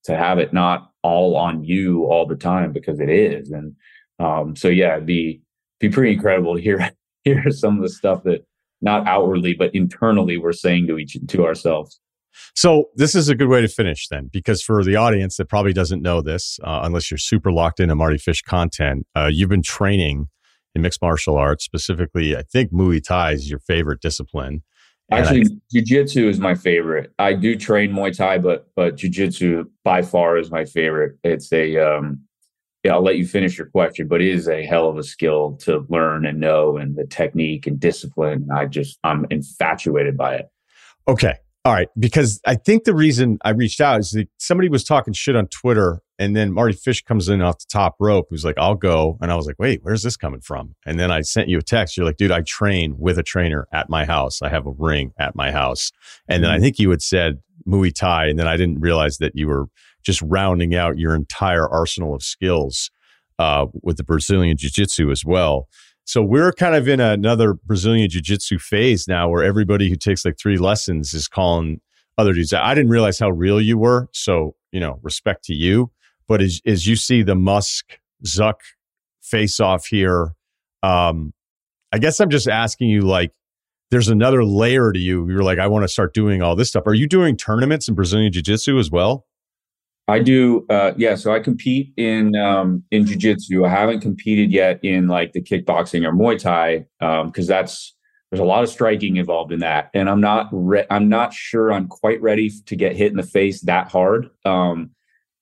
to 0.04 0.16
have 0.16 0.38
it 0.38 0.54
not 0.54 0.92
all 1.02 1.36
on 1.36 1.64
you 1.64 2.06
all 2.06 2.28
the 2.28 2.36
time 2.36 2.72
because 2.74 3.00
it 3.00 3.10
is. 3.10 3.52
And 3.52 3.76
um 4.20 4.56
so 4.56 4.68
yeah, 4.68 5.00
the 5.00 5.40
be 5.80 5.90
pretty 5.90 6.14
incredible 6.14 6.56
to 6.56 6.62
hear 6.62 6.92
hear 7.24 7.50
some 7.50 7.78
of 7.78 7.82
the 7.82 7.90
stuff 7.90 8.24
that 8.24 8.46
not 8.82 9.08
outwardly 9.08 9.54
but 9.54 9.74
internally 9.74 10.38
we're 10.38 10.54
saying 10.54 10.88
to 10.88 10.98
each 10.98 11.18
to 11.28 11.46
ourselves. 11.46 12.00
So 12.54 12.90
this 12.96 13.16
is 13.16 13.30
a 13.30 13.36
good 13.36 13.48
way 13.48 13.62
to 13.62 13.68
finish 13.68 14.08
then, 14.10 14.30
because 14.32 14.62
for 14.62 14.84
the 14.84 14.96
audience 14.96 15.38
that 15.38 15.50
probably 15.50 15.74
doesn't 15.74 16.02
know 16.02 16.22
this, 16.22 16.60
uh, 16.64 16.82
unless 16.84 17.10
you're 17.10 17.18
super 17.18 17.52
locked 17.52 17.80
into 17.80 17.96
Mardy 17.96 18.18
Fish 18.18 18.42
content, 18.42 19.06
uh, 19.16 19.30
you've 19.32 19.50
been 19.50 19.62
training 19.62 20.28
in 20.74 20.82
mixed 20.82 21.02
martial 21.02 21.38
arts, 21.38 21.64
specifically. 21.64 22.36
I 22.36 22.44
think 22.44 22.72
Muay 22.72 23.02
Thai 23.04 23.32
is 23.32 23.50
your 23.50 23.60
favorite 23.60 24.02
discipline. 24.02 24.64
Actually, 25.12 25.42
I, 25.42 25.58
Jiu-Jitsu 25.72 26.28
is 26.28 26.40
my 26.40 26.56
favorite. 26.56 27.14
I 27.20 27.34
do 27.34 27.56
train 27.56 27.92
Muay 27.92 28.16
Thai, 28.16 28.40
but 28.40 28.68
but 28.76 28.96
Jiu-Jitsu 28.96 29.66
by 29.84 30.02
far 30.02 30.38
is 30.38 30.52
my 30.52 30.66
favorite. 30.66 31.18
It's 31.24 31.52
a 31.54 31.78
um, 31.78 32.22
yeah, 32.86 32.94
I'll 32.94 33.04
let 33.04 33.18
you 33.18 33.26
finish 33.26 33.58
your 33.58 33.66
question, 33.66 34.08
but 34.08 34.22
it 34.22 34.28
is 34.28 34.48
a 34.48 34.64
hell 34.64 34.88
of 34.88 34.96
a 35.00 35.04
skill 35.04 35.58
to 35.62 35.84
learn 35.90 36.24
and 36.24 36.40
know 36.40 36.78
and 36.78 36.96
the 36.96 37.08
technique 37.08 37.66
and 37.66 37.80
discipline. 37.80 38.48
I 38.56 38.68
just, 38.68 39.00
I'm 39.04 39.26
infatuated 39.32 40.16
by 40.16 40.36
it. 40.36 40.46
Okay. 41.08 41.34
All 41.66 41.74
right. 41.74 41.88
Because 41.98 42.40
I 42.46 42.54
think 42.54 42.84
the 42.84 42.94
reason 42.94 43.40
I 43.44 43.50
reached 43.50 43.82
out 43.82 44.02
is 44.02 44.12
that 44.12 44.30
somebody 44.38 44.70
was 44.70 44.84
talking 44.84 45.14
shit 45.14 45.36
on 45.36 45.48
Twitter 45.48 46.04
and 46.20 46.36
then 46.36 46.54
Mardy 46.54 46.76
Fish 46.76 47.04
comes 47.04 47.28
in 47.28 47.42
off 47.42 47.58
the 47.58 47.66
top 47.72 47.96
rope 48.00 48.28
who's 48.30 48.46
like, 48.46 48.60
I'll 48.60 48.76
go. 48.76 49.18
And 49.20 49.32
I 49.32 49.36
was 49.36 49.48
like, 49.48 49.58
wait, 49.58 49.80
where's 49.82 50.04
this 50.04 50.16
coming 50.16 50.42
from? 50.42 50.76
And 50.86 51.00
then 51.00 51.10
I 51.10 51.22
sent 51.22 51.50
you 51.50 51.58
a 51.58 51.64
text. 51.64 51.98
You're 51.98 52.06
like, 52.06 52.18
dude, 52.18 52.30
I 52.30 52.42
train 52.42 53.00
with 53.00 53.18
a 53.18 53.24
trainer 53.24 53.68
at 53.74 53.90
my 53.90 54.06
house. 54.06 54.44
I 54.44 54.50
have 54.50 54.68
a 54.68 54.74
ring 54.78 55.12
at 55.18 55.36
my 55.36 55.52
house. 55.52 55.92
And 56.28 56.44
then 56.44 56.52
I 56.52 56.58
mm-hmm. 56.58 56.66
think 56.66 56.78
you 56.78 56.92
had 56.92 57.02
said 57.02 57.40
Muay 57.68 57.92
Thai. 57.92 58.28
And 58.28 58.38
then 58.38 58.48
I 58.48 58.58
didn't 58.58 58.80
realize 58.80 59.18
that 59.18 59.32
you 59.36 59.48
were 59.48 59.66
just 60.06 60.22
rounding 60.22 60.76
out 60.76 60.98
your 60.98 61.16
entire 61.16 61.68
arsenal 61.68 62.14
of 62.14 62.24
skills 62.24 62.92
uh, 63.40 63.66
with 63.82 63.98
the 63.98 64.04
Brazilian 64.04 64.56
Jiu 64.58 64.70
Jitsu 64.70 65.12
as 65.12 65.26
well. 65.26 65.68
So 66.06 66.22
we're 66.22 66.52
kind 66.52 66.76
of 66.76 66.88
in 66.88 67.00
another 67.00 67.56
Brazilian 67.56 68.10
Jiu 68.10 68.22
Jitsu 68.22 68.60
phase 68.60 69.08
now 69.08 69.28
where 69.28 69.44
everybody 69.44 69.90
who 69.90 69.96
takes 69.96 70.24
like 70.24 70.38
three 70.40 70.58
lessons 70.58 71.14
is 71.14 71.28
calling 71.28 71.82
other 72.18 72.32
dudes. 72.34 72.54
I 72.54 72.74
didn't 72.76 72.92
realize 72.92 73.18
how 73.20 73.32
real 73.32 73.60
you 73.60 73.78
were. 73.78 74.08
So, 74.14 74.56
you 74.72 74.80
know, 74.80 75.00
respect 75.02 75.44
to 75.46 75.54
you. 75.54 75.92
But 76.28 76.42
as, 76.42 76.62
as 76.66 76.88
you 76.88 76.96
see 76.96 77.24
the 77.24 77.36
Musk 77.36 78.00
Zuck 78.26 78.62
face 79.22 79.60
off 79.60 79.88
here, 79.88 80.34
um, 80.84 81.34
I 81.92 81.98
guess 81.98 82.20
I'm 82.20 82.30
just 82.30 82.48
asking 82.48 82.90
you 82.90 83.02
like, 83.02 83.32
there's 83.92 84.10
another 84.10 84.44
layer 84.44 84.92
to 84.92 85.00
you. 85.00 85.30
You're 85.30 85.44
like, 85.44 85.60
I 85.60 85.68
want 85.68 85.84
to 85.84 85.88
start 85.88 86.14
doing 86.14 86.42
all 86.42 86.56
this 86.56 86.70
stuff. 86.70 86.84
Are 86.86 86.94
you 86.94 87.08
doing 87.08 87.38
tournaments 87.38 87.88
in 87.88 87.96
Brazilian 87.96 88.32
Jiu 88.32 88.42
Jitsu 88.42 88.78
as 88.78 88.92
well? 88.92 89.26
I 90.08 90.20
do. 90.20 90.66
Uh, 90.70 90.94
yeah. 90.98 91.16
So 91.16 91.34
I 91.34 91.40
compete 91.40 91.92
in 91.98 92.36
um, 92.36 92.84
in 92.92 93.06
jujitsu. 93.06 93.66
I 93.66 93.70
haven't 93.70 94.02
competed 94.02 94.52
yet 94.52 94.80
in 94.84 95.08
like 95.08 95.34
the 95.34 95.42
kickboxing 95.42 96.08
or 96.08 96.12
Muay 96.12 96.40
Thai 96.40 96.86
because 97.00 97.50
um, 97.50 97.56
that's 97.56 97.96
there's 98.30 98.40
a 98.40 98.46
lot 98.46 98.64
of 98.64 98.70
striking 98.70 99.18
involved 99.18 99.52
in 99.52 99.60
that, 99.60 99.90
and 99.94 100.10
I'm 100.10 100.22
not 100.22 100.50
re- 100.52 100.86
I'm 100.90 101.10
not 101.10 101.34
sure 101.34 101.72
I'm 101.72 101.88
quite 101.88 102.22
ready 102.22 102.52
to 102.66 102.76
get 102.76 102.96
hit 102.96 103.12
in 103.12 103.18
the 103.18 103.24
face 103.24 103.62
that 103.62 103.92
hard. 103.92 104.30
Um, 104.46 104.92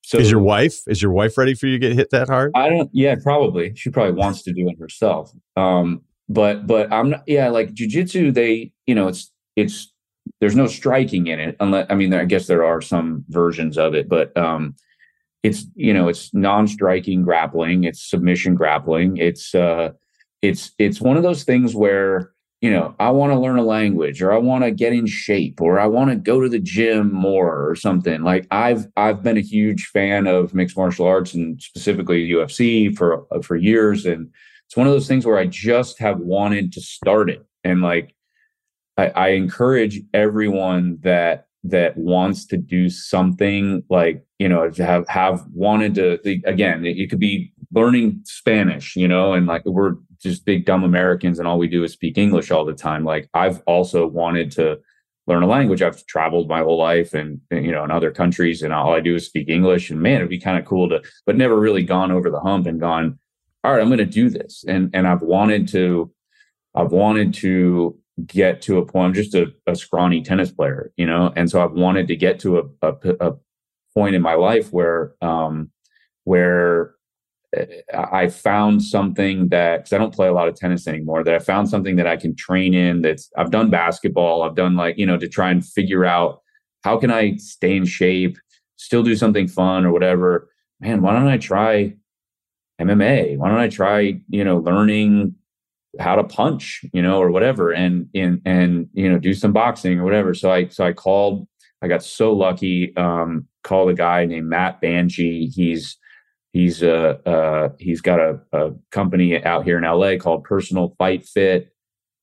so 0.03 0.17
is 0.17 0.29
your 0.29 0.41
wife 0.41 0.81
is 0.87 1.01
your 1.01 1.11
wife 1.11 1.37
ready 1.37 1.55
for 1.55 1.67
you 1.67 1.79
to 1.79 1.79
get 1.79 1.95
hit 1.95 2.09
that 2.11 2.27
hard? 2.27 2.51
I 2.55 2.69
don't. 2.69 2.89
Yeah, 2.93 3.15
probably. 3.21 3.73
She 3.75 3.89
probably 3.89 4.13
wants 4.13 4.43
to 4.43 4.53
do 4.53 4.67
it 4.69 4.77
herself. 4.79 5.31
Um, 5.55 6.01
but 6.29 6.67
but 6.67 6.91
I'm 6.91 7.11
not. 7.11 7.23
Yeah, 7.27 7.49
like 7.49 7.73
jujitsu, 7.73 8.33
they 8.33 8.71
you 8.85 8.95
know 8.95 9.07
it's 9.07 9.31
it's 9.55 9.92
there's 10.39 10.55
no 10.55 10.67
striking 10.67 11.27
in 11.27 11.39
it 11.39 11.55
unless 11.59 11.87
I 11.89 11.95
mean 11.95 12.13
I 12.13 12.25
guess 12.25 12.47
there 12.47 12.63
are 12.63 12.81
some 12.81 13.23
versions 13.29 13.77
of 13.77 13.93
it, 13.93 14.09
but 14.09 14.35
um, 14.37 14.75
it's 15.43 15.65
you 15.75 15.93
know 15.93 16.07
it's 16.07 16.33
non-striking 16.33 17.23
grappling, 17.23 17.83
it's 17.83 18.09
submission 18.09 18.55
grappling, 18.55 19.17
it's 19.17 19.53
uh, 19.55 19.91
it's 20.41 20.71
it's 20.77 21.01
one 21.01 21.17
of 21.17 21.23
those 21.23 21.43
things 21.43 21.75
where 21.75 22.33
you 22.63 22.71
know, 22.71 22.95
I 22.97 23.09
want 23.09 23.33
to 23.33 23.39
learn 23.39 23.57
a 23.57 23.63
language 23.63 24.21
or 24.21 24.31
I 24.31 24.37
want 24.37 24.63
to 24.63 24.71
get 24.71 24.93
in 24.93 25.05
shape 25.05 25.59
or 25.59 25.81
I 25.81 25.85
want 25.85 26.11
to 26.11 26.15
go 26.15 26.39
to 26.39 26.47
the 26.47 26.61
gym 26.61 27.13
more 27.13 27.69
or 27.69 27.75
something. 27.75 28.23
Like 28.23 28.47
I've 28.51 28.87
I've 28.95 29.21
been 29.21 29.35
a 29.35 29.41
huge 29.41 29.87
fan 29.87 30.27
of 30.27 30.53
mixed 30.53 30.77
martial 30.77 31.05
arts 31.05 31.33
and 31.33 31.61
specifically 31.61 32.29
UFC 32.29 32.95
for 32.95 33.25
for 33.43 33.57
years 33.57 34.05
and 34.05 34.29
it's 34.65 34.77
one 34.77 34.87
of 34.87 34.93
those 34.93 35.09
things 35.09 35.25
where 35.25 35.37
I 35.37 35.45
just 35.45 35.99
have 35.99 36.21
wanted 36.21 36.71
to 36.71 36.79
start 36.79 37.29
it. 37.29 37.45
And 37.65 37.81
like 37.81 38.15
I, 38.97 39.07
I 39.07 39.27
encourage 39.29 40.01
everyone 40.13 40.99
that 41.01 41.47
that 41.65 41.95
wants 41.97 42.45
to 42.47 42.57
do 42.57 42.89
something 42.89 43.83
like 43.89 44.25
you 44.37 44.49
know 44.49 44.69
have 44.77 45.07
have 45.07 45.45
wanted 45.53 45.95
to 45.95 46.19
again 46.45 46.85
it, 46.85 47.09
could 47.09 47.19
be 47.19 47.53
learning 47.71 48.19
spanish 48.25 48.97
you 48.97 49.07
know 49.07 49.31
and 49.31 49.47
like 49.47 49.63
we're 49.65 49.95
just 50.23 50.45
big 50.45 50.65
dumb 50.65 50.83
Americans 50.83 51.37
and 51.37 51.47
all 51.47 51.59
we 51.59 51.67
do 51.67 51.83
is 51.83 51.91
speak 51.91 52.17
English 52.17 52.49
all 52.49 52.63
the 52.65 52.73
time. 52.73 53.03
Like 53.03 53.29
I've 53.33 53.61
also 53.67 54.07
wanted 54.07 54.51
to 54.53 54.79
learn 55.27 55.43
a 55.43 55.47
language. 55.47 55.81
I've 55.81 56.05
traveled 56.05 56.47
my 56.47 56.61
whole 56.61 56.77
life 56.77 57.13
and, 57.13 57.41
you 57.51 57.71
know 57.71 57.83
in 57.83 57.91
other 57.91 58.09
countries 58.09 58.63
and 58.63 58.73
all 58.73 58.93
I 58.93 59.01
do 59.01 59.15
is 59.15 59.25
speak 59.25 59.49
English. 59.49 59.91
And 59.91 60.01
man, 60.01 60.15
it'd 60.15 60.29
be 60.29 60.39
kind 60.39 60.57
of 60.57 60.65
cool 60.65 60.89
to, 60.89 61.03
but 61.25 61.35
never 61.35 61.59
really 61.59 61.83
gone 61.83 62.11
over 62.11 62.31
the 62.31 62.39
hump 62.39 62.65
and 62.65 62.79
gone, 62.79 63.19
all 63.63 63.73
right, 63.73 63.81
I'm 63.81 63.89
going 63.89 63.97
to 63.97 64.05
do 64.05 64.29
this. 64.29 64.63
And 64.67 64.89
and 64.93 65.07
I've 65.07 65.21
wanted 65.21 65.67
to, 65.69 66.11
I've 66.73 66.91
wanted 66.91 67.33
to 67.35 67.97
get 68.25 68.61
to 68.63 68.77
a 68.77 68.85
point. 68.85 69.07
I'm 69.07 69.13
just 69.13 69.35
a, 69.35 69.47
a 69.67 69.75
scrawny 69.75 70.21
tennis 70.21 70.51
player, 70.51 70.91
you 70.97 71.05
know, 71.05 71.33
and 71.35 71.49
so 71.49 71.63
I've 71.63 71.71
wanted 71.71 72.07
to 72.07 72.15
get 72.15 72.39
to 72.41 72.59
a, 72.59 72.87
a, 72.89 73.15
a 73.19 73.33
point 73.93 74.15
in 74.15 74.21
my 74.21 74.35
life 74.35 74.71
where 74.71 75.13
um 75.21 75.69
where 76.23 76.95
I 77.93 78.29
found 78.29 78.81
something 78.81 79.49
that 79.49 79.77
because 79.77 79.93
I 79.93 79.97
don't 79.97 80.13
play 80.13 80.27
a 80.27 80.33
lot 80.33 80.47
of 80.47 80.55
tennis 80.55 80.87
anymore. 80.87 81.23
That 81.23 81.35
I 81.35 81.39
found 81.39 81.69
something 81.69 81.97
that 81.97 82.07
I 82.07 82.17
can 82.17 82.35
train 82.35 82.73
in. 82.73 83.01
That's 83.01 83.29
I've 83.37 83.51
done 83.51 83.69
basketball. 83.69 84.41
I've 84.41 84.55
done 84.55 84.75
like 84.75 84.97
you 84.97 85.05
know 85.05 85.17
to 85.17 85.27
try 85.27 85.51
and 85.51 85.65
figure 85.65 86.05
out 86.05 86.41
how 86.83 86.97
can 86.97 87.11
I 87.11 87.35
stay 87.37 87.75
in 87.75 87.85
shape, 87.85 88.37
still 88.77 89.03
do 89.03 89.15
something 89.15 89.47
fun 89.47 89.85
or 89.85 89.91
whatever. 89.91 90.49
Man, 90.79 91.01
why 91.01 91.13
don't 91.13 91.27
I 91.27 91.37
try 91.37 91.93
MMA? 92.81 93.37
Why 93.37 93.49
don't 93.49 93.59
I 93.59 93.69
try 93.69 94.19
you 94.29 94.43
know 94.43 94.57
learning 94.57 95.35
how 95.99 96.15
to 96.15 96.23
punch 96.23 96.83
you 96.91 97.01
know 97.01 97.21
or 97.21 97.29
whatever 97.29 97.71
and 97.71 98.09
and 98.15 98.41
and 98.45 98.89
you 98.93 99.09
know 99.09 99.19
do 99.19 99.33
some 99.33 99.53
boxing 99.53 99.99
or 99.99 100.03
whatever. 100.03 100.33
So 100.33 100.51
I 100.51 100.67
so 100.67 100.85
I 100.85 100.93
called. 100.93 101.47
I 101.81 101.89
got 101.89 102.01
so 102.01 102.31
lucky. 102.31 102.95
Um, 102.95 103.47
called 103.63 103.89
a 103.89 103.93
guy 103.93 104.25
named 104.25 104.47
Matt 104.47 104.79
Banshee. 104.79 105.47
He's 105.47 105.97
He's 106.53 106.83
uh, 106.83 107.17
uh 107.25 107.69
he's 107.79 107.99
got 107.99 108.19
a, 108.19 108.39
a, 108.53 108.71
company 108.91 109.43
out 109.43 109.65
here 109.65 109.79
in 109.79 109.83
LA 109.83 110.17
called 110.17 110.43
Personal 110.43 110.93
Fight 110.99 111.25
Fit. 111.25 111.73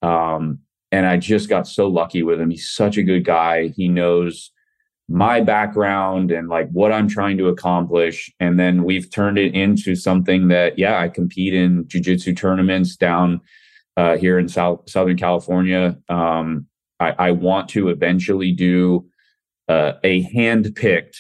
Um, 0.03 0.61
and 0.93 1.05
I 1.05 1.17
just 1.17 1.49
got 1.49 1.67
so 1.67 1.89
lucky 1.89 2.23
with 2.23 2.41
him. 2.41 2.51
He's 2.51 2.71
such 2.71 2.97
a 2.97 3.03
good 3.03 3.25
guy. 3.25 3.69
He 3.69 3.89
knows 3.89 4.53
my 5.09 5.41
background 5.41 6.31
and 6.31 6.49
like 6.49 6.71
what 6.71 6.93
I'm 6.93 7.09
trying 7.09 7.39
to 7.39 7.49
accomplish. 7.49 8.33
And 8.39 8.59
then 8.59 8.85
we've 8.85 9.11
turned 9.11 9.39
it 9.39 9.55
into 9.55 9.97
something 9.97 10.47
that, 10.49 10.79
yeah, 10.79 11.01
I 11.01 11.09
compete 11.09 11.53
in 11.53 11.85
jujitsu 11.87 12.37
tournaments 12.37 12.97
down 12.97 13.41
uh, 13.97 14.17
here 14.17 14.39
in 14.39 14.49
South 14.49 14.89
Southern 14.89 15.17
California. 15.17 15.99
Um, 16.09 16.67
I, 16.99 17.15
I, 17.19 17.31
want 17.31 17.69
to 17.71 17.89
eventually 17.89 18.53
do 18.53 19.07
uh, 19.69 19.93
a 20.05 20.23
hand 20.23 20.73
picked 20.75 21.19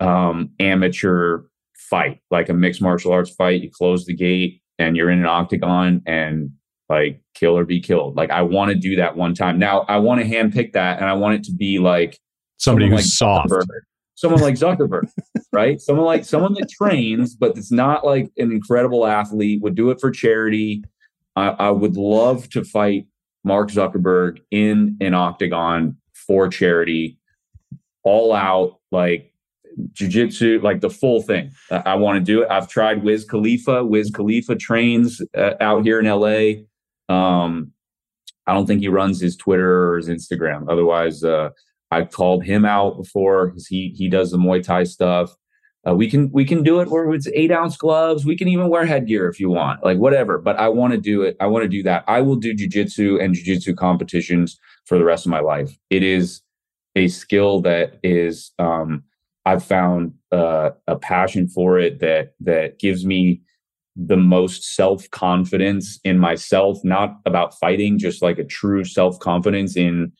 um, 0.00 0.50
amateur 0.60 1.42
fight, 1.74 2.20
like 2.30 2.48
a 2.48 2.54
mixed 2.54 2.80
martial 2.80 3.12
arts 3.12 3.30
fight. 3.30 3.62
You 3.62 3.70
close 3.70 4.04
the 4.04 4.14
gate 4.14 4.62
and 4.78 4.96
you're 4.96 5.10
in 5.10 5.18
an 5.18 5.26
octagon 5.26 6.02
and 6.06 6.50
like 6.88 7.20
kill 7.34 7.58
or 7.58 7.64
be 7.64 7.80
killed. 7.80 8.16
Like 8.16 8.30
I 8.30 8.42
want 8.42 8.70
to 8.70 8.76
do 8.76 8.96
that 8.96 9.16
one 9.16 9.34
time. 9.34 9.58
Now 9.58 9.80
I 9.82 9.98
want 9.98 10.20
to 10.20 10.26
handpick 10.26 10.72
that 10.72 10.98
and 10.98 11.08
I 11.08 11.14
want 11.14 11.34
it 11.36 11.44
to 11.44 11.52
be 11.52 11.78
like 11.78 12.18
somebody 12.58 12.86
who's 12.86 12.96
like 12.96 13.04
soft. 13.04 13.50
Zuckerberg. 13.50 13.80
Someone 14.14 14.40
like 14.40 14.54
Zuckerberg, 14.54 15.10
right? 15.52 15.80
Someone 15.80 16.06
like 16.06 16.24
someone 16.24 16.54
that 16.54 16.70
trains, 16.70 17.34
but 17.34 17.56
it's 17.56 17.72
not 17.72 18.04
like 18.06 18.30
an 18.38 18.50
incredible 18.50 19.06
athlete, 19.06 19.60
would 19.62 19.74
do 19.74 19.90
it 19.90 20.00
for 20.00 20.10
charity. 20.10 20.82
I, 21.36 21.48
I 21.48 21.70
would 21.70 21.96
love 21.96 22.48
to 22.50 22.64
fight 22.64 23.06
Mark 23.44 23.70
Zuckerberg 23.70 24.40
in 24.50 24.96
an 25.00 25.14
octagon 25.14 25.96
for 26.14 26.48
charity, 26.48 27.18
all 28.02 28.32
out, 28.32 28.80
like 28.90 29.32
jujitsu, 29.92 30.62
like 30.62 30.80
the 30.80 30.90
full 30.90 31.22
thing. 31.22 31.52
I, 31.70 31.76
I 31.76 31.94
want 31.94 32.18
to 32.18 32.24
do 32.24 32.42
it. 32.42 32.50
I've 32.50 32.68
tried 32.68 33.04
Wiz 33.04 33.24
Khalifa. 33.24 33.84
Wiz 33.84 34.10
Khalifa 34.10 34.56
trains 34.56 35.22
uh, 35.36 35.54
out 35.60 35.84
here 35.84 36.00
in 36.00 36.06
LA. 36.06 36.64
Um, 37.14 37.72
I 38.46 38.54
don't 38.54 38.66
think 38.66 38.80
he 38.80 38.88
runs 38.88 39.20
his 39.20 39.36
Twitter 39.36 39.92
or 39.92 39.96
his 39.98 40.08
Instagram. 40.08 40.66
Otherwise, 40.68 41.22
uh, 41.22 41.50
I've 41.90 42.10
called 42.10 42.44
him 42.44 42.64
out 42.64 42.96
before 42.96 43.48
because 43.48 43.66
he 43.66 43.94
he 43.96 44.08
does 44.08 44.30
the 44.30 44.38
Muay 44.38 44.62
Thai 44.62 44.84
stuff. 44.84 45.34
Uh, 45.88 45.94
we 45.94 46.10
can 46.10 46.30
we 46.32 46.44
can 46.44 46.62
do 46.62 46.80
it 46.80 46.88
where 46.88 47.12
it's 47.12 47.28
eight 47.28 47.52
ounce 47.52 47.76
gloves. 47.76 48.24
We 48.24 48.36
can 48.36 48.48
even 48.48 48.68
wear 48.68 48.86
headgear 48.86 49.28
if 49.28 49.38
you 49.38 49.50
want, 49.50 49.84
like 49.84 49.98
whatever. 49.98 50.38
But 50.38 50.58
I 50.58 50.68
want 50.68 50.92
to 50.92 50.98
do 50.98 51.22
it. 51.22 51.36
I 51.38 51.46
want 51.46 51.62
to 51.62 51.68
do 51.68 51.82
that. 51.84 52.04
I 52.08 52.20
will 52.22 52.36
do 52.36 52.54
jujitsu 52.54 53.22
and 53.22 53.34
jujitsu 53.34 53.76
competitions 53.76 54.58
for 54.84 54.98
the 54.98 55.04
rest 55.04 55.26
of 55.26 55.30
my 55.30 55.40
life. 55.40 55.76
It 55.90 56.02
is 56.02 56.40
a 56.96 57.08
skill 57.08 57.60
that 57.60 58.00
is 58.02 58.50
um, 58.58 59.04
I've 59.44 59.64
found 59.64 60.14
uh, 60.32 60.70
a 60.88 60.96
passion 60.96 61.46
for 61.46 61.78
it 61.78 62.00
that 62.00 62.34
that 62.40 62.80
gives 62.80 63.06
me 63.06 63.42
the 63.94 64.16
most 64.16 64.74
self 64.74 65.08
confidence 65.10 66.00
in 66.02 66.18
myself. 66.18 66.78
Not 66.82 67.16
about 67.26 67.58
fighting, 67.58 67.98
just 67.98 68.22
like 68.22 68.38
a 68.38 68.44
true 68.44 68.82
self 68.84 69.20
confidence 69.20 69.76
in 69.76 70.12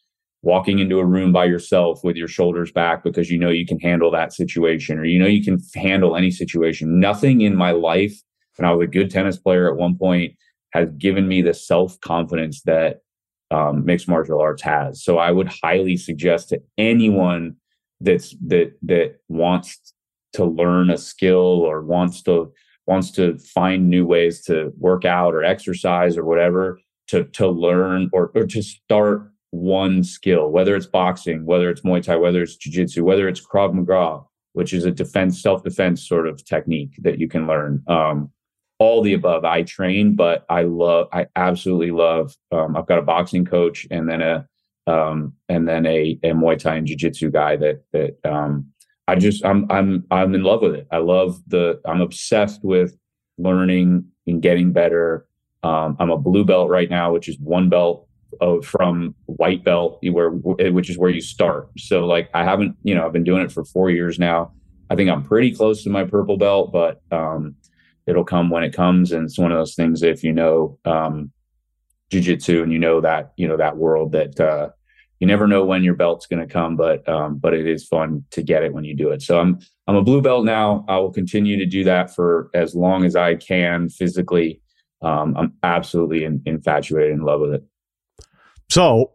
walking 0.47 0.79
into 0.79 1.01
a 1.01 1.05
room 1.05 1.33
by 1.33 1.45
yourself 1.45 2.05
with 2.05 2.15
your 2.15 2.29
shoulders 2.29 2.71
back 2.71 3.03
because 3.03 3.29
you 3.29 3.37
know 3.37 3.51
you 3.51 3.67
can 3.67 3.81
handle 3.81 4.13
that 4.13 4.33
situation 4.33 4.97
or 4.97 5.05
you 5.05 5.19
know 5.19 5.27
you 5.27 5.43
can 5.43 5.61
handle 5.75 6.15
any 6.15 6.31
situation. 6.31 7.01
Nothing 7.01 7.41
in 7.41 7.57
my 7.57 7.73
life, 7.73 8.23
and 8.57 8.65
I 8.65 8.73
was 8.73 8.85
a 8.85 8.91
good 8.91 9.11
tennis 9.11 9.37
player 9.37 9.69
at 9.69 9.77
one 9.77 9.99
point, 9.99 10.35
has 10.73 10.89
given 10.99 11.27
me 11.27 11.43
the 11.43 11.53
self 11.53 12.01
confidence 12.01 12.63
that 12.63 13.01
um, 13.51 13.85
mixed 13.85 14.09
martial 14.09 14.41
arts 14.41 14.63
has. 14.63 15.03
So 15.03 15.19
I 15.19 15.33
would 15.33 15.51
highly 15.65 15.97
suggest 15.97 16.51
to 16.51 16.63
anyone 16.79 17.57
that's 18.01 18.37
that 18.47 18.73
that 18.83 19.17
wants 19.29 19.93
to 20.35 20.45
learn 20.45 20.91
a 20.91 20.99
skill 20.99 21.61
or 21.67 21.83
wants 21.83 22.23
to 22.23 22.53
wants 22.87 23.11
to 23.11 23.37
find 23.39 23.91
new 23.91 24.07
ways 24.07 24.43
to 24.43 24.73
work 24.79 25.05
out 25.05 25.35
or 25.35 25.43
exercise 25.43 26.17
or 26.17 26.25
whatever 26.25 26.79
to 27.09 27.25
to 27.25 27.49
learn 27.49 28.11
or 28.13 28.31
or 28.37 28.47
to 28.47 28.63
start 28.63 29.33
one 29.57 30.05
skill, 30.05 30.51
whether 30.51 30.77
it's 30.77 30.87
boxing, 30.87 31.45
whether 31.45 31.71
it's 31.71 31.83
Muay 31.83 32.03
Thai, 32.03 32.17
whether 32.17 32.43
it's 32.43 32.57
Jiu-Jitsu, 32.57 33.05
whether 33.05 33.29
it's 33.29 33.45
Krav 33.45 33.73
Maga, 33.73 34.23
which 34.53 34.73
is 34.73 34.85
a 34.85 34.91
defense, 34.91 35.43
self-defense 35.43 36.07
sort 36.07 36.29
of 36.29 36.45
technique 36.45 36.95
that 37.03 37.19
you 37.19 37.29
can 37.29 37.47
learn. 37.47 37.83
Um, 37.87 38.31
all 38.79 39.03
the 39.03 39.15
above. 39.15 39.45
I 39.45 39.63
train, 39.63 40.15
but 40.15 40.45
I 40.51 40.63
love, 40.63 41.09
I 41.13 41.27
absolutely 41.35 41.93
love. 41.93 42.37
Um, 42.53 42.77
I've 42.77 42.87
got 42.87 42.99
a 42.99 43.03
boxing 43.03 43.45
coach 43.45 43.87
and 43.91 44.09
then 44.09 44.21
a 44.21 44.47
um, 44.87 45.33
and 45.49 45.69
then 45.69 45.85
a, 45.85 46.19
a 46.23 46.31
Muay 46.31 46.59
Thai 46.59 46.77
and 46.77 46.87
Jiu 46.87 46.97
Jitsu 46.97 47.31
guy 47.31 47.57
that 47.57 47.83
that 47.93 48.19
um, 48.25 48.67
I 49.09 49.17
just 49.17 49.45
I'm 49.45 49.67
I'm 49.71 50.05
I'm 50.11 50.35
in 50.35 50.43
love 50.43 50.63
with 50.63 50.75
it. 50.75 50.87
I 50.91 50.99
love 50.99 51.41
the 51.49 51.81
I'm 51.85 52.01
obsessed 52.01 52.63
with 52.63 52.97
learning 53.39 54.07
and 54.27 54.43
getting 54.43 54.73
better. 54.73 55.27
Um, 55.63 55.97
I'm 55.99 56.11
a 56.11 56.19
blue 56.19 56.45
belt 56.45 56.71
right 56.71 56.89
now, 56.89 57.13
which 57.13 57.29
is 57.29 57.39
one 57.41 57.69
belt 57.69 58.06
of, 58.41 58.65
from 58.65 59.15
white 59.27 59.65
belt, 59.65 59.99
where 60.03 60.31
which 60.31 60.91
is 60.91 60.99
where 60.99 61.11
you 61.11 61.21
start. 61.21 61.69
So 61.79 62.07
like 62.07 62.29
I 62.35 62.45
haven't 62.45 62.77
you 62.83 62.95
know 62.95 63.07
I've 63.07 63.13
been 63.13 63.25
doing 63.25 63.43
it 63.43 63.53
for 63.53 63.65
four 63.65 63.91
years 63.91 64.19
now. 64.19 64.53
I 64.91 64.97
think 64.97 65.11
I'm 65.11 65.23
pretty 65.23 65.55
close 65.55 65.83
to 65.85 65.91
my 65.91 66.05
purple 66.05 66.37
belt, 66.37 66.73
but 66.73 67.03
um, 67.11 67.57
it'll 68.07 68.25
come 68.25 68.51
when 68.51 68.63
it 68.63 68.73
comes. 68.73 69.13
And 69.13 69.25
it's 69.25 69.39
one 69.39 69.51
of 69.51 69.59
those 69.59 69.75
things 69.75 70.03
if 70.03 70.23
you 70.23 70.33
know 70.33 70.79
um, 70.85 71.33
jujitsu 72.11 72.63
and 72.63 72.73
you 72.73 72.79
know 72.79 73.01
that 73.01 73.33
you 73.37 73.49
know 73.49 73.57
that 73.57 73.77
world 73.77 74.13
that 74.13 74.39
uh, 74.41 74.71
you 75.19 75.27
never 75.27 75.47
know 75.47 75.65
when 75.65 75.83
your 75.83 75.95
belt's 75.95 76.27
going 76.27 76.47
to 76.47 76.53
come, 76.53 76.77
but 76.77 77.09
um, 77.09 77.39
but 77.39 77.55
it 77.55 77.67
is 77.67 77.87
fun 77.87 78.25
to 78.31 78.43
get 78.43 78.63
it 78.63 78.73
when 78.73 78.85
you 78.85 78.95
do 78.95 79.11
it. 79.11 79.23
So 79.23 79.41
I'm 79.41 79.59
I'm 79.87 79.97
a 79.97 80.03
blue 80.03 80.21
belt 80.21 80.45
now. 80.45 80.85
I 80.89 80.99
will 80.99 81.13
continue 81.13 81.57
to 81.57 81.67
do 81.67 81.85
that 81.85 82.15
for 82.15 82.51
as 82.55 82.75
long 82.75 83.05
as 83.05 83.17
I 83.17 83.37
can 83.37 83.89
physically. 83.89 84.61
Um, 85.03 85.37
I'm 85.37 85.53
absolutely 85.63 86.25
in, 86.25 86.43
infatuated 86.47 87.13
in 87.13 87.21
love 87.21 87.41
with 87.41 87.55
it. 87.55 87.65
So 88.69 89.13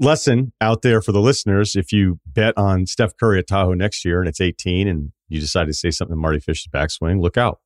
lesson 0.00 0.52
out 0.60 0.82
there 0.82 1.00
for 1.00 1.12
the 1.12 1.20
listeners: 1.20 1.76
if 1.76 1.92
you 1.92 2.20
bet 2.26 2.56
on 2.56 2.86
Steph 2.86 3.16
Curry 3.18 3.38
at 3.38 3.46
Tahoe 3.46 3.74
next 3.74 4.04
year 4.04 4.20
and 4.20 4.28
it's 4.28 4.40
18, 4.40 4.88
and 4.88 5.12
you 5.28 5.40
decide 5.40 5.66
to 5.66 5.74
say 5.74 5.90
something 5.90 6.18
Mardy 6.18 6.40
Fish's 6.40 6.68
backswing, 6.68 7.20
look 7.20 7.36
out. 7.36 7.60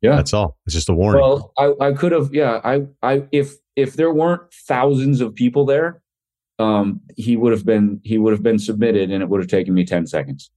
Yeah, 0.00 0.16
that's 0.16 0.34
all. 0.34 0.58
It's 0.66 0.74
just 0.74 0.88
a 0.88 0.94
warning. 0.94 1.22
Well, 1.22 1.52
I, 1.56 1.74
I 1.80 1.92
could 1.92 2.12
have. 2.12 2.34
Yeah, 2.34 2.60
I, 2.64 2.86
I, 3.02 3.24
if 3.30 3.54
if 3.76 3.94
there 3.94 4.12
weren't 4.12 4.52
thousands 4.52 5.20
of 5.20 5.34
people 5.34 5.64
there, 5.64 6.02
um, 6.58 7.00
he 7.16 7.36
would 7.36 7.52
have 7.52 7.64
been 7.64 8.00
he 8.02 8.18
would 8.18 8.32
have 8.32 8.42
been 8.42 8.58
submitted, 8.58 9.10
and 9.10 9.22
it 9.22 9.28
would 9.28 9.40
have 9.40 9.48
taken 9.48 9.74
me 9.74 9.84
10 9.84 10.06
seconds. 10.06 10.50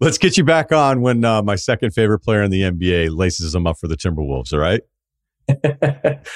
Let's 0.00 0.18
get 0.18 0.36
you 0.36 0.42
back 0.42 0.72
on 0.72 1.00
when 1.00 1.24
uh, 1.24 1.42
my 1.42 1.54
second 1.54 1.92
favorite 1.92 2.20
player 2.20 2.42
in 2.42 2.50
the 2.50 2.62
NBA 2.62 3.16
laces 3.16 3.54
him 3.54 3.68
up 3.68 3.78
for 3.78 3.86
the 3.86 3.96
Timberwolves. 3.96 4.52
All 4.52 4.58
right. 4.58 4.80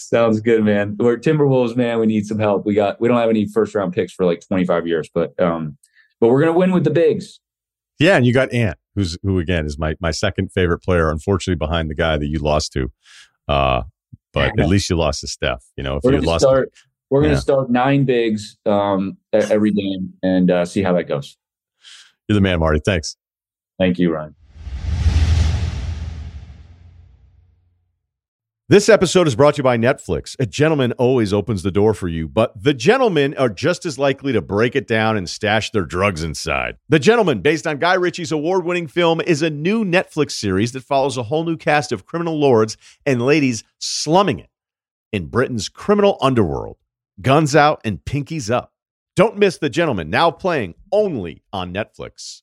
Sounds 0.00 0.40
good, 0.40 0.64
man. 0.64 0.96
We're 0.98 1.18
Timberwolves, 1.18 1.76
man. 1.76 1.98
We 1.98 2.06
need 2.06 2.26
some 2.26 2.38
help. 2.38 2.64
We 2.64 2.74
got 2.74 3.00
we 3.00 3.08
don't 3.08 3.18
have 3.18 3.30
any 3.30 3.46
first 3.46 3.74
round 3.74 3.92
picks 3.92 4.12
for 4.12 4.24
like 4.24 4.40
25 4.46 4.86
years, 4.86 5.10
but 5.12 5.38
um, 5.40 5.76
but 6.20 6.28
we're 6.28 6.40
gonna 6.40 6.56
win 6.56 6.72
with 6.72 6.84
the 6.84 6.90
bigs. 6.90 7.40
Yeah, 7.98 8.16
and 8.16 8.24
you 8.24 8.32
got 8.32 8.52
Ant, 8.52 8.78
who's 8.94 9.18
who 9.22 9.38
again 9.38 9.66
is 9.66 9.78
my 9.78 9.94
my 10.00 10.10
second 10.10 10.52
favorite 10.52 10.78
player, 10.78 11.10
unfortunately 11.10 11.58
behind 11.58 11.90
the 11.90 11.94
guy 11.94 12.16
that 12.16 12.26
you 12.26 12.38
lost 12.38 12.72
to. 12.72 12.90
Uh, 13.46 13.82
but 14.32 14.58
at 14.58 14.68
least 14.68 14.88
you 14.88 14.96
lost 14.96 15.20
to 15.20 15.26
Steph. 15.26 15.64
You 15.76 15.82
know, 15.82 15.96
if 15.96 16.04
we're 16.04 16.14
you 16.14 16.20
lost, 16.20 16.44
start, 16.44 16.72
to, 16.72 16.80
we're 17.10 17.22
going 17.22 17.34
to 17.34 17.40
start 17.40 17.70
nine 17.70 18.04
bigs 18.04 18.56
um, 18.64 19.16
every 19.32 19.72
game 19.72 20.14
and 20.22 20.50
uh, 20.50 20.64
see 20.64 20.82
how 20.82 20.92
that 20.94 21.04
goes. 21.04 21.36
You're 22.28 22.34
the 22.34 22.40
man, 22.40 22.60
Mardy. 22.60 22.80
Thanks. 22.84 23.16
Thank 23.78 23.98
you, 23.98 24.12
Ryen. 24.12 24.36
This 28.70 28.88
episode 28.88 29.26
is 29.26 29.34
brought 29.34 29.54
to 29.54 29.58
you 29.58 29.64
by 29.64 29.76
Netflix. 29.76 30.36
A 30.38 30.46
gentleman 30.46 30.92
always 30.92 31.32
opens 31.32 31.64
the 31.64 31.72
door 31.72 31.92
for 31.92 32.06
you, 32.06 32.28
but 32.28 32.52
the 32.62 32.72
gentlemen 32.72 33.36
are 33.36 33.48
just 33.48 33.84
as 33.84 33.98
likely 33.98 34.32
to 34.32 34.40
break 34.40 34.76
it 34.76 34.86
down 34.86 35.16
and 35.16 35.28
stash 35.28 35.72
their 35.72 35.82
drugs 35.82 36.22
inside. 36.22 36.76
The 36.88 37.00
Gentlemen, 37.00 37.40
based 37.40 37.66
on 37.66 37.78
Guy 37.78 37.94
Ritchie's 37.94 38.30
award 38.30 38.64
winning 38.64 38.86
film, 38.86 39.20
is 39.22 39.42
a 39.42 39.50
new 39.50 39.84
Netflix 39.84 40.30
series 40.30 40.70
that 40.70 40.84
follows 40.84 41.16
a 41.16 41.24
whole 41.24 41.42
new 41.42 41.56
cast 41.56 41.90
of 41.90 42.06
criminal 42.06 42.38
lords 42.38 42.76
and 43.04 43.20
ladies 43.20 43.64
slumming 43.80 44.38
it 44.38 44.50
in 45.10 45.26
Britain's 45.26 45.68
criminal 45.68 46.16
underworld. 46.20 46.76
Guns 47.20 47.56
out 47.56 47.80
and 47.84 48.04
pinkies 48.04 48.52
up. 48.52 48.72
Don't 49.16 49.36
miss 49.36 49.58
The 49.58 49.68
Gentlemen, 49.68 50.10
now 50.10 50.30
playing 50.30 50.76
only 50.92 51.42
on 51.52 51.74
Netflix. 51.74 52.42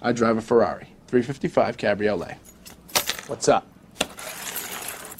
I 0.00 0.12
drive 0.12 0.36
a 0.36 0.40
Ferrari 0.40 0.88
355 1.08 1.76
Cabriolet. 1.76 2.36
What's 3.26 3.48
up? 3.48 3.66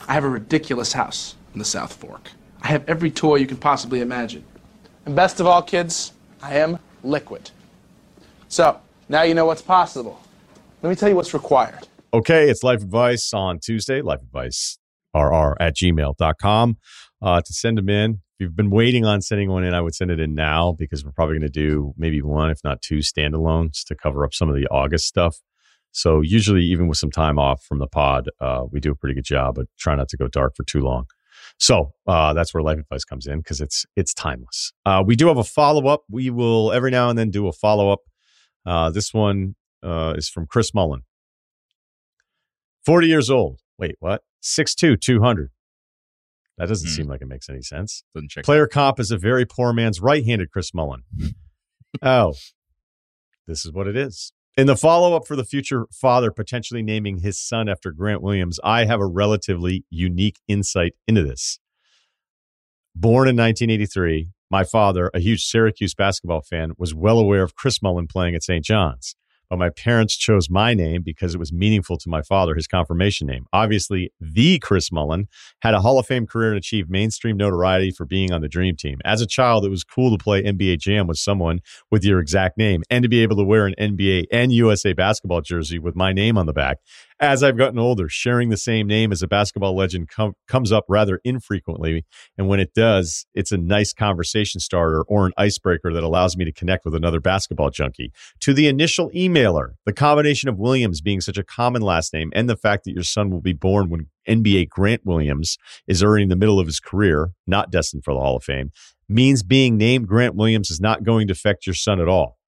I 0.06 0.14
have 0.14 0.24
a 0.24 0.28
ridiculous 0.28 0.92
house 0.92 1.34
in 1.52 1.58
the 1.58 1.64
South 1.64 1.92
Fork. 1.92 2.30
I 2.62 2.68
have 2.68 2.88
every 2.88 3.10
toy 3.10 3.36
you 3.36 3.46
can 3.46 3.56
possibly 3.56 4.00
imagine. 4.00 4.44
And 5.04 5.16
best 5.16 5.40
of 5.40 5.46
all, 5.46 5.62
kids, 5.62 6.12
I 6.42 6.56
am 6.56 6.78
liquid. 7.02 7.50
So, 8.48 8.80
now 9.08 9.22
you 9.22 9.34
know 9.34 9.46
what's 9.46 9.62
possible. 9.62 10.20
Let 10.82 10.90
me 10.90 10.96
tell 10.96 11.08
you 11.08 11.16
what's 11.16 11.34
required. 11.34 11.88
Okay, 12.14 12.48
it's 12.48 12.62
Life 12.62 12.82
Advice 12.82 13.34
on 13.34 13.58
Tuesday. 13.58 14.00
Life 14.00 14.22
Advice 14.22 14.78
rr 15.14 15.56
at 15.60 15.76
gmail.com 15.76 16.76
uh, 17.22 17.40
to 17.40 17.52
send 17.52 17.78
them 17.78 17.88
in. 17.88 18.20
If 18.38 18.44
you've 18.44 18.56
been 18.56 18.70
waiting 18.70 19.04
on 19.04 19.20
sending 19.20 19.50
one 19.50 19.64
in, 19.64 19.74
I 19.74 19.80
would 19.80 19.96
send 19.96 20.12
it 20.12 20.20
in 20.20 20.32
now 20.32 20.70
because 20.70 21.04
we're 21.04 21.10
probably 21.10 21.34
going 21.40 21.50
to 21.50 21.60
do 21.60 21.92
maybe 21.96 22.22
one, 22.22 22.50
if 22.50 22.62
not 22.62 22.80
two 22.80 22.98
standalones 22.98 23.82
to 23.86 23.96
cover 23.96 24.24
up 24.24 24.32
some 24.32 24.48
of 24.48 24.54
the 24.54 24.68
August 24.68 25.08
stuff. 25.08 25.40
So 25.90 26.20
usually, 26.20 26.62
even 26.62 26.86
with 26.86 26.98
some 26.98 27.10
time 27.10 27.36
off 27.36 27.64
from 27.64 27.80
the 27.80 27.88
pod, 27.88 28.28
uh, 28.40 28.64
we 28.70 28.78
do 28.78 28.92
a 28.92 28.94
pretty 28.94 29.16
good 29.16 29.24
job, 29.24 29.56
but 29.56 29.66
try 29.76 29.96
not 29.96 30.08
to 30.10 30.16
go 30.16 30.28
dark 30.28 30.54
for 30.54 30.62
too 30.62 30.82
long. 30.82 31.06
So 31.58 31.94
uh, 32.06 32.32
that's 32.32 32.54
where 32.54 32.62
life 32.62 32.78
advice 32.78 33.04
comes 33.04 33.26
in 33.26 33.38
because 33.38 33.60
it's 33.60 33.84
it's 33.96 34.14
timeless. 34.14 34.72
Uh, 34.86 35.02
we 35.04 35.16
do 35.16 35.26
have 35.26 35.38
a 35.38 35.42
follow 35.42 35.88
up. 35.88 36.02
We 36.08 36.30
will 36.30 36.70
every 36.70 36.92
now 36.92 37.10
and 37.10 37.18
then 37.18 37.32
do 37.32 37.48
a 37.48 37.52
follow 37.52 37.90
up. 37.90 38.02
Uh, 38.64 38.90
this 38.90 39.12
one 39.12 39.56
uh, 39.82 40.14
is 40.16 40.28
from 40.28 40.46
Chris 40.46 40.72
Mullin. 40.72 41.02
Forty 42.86 43.08
years 43.08 43.30
old. 43.30 43.62
Wait, 43.78 43.96
what? 43.98 44.22
6'2", 44.42 45.00
200. 45.00 45.50
That 46.58 46.68
doesn't 46.68 46.88
hmm. 46.88 46.94
seem 46.94 47.06
like 47.06 47.22
it 47.22 47.28
makes 47.28 47.48
any 47.48 47.62
sense. 47.62 48.04
Player 48.42 48.62
that. 48.62 48.72
comp 48.72 49.00
is 49.00 49.10
a 49.10 49.16
very 49.16 49.46
poor 49.46 49.72
man's 49.72 50.00
right-handed 50.00 50.50
Chris 50.50 50.74
Mullin. 50.74 51.02
oh, 52.02 52.34
this 53.46 53.64
is 53.64 53.72
what 53.72 53.86
it 53.86 53.96
is. 53.96 54.32
In 54.56 54.66
the 54.66 54.76
follow-up 54.76 55.26
for 55.26 55.36
the 55.36 55.44
future 55.44 55.86
father 55.92 56.32
potentially 56.32 56.82
naming 56.82 57.18
his 57.18 57.38
son 57.38 57.68
after 57.68 57.92
Grant 57.92 58.22
Williams, 58.22 58.58
I 58.64 58.86
have 58.86 59.00
a 59.00 59.06
relatively 59.06 59.84
unique 59.88 60.40
insight 60.48 60.94
into 61.06 61.22
this. 61.22 61.60
Born 62.92 63.28
in 63.28 63.36
1983, 63.36 64.30
my 64.50 64.64
father, 64.64 65.12
a 65.14 65.20
huge 65.20 65.44
Syracuse 65.44 65.94
basketball 65.94 66.42
fan, 66.42 66.72
was 66.76 66.92
well 66.92 67.20
aware 67.20 67.44
of 67.44 67.54
Chris 67.54 67.80
Mullin 67.80 68.08
playing 68.08 68.34
at 68.34 68.42
St. 68.42 68.64
John's 68.64 69.14
but 69.48 69.58
my 69.58 69.70
parents 69.70 70.16
chose 70.16 70.50
my 70.50 70.74
name 70.74 71.02
because 71.02 71.34
it 71.34 71.38
was 71.38 71.52
meaningful 71.52 71.96
to 71.98 72.08
my 72.08 72.22
father, 72.22 72.54
his 72.54 72.66
confirmation 72.66 73.26
name. 73.26 73.46
Obviously, 73.52 74.12
the 74.20 74.58
Chris 74.58 74.92
Mullin 74.92 75.28
had 75.62 75.74
a 75.74 75.80
Hall 75.80 75.98
of 75.98 76.06
Fame 76.06 76.26
career 76.26 76.50
and 76.50 76.58
achieved 76.58 76.90
mainstream 76.90 77.36
notoriety 77.36 77.90
for 77.90 78.04
being 78.04 78.32
on 78.32 78.40
the 78.40 78.48
Dream 78.48 78.76
Team. 78.76 78.98
As 79.04 79.20
a 79.20 79.26
child, 79.26 79.64
it 79.64 79.70
was 79.70 79.84
cool 79.84 80.16
to 80.16 80.22
play 80.22 80.42
NBA 80.42 80.78
Jam 80.80 81.06
with 81.06 81.18
someone 81.18 81.60
with 81.90 82.04
your 82.04 82.20
exact 82.20 82.58
name 82.58 82.82
and 82.90 83.02
to 83.02 83.08
be 83.08 83.22
able 83.22 83.36
to 83.36 83.44
wear 83.44 83.66
an 83.66 83.74
NBA 83.78 84.26
and 84.30 84.52
USA 84.52 84.92
basketball 84.92 85.40
jersey 85.40 85.78
with 85.78 85.96
my 85.96 86.12
name 86.12 86.36
on 86.36 86.46
the 86.46 86.52
back 86.52 86.78
as 87.20 87.42
I've 87.42 87.56
gotten 87.56 87.78
older, 87.78 88.08
sharing 88.08 88.48
the 88.48 88.56
same 88.56 88.86
name 88.86 89.10
as 89.10 89.22
a 89.22 89.28
basketball 89.28 89.74
legend 89.74 90.08
com- 90.08 90.34
comes 90.46 90.70
up 90.70 90.84
rather 90.88 91.20
infrequently. 91.24 92.04
And 92.36 92.48
when 92.48 92.60
it 92.60 92.74
does, 92.74 93.26
it's 93.34 93.50
a 93.50 93.56
nice 93.56 93.92
conversation 93.92 94.60
starter 94.60 95.02
or 95.02 95.26
an 95.26 95.32
icebreaker 95.36 95.92
that 95.92 96.04
allows 96.04 96.36
me 96.36 96.44
to 96.44 96.52
connect 96.52 96.84
with 96.84 96.94
another 96.94 97.20
basketball 97.20 97.70
junkie. 97.70 98.12
To 98.40 98.54
the 98.54 98.68
initial 98.68 99.10
emailer, 99.10 99.72
the 99.84 99.92
combination 99.92 100.48
of 100.48 100.58
Williams 100.58 101.00
being 101.00 101.20
such 101.20 101.38
a 101.38 101.44
common 101.44 101.82
last 101.82 102.12
name 102.12 102.30
and 102.34 102.48
the 102.48 102.56
fact 102.56 102.84
that 102.84 102.92
your 102.92 103.04
son 103.04 103.30
will 103.30 103.40
be 103.40 103.52
born 103.52 103.90
when 103.90 104.06
NBA 104.28 104.68
Grant 104.68 105.04
Williams 105.04 105.58
is 105.86 106.02
already 106.02 106.24
in 106.24 106.28
the 106.28 106.36
middle 106.36 106.60
of 106.60 106.66
his 106.66 106.80
career, 106.80 107.30
not 107.46 107.72
destined 107.72 108.04
for 108.04 108.14
the 108.14 108.20
Hall 108.20 108.36
of 108.36 108.44
Fame, 108.44 108.70
means 109.08 109.42
being 109.42 109.76
named 109.76 110.06
Grant 110.06 110.36
Williams 110.36 110.70
is 110.70 110.80
not 110.80 111.02
going 111.02 111.26
to 111.28 111.32
affect 111.32 111.66
your 111.66 111.74
son 111.74 112.00
at 112.00 112.08
all. 112.08 112.38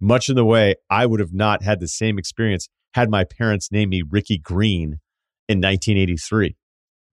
Much 0.00 0.28
in 0.28 0.36
the 0.36 0.44
way 0.44 0.76
I 0.88 1.06
would 1.06 1.20
have 1.20 1.34
not 1.34 1.62
had 1.62 1.80
the 1.80 1.88
same 1.88 2.18
experience 2.18 2.68
had 2.94 3.10
my 3.10 3.24
parents 3.24 3.70
name 3.70 3.90
me 3.90 4.02
Rickey 4.08 4.38
Green 4.38 4.98
in 5.48 5.58
1983. 5.58 6.56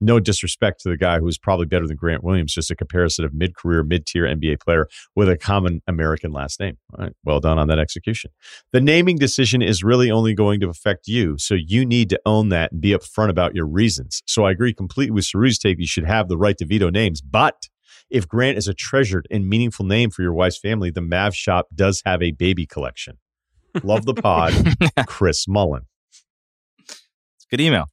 No 0.01 0.19
disrespect 0.19 0.81
to 0.81 0.89
the 0.89 0.97
guy 0.97 1.19
who 1.19 1.25
was 1.25 1.37
probably 1.37 1.65
better 1.65 1.87
than 1.87 1.95
Grant 1.95 2.23
Williams, 2.23 2.53
just 2.53 2.69
a 2.69 2.75
comparison 2.75 3.23
of 3.23 3.33
mid 3.33 3.55
career, 3.55 3.81
mid 3.81 4.05
tier 4.05 4.23
NBA 4.25 4.59
player 4.59 4.87
with 5.15 5.29
a 5.29 5.37
common 5.37 5.81
American 5.87 6.33
last 6.33 6.59
name. 6.59 6.77
All 6.93 7.05
right, 7.05 7.13
well 7.23 7.39
done 7.39 7.57
on 7.57 7.69
that 7.69 7.79
execution. 7.79 8.31
The 8.73 8.81
naming 8.81 9.17
decision 9.17 9.61
is 9.61 9.83
really 9.83 10.11
only 10.11 10.33
going 10.33 10.59
to 10.59 10.69
affect 10.69 11.07
you. 11.07 11.37
So 11.37 11.55
you 11.55 11.85
need 11.85 12.09
to 12.09 12.19
own 12.25 12.49
that 12.49 12.73
and 12.73 12.81
be 12.81 12.89
upfront 12.89 13.29
about 13.29 13.55
your 13.55 13.65
reasons. 13.65 14.21
So 14.27 14.43
I 14.43 14.51
agree 14.51 14.73
completely 14.73 15.11
with 15.11 15.25
Saru's 15.25 15.57
take. 15.57 15.79
You 15.79 15.87
should 15.87 16.05
have 16.05 16.27
the 16.27 16.37
right 16.37 16.57
to 16.57 16.65
veto 16.65 16.89
names. 16.89 17.21
But 17.21 17.69
if 18.09 18.27
Grant 18.27 18.57
is 18.57 18.67
a 18.67 18.73
treasured 18.73 19.27
and 19.31 19.47
meaningful 19.47 19.85
name 19.85 20.11
for 20.11 20.21
your 20.21 20.33
wife's 20.33 20.59
family, 20.59 20.91
the 20.91 21.01
Mav 21.01 21.33
Shop 21.33 21.67
does 21.73 22.01
have 22.05 22.21
a 22.21 22.31
baby 22.31 22.65
collection. 22.65 23.17
Love 23.83 24.05
the 24.05 24.13
pod, 24.13 24.53
Chris 25.07 25.47
Mullin. 25.47 25.83
It's 26.79 27.45
good 27.49 27.61
email. 27.61 27.85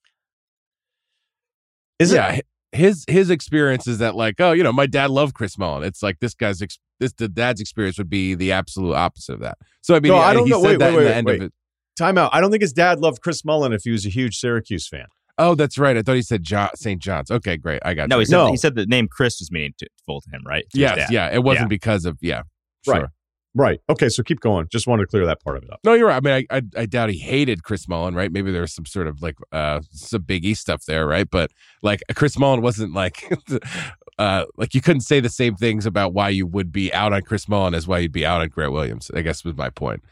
Is 1.98 2.12
yeah, 2.12 2.32
it? 2.32 2.46
his 2.72 3.04
his 3.08 3.30
experience 3.30 3.86
is 3.86 3.98
that 3.98 4.14
like, 4.14 4.36
oh, 4.40 4.52
you 4.52 4.62
know, 4.62 4.72
my 4.72 4.86
dad 4.86 5.10
loved 5.10 5.34
Chris 5.34 5.58
Mullin. 5.58 5.84
It's 5.84 6.02
like 6.02 6.18
this 6.20 6.34
guy's 6.34 6.62
ex- 6.62 6.78
this 6.98 7.12
the 7.12 7.28
dad's 7.28 7.60
experience 7.60 7.98
would 7.98 8.10
be 8.10 8.34
the 8.34 8.52
absolute 8.52 8.94
opposite 8.94 9.34
of 9.34 9.40
that. 9.40 9.58
So 9.82 9.94
I 9.94 10.00
mean, 10.00 10.12
no, 10.12 10.18
he, 10.18 10.22
I 10.22 10.34
don't 10.34 10.48
know. 10.48 10.60
Wait, 10.60 10.78
wait, 10.78 10.96
wait, 10.96 11.24
wait. 11.24 11.50
Time 11.98 12.16
out. 12.16 12.34
I 12.34 12.40
don't 12.40 12.50
think 12.50 12.62
his 12.62 12.72
dad 12.72 13.00
loved 13.00 13.20
Chris 13.20 13.44
Mullin 13.44 13.72
if 13.72 13.82
he 13.84 13.90
was 13.90 14.06
a 14.06 14.08
huge 14.08 14.36
Syracuse 14.36 14.88
fan. 14.88 15.06
Oh, 15.38 15.54
that's 15.54 15.78
right. 15.78 15.96
I 15.96 16.02
thought 16.02 16.14
he 16.14 16.22
said 16.22 16.42
John, 16.42 16.70
St. 16.74 17.00
John's. 17.00 17.30
Okay, 17.30 17.56
great. 17.56 17.82
I 17.84 17.94
got 17.94 18.08
no. 18.08 18.16
You. 18.16 18.20
He 18.20 18.24
said 18.26 18.36
no. 18.36 18.50
he 18.50 18.56
said 18.56 18.74
the 18.74 18.86
name 18.86 19.08
Chris 19.08 19.40
was 19.40 19.50
meaningful 19.50 20.20
to 20.20 20.30
him, 20.30 20.42
right? 20.46 20.64
To 20.70 20.80
yes, 20.80 21.10
yeah. 21.10 21.28
It 21.32 21.42
wasn't 21.42 21.64
yeah. 21.64 21.68
because 21.68 22.04
of 22.04 22.18
yeah. 22.20 22.42
Sure. 22.84 23.12
Right. 23.54 23.80
Okay. 23.90 24.08
So 24.08 24.22
keep 24.22 24.40
going. 24.40 24.66
Just 24.70 24.86
wanted 24.86 25.02
to 25.02 25.06
clear 25.08 25.26
that 25.26 25.42
part 25.42 25.58
of 25.58 25.64
it 25.64 25.72
up. 25.72 25.80
No, 25.84 25.92
you're 25.92 26.08
right. 26.08 26.16
I 26.16 26.20
mean, 26.20 26.46
I, 26.50 26.56
I, 26.56 26.62
I 26.82 26.86
doubt 26.86 27.10
he 27.10 27.18
hated 27.18 27.62
Chris 27.62 27.86
Mullin, 27.86 28.14
right? 28.14 28.32
Maybe 28.32 28.50
there's 28.50 28.74
some 28.74 28.86
sort 28.86 29.06
of 29.06 29.20
like 29.20 29.36
uh 29.52 29.80
some 29.90 30.22
Big 30.22 30.44
E 30.44 30.54
stuff 30.54 30.84
there, 30.86 31.06
right? 31.06 31.28
But 31.30 31.50
like 31.82 32.02
Chris 32.14 32.38
Mullin 32.38 32.62
wasn't 32.62 32.94
like 32.94 33.30
uh, 34.18 34.44
like 34.56 34.74
you 34.74 34.80
couldn't 34.80 35.02
say 35.02 35.20
the 35.20 35.28
same 35.28 35.54
things 35.54 35.84
about 35.84 36.14
why 36.14 36.30
you 36.30 36.46
would 36.46 36.72
be 36.72 36.92
out 36.94 37.12
on 37.12 37.22
Chris 37.22 37.48
Mullin 37.48 37.74
as 37.74 37.86
why 37.86 37.98
you'd 37.98 38.12
be 38.12 38.24
out 38.24 38.40
on 38.40 38.48
Grant 38.48 38.72
Williams. 38.72 39.10
I 39.14 39.20
guess 39.20 39.44
was 39.44 39.56
my 39.56 39.68
point. 39.68 40.02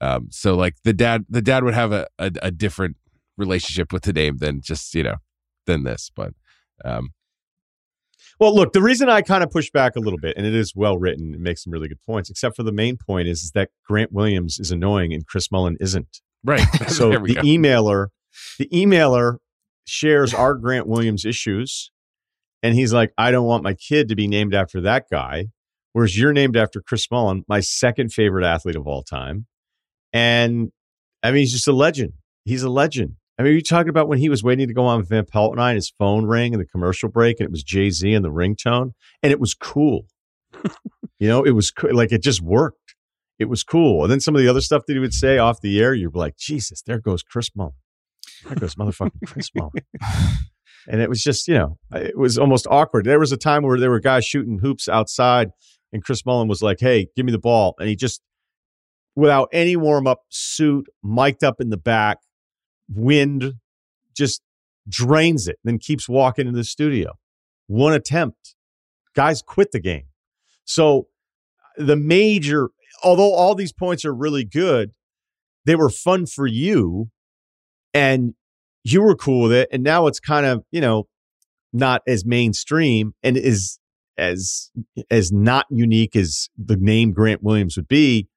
Um, 0.00 0.28
so 0.30 0.54
like 0.54 0.76
the 0.84 0.92
dad, 0.92 1.26
the 1.28 1.42
dad 1.42 1.64
would 1.64 1.74
have 1.74 1.92
a, 1.92 2.06
a, 2.18 2.30
a 2.42 2.50
different 2.50 2.96
relationship 3.36 3.92
with 3.92 4.04
the 4.04 4.12
name 4.12 4.38
than 4.38 4.60
just 4.60 4.94
you 4.94 5.02
know 5.02 5.16
than 5.66 5.84
this. 5.84 6.10
But 6.14 6.32
um, 6.84 7.10
well, 8.38 8.54
look, 8.54 8.72
the 8.72 8.82
reason 8.82 9.08
I 9.08 9.22
kind 9.22 9.42
of 9.42 9.50
push 9.50 9.70
back 9.70 9.96
a 9.96 10.00
little 10.00 10.18
bit, 10.18 10.36
and 10.36 10.46
it 10.46 10.54
is 10.54 10.74
well 10.74 10.98
written, 10.98 11.34
it 11.34 11.40
makes 11.40 11.64
some 11.64 11.72
really 11.72 11.88
good 11.88 12.02
points. 12.06 12.30
Except 12.30 12.54
for 12.54 12.62
the 12.62 12.72
main 12.72 12.96
point 12.96 13.28
is, 13.28 13.42
is 13.42 13.50
that 13.52 13.70
Grant 13.86 14.12
Williams 14.12 14.58
is 14.58 14.70
annoying 14.70 15.12
and 15.12 15.26
Chris 15.26 15.50
Mullin 15.50 15.76
isn't. 15.80 16.20
Right. 16.44 16.60
so 16.88 17.10
the 17.10 17.34
go. 17.34 17.42
emailer, 17.42 18.08
the 18.58 18.68
emailer 18.72 19.38
shares 19.86 20.32
our 20.34 20.54
Grant 20.54 20.86
Williams 20.86 21.24
issues, 21.24 21.90
and 22.62 22.74
he's 22.74 22.92
like, 22.92 23.12
I 23.18 23.30
don't 23.30 23.46
want 23.46 23.64
my 23.64 23.74
kid 23.74 24.08
to 24.08 24.16
be 24.16 24.28
named 24.28 24.54
after 24.54 24.80
that 24.82 25.06
guy. 25.10 25.46
Whereas 25.92 26.18
you're 26.18 26.32
named 26.32 26.56
after 26.56 26.80
Chris 26.80 27.10
Mullin, 27.10 27.44
my 27.48 27.60
second 27.60 28.12
favorite 28.12 28.44
athlete 28.44 28.76
of 28.76 28.86
all 28.86 29.02
time. 29.02 29.46
And 30.12 30.70
I 31.22 31.30
mean, 31.30 31.40
he's 31.40 31.52
just 31.52 31.66
a 31.66 31.72
legend. 31.72 32.12
He's 32.44 32.62
a 32.62 32.70
legend. 32.70 33.16
I 33.38 33.44
mean, 33.44 33.54
you 33.54 33.62
talking 33.62 33.88
about 33.88 34.08
when 34.08 34.18
he 34.18 34.28
was 34.28 34.42
waiting 34.42 34.66
to 34.66 34.74
go 34.74 34.84
on 34.84 35.04
Van 35.04 35.24
Pelt 35.24 35.52
and 35.52 35.60
I, 35.60 35.70
and 35.70 35.76
his 35.76 35.92
phone 35.96 36.26
rang 36.26 36.52
in 36.52 36.58
the 36.58 36.66
commercial 36.66 37.08
break, 37.08 37.38
and 37.38 37.46
it 37.46 37.52
was 37.52 37.62
Jay 37.62 37.90
Z 37.90 38.12
and 38.12 38.24
the 38.24 38.32
ringtone, 38.32 38.92
and 39.22 39.32
it 39.32 39.38
was 39.38 39.54
cool. 39.54 40.06
you 41.18 41.28
know, 41.28 41.44
it 41.44 41.52
was 41.52 41.70
co- 41.70 41.88
like 41.88 42.10
it 42.10 42.22
just 42.22 42.40
worked. 42.40 42.94
It 43.38 43.48
was 43.48 43.62
cool. 43.62 44.02
And 44.02 44.10
then 44.10 44.20
some 44.20 44.34
of 44.34 44.40
the 44.40 44.48
other 44.48 44.60
stuff 44.60 44.82
that 44.86 44.94
he 44.94 44.98
would 44.98 45.14
say 45.14 45.38
off 45.38 45.60
the 45.60 45.80
air, 45.80 45.94
you're 45.94 46.10
like, 46.12 46.36
Jesus, 46.36 46.82
there 46.82 46.98
goes 46.98 47.22
Chris 47.22 47.50
Mullin. 47.54 47.74
There 48.44 48.56
goes 48.56 48.74
motherfucking 48.74 49.26
Chris 49.26 49.50
Mullin. 49.54 49.84
and 50.88 51.00
it 51.00 51.08
was 51.08 51.22
just, 51.22 51.46
you 51.46 51.54
know, 51.54 51.78
it 51.94 52.18
was 52.18 52.38
almost 52.38 52.66
awkward. 52.68 53.04
There 53.04 53.20
was 53.20 53.30
a 53.30 53.36
time 53.36 53.62
where 53.62 53.78
there 53.78 53.90
were 53.90 54.00
guys 54.00 54.24
shooting 54.24 54.58
hoops 54.58 54.88
outside, 54.88 55.50
and 55.92 56.02
Chris 56.02 56.26
Mullin 56.26 56.48
was 56.48 56.62
like, 56.62 56.78
"Hey, 56.80 57.08
give 57.14 57.24
me 57.24 57.32
the 57.32 57.38
ball," 57.38 57.74
and 57.78 57.88
he 57.88 57.94
just, 57.94 58.20
without 59.14 59.48
any 59.52 59.76
warm 59.76 60.06
up 60.06 60.22
suit, 60.30 60.86
mic'd 61.02 61.44
up 61.44 61.60
in 61.60 61.70
the 61.70 61.76
back, 61.76 62.18
wind 62.92 63.54
just 64.16 64.42
drains 64.88 65.46
it, 65.46 65.58
then 65.64 65.78
keeps 65.78 66.08
walking 66.08 66.46
in 66.46 66.54
the 66.54 66.64
studio. 66.64 67.12
One 67.66 67.92
attempt, 67.92 68.54
guys 69.14 69.42
quit 69.42 69.72
the 69.72 69.80
game. 69.80 70.06
So 70.64 71.08
the 71.76 71.96
major, 71.96 72.70
although 73.02 73.32
all 73.32 73.54
these 73.54 73.72
points 73.72 74.04
are 74.04 74.14
really 74.14 74.44
good, 74.44 74.92
they 75.64 75.76
were 75.76 75.90
fun 75.90 76.26
for 76.26 76.46
you, 76.46 77.10
and 77.92 78.34
you 78.84 79.02
were 79.02 79.14
cool 79.14 79.42
with 79.42 79.52
it. 79.52 79.68
And 79.70 79.82
now 79.82 80.06
it's 80.06 80.20
kind 80.20 80.46
of 80.46 80.64
you 80.70 80.80
know 80.80 81.08
not 81.72 82.02
as 82.06 82.24
mainstream 82.24 83.14
and 83.22 83.36
is 83.36 83.78
as 84.16 84.70
as 85.10 85.30
not 85.30 85.66
unique 85.70 86.16
as 86.16 86.48
the 86.56 86.76
name 86.76 87.12
Grant 87.12 87.42
Williams 87.42 87.76
would 87.76 87.88
be. 87.88 88.28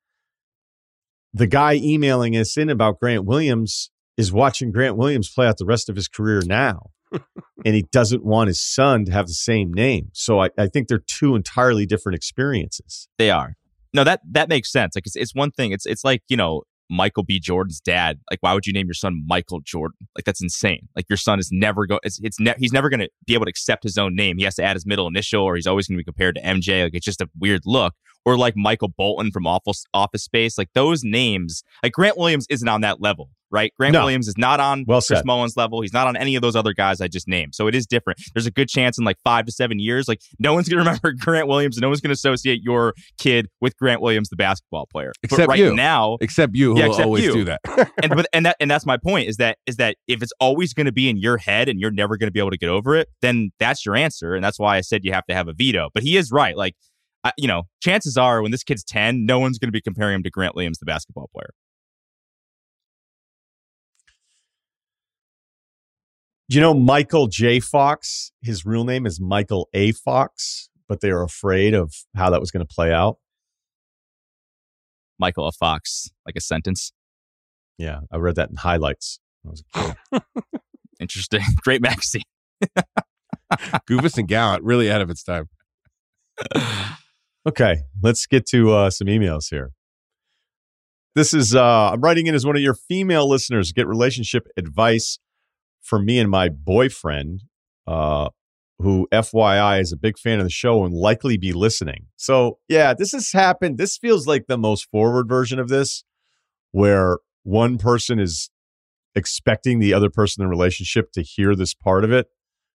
The 1.33 1.47
guy 1.47 1.75
emailing 1.75 2.35
us 2.35 2.57
in 2.57 2.69
about 2.69 2.99
Grant 2.99 3.25
Williams 3.25 3.89
is 4.17 4.31
watching 4.31 4.71
Grant 4.71 4.97
Williams 4.97 5.31
play 5.31 5.47
out 5.47 5.57
the 5.57 5.65
rest 5.65 5.89
of 5.89 5.95
his 5.95 6.07
career 6.07 6.41
now. 6.45 6.91
and 7.65 7.75
he 7.75 7.83
doesn't 7.91 8.23
want 8.23 8.47
his 8.47 8.61
son 8.61 9.03
to 9.05 9.11
have 9.11 9.27
the 9.27 9.33
same 9.33 9.73
name. 9.73 10.09
So 10.13 10.41
I, 10.41 10.49
I 10.57 10.67
think 10.67 10.88
they're 10.88 11.03
two 11.05 11.35
entirely 11.35 11.85
different 11.85 12.15
experiences. 12.15 13.09
They 13.17 13.29
are. 13.29 13.55
No, 13.93 14.05
that 14.05 14.21
that 14.31 14.47
makes 14.47 14.71
sense. 14.71 14.95
Like 14.95 15.05
it's 15.05 15.17
it's 15.17 15.35
one 15.35 15.51
thing. 15.51 15.73
It's 15.73 15.85
it's 15.85 16.05
like, 16.05 16.23
you 16.29 16.38
know, 16.38 16.61
Michael 16.89 17.23
B. 17.23 17.39
Jordan's 17.39 17.81
dad. 17.81 18.19
Like, 18.29 18.39
why 18.41 18.53
would 18.53 18.65
you 18.65 18.71
name 18.71 18.88
your 18.88 18.93
son 18.93 19.23
Michael 19.27 19.59
Jordan? 19.59 20.07
Like, 20.15 20.23
that's 20.23 20.41
insane. 20.41 20.88
Like, 20.95 21.05
your 21.09 21.17
son 21.17 21.39
is 21.39 21.49
never 21.51 21.85
going. 21.85 21.99
It's, 22.03 22.19
it's 22.21 22.39
ne- 22.39 22.55
he's 22.57 22.73
never 22.73 22.89
going 22.89 23.01
to 23.01 23.09
be 23.25 23.33
able 23.33 23.45
to 23.45 23.49
accept 23.49 23.83
his 23.83 23.97
own 23.97 24.15
name. 24.15 24.38
He 24.38 24.43
has 24.43 24.55
to 24.55 24.63
add 24.63 24.75
his 24.75 24.85
middle 24.85 25.07
initial, 25.07 25.43
or 25.43 25.55
he's 25.55 25.67
always 25.67 25.88
going 25.88 25.97
to 25.97 25.99
be 25.99 26.03
compared 26.05 26.35
to 26.35 26.41
MJ. 26.41 26.83
Like, 26.83 26.93
it's 26.93 27.05
just 27.05 27.21
a 27.21 27.29
weird 27.39 27.61
look 27.65 27.93
or 28.25 28.38
like 28.38 28.55
Michael 28.55 28.89
Bolton 28.89 29.31
from 29.31 29.47
Office 29.47 29.85
Office 29.93 30.23
Space. 30.23 30.57
Like 30.57 30.69
those 30.73 31.03
names, 31.03 31.63
like 31.83 31.93
Grant 31.93 32.17
Williams 32.17 32.45
isn't 32.49 32.67
on 32.67 32.81
that 32.81 33.01
level, 33.01 33.29
right? 33.51 33.73
Grant 33.77 33.93
no. 33.93 34.01
Williams 34.01 34.27
is 34.27 34.37
not 34.37 34.59
on 34.59 34.85
well 34.87 35.01
Chris 35.01 35.23
Mullin's 35.25 35.57
level. 35.57 35.81
He's 35.81 35.93
not 35.93 36.07
on 36.07 36.15
any 36.15 36.35
of 36.35 36.41
those 36.41 36.55
other 36.55 36.73
guys 36.73 37.01
I 37.01 37.07
just 37.07 37.27
named. 37.27 37.55
So 37.55 37.67
it 37.67 37.75
is 37.75 37.85
different. 37.85 38.19
There's 38.33 38.45
a 38.45 38.51
good 38.51 38.69
chance 38.69 38.97
in 38.97 39.03
like 39.03 39.17
five 39.23 39.45
to 39.45 39.51
seven 39.51 39.79
years, 39.79 40.07
like 40.07 40.21
no 40.39 40.53
one's 40.53 40.69
gonna 40.69 40.79
remember 40.85 41.13
Grant 41.13 41.47
Williams 41.47 41.77
and 41.77 41.81
no 41.81 41.89
one's 41.89 42.01
gonna 42.01 42.13
associate 42.13 42.61
your 42.63 42.93
kid 43.17 43.47
with 43.59 43.77
Grant 43.77 44.01
Williams, 44.01 44.29
the 44.29 44.35
basketball 44.35 44.87
player. 44.91 45.11
Except 45.23 45.47
right 45.47 45.59
you. 45.59 45.75
now, 45.75 46.17
except 46.21 46.55
you, 46.55 46.77
yeah, 46.77 46.87
except 46.87 47.05
always 47.05 47.25
you. 47.25 47.33
do 47.33 47.45
that. 47.45 47.61
and 48.03 48.15
but 48.15 48.27
and 48.33 48.45
that 48.45 48.55
and 48.59 48.69
that's 48.69 48.85
my 48.85 48.97
point 48.97 49.27
is 49.27 49.37
that 49.37 49.57
is 49.65 49.77
that 49.77 49.97
if 50.07 50.21
it's 50.21 50.33
always 50.39 50.73
going 50.73 50.85
to 50.85 50.91
be 50.91 51.09
in 51.09 51.17
your 51.17 51.37
head 51.37 51.69
and 51.69 51.79
you're 51.79 51.91
never 51.91 52.17
going 52.17 52.27
to 52.27 52.31
be 52.31 52.39
able 52.39 52.51
to 52.51 52.57
get 52.57 52.69
over 52.69 52.95
it, 52.95 53.09
then 53.21 53.51
that's 53.59 53.85
your 53.85 53.95
answer, 53.95 54.35
and 54.35 54.43
that's 54.43 54.59
why 54.59 54.77
I 54.77 54.81
said 54.81 55.03
you 55.03 55.13
have 55.13 55.25
to 55.27 55.33
have 55.33 55.47
a 55.47 55.53
veto. 55.53 55.89
But 55.93 56.03
he 56.03 56.17
is 56.17 56.31
right, 56.31 56.55
like 56.55 56.75
I, 57.23 57.31
you 57.37 57.47
know, 57.47 57.63
chances 57.81 58.17
are 58.17 58.41
when 58.41 58.51
this 58.51 58.63
kid's 58.63 58.83
10, 58.83 59.25
no 59.25 59.39
one's 59.39 59.59
going 59.59 59.67
to 59.67 59.71
be 59.71 59.81
comparing 59.81 60.15
him 60.15 60.23
to 60.23 60.29
Grant 60.29 60.55
Williams, 60.55 60.79
the 60.79 60.85
basketball 60.85 61.29
player. 61.33 61.51
You 66.51 66.59
know, 66.59 66.73
Michael 66.73 67.27
J. 67.27 67.61
Fox, 67.61 68.33
his 68.41 68.65
real 68.65 68.83
name 68.83 69.05
is 69.05 69.21
Michael 69.21 69.69
A. 69.73 69.93
Fox, 69.93 70.69
but 70.89 70.99
they 70.99 71.09
are 71.09 71.23
afraid 71.23 71.73
of 71.73 71.93
how 72.13 72.29
that 72.29 72.41
was 72.41 72.51
going 72.51 72.67
to 72.67 72.69
play 72.69 72.91
out. 72.91 73.19
Michael 75.17 75.47
A. 75.47 75.53
Fox, 75.53 76.09
like 76.25 76.35
a 76.35 76.41
sentence. 76.41 76.91
Yeah, 77.77 78.01
I 78.11 78.17
read 78.17 78.35
that 78.35 78.49
in 78.49 78.57
highlights 78.57 79.21
when 79.43 79.51
was 79.51 79.63
a. 80.11 80.21
Interesting. 80.99 81.39
Great 81.63 81.81
magazine. 81.81 82.23
Goofus 83.89 84.17
and 84.17 84.27
Gallant, 84.27 84.61
really 84.61 84.89
ahead 84.89 84.99
of 84.99 85.09
its 85.09 85.23
time. 85.23 85.47
Okay, 87.47 87.83
let's 88.03 88.25
get 88.25 88.45
to 88.47 88.73
uh, 88.73 88.89
some 88.89 89.07
emails 89.07 89.45
here. 89.49 89.71
This 91.15 91.33
is 91.33 91.55
uh, 91.55 91.91
I'm 91.91 92.01
writing 92.01 92.27
in 92.27 92.35
as 92.35 92.45
one 92.45 92.57
of 92.57 92.61
your 92.61 92.73
female 92.73 93.29
listeners. 93.29 93.71
Get 93.71 93.87
relationship 93.87 94.49
advice 94.57 95.17
from 95.81 96.05
me 96.05 96.19
and 96.19 96.29
my 96.29 96.49
boyfriend, 96.49 97.43
uh, 97.87 98.29
who 98.79 99.07
FYI 99.11 99.79
is 99.81 99.91
a 99.91 99.97
big 99.97 100.17
fan 100.17 100.39
of 100.39 100.45
the 100.45 100.49
show 100.49 100.83
and 100.85 100.93
likely 100.93 101.37
be 101.37 101.53
listening. 101.53 102.07
So 102.15 102.59
yeah, 102.67 102.93
this 102.93 103.11
has 103.11 103.31
happened. 103.31 103.77
This 103.77 103.97
feels 103.97 104.25
like 104.25 104.47
the 104.47 104.57
most 104.57 104.89
forward 104.89 105.27
version 105.27 105.59
of 105.59 105.67
this, 105.69 106.03
where 106.71 107.19
one 107.43 107.77
person 107.77 108.19
is 108.19 108.49
expecting 109.13 109.79
the 109.79 109.93
other 109.93 110.09
person 110.09 110.41
in 110.41 110.47
the 110.47 110.49
relationship 110.49 111.11
to 111.11 111.21
hear 111.21 111.55
this 111.55 111.73
part 111.73 112.03
of 112.03 112.11
it, 112.11 112.27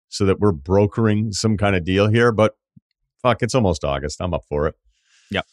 so 0.09 0.25
that 0.27 0.39
we're 0.39 0.53
brokering 0.53 1.33
some 1.33 1.57
kind 1.57 1.75
of 1.75 1.85
deal 1.85 2.09
here. 2.09 2.31
But 2.31 2.55
fuck, 3.23 3.43
it's 3.43 3.55
almost 3.55 3.85
August. 3.85 4.21
I'm 4.21 4.35
up 4.35 4.45
for 4.49 4.67
it. 4.67 4.75
Yep. 5.31 5.47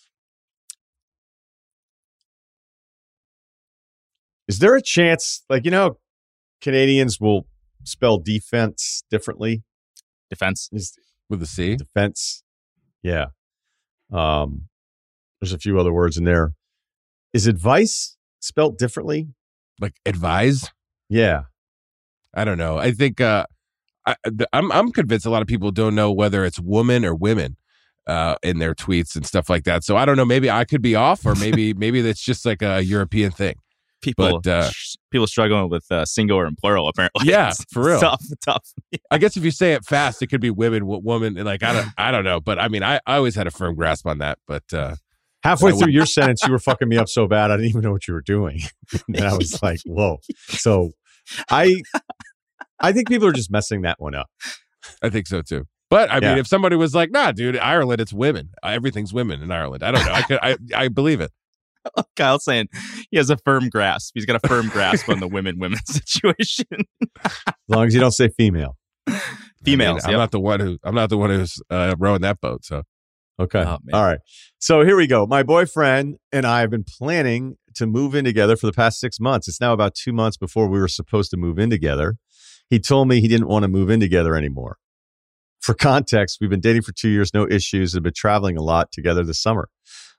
Is 4.47 4.59
there 4.59 4.75
a 4.75 4.81
chance, 4.81 5.43
like, 5.49 5.65
you 5.65 5.71
know, 5.71 5.97
Canadians 6.63 7.19
will 7.19 7.45
spell 7.83 8.17
defense 8.17 9.03
differently? 9.11 9.63
Defense 10.29 10.69
is 10.71 10.97
with 11.29 11.43
a 11.43 11.45
C. 11.45 11.75
Defense. 11.75 12.43
Yeah. 13.03 13.27
Um, 14.11 14.69
there's 15.39 15.53
a 15.53 15.59
few 15.59 15.79
other 15.79 15.93
words 15.93 16.17
in 16.17 16.23
there. 16.23 16.53
Is 17.33 17.47
advice 17.47 18.17
spelled 18.39 18.77
differently? 18.77 19.27
Like 19.79 19.93
advise? 20.05 20.69
Yeah. 21.09 21.43
I 22.33 22.45
don't 22.45 22.57
know. 22.57 22.77
I 22.77 22.91
think 22.91 23.21
uh 23.21 23.45
I, 24.05 24.15
I'm 24.51 24.71
I'm 24.71 24.91
convinced 24.91 25.25
a 25.25 25.29
lot 25.29 25.41
of 25.41 25.47
people 25.47 25.71
don't 25.71 25.95
know 25.95 26.11
whether 26.11 26.45
it's 26.45 26.59
woman 26.59 27.05
or 27.05 27.13
women 27.13 27.57
uh, 28.07 28.35
in 28.43 28.59
their 28.59 28.75
tweets 28.75 29.15
and 29.15 29.25
stuff 29.25 29.49
like 29.49 29.63
that. 29.63 29.83
So 29.83 29.95
I 29.95 30.05
don't 30.05 30.17
know. 30.17 30.25
Maybe 30.25 30.49
I 30.49 30.65
could 30.65 30.81
be 30.81 30.95
off, 30.95 31.25
or 31.25 31.35
maybe 31.35 31.73
maybe 31.77 32.01
that's 32.01 32.21
just 32.21 32.45
like 32.45 32.61
a 32.61 32.83
European 32.83 33.31
thing. 33.31 33.55
People, 34.03 34.41
but, 34.41 34.51
uh, 34.51 34.69
people 35.11 35.27
struggling 35.27 35.69
with 35.69 35.85
uh, 35.89 36.05
singular 36.05 36.45
and 36.45 36.57
plural. 36.57 36.89
Apparently, 36.89 37.29
yeah, 37.29 37.49
it's 37.49 37.63
for 37.71 37.85
real, 37.85 37.99
tough, 37.99 38.23
tough. 38.43 38.73
I 39.09 39.17
guess 39.17 39.37
if 39.37 39.43
you 39.43 39.51
say 39.51 39.73
it 39.73 39.85
fast, 39.85 40.21
it 40.21 40.27
could 40.27 40.41
be 40.41 40.49
women, 40.51 40.85
woman. 40.85 41.37
and 41.37 41.45
Like 41.45 41.63
I 41.63 41.73
don't, 41.73 41.87
I 41.97 42.11
don't 42.11 42.23
know. 42.23 42.39
But 42.39 42.59
I 42.59 42.67
mean, 42.67 42.83
I, 42.83 42.99
I 43.05 43.15
always 43.15 43.35
had 43.35 43.47
a 43.47 43.51
firm 43.51 43.75
grasp 43.75 44.05
on 44.05 44.19
that. 44.19 44.39
But 44.47 44.63
uh, 44.73 44.95
halfway 45.43 45.71
through 45.71 45.91
your 45.91 46.05
sentence, 46.05 46.43
you 46.45 46.51
were 46.51 46.59
fucking 46.59 46.87
me 46.87 46.97
up 46.97 47.09
so 47.09 47.27
bad, 47.27 47.51
I 47.51 47.55
didn't 47.57 47.69
even 47.69 47.81
know 47.81 47.91
what 47.91 48.07
you 48.07 48.13
were 48.13 48.21
doing. 48.21 48.59
and 49.07 49.21
I 49.21 49.35
was 49.35 49.61
like, 49.63 49.79
whoa. 49.85 50.19
So 50.47 50.91
I, 51.49 51.81
I 52.79 52.91
think 52.91 53.07
people 53.07 53.27
are 53.27 53.33
just 53.33 53.51
messing 53.51 53.81
that 53.83 53.99
one 53.99 54.15
up. 54.15 54.29
I 55.01 55.09
think 55.09 55.27
so 55.27 55.41
too. 55.41 55.65
But 55.89 56.09
I 56.09 56.19
yeah. 56.19 56.29
mean, 56.29 56.37
if 56.39 56.47
somebody 56.47 56.75
was 56.75 56.95
like, 56.95 57.11
"Nah, 57.11 57.31
dude, 57.33 57.55
Ireland, 57.55 58.01
it's 58.01 58.11
women. 58.11 58.49
Everything's 58.63 59.13
women 59.13 59.43
in 59.43 59.51
Ireland." 59.51 59.83
I 59.83 59.91
don't 59.91 60.03
know. 60.03 60.11
I 60.11 60.21
could, 60.23 60.39
I, 60.41 60.57
I 60.75 60.87
believe 60.87 61.21
it. 61.21 61.31
Kyle's 62.15 62.45
saying 62.45 62.67
he 63.11 63.17
has 63.17 63.29
a 63.29 63.37
firm 63.37 63.69
grasp. 63.69 64.11
He's 64.13 64.25
got 64.25 64.43
a 64.43 64.47
firm 64.47 64.69
grasp 64.69 65.09
on 65.09 65.19
the 65.19 65.27
women 65.27 65.59
women 65.59 65.79
situation. 65.85 66.65
as 67.25 67.53
long 67.67 67.87
as 67.87 67.93
you 67.93 67.99
don't 67.99 68.11
say 68.11 68.29
female. 68.29 68.77
Females. 69.63 70.03
I 70.03 70.09
am 70.09 70.11
yep. 70.13 70.19
not 70.19 70.31
the 70.31 70.41
one 70.41 70.59
who. 70.59 70.77
I'm 70.83 70.95
not 70.95 71.09
the 71.09 71.17
one 71.17 71.29
who's 71.29 71.61
uh, 71.69 71.95
rowing 71.97 72.21
that 72.21 72.41
boat. 72.41 72.65
So. 72.65 72.83
Okay. 73.39 73.63
Oh, 73.65 73.79
All 73.93 74.05
right. 74.05 74.19
So 74.59 74.83
here 74.83 74.95
we 74.95 75.07
go. 75.07 75.25
My 75.25 75.41
boyfriend 75.41 76.17
and 76.31 76.45
I 76.45 76.59
have 76.59 76.69
been 76.69 76.83
planning 76.83 77.55
to 77.75 77.87
move 77.87 78.13
in 78.13 78.25
together 78.25 78.55
for 78.55 78.67
the 78.67 78.73
past 78.73 78.99
six 78.99 79.19
months. 79.19 79.47
It's 79.47 79.59
now 79.59 79.73
about 79.73 79.95
two 79.95 80.13
months 80.13 80.37
before 80.37 80.67
we 80.67 80.79
were 80.79 80.87
supposed 80.87 81.31
to 81.31 81.37
move 81.37 81.57
in 81.57 81.69
together. 81.69 82.17
He 82.69 82.79
told 82.79 83.07
me 83.07 83.21
he 83.21 83.27
didn't 83.27 83.47
want 83.47 83.63
to 83.63 83.67
move 83.67 83.89
in 83.89 83.99
together 83.99 84.35
anymore. 84.35 84.77
For 85.61 85.73
context, 85.73 86.39
we've 86.41 86.49
been 86.49 86.59
dating 86.59 86.81
for 86.81 86.91
two 86.91 87.09
years, 87.09 87.33
no 87.33 87.47
issues, 87.47 87.93
and 87.93 88.03
been 88.03 88.13
traveling 88.13 88.57
a 88.57 88.61
lot 88.61 88.91
together 88.91 89.23
this 89.23 89.41
summer. 89.41 89.69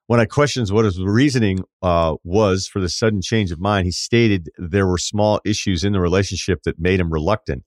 When 0.07 0.21
I 0.21 0.27
questioned 0.27 0.69
what 0.69 0.85
his 0.85 1.01
reasoning 1.01 1.61
uh, 1.81 2.17
was 2.25 2.67
for 2.67 2.81
the 2.81 2.91
sudden 2.91 3.23
change 3.23 3.51
of 3.51 3.59
mind, 3.59 3.87
he 3.87 3.91
stated 3.91 4.51
there 4.59 4.87
were 4.87 4.99
small 4.99 5.41
issues 5.47 5.83
in 5.83 5.95
the 5.95 6.01
relationship 6.01 6.63
that 6.65 6.79
made 6.79 7.01
him 7.01 7.11
reluctant. 7.11 7.65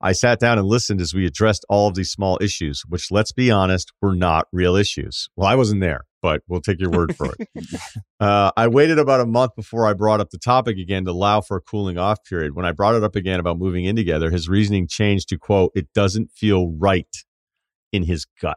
I 0.00 0.12
sat 0.12 0.38
down 0.38 0.56
and 0.56 0.66
listened 0.66 1.00
as 1.00 1.12
we 1.12 1.26
addressed 1.26 1.66
all 1.68 1.88
of 1.88 1.94
these 1.94 2.10
small 2.10 2.38
issues, 2.40 2.82
which, 2.88 3.10
let's 3.10 3.32
be 3.32 3.50
honest, 3.50 3.92
were 4.00 4.14
not 4.14 4.46
real 4.52 4.76
issues. 4.76 5.28
Well, 5.36 5.48
I 5.48 5.56
wasn't 5.56 5.80
there, 5.80 6.06
but 6.22 6.42
we'll 6.48 6.62
take 6.62 6.80
your 6.80 6.90
word 6.90 7.14
for 7.16 7.34
it. 7.38 7.48
uh, 8.20 8.52
I 8.56 8.68
waited 8.68 8.98
about 8.98 9.20
a 9.20 9.26
month 9.26 9.56
before 9.56 9.86
I 9.86 9.92
brought 9.92 10.20
up 10.20 10.30
the 10.30 10.38
topic 10.38 10.78
again 10.78 11.04
to 11.04 11.10
allow 11.10 11.40
for 11.40 11.56
a 11.56 11.60
cooling 11.60 11.98
off 11.98 12.24
period. 12.24 12.54
When 12.54 12.64
I 12.64 12.72
brought 12.72 12.94
it 12.94 13.02
up 13.02 13.16
again 13.16 13.40
about 13.40 13.58
moving 13.58 13.84
in 13.84 13.96
together, 13.96 14.30
his 14.30 14.48
reasoning 14.48 14.86
changed 14.88 15.28
to 15.30 15.38
quote, 15.38 15.72
it 15.74 15.92
doesn't 15.92 16.30
feel 16.30 16.72
right 16.78 17.14
in 17.92 18.04
his 18.04 18.26
gut. 18.40 18.56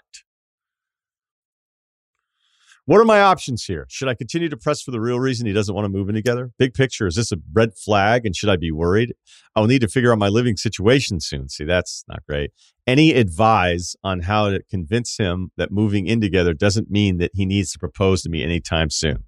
What 2.85 2.99
are 2.99 3.05
my 3.05 3.21
options 3.21 3.63
here? 3.63 3.85
Should 3.89 4.09
I 4.09 4.13
continue 4.13 4.49
to 4.49 4.57
press 4.57 4.81
for 4.81 4.91
the 4.91 4.99
real 4.99 5.17
reason 5.17 5.47
he 5.47 5.53
doesn't 5.53 5.73
want 5.73 5.85
to 5.85 5.89
move 5.89 6.09
in 6.09 6.15
together? 6.15 6.51
Big 6.59 6.73
picture, 6.73 7.07
is 7.07 7.15
this 7.15 7.31
a 7.31 7.37
red 7.53 7.77
flag 7.77 8.25
and 8.25 8.35
should 8.35 8.49
I 8.49 8.57
be 8.57 8.71
worried? 8.71 9.13
I'll 9.55 9.67
need 9.67 9.79
to 9.81 9.87
figure 9.87 10.11
out 10.11 10.19
my 10.19 10.27
living 10.27 10.57
situation 10.57 11.21
soon. 11.21 11.47
See, 11.47 11.63
that's 11.63 12.03
not 12.09 12.25
great. 12.27 12.51
Any 12.85 13.13
advice 13.13 13.95
on 14.03 14.23
how 14.23 14.49
to 14.49 14.61
convince 14.69 15.15
him 15.17 15.51
that 15.55 15.71
moving 15.71 16.07
in 16.07 16.19
together 16.19 16.53
doesn't 16.53 16.91
mean 16.91 17.19
that 17.19 17.31
he 17.33 17.45
needs 17.45 17.71
to 17.71 17.79
propose 17.79 18.21
to 18.23 18.29
me 18.29 18.43
anytime 18.43 18.89
soon? 18.89 19.23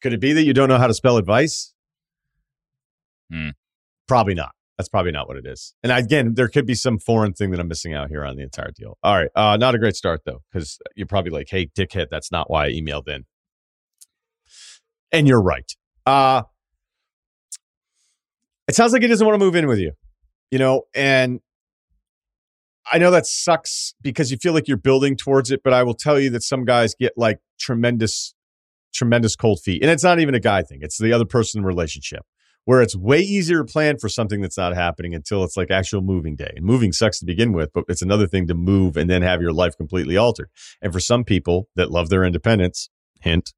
Could 0.00 0.12
it 0.12 0.20
be 0.20 0.32
that 0.32 0.44
you 0.44 0.52
don't 0.52 0.68
know 0.68 0.78
how 0.78 0.86
to 0.86 0.94
spell 0.94 1.16
advice? 1.16 1.74
Hmm. 3.28 3.50
Probably 4.06 4.34
not. 4.34 4.52
That's 4.78 4.88
probably 4.88 5.12
not 5.12 5.28
what 5.28 5.36
it 5.36 5.46
is. 5.46 5.74
And 5.82 5.92
again, 5.92 6.34
there 6.34 6.48
could 6.48 6.66
be 6.66 6.74
some 6.74 6.98
foreign 6.98 7.34
thing 7.34 7.50
that 7.50 7.60
I'm 7.60 7.68
missing 7.68 7.94
out 7.94 8.08
here 8.08 8.24
on 8.24 8.36
the 8.36 8.42
entire 8.42 8.70
deal. 8.70 8.98
All 9.02 9.16
right. 9.16 9.28
Uh, 9.34 9.56
not 9.56 9.74
a 9.74 9.78
great 9.78 9.96
start, 9.96 10.22
though, 10.24 10.42
because 10.50 10.78
you're 10.96 11.06
probably 11.06 11.30
like, 11.30 11.48
hey, 11.50 11.66
dickhead, 11.66 12.06
that's 12.10 12.32
not 12.32 12.50
why 12.50 12.66
I 12.66 12.70
emailed 12.70 13.08
in. 13.08 13.24
And 15.12 15.28
you're 15.28 15.42
right. 15.42 15.70
Uh, 16.06 16.42
it 18.66 18.74
sounds 18.74 18.92
like 18.92 19.02
he 19.02 19.08
doesn't 19.08 19.26
want 19.26 19.38
to 19.38 19.44
move 19.44 19.54
in 19.54 19.66
with 19.66 19.78
you, 19.78 19.92
you 20.50 20.58
know, 20.58 20.84
and 20.94 21.40
I 22.90 22.98
know 22.98 23.10
that 23.10 23.26
sucks 23.26 23.94
because 24.00 24.30
you 24.30 24.38
feel 24.38 24.54
like 24.54 24.66
you're 24.66 24.76
building 24.76 25.16
towards 25.16 25.50
it, 25.50 25.60
but 25.62 25.72
I 25.72 25.82
will 25.82 25.94
tell 25.94 26.18
you 26.18 26.30
that 26.30 26.42
some 26.42 26.64
guys 26.64 26.94
get 26.98 27.12
like 27.16 27.38
tremendous, 27.60 28.34
tremendous 28.92 29.36
cold 29.36 29.60
feet. 29.62 29.82
And 29.82 29.90
it's 29.90 30.02
not 30.02 30.18
even 30.18 30.34
a 30.34 30.40
guy 30.40 30.62
thing, 30.62 30.78
it's 30.80 30.98
the 30.98 31.12
other 31.12 31.26
person 31.26 31.58
in 31.58 31.62
the 31.62 31.68
relationship 31.68 32.24
where 32.64 32.80
it's 32.80 32.94
way 32.94 33.18
easier 33.20 33.58
to 33.58 33.64
plan 33.64 33.98
for 33.98 34.08
something 34.08 34.40
that's 34.40 34.56
not 34.56 34.74
happening 34.74 35.14
until 35.14 35.42
it's 35.42 35.56
like 35.56 35.70
actual 35.70 36.00
moving 36.00 36.36
day. 36.36 36.52
And 36.56 36.64
moving 36.64 36.92
sucks 36.92 37.18
to 37.18 37.26
begin 37.26 37.52
with, 37.52 37.72
but 37.72 37.84
it's 37.88 38.02
another 38.02 38.26
thing 38.26 38.46
to 38.46 38.54
move 38.54 38.96
and 38.96 39.10
then 39.10 39.22
have 39.22 39.42
your 39.42 39.52
life 39.52 39.76
completely 39.76 40.16
altered. 40.16 40.48
And 40.80 40.92
for 40.92 41.00
some 41.00 41.24
people 41.24 41.68
that 41.74 41.90
love 41.90 42.08
their 42.08 42.24
independence, 42.24 42.88
hint, 43.20 43.52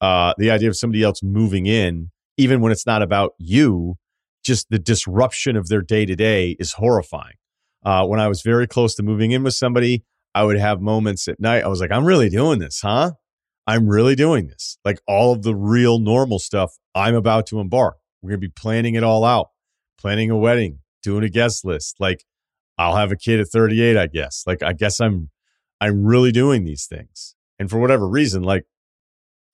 uh, 0.00 0.34
the 0.36 0.50
idea 0.50 0.68
of 0.68 0.76
somebody 0.76 1.02
else 1.02 1.22
moving 1.22 1.66
in, 1.66 2.10
even 2.36 2.60
when 2.60 2.72
it's 2.72 2.86
not 2.86 3.02
about 3.02 3.32
you, 3.38 3.96
just 4.44 4.68
the 4.68 4.78
disruption 4.78 5.56
of 5.56 5.68
their 5.68 5.82
day 5.82 6.04
to 6.04 6.16
day 6.16 6.56
is 6.58 6.74
horrifying. 6.74 7.36
Uh, 7.84 8.06
when 8.06 8.20
I 8.20 8.28
was 8.28 8.42
very 8.42 8.66
close 8.66 8.94
to 8.96 9.02
moving 9.02 9.30
in 9.30 9.42
with 9.42 9.54
somebody, 9.54 10.04
I 10.34 10.44
would 10.44 10.58
have 10.58 10.80
moments 10.80 11.28
at 11.28 11.40
night. 11.40 11.64
I 11.64 11.68
was 11.68 11.80
like, 11.80 11.92
I'm 11.92 12.04
really 12.04 12.28
doing 12.28 12.58
this, 12.58 12.80
huh? 12.82 13.12
I'm 13.66 13.86
really 13.86 14.14
doing 14.14 14.48
this. 14.48 14.78
Like 14.84 15.00
all 15.06 15.32
of 15.32 15.42
the 15.42 15.54
real 15.54 15.98
normal 15.98 16.38
stuff 16.38 16.72
I'm 16.94 17.14
about 17.14 17.46
to 17.48 17.60
embark. 17.60 17.96
We're 18.22 18.30
going 18.30 18.40
to 18.40 18.48
be 18.48 18.52
planning 18.54 18.94
it 18.94 19.02
all 19.02 19.24
out, 19.24 19.48
planning 19.98 20.30
a 20.30 20.36
wedding, 20.36 20.78
doing 21.02 21.24
a 21.24 21.28
guest 21.28 21.64
list. 21.64 21.96
Like 21.98 22.24
I'll 22.78 22.96
have 22.96 23.12
a 23.12 23.16
kid 23.16 23.40
at 23.40 23.48
38, 23.48 23.96
I 23.96 24.06
guess. 24.06 24.44
Like 24.46 24.62
I 24.62 24.72
guess 24.72 25.00
I'm 25.00 25.30
I'm 25.80 26.04
really 26.04 26.32
doing 26.32 26.64
these 26.64 26.86
things. 26.86 27.34
And 27.58 27.68
for 27.68 27.78
whatever 27.78 28.08
reason, 28.08 28.42
like 28.42 28.64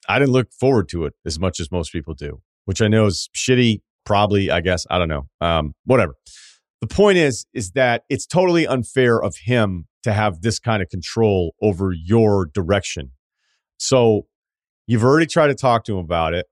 I 0.09 0.19
didn't 0.19 0.33
look 0.33 0.53
forward 0.53 0.89
to 0.91 1.05
it 1.05 1.15
as 1.25 1.39
much 1.39 1.61
as 1.61 1.71
most 1.71 1.93
people 1.93 2.15
do, 2.15 2.41
which 2.65 2.81
I 2.81 2.89
know 2.89 3.07
is 3.07 3.29
shitty, 3.35 3.81
probably, 4.05 4.51
I 4.51 4.61
guess. 4.61 4.87
I 4.91 4.99
don't 4.99 5.09
know. 5.09 5.29
Um, 5.41 5.75
whatever. 5.85 6.15
The 6.81 6.87
point 6.87 7.19
is, 7.19 7.47
is 7.53 7.73
that 7.73 8.03
it's 8.09 8.27
totally 8.27 8.67
unfair 8.67 9.21
of 9.21 9.37
him 9.45 9.87
to 10.05 10.13
have 10.13 10.43
this 10.43 10.59
kind 10.59 10.83
of 10.83 10.89
control 10.89 11.55
over 11.61 11.93
your 11.93 12.47
direction. 12.47 13.11
So 13.79 14.27
you've 14.87 15.05
already 15.05 15.27
tried 15.27 15.49
to 15.49 15.55
talk 15.55 15.85
to 15.85 15.99
him 15.99 16.05
about 16.05 16.35
it. 16.35 16.47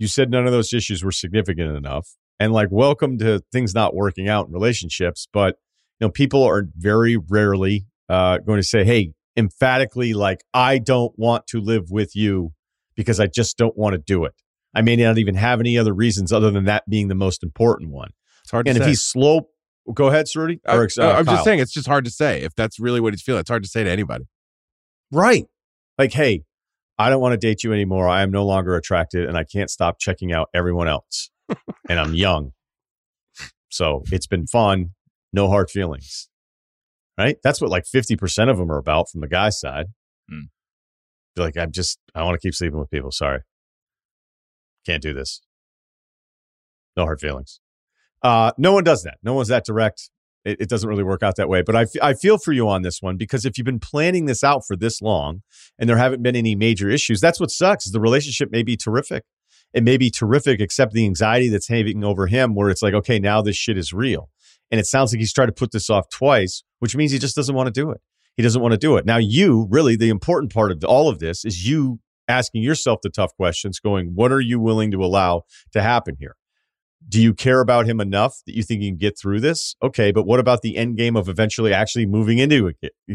You 0.00 0.08
said 0.08 0.30
none 0.30 0.46
of 0.46 0.52
those 0.52 0.72
issues 0.72 1.04
were 1.04 1.12
significant 1.12 1.76
enough. 1.76 2.16
And 2.40 2.54
like, 2.54 2.68
welcome 2.70 3.18
to 3.18 3.42
things 3.52 3.74
not 3.74 3.94
working 3.94 4.30
out 4.30 4.46
in 4.46 4.52
relationships. 4.54 5.28
But, 5.30 5.56
you 6.00 6.06
know, 6.06 6.10
people 6.10 6.42
are 6.42 6.64
very 6.74 7.18
rarely 7.18 7.86
uh, 8.08 8.38
going 8.38 8.58
to 8.58 8.66
say, 8.66 8.82
hey, 8.82 9.12
emphatically, 9.36 10.14
like, 10.14 10.42
I 10.54 10.78
don't 10.78 11.12
want 11.18 11.46
to 11.48 11.60
live 11.60 11.90
with 11.90 12.16
you 12.16 12.54
because 12.96 13.20
I 13.20 13.26
just 13.26 13.58
don't 13.58 13.76
want 13.76 13.92
to 13.92 13.98
do 13.98 14.24
it. 14.24 14.32
I 14.74 14.80
may 14.80 14.96
not 14.96 15.18
even 15.18 15.34
have 15.34 15.60
any 15.60 15.76
other 15.76 15.92
reasons 15.92 16.32
other 16.32 16.50
than 16.50 16.64
that 16.64 16.88
being 16.88 17.08
the 17.08 17.14
most 17.14 17.42
important 17.42 17.90
one. 17.90 18.12
It's 18.42 18.50
hard 18.50 18.64
to 18.64 18.70
say. 18.70 18.76
and 18.76 18.78
if 18.78 18.84
say. 18.84 18.90
he's 18.92 19.02
slow, 19.02 19.48
go 19.92 20.06
ahead, 20.06 20.24
Ceruti. 20.24 20.60
I, 20.66 20.76
Or, 20.76 20.84
uh, 20.84 21.24
just 21.24 21.44
saying, 21.44 21.58
it's 21.58 21.72
just 21.72 21.86
hard 21.86 22.06
to 22.06 22.10
say 22.10 22.40
if 22.40 22.54
that's 22.54 22.80
really 22.80 23.00
what 23.00 23.12
he's 23.12 23.20
feeling. 23.22 23.40
It's 23.40 23.50
hard 23.50 23.64
to 23.64 23.68
say 23.68 23.84
to 23.84 23.90
anybody. 23.90 24.24
Right. 25.12 25.44
Like, 25.98 26.14
hey, 26.14 26.44
I 27.00 27.08
don't 27.08 27.20
want 27.20 27.32
to 27.32 27.38
date 27.38 27.64
you 27.64 27.72
anymore. 27.72 28.08
I 28.08 28.20
am 28.20 28.30
no 28.30 28.44
longer 28.44 28.76
attracted 28.76 29.26
and 29.26 29.38
I 29.38 29.44
can't 29.44 29.70
stop 29.70 29.98
checking 29.98 30.32
out 30.32 30.48
everyone 30.52 30.86
else. 30.86 31.30
and 31.88 31.98
I'm 31.98 32.14
young. 32.14 32.52
So 33.70 34.02
it's 34.12 34.26
been 34.26 34.46
fun. 34.46 34.90
No 35.32 35.48
hard 35.48 35.70
feelings. 35.70 36.28
Right. 37.16 37.38
That's 37.42 37.58
what 37.60 37.70
like 37.70 37.84
50% 37.84 38.50
of 38.50 38.58
them 38.58 38.70
are 38.70 38.76
about 38.76 39.08
from 39.10 39.22
the 39.22 39.28
guy's 39.28 39.58
side. 39.58 39.86
Be 41.36 41.42
like, 41.42 41.56
I'm 41.56 41.72
just, 41.72 41.98
I 42.14 42.22
want 42.22 42.34
to 42.34 42.46
keep 42.46 42.54
sleeping 42.54 42.78
with 42.78 42.90
people. 42.90 43.10
Sorry. 43.12 43.40
Can't 44.84 45.02
do 45.02 45.14
this. 45.14 45.40
No 46.98 47.04
hard 47.04 47.20
feelings. 47.20 47.60
Uh, 48.22 48.52
no 48.58 48.74
one 48.74 48.84
does 48.84 49.04
that. 49.04 49.16
No 49.22 49.32
one's 49.32 49.48
that 49.48 49.64
direct. 49.64 50.10
It, 50.44 50.58
it 50.60 50.68
doesn't 50.68 50.88
really 50.88 51.04
work 51.04 51.22
out 51.22 51.36
that 51.36 51.48
way. 51.48 51.62
But 51.62 51.76
I, 51.76 51.82
f- 51.82 52.02
I 52.02 52.14
feel 52.14 52.38
for 52.38 52.52
you 52.52 52.68
on 52.68 52.82
this 52.82 53.02
one 53.02 53.16
because 53.16 53.44
if 53.44 53.58
you've 53.58 53.64
been 53.64 53.80
planning 53.80 54.24
this 54.24 54.42
out 54.42 54.62
for 54.66 54.76
this 54.76 55.02
long 55.02 55.42
and 55.78 55.88
there 55.88 55.98
haven't 55.98 56.22
been 56.22 56.36
any 56.36 56.54
major 56.54 56.88
issues, 56.88 57.20
that's 57.20 57.40
what 57.40 57.50
sucks. 57.50 57.90
The 57.90 58.00
relationship 58.00 58.50
may 58.50 58.62
be 58.62 58.76
terrific. 58.76 59.24
It 59.72 59.84
may 59.84 59.96
be 59.96 60.10
terrific, 60.10 60.60
except 60.60 60.92
the 60.92 61.06
anxiety 61.06 61.48
that's 61.48 61.68
hanging 61.68 62.02
over 62.02 62.26
him, 62.26 62.54
where 62.54 62.70
it's 62.70 62.82
like, 62.82 62.94
okay, 62.94 63.18
now 63.18 63.40
this 63.40 63.56
shit 63.56 63.78
is 63.78 63.92
real. 63.92 64.28
And 64.70 64.80
it 64.80 64.86
sounds 64.86 65.12
like 65.12 65.20
he's 65.20 65.32
tried 65.32 65.46
to 65.46 65.52
put 65.52 65.72
this 65.72 65.90
off 65.90 66.08
twice, 66.10 66.62
which 66.80 66.96
means 66.96 67.12
he 67.12 67.18
just 67.18 67.36
doesn't 67.36 67.54
want 67.54 67.66
to 67.66 67.72
do 67.72 67.90
it. 67.90 68.00
He 68.36 68.42
doesn't 68.42 68.62
want 68.62 68.72
to 68.72 68.78
do 68.78 68.96
it. 68.96 69.04
Now, 69.04 69.18
you 69.18 69.68
really, 69.70 69.96
the 69.96 70.08
important 70.08 70.52
part 70.52 70.72
of 70.72 70.82
all 70.84 71.08
of 71.08 71.18
this 71.18 71.44
is 71.44 71.68
you 71.68 72.00
asking 72.26 72.62
yourself 72.62 73.00
the 73.02 73.10
tough 73.10 73.34
questions, 73.36 73.80
going, 73.80 74.12
what 74.14 74.32
are 74.32 74.40
you 74.40 74.58
willing 74.58 74.90
to 74.92 75.04
allow 75.04 75.42
to 75.72 75.82
happen 75.82 76.16
here? 76.18 76.36
Do 77.08 77.20
you 77.20 77.34
care 77.34 77.60
about 77.60 77.86
him 77.86 78.00
enough 78.00 78.36
that 78.46 78.54
you 78.54 78.62
think 78.62 78.82
you 78.82 78.90
can 78.90 78.98
get 78.98 79.18
through 79.18 79.40
this? 79.40 79.74
Okay, 79.82 80.12
but 80.12 80.24
what 80.26 80.38
about 80.38 80.62
the 80.62 80.76
end 80.76 80.96
game 80.96 81.16
of 81.16 81.28
eventually 81.28 81.72
actually 81.72 82.06
moving 82.06 82.38
into 82.38 82.72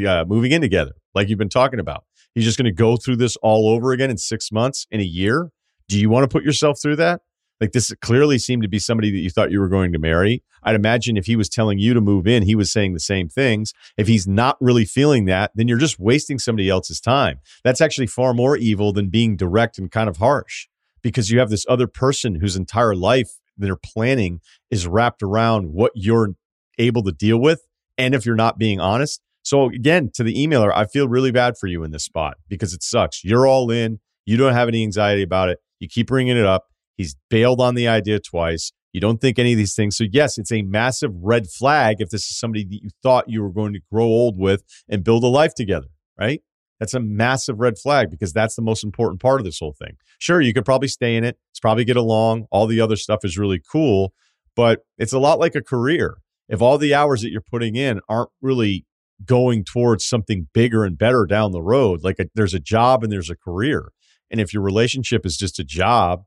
uh, 0.07 0.25
moving 0.27 0.51
in 0.51 0.61
together, 0.61 0.93
like 1.13 1.29
you've 1.29 1.39
been 1.39 1.49
talking 1.49 1.79
about? 1.79 2.03
You're 2.33 2.43
just 2.43 2.57
going 2.57 2.65
to 2.65 2.73
go 2.73 2.97
through 2.97 3.15
this 3.17 3.37
all 3.37 3.69
over 3.69 3.93
again 3.93 4.09
in 4.09 4.17
six 4.17 4.51
months, 4.51 4.85
in 4.91 4.99
a 4.99 5.03
year. 5.03 5.51
Do 5.87 5.99
you 5.99 6.09
want 6.09 6.29
to 6.29 6.33
put 6.33 6.43
yourself 6.43 6.79
through 6.81 6.97
that? 6.97 7.21
Like 7.61 7.71
this 7.71 7.93
clearly 8.01 8.37
seemed 8.37 8.63
to 8.63 8.67
be 8.67 8.79
somebody 8.79 9.11
that 9.11 9.19
you 9.19 9.29
thought 9.29 9.51
you 9.51 9.59
were 9.59 9.69
going 9.69 9.93
to 9.93 9.99
marry. 9.99 10.43
I'd 10.63 10.75
imagine 10.75 11.15
if 11.15 11.27
he 11.27 11.35
was 11.35 11.47
telling 11.47 11.79
you 11.79 11.93
to 11.93 12.01
move 12.01 12.27
in, 12.27 12.43
he 12.43 12.55
was 12.55 12.71
saying 12.71 12.93
the 12.93 12.99
same 12.99 13.29
things. 13.29 13.71
If 13.97 14.07
he's 14.07 14.27
not 14.27 14.57
really 14.59 14.83
feeling 14.83 15.25
that, 15.25 15.51
then 15.55 15.67
you're 15.67 15.77
just 15.77 15.99
wasting 15.99 16.39
somebody 16.39 16.69
else's 16.69 16.99
time. 16.99 17.39
That's 17.63 17.81
actually 17.81 18.07
far 18.07 18.33
more 18.33 18.57
evil 18.57 18.91
than 18.91 19.09
being 19.09 19.37
direct 19.37 19.77
and 19.77 19.89
kind 19.89 20.09
of 20.09 20.17
harsh 20.17 20.67
because 21.01 21.31
you 21.31 21.39
have 21.39 21.49
this 21.49 21.65
other 21.69 21.87
person 21.87 22.35
whose 22.35 22.55
entire 22.55 22.95
life 22.95 23.39
their 23.57 23.75
planning 23.75 24.41
is 24.69 24.87
wrapped 24.87 25.23
around 25.23 25.73
what 25.73 25.91
you're 25.95 26.35
able 26.77 27.03
to 27.03 27.11
deal 27.11 27.39
with. 27.39 27.61
And 27.97 28.13
if 28.13 28.25
you're 28.25 28.35
not 28.35 28.57
being 28.57 28.79
honest. 28.79 29.21
So 29.43 29.69
again, 29.69 30.09
to 30.15 30.23
the 30.23 30.33
emailer, 30.33 30.71
I 30.75 30.85
feel 30.85 31.07
really 31.07 31.31
bad 31.31 31.57
for 31.57 31.67
you 31.67 31.83
in 31.83 31.91
this 31.91 32.03
spot 32.03 32.37
because 32.49 32.73
it 32.73 32.83
sucks. 32.83 33.23
You're 33.23 33.47
all 33.47 33.69
in. 33.71 33.99
You 34.25 34.37
don't 34.37 34.53
have 34.53 34.67
any 34.67 34.83
anxiety 34.83 35.21
about 35.21 35.49
it. 35.49 35.59
You 35.79 35.87
keep 35.87 36.07
bringing 36.07 36.35
it 36.35 36.45
up. 36.45 36.65
He's 36.97 37.15
bailed 37.29 37.61
on 37.61 37.75
the 37.75 37.87
idea 37.87 38.19
twice. 38.19 38.71
You 38.91 39.01
don't 39.01 39.19
think 39.19 39.37
any 39.37 39.51
of 39.51 39.57
these 39.57 39.75
things. 39.75 39.97
So 39.97 40.05
yes, 40.09 40.37
it's 40.37 40.51
a 40.51 40.61
massive 40.61 41.11
red 41.21 41.47
flag 41.47 41.97
if 41.99 42.09
this 42.09 42.21
is 42.21 42.39
somebody 42.39 42.63
that 42.63 42.79
you 42.81 42.89
thought 43.03 43.25
you 43.27 43.43
were 43.43 43.51
going 43.51 43.73
to 43.73 43.81
grow 43.91 44.05
old 44.05 44.39
with 44.39 44.63
and 44.89 45.03
build 45.03 45.23
a 45.23 45.27
life 45.27 45.53
together, 45.53 45.87
right? 46.17 46.41
That's 46.79 46.93
a 46.93 46.99
massive 46.99 47.59
red 47.59 47.77
flag 47.77 48.09
because 48.09 48.33
that's 48.33 48.55
the 48.55 48.61
most 48.61 48.83
important 48.83 49.21
part 49.21 49.39
of 49.39 49.45
this 49.45 49.59
whole 49.59 49.73
thing. 49.73 49.97
Sure, 50.19 50.41
you 50.41 50.53
could 50.53 50.65
probably 50.65 50.87
stay 50.87 51.15
in 51.15 51.23
it. 51.23 51.37
It's 51.51 51.59
probably 51.59 51.85
get 51.85 51.97
along. 51.97 52.47
All 52.51 52.67
the 52.67 52.81
other 52.81 52.95
stuff 52.95 53.23
is 53.23 53.37
really 53.37 53.61
cool, 53.71 54.13
but 54.55 54.81
it's 54.97 55.13
a 55.13 55.19
lot 55.19 55.39
like 55.39 55.55
a 55.55 55.61
career. 55.61 56.17
If 56.49 56.61
all 56.61 56.77
the 56.77 56.93
hours 56.93 57.21
that 57.21 57.31
you're 57.31 57.41
putting 57.41 57.75
in 57.75 58.01
aren't 58.07 58.29
really 58.41 58.85
going 59.23 59.63
towards 59.63 60.05
something 60.05 60.47
bigger 60.53 60.83
and 60.83 60.97
better 60.97 61.25
down 61.25 61.51
the 61.51 61.61
road, 61.61 62.03
like 62.03 62.19
a, 62.19 62.25
there's 62.35 62.53
a 62.53 62.59
job 62.59 63.03
and 63.03 63.11
there's 63.11 63.29
a 63.29 63.35
career. 63.35 63.91
And 64.29 64.41
if 64.41 64.53
your 64.53 64.63
relationship 64.63 65.25
is 65.25 65.37
just 65.37 65.59
a 65.59 65.63
job 65.63 66.23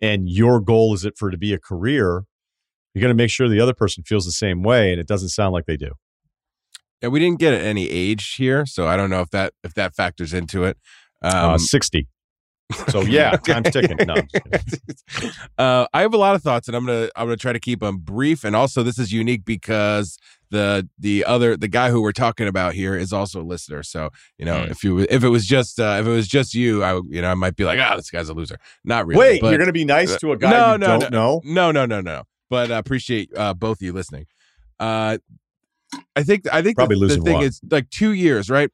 and 0.00 0.28
your 0.28 0.60
goal 0.60 0.94
is 0.94 1.04
it 1.04 1.18
for 1.18 1.28
it 1.28 1.32
to 1.32 1.38
be 1.38 1.52
a 1.52 1.58
career, 1.58 2.24
you're 2.94 3.00
going 3.00 3.10
to 3.10 3.22
make 3.22 3.30
sure 3.30 3.48
the 3.48 3.60
other 3.60 3.74
person 3.74 4.04
feels 4.04 4.24
the 4.24 4.32
same 4.32 4.62
way. 4.62 4.92
And 4.92 5.00
it 5.00 5.08
doesn't 5.08 5.30
sound 5.30 5.52
like 5.52 5.66
they 5.66 5.76
do. 5.76 5.92
Yeah, 7.04 7.08
we 7.08 7.20
didn't 7.20 7.38
get 7.38 7.52
any 7.52 7.90
age 7.90 8.36
here, 8.36 8.64
so 8.64 8.86
I 8.86 8.96
don't 8.96 9.10
know 9.10 9.20
if 9.20 9.28
that 9.30 9.52
if 9.62 9.74
that 9.74 9.94
factors 9.94 10.32
into 10.32 10.64
it. 10.64 10.78
Um, 11.20 11.32
uh, 11.50 11.58
60. 11.58 12.06
So 12.88 13.02
yeah, 13.02 13.32
Okay. 13.34 13.52
time's 13.52 13.70
ticking. 13.70 13.98
No, 14.06 14.14
I'm 14.14 14.26
just 14.26 14.44
kidding. 15.12 15.30
uh, 15.58 15.86
I 15.92 16.00
have 16.00 16.14
a 16.14 16.16
lot 16.16 16.34
of 16.34 16.42
thoughts, 16.42 16.66
and 16.66 16.74
I'm 16.74 16.86
gonna 16.86 17.10
I'm 17.14 17.26
gonna 17.26 17.36
try 17.36 17.52
to 17.52 17.60
keep 17.60 17.80
them 17.80 17.98
brief. 17.98 18.42
And 18.42 18.56
also, 18.56 18.82
this 18.82 18.98
is 18.98 19.12
unique 19.12 19.44
because 19.44 20.16
the 20.50 20.88
the 20.98 21.26
other 21.26 21.58
the 21.58 21.68
guy 21.68 21.90
who 21.90 22.00
we're 22.00 22.12
talking 22.12 22.48
about 22.48 22.72
here 22.72 22.96
is 22.96 23.12
also 23.12 23.42
a 23.42 23.44
listener. 23.44 23.82
So 23.82 24.08
you 24.38 24.46
know, 24.46 24.64
Mm. 24.64 24.70
if 24.70 24.82
you 24.82 25.00
if 25.00 25.22
it 25.24 25.28
was 25.28 25.44
just 25.44 25.78
uh, 25.78 25.98
if 26.00 26.06
it 26.06 26.10
was 26.10 26.26
just 26.26 26.54
you, 26.54 26.82
I 26.82 26.94
you 27.10 27.20
know 27.20 27.30
I 27.30 27.34
might 27.34 27.54
be 27.54 27.64
like, 27.66 27.78
ah, 27.80 27.96
this 27.96 28.10
guy's 28.10 28.30
a 28.30 28.34
loser. 28.34 28.56
Not 28.82 29.06
really. 29.06 29.18
Wait, 29.18 29.40
but- 29.42 29.48
you're 29.50 29.58
going 29.58 29.66
to 29.66 29.72
be 29.74 29.84
nice 29.84 30.16
to 30.20 30.32
a 30.32 30.38
guy 30.38 30.50
No, 30.50 30.72
you 30.72 30.78
no, 30.78 30.98
don't 31.00 31.12
know? 31.12 31.42
no, 31.44 31.70
no, 31.70 31.84
no, 31.84 32.00
no. 32.00 32.22
But 32.48 32.72
I 32.72 32.78
appreciate 32.78 33.30
uh, 33.36 33.52
both 33.52 33.78
of 33.78 33.82
you 33.82 33.92
listening. 33.92 34.26
Uh, 34.80 35.18
I 36.16 36.22
think 36.22 36.46
I 36.52 36.62
think 36.62 36.76
Probably 36.76 36.96
the, 36.96 37.00
the 37.00 37.06
losing 37.06 37.24
thing 37.24 37.34
one. 37.34 37.44
is 37.44 37.60
like 37.70 37.90
two 37.90 38.12
years, 38.12 38.50
right? 38.50 38.70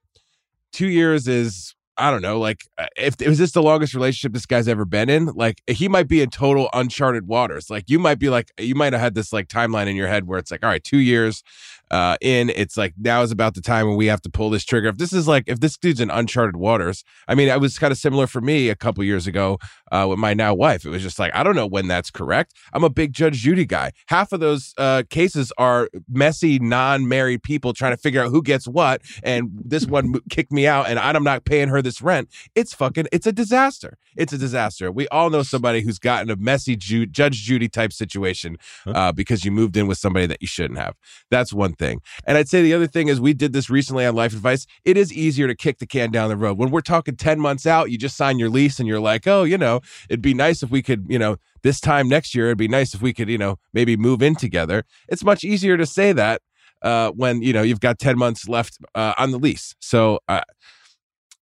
Two 0.73 0.89
years 0.89 1.27
is 1.29 1.75
I 1.97 2.11
don't 2.11 2.23
know. 2.23 2.39
Like, 2.39 2.63
uh, 2.79 2.87
if 2.97 3.21
is 3.21 3.39
this 3.39 3.53
the 3.53 3.63
longest 3.63 3.93
relationship 3.93 4.33
this 4.33 4.47
guy's 4.47 4.69
ever 4.69 4.87
been 4.87 5.11
in? 5.11 5.27
Like, 5.27 5.61
he 5.67 5.87
might 5.87 6.09
be 6.09 6.23
in 6.23 6.31
total 6.31 6.71
uncharted 6.73 7.27
waters. 7.27 7.69
Like, 7.69 7.85
you 7.89 7.99
might 7.99 8.19
be 8.19 8.31
like, 8.31 8.51
you 8.59 8.75
might 8.75 8.95
have 8.95 9.03
had 9.03 9.15
this 9.15 9.35
like 9.35 9.49
timeline 9.49 9.87
in 9.87 9.97
your 9.97 10.09
head 10.09 10.27
where 10.27 10.39
it's 10.39 10.51
like, 10.51 10.63
all 10.63 10.71
right, 10.71 10.83
two 10.83 10.99
years 10.99 11.43
uh, 11.91 12.17
in, 12.21 12.51
it's 12.51 12.77
like 12.77 12.95
now 12.99 13.23
is 13.23 13.33
about 13.33 13.55
the 13.55 13.61
time 13.61 13.87
when 13.87 13.97
we 13.97 14.07
have 14.07 14.23
to 14.23 14.31
pull 14.31 14.51
this 14.51 14.65
trigger. 14.65 14.89
If 14.89 14.99
this 14.99 15.13
is 15.13 15.27
like, 15.27 15.45
if 15.47 15.61
this 15.61 15.77
dude's 15.77 16.01
in 16.01 16.11
uncharted 16.11 16.57
waters, 16.57 17.05
I 17.29 17.35
mean, 17.35 17.49
it 17.49 17.61
was 17.61 17.79
kind 17.79 17.91
of 17.91 17.99
similar 17.99 18.27
for 18.27 18.41
me 18.41 18.69
a 18.69 18.77
couple 18.77 19.03
years 19.05 19.27
ago 19.27 19.59
uh, 19.91 20.07
with 20.09 20.19
my 20.19 20.35
now 20.35 20.55
wife. 20.55 20.85
It 20.85 20.91
was 20.91 21.03
just 21.03 21.19
like, 21.19 21.35
I 21.35 21.43
don't 21.43 21.57
know 21.57 21.67
when 21.67 21.89
that's 21.89 22.11
correct. 22.11 22.55
I'm 22.73 22.85
a 22.85 22.91
big 22.91 23.13
Judge 23.13 23.39
Judy 23.39 23.67
guy. 23.67 23.93
Half 24.07 24.33
of 24.33 24.41
those 24.41 24.75
uh, 24.79 25.03
cases 25.11 25.53
are 25.59 25.89
messy, 26.09 26.59
non 26.59 27.09
married 27.09 27.43
people 27.43 27.73
trying 27.73 27.93
to 27.93 27.97
figure 27.97 28.23
out 28.23 28.31
who 28.31 28.43
gets 28.43 28.69
what. 28.69 29.03
And 29.23 29.51
this 29.53 29.87
one 29.87 30.15
kicked 30.31 30.53
me 30.53 30.67
out, 30.67 30.89
and 30.89 30.99
I'm 30.99 31.25
not 31.25 31.45
paying 31.45 31.69
her 31.69 31.83
this 31.83 32.01
rent. 32.01 32.29
It's 32.55 32.73
fucking, 32.73 33.09
it's 33.13 33.27
a 33.27 33.33
disaster. 33.33 33.99
It's 34.17 34.33
a 34.33 34.39
disaster. 34.39 34.91
We 34.91 35.09
all 35.09 35.31
know 35.31 35.43
somebody 35.43 35.83
who's 35.83 35.99
gotten 35.99 36.31
a 36.31 36.37
messy 36.37 36.77
Ju- 36.77 37.07
Judge 37.07 37.43
Judy 37.43 37.69
type 37.69 37.93
situation 37.93 38.57
uh, 38.87 39.13
because 39.13 39.45
you 39.45 39.51
moved 39.51 39.77
in 39.77 39.87
with 39.87 39.99
somebody 39.99 40.27
that 40.27 40.41
you 40.41 40.49
shouldn't 40.49 40.79
have. 40.79 40.97
That's 41.31 41.53
one 41.53 41.75
thing. 41.81 42.01
And 42.25 42.39
I'd 42.39 42.49
say 42.49 42.63
the 42.63 42.75
other 42.75 42.87
thing 42.87 43.09
is 43.09 43.21
we 43.21 43.33
did 43.33 43.53
this 43.53 43.69
recently 43.69 44.07
on 44.07 44.15
Life 44.15 44.33
Advice. 44.33 44.67
It 44.85 44.97
is 44.97 45.13
easier 45.13 45.49
to 45.49 45.57
kick 45.57 45.79
the 45.79 45.87
can 45.87 46.13
down 46.13 46.29
the 46.29 46.37
road. 46.37 46.59
When 46.59 46.71
we're 46.71 46.83
talking 46.83 47.17
10 47.17 47.41
months 47.41 47.67
out, 47.67 47.91
you 47.91 47.99
just 47.99 48.17
sign 48.17 48.39
your 48.39 48.51
lease 48.51 48.79
and 48.79 48.87
you're 48.87 49.01
like, 49.01 49.27
oh, 49.27 49.43
you 49.43 49.59
know, 49.59 49.81
it'd 50.09 50.23
be 50.23 50.35
nice 50.35 50.63
if 50.63 50.71
we 50.71 50.83
could, 50.83 51.07
you 51.09 51.19
know, 51.19 51.39
this 51.63 51.81
time 51.81 52.09
next 52.09 52.35
year, 52.35 52.47
it'd 52.47 52.59
be 52.59 52.69
nice 52.69 52.95
if 52.95 53.03
we 53.03 53.13
could, 53.13 53.29
you 53.29 53.39
know, 53.39 53.57
maybe 53.73 53.97
move 53.97 54.23
in 54.23 54.37
together. 54.37 54.85
It's 55.09 55.25
much 55.25 55.43
easier 55.43 55.77
to 55.77 55.87
say 55.87 56.13
that 56.13 56.43
uh, 56.83 57.11
when, 57.11 57.43
you 57.43 57.53
know, 57.53 57.63
you've 57.63 57.81
got 57.81 57.99
10 57.99 58.17
months 58.19 58.47
left 58.47 58.79
uh, 58.95 59.15
on 59.19 59.31
the 59.31 59.39
lease. 59.39 59.75
So 59.81 60.21
uh, 60.29 60.43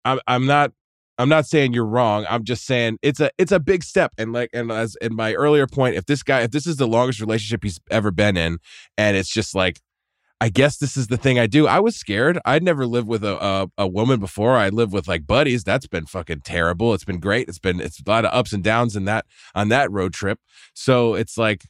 I'm, 0.04 0.20
I'm 0.28 0.46
not. 0.46 0.72
I'm 1.18 1.30
not 1.30 1.46
saying 1.46 1.72
you're 1.72 1.86
wrong. 1.86 2.26
I'm 2.28 2.44
just 2.44 2.66
saying 2.66 2.98
it's 3.00 3.20
a 3.20 3.30
it's 3.38 3.52
a 3.52 3.58
big 3.58 3.82
step. 3.82 4.12
And 4.18 4.34
like 4.34 4.50
and 4.52 4.70
as 4.70 4.96
in 5.00 5.16
my 5.16 5.32
earlier 5.32 5.66
point, 5.66 5.96
if 5.96 6.04
this 6.04 6.22
guy 6.22 6.42
if 6.42 6.50
this 6.50 6.66
is 6.66 6.76
the 6.76 6.86
longest 6.86 7.20
relationship 7.20 7.64
he's 7.64 7.80
ever 7.90 8.10
been 8.10 8.36
in, 8.36 8.58
and 8.98 9.16
it's 9.16 9.30
just 9.30 9.54
like 9.54 9.80
I 10.40 10.50
guess 10.50 10.76
this 10.76 10.96
is 10.98 11.06
the 11.06 11.16
thing 11.16 11.38
I 11.38 11.46
do. 11.46 11.66
I 11.66 11.80
was 11.80 11.96
scared. 11.96 12.38
I'd 12.44 12.62
never 12.62 12.86
lived 12.86 13.08
with 13.08 13.24
a, 13.24 13.42
a 13.42 13.68
a 13.78 13.88
woman 13.88 14.20
before. 14.20 14.56
I 14.56 14.68
lived 14.68 14.92
with 14.92 15.08
like 15.08 15.26
buddies. 15.26 15.64
That's 15.64 15.86
been 15.86 16.04
fucking 16.06 16.42
terrible. 16.42 16.92
It's 16.92 17.04
been 17.04 17.20
great. 17.20 17.48
It's 17.48 17.58
been 17.58 17.80
it's 17.80 18.00
a 18.00 18.10
lot 18.10 18.26
of 18.26 18.34
ups 18.34 18.52
and 18.52 18.62
downs 18.62 18.96
in 18.96 19.06
that 19.06 19.24
on 19.54 19.68
that 19.70 19.90
road 19.90 20.12
trip. 20.12 20.38
So 20.74 21.14
it's 21.14 21.38
like 21.38 21.64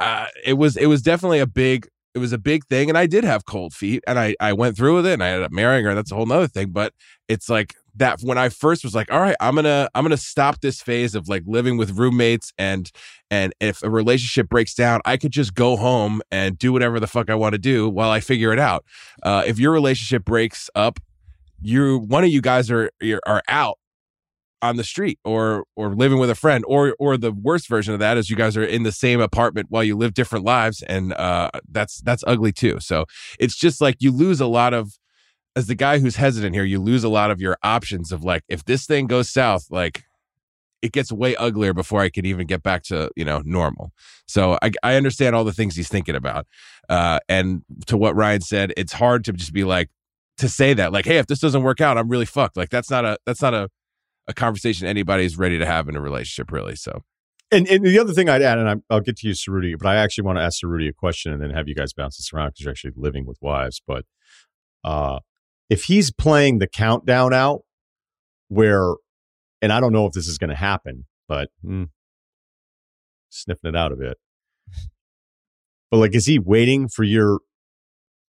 uh 0.00 0.26
it 0.44 0.54
was 0.54 0.76
it 0.76 0.86
was 0.86 1.02
definitely 1.02 1.40
a 1.40 1.46
big 1.46 1.88
it 2.14 2.18
was 2.18 2.32
a 2.32 2.38
big 2.38 2.66
thing 2.66 2.88
and 2.88 2.98
I 2.98 3.06
did 3.06 3.24
have 3.24 3.46
cold 3.46 3.74
feet 3.74 4.02
and 4.06 4.18
I 4.18 4.36
I 4.40 4.52
went 4.52 4.76
through 4.76 4.96
with 4.96 5.06
it 5.06 5.14
and 5.14 5.24
I 5.24 5.28
ended 5.30 5.44
up 5.46 5.52
marrying 5.52 5.84
her. 5.86 5.94
That's 5.94 6.12
a 6.12 6.16
whole 6.16 6.26
nother 6.26 6.48
thing. 6.48 6.70
But 6.72 6.92
it's 7.28 7.48
like 7.48 7.74
that 7.96 8.20
when 8.22 8.38
I 8.38 8.48
first 8.48 8.84
was 8.84 8.94
like, 8.94 9.10
all 9.10 9.20
right, 9.20 9.36
I'm 9.40 9.54
gonna 9.54 9.88
I'm 9.94 10.04
gonna 10.04 10.16
stop 10.16 10.60
this 10.60 10.80
phase 10.80 11.14
of 11.14 11.28
like 11.28 11.42
living 11.46 11.76
with 11.76 11.98
roommates 11.98 12.52
and 12.58 12.90
and 13.30 13.52
if 13.60 13.82
a 13.82 13.90
relationship 13.90 14.48
breaks 14.48 14.74
down, 14.74 15.00
I 15.04 15.16
could 15.16 15.32
just 15.32 15.54
go 15.54 15.76
home 15.76 16.22
and 16.30 16.58
do 16.58 16.72
whatever 16.72 17.00
the 17.00 17.06
fuck 17.06 17.30
I 17.30 17.34
want 17.34 17.54
to 17.54 17.58
do 17.58 17.88
while 17.88 18.10
I 18.10 18.20
figure 18.20 18.52
it 18.52 18.58
out. 18.58 18.84
Uh, 19.22 19.42
if 19.46 19.58
your 19.58 19.72
relationship 19.72 20.24
breaks 20.24 20.70
up, 20.74 21.00
you 21.60 21.98
one 21.98 22.24
of 22.24 22.30
you 22.30 22.40
guys 22.40 22.70
are 22.70 22.90
are 23.26 23.42
out 23.48 23.78
on 24.62 24.76
the 24.76 24.84
street 24.84 25.18
or 25.24 25.64
or 25.76 25.94
living 25.94 26.18
with 26.18 26.30
a 26.30 26.34
friend 26.34 26.64
or 26.66 26.94
or 26.98 27.16
the 27.16 27.32
worst 27.32 27.68
version 27.68 27.92
of 27.92 28.00
that 28.00 28.16
is 28.16 28.30
you 28.30 28.36
guys 28.36 28.56
are 28.56 28.64
in 28.64 28.82
the 28.82 28.92
same 28.92 29.20
apartment 29.20 29.66
while 29.70 29.84
you 29.84 29.94
live 29.94 30.14
different 30.14 30.44
lives 30.44 30.82
and 30.82 31.12
uh 31.14 31.50
that's 31.70 32.00
that's 32.00 32.24
ugly 32.26 32.52
too 32.52 32.80
so 32.80 33.04
it's 33.38 33.54
just 33.54 33.80
like 33.80 33.96
you 34.00 34.10
lose 34.10 34.40
a 34.40 34.46
lot 34.46 34.72
of 34.72 34.98
as 35.56 35.66
the 35.66 35.74
guy 35.74 35.98
who's 35.98 36.16
hesitant 36.16 36.54
here 36.54 36.64
you 36.64 36.80
lose 36.80 37.02
a 37.02 37.08
lot 37.08 37.30
of 37.30 37.40
your 37.40 37.56
options 37.62 38.12
of 38.12 38.22
like 38.22 38.44
if 38.48 38.64
this 38.64 38.86
thing 38.86 39.06
goes 39.06 39.28
south 39.28 39.66
like 39.70 40.04
it 40.82 40.92
gets 40.92 41.10
way 41.10 41.34
uglier 41.36 41.72
before 41.72 42.00
I 42.00 42.08
can 42.08 42.24
even 42.24 42.46
get 42.46 42.62
back 42.62 42.82
to 42.84 43.10
you 43.16 43.24
know 43.24 43.42
normal. 43.44 43.92
So 44.26 44.58
I, 44.62 44.70
I 44.82 44.94
understand 44.96 45.34
all 45.34 45.44
the 45.44 45.52
things 45.52 45.76
he's 45.76 45.88
thinking 45.88 46.14
about, 46.14 46.46
uh, 46.88 47.18
and 47.28 47.62
to 47.86 47.96
what 47.96 48.14
Ryen 48.14 48.40
said, 48.40 48.72
it's 48.76 48.92
hard 48.92 49.24
to 49.24 49.32
just 49.32 49.52
be 49.52 49.64
like 49.64 49.90
to 50.38 50.48
say 50.48 50.74
that 50.74 50.92
like, 50.92 51.04
hey, 51.04 51.18
if 51.18 51.26
this 51.26 51.40
doesn't 51.40 51.62
work 51.62 51.80
out, 51.80 51.98
I'm 51.98 52.08
really 52.08 52.26
fucked. 52.26 52.56
Like 52.56 52.70
that's 52.70 52.90
not 52.90 53.04
a 53.04 53.18
that's 53.26 53.42
not 53.42 53.54
a 53.54 53.68
a 54.28 54.34
conversation 54.34 54.86
anybody's 54.86 55.38
ready 55.38 55.58
to 55.58 55.66
have 55.66 55.88
in 55.88 55.96
a 55.96 56.00
relationship, 56.00 56.50
really. 56.50 56.76
So 56.76 57.02
And, 57.52 57.68
and 57.68 57.84
the 57.84 57.98
other 57.98 58.12
thing 58.12 58.28
I'd 58.28 58.42
add, 58.42 58.58
and 58.58 58.68
I'm, 58.68 58.82
I'll 58.90 59.00
get 59.00 59.16
to 59.18 59.28
you, 59.28 59.34
Ceruti, 59.34 59.78
but 59.78 59.86
I 59.86 59.96
actually 59.96 60.24
want 60.24 60.38
to 60.38 60.42
ask 60.42 60.62
Ceruti 60.62 60.88
a 60.88 60.92
question 60.92 61.32
and 61.32 61.40
then 61.40 61.50
have 61.50 61.68
you 61.68 61.74
guys 61.74 61.92
bounce 61.92 62.16
this 62.16 62.32
around 62.32 62.48
because 62.48 62.60
you're 62.62 62.70
actually 62.72 62.92
living 62.96 63.24
with 63.24 63.38
wives. 63.40 63.80
But 63.86 64.04
uh, 64.82 65.20
if 65.68 65.84
he's 65.84 66.10
playing 66.10 66.58
the 66.58 66.66
countdown 66.66 67.32
out, 67.32 67.62
where, 68.48 68.94
and 69.60 69.72
I 69.72 69.80
don't 69.80 69.92
know 69.92 70.06
if 70.06 70.12
this 70.12 70.28
is 70.28 70.38
going 70.38 70.50
to 70.50 70.56
happen, 70.56 71.06
but 71.28 71.48
hmm, 71.62 71.84
sniffing 73.30 73.68
it 73.70 73.76
out 73.76 73.92
a 73.92 73.96
bit. 73.96 74.16
But 75.90 75.98
like, 75.98 76.14
is 76.14 76.26
he 76.26 76.38
waiting 76.38 76.88
for 76.88 77.04
your 77.04 77.40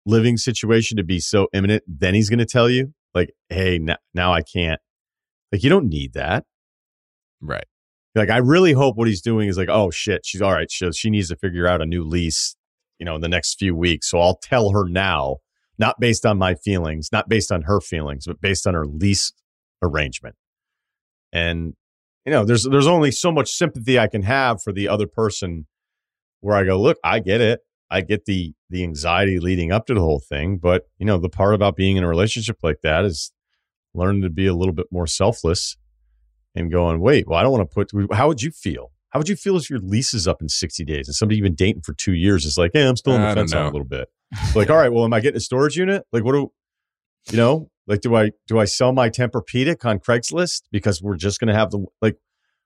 living 0.06 0.38
situation 0.38 0.98
to 0.98 1.04
be 1.04 1.20
so 1.20 1.48
imminent? 1.54 1.84
Then 1.88 2.14
he's 2.14 2.30
going 2.30 2.40
to 2.40 2.46
tell 2.46 2.70
you, 2.70 2.94
like, 3.14 3.32
hey, 3.50 3.76
n- 3.76 3.98
now 4.14 4.34
I 4.34 4.42
can't. 4.42 4.80
Like, 5.52 5.64
you 5.64 5.70
don't 5.70 5.88
need 5.90 6.14
that. 6.14 6.46
right, 7.42 7.66
Like, 8.16 8.30
I 8.30 8.38
really 8.38 8.74
hope 8.74 8.96
what 8.98 9.08
he's 9.08 9.22
doing 9.22 9.48
is 9.48 9.58
like, 9.58 9.70
oh 9.70 9.92
shit, 9.92 10.22
she's 10.26 10.42
all 10.42 10.54
right. 10.54 10.70
She, 10.70 10.92
she 10.92 11.10
needs 11.10 11.30
to 11.30 11.36
figure 11.36 11.68
out 11.68 11.82
a 11.82 11.86
new 11.86 12.04
lease, 12.04 12.56
you 13.00 13.06
know, 13.06 13.16
in 13.16 13.22
the 13.22 13.30
next 13.30 13.58
few 13.58 13.76
weeks. 13.76 14.10
So 14.10 14.20
I'll 14.20 14.38
tell 14.38 14.72
her 14.72 14.88
now, 14.88 15.38
not 15.78 16.00
based 16.00 16.26
on 16.26 16.38
my 16.38 16.56
feelings, 16.56 17.10
not 17.12 17.30
based 17.30 17.52
on 17.52 17.64
her 17.64 17.80
feelings, 17.80 18.26
but 18.26 18.42
based 18.42 18.66
on 18.66 18.74
her 18.74 18.86
lease 18.86 19.34
arrangement. 19.82 20.36
And 21.32 21.74
you 22.26 22.32
know, 22.32 22.44
there's 22.44 22.64
there's 22.64 22.88
only 22.88 23.12
so 23.12 23.32
much 23.32 23.50
sympathy 23.50 23.98
I 23.98 24.08
can 24.08 24.24
have 24.24 24.62
for 24.62 24.74
the 24.74 24.88
other 24.88 25.08
person 25.08 25.66
where 26.42 26.58
I 26.58 26.64
go, 26.64 26.80
look, 26.80 26.98
I 27.04 27.20
get 27.20 27.42
it. 27.42 27.62
I 27.90 28.02
get 28.02 28.26
the 28.26 28.54
the 28.70 28.84
anxiety 28.84 29.40
leading 29.40 29.72
up 29.72 29.86
to 29.86 29.94
the 29.94 30.02
whole 30.02 30.20
thing, 30.20 30.58
but 30.58 30.84
you 30.98 31.06
know, 31.06 31.18
the 31.18 31.30
part 31.30 31.54
about 31.54 31.76
being 31.76 31.96
in 31.96 32.04
a 32.04 32.08
relationship 32.08 32.58
like 32.62 32.82
that 32.84 33.06
is 33.06 33.32
learning 33.94 34.24
to 34.24 34.30
be 34.30 34.46
a 34.46 34.54
little 34.54 34.74
bit 34.74 34.88
more 34.92 35.08
selfless 35.08 35.78
and 36.54 36.72
going, 36.72 37.00
wait, 37.00 37.28
well, 37.28 37.40
I 37.40 37.44
don't 37.44 37.52
want 37.52 37.70
to 37.70 37.74
put. 37.74 38.14
How 38.14 38.28
would 38.28 38.42
you 38.42 38.52
feel? 38.52 38.92
How 39.12 39.20
would 39.20 39.30
you 39.30 39.36
feel 39.36 39.56
if 39.56 39.70
your 39.70 39.80
lease 39.80 40.14
is 40.14 40.28
up 40.28 40.42
in 40.42 40.50
sixty 40.50 40.84
days 40.84 41.08
and 41.08 41.16
somebody 41.16 41.38
you've 41.38 41.46
been 41.46 41.56
dating 41.56 41.84
for 41.84 41.94
two 41.94 42.14
years 42.14 42.44
is 42.46 42.58
like, 42.58 42.72
hey, 42.74 42.86
I'm 42.86 42.98
still 42.98 43.14
on 43.14 43.22
the 43.22 43.28
I 43.28 43.34
fence 43.36 43.54
on 43.54 43.68
a 43.68 43.70
little 43.70 43.88
bit. 43.88 44.10
Like, 44.56 44.70
all 44.70 44.78
right, 44.78 44.92
well, 44.92 45.04
am 45.06 45.14
I 45.14 45.20
getting 45.20 45.38
a 45.38 45.42
storage 45.42 45.78
unit? 45.78 46.04
Like, 46.12 46.24
what 46.24 46.34
do 46.34 46.52
you 47.32 47.38
know? 47.38 47.70
Like, 47.88 48.02
do 48.02 48.16
I 48.16 48.32
do 48.48 48.60
I 48.60 48.66
sell 48.66 48.92
my 48.92 49.10
Tempur-Pedic 49.10 49.86
on 49.86 50.00
Craigslist 50.00 50.64
because 50.72 51.02
we're 51.02 51.16
just 51.16 51.40
going 51.40 51.48
to 51.48 51.54
have 51.54 51.72
the 51.72 51.86
like? 52.02 52.18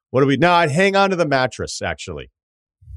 What 0.10 0.22
do 0.22 0.28
we? 0.28 0.38
No, 0.38 0.52
I'd 0.52 0.72
hang 0.72 0.96
on 0.96 1.12
to 1.12 1.16
the 1.16 1.28
mattress. 1.28 1.82
Actually, 1.82 2.32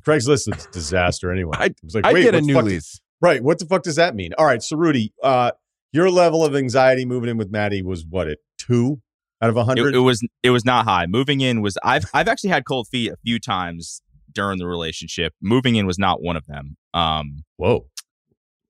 Craigslist 0.06 0.48
is 0.52 0.66
a 0.66 0.70
disaster 0.72 1.30
anyway. 1.30 1.56
I- 1.58 1.64
I 1.66 1.74
was 1.82 1.94
like, 1.94 2.06
I 2.06 2.12
wait, 2.12 2.22
get 2.22 2.34
a 2.34 2.40
new 2.40 2.54
fuck- 2.54 2.64
lease. 2.64 3.00
Right. 3.20 3.42
What 3.42 3.58
the 3.58 3.66
fuck 3.66 3.82
does 3.82 3.96
that 3.96 4.14
mean? 4.14 4.32
All 4.36 4.44
right. 4.44 4.62
So, 4.62 4.76
Rudy, 4.76 5.12
uh, 5.22 5.52
your 5.92 6.10
level 6.10 6.44
of 6.44 6.54
anxiety 6.56 7.04
moving 7.06 7.30
in 7.30 7.36
with 7.38 7.50
Maddie 7.50 7.82
was 7.82 8.04
what? 8.06 8.28
At 8.28 8.38
two 8.58 9.00
out 9.40 9.50
of 9.50 9.56
a 9.56 9.60
It, 9.60 9.64
hundred? 9.64 9.94
it 9.94 9.98
was 10.00 10.26
it 10.42 10.50
was 10.50 10.64
not 10.64 10.84
high. 10.86 11.06
Moving 11.06 11.40
in 11.40 11.60
was 11.62 11.76
I've 11.84 12.04
I've 12.14 12.28
actually 12.28 12.50
had 12.50 12.64
cold 12.66 12.88
feet 12.88 13.12
a 13.12 13.16
few 13.24 13.38
times 13.38 14.02
during 14.32 14.58
the 14.58 14.66
relationship. 14.66 15.32
Moving 15.40 15.76
in 15.76 15.86
was 15.86 15.98
not 15.98 16.22
one 16.22 16.36
of 16.36 16.46
them. 16.46 16.76
Um, 16.94 17.44
Whoa. 17.56 17.86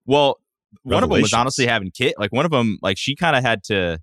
Well, 0.05 0.39
one 0.83 1.03
of 1.03 1.09
them 1.09 1.21
was 1.21 1.33
honestly 1.33 1.65
having 1.67 1.91
kid. 1.91 2.13
Like 2.17 2.31
one 2.31 2.45
of 2.45 2.51
them, 2.51 2.77
like 2.81 2.97
she 2.97 3.15
kind 3.15 3.35
of 3.35 3.43
had 3.43 3.63
to. 3.65 3.99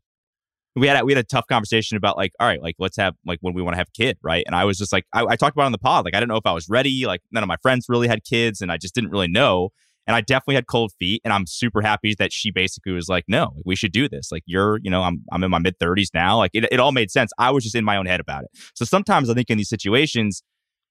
We 0.75 0.87
had 0.87 1.01
a- 1.01 1.05
we 1.05 1.13
had 1.13 1.23
a 1.23 1.27
tough 1.27 1.47
conversation 1.47 1.99
about 1.99 2.17
like, 2.17 2.33
all 2.41 2.47
right, 2.47 2.63
like 2.63 2.77
let's 2.79 2.97
have 2.97 3.15
like 3.27 3.39
when 3.43 3.53
we 3.53 3.61
want 3.61 3.75
to 3.75 3.79
have 3.79 3.89
a 3.89 3.97
kid, 4.03 4.17
right? 4.23 4.43
And 4.47 4.57
I 4.57 4.65
was 4.65 4.79
just 4.79 4.91
like, 4.91 5.05
I, 5.13 5.23
I 5.23 5.37
talked 5.37 5.55
about 5.55 5.65
it 5.65 5.67
on 5.67 5.73
the 5.73 5.79
pod, 5.79 6.07
like 6.07 6.15
I 6.15 6.19
didn't 6.21 6.31
know 6.31 6.37
if 6.39 6.47
I 6.47 6.53
was 6.53 6.67
ready. 6.71 7.05
Like 7.05 7.21
none 7.31 7.43
of 7.43 7.47
my 7.49 7.59
friends 7.61 7.87
really 7.91 8.09
had 8.09 8.25
kids, 8.25 8.63
and 8.63 8.73
I 8.73 8.79
just 8.79 8.95
didn't 8.95 9.11
really 9.11 9.29
know. 9.29 9.69
And 10.07 10.17
I 10.17 10.21
definitely 10.23 10.55
had 10.57 10.67
cold 10.67 10.93
feet, 10.99 11.21
and 11.25 11.33
I'm 11.33 11.47
super 11.47 11.81
happy 11.83 12.15
that 12.19 12.33
she 12.33 12.51
basically 12.51 12.93
was 12.93 13.09
like, 13.09 13.25
no, 13.29 13.51
we 13.65 13.77
should 13.77 13.93
do 13.93 14.09
this. 14.09 14.33
Like 14.33 14.43
you're, 14.47 14.79
you 14.83 14.91
know, 14.91 15.03
I'm 15.03 15.23
I'm 15.31 15.45
in 15.45 15.51
my 15.51 15.59
mid 15.59 15.79
30s 15.79 16.09
now. 16.15 16.39
Like 16.39 16.53
it, 16.55 16.65
it 16.73 16.81
all 16.81 16.91
made 16.91 17.11
sense. 17.11 17.33
I 17.39 17.51
was 17.51 17.65
just 17.65 17.77
in 17.77 17.85
my 17.85 17.99
own 17.99 18.07
head 18.07 18.19
about 18.21 18.45
it. 18.45 18.51
So 18.75 18.85
sometimes 18.87 19.29
I 19.29 19.35
think 19.35 19.51
in 19.51 19.59
these 19.59 19.69
situations, 19.69 20.43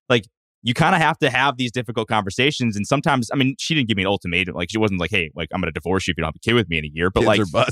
like 0.10 0.26
you 0.64 0.74
kind 0.74 0.94
of 0.94 1.02
have 1.02 1.18
to 1.20 1.30
have 1.30 1.58
these 1.58 1.72
difficult 1.72 2.08
conversations. 2.08 2.76
And 2.76 2.86
sometimes, 2.86 3.30
I 3.34 3.36
mean, 3.36 3.56
she 3.58 3.74
didn't 3.74 3.88
give 3.88 3.98
me 3.98 4.04
an 4.04 4.08
ultimatum. 4.08 4.56
Like 4.56 4.70
she 4.70 4.78
wasn't 4.78 5.00
like, 5.00 5.10
"Hey, 5.10 5.32
like 5.36 5.50
I'm 5.54 5.60
going 5.60 5.70
to 5.70 5.72
divorce 5.72 6.08
you 6.08 6.12
if 6.12 6.18
you 6.18 6.22
don't 6.22 6.28
have 6.30 6.36
a 6.36 6.40
kid 6.40 6.54
with 6.54 6.70
me 6.70 6.78
in 6.78 6.86
a 6.86 6.90
year." 6.94 7.10
But 7.10 7.22
Kids 7.22 7.54
like. 7.54 7.66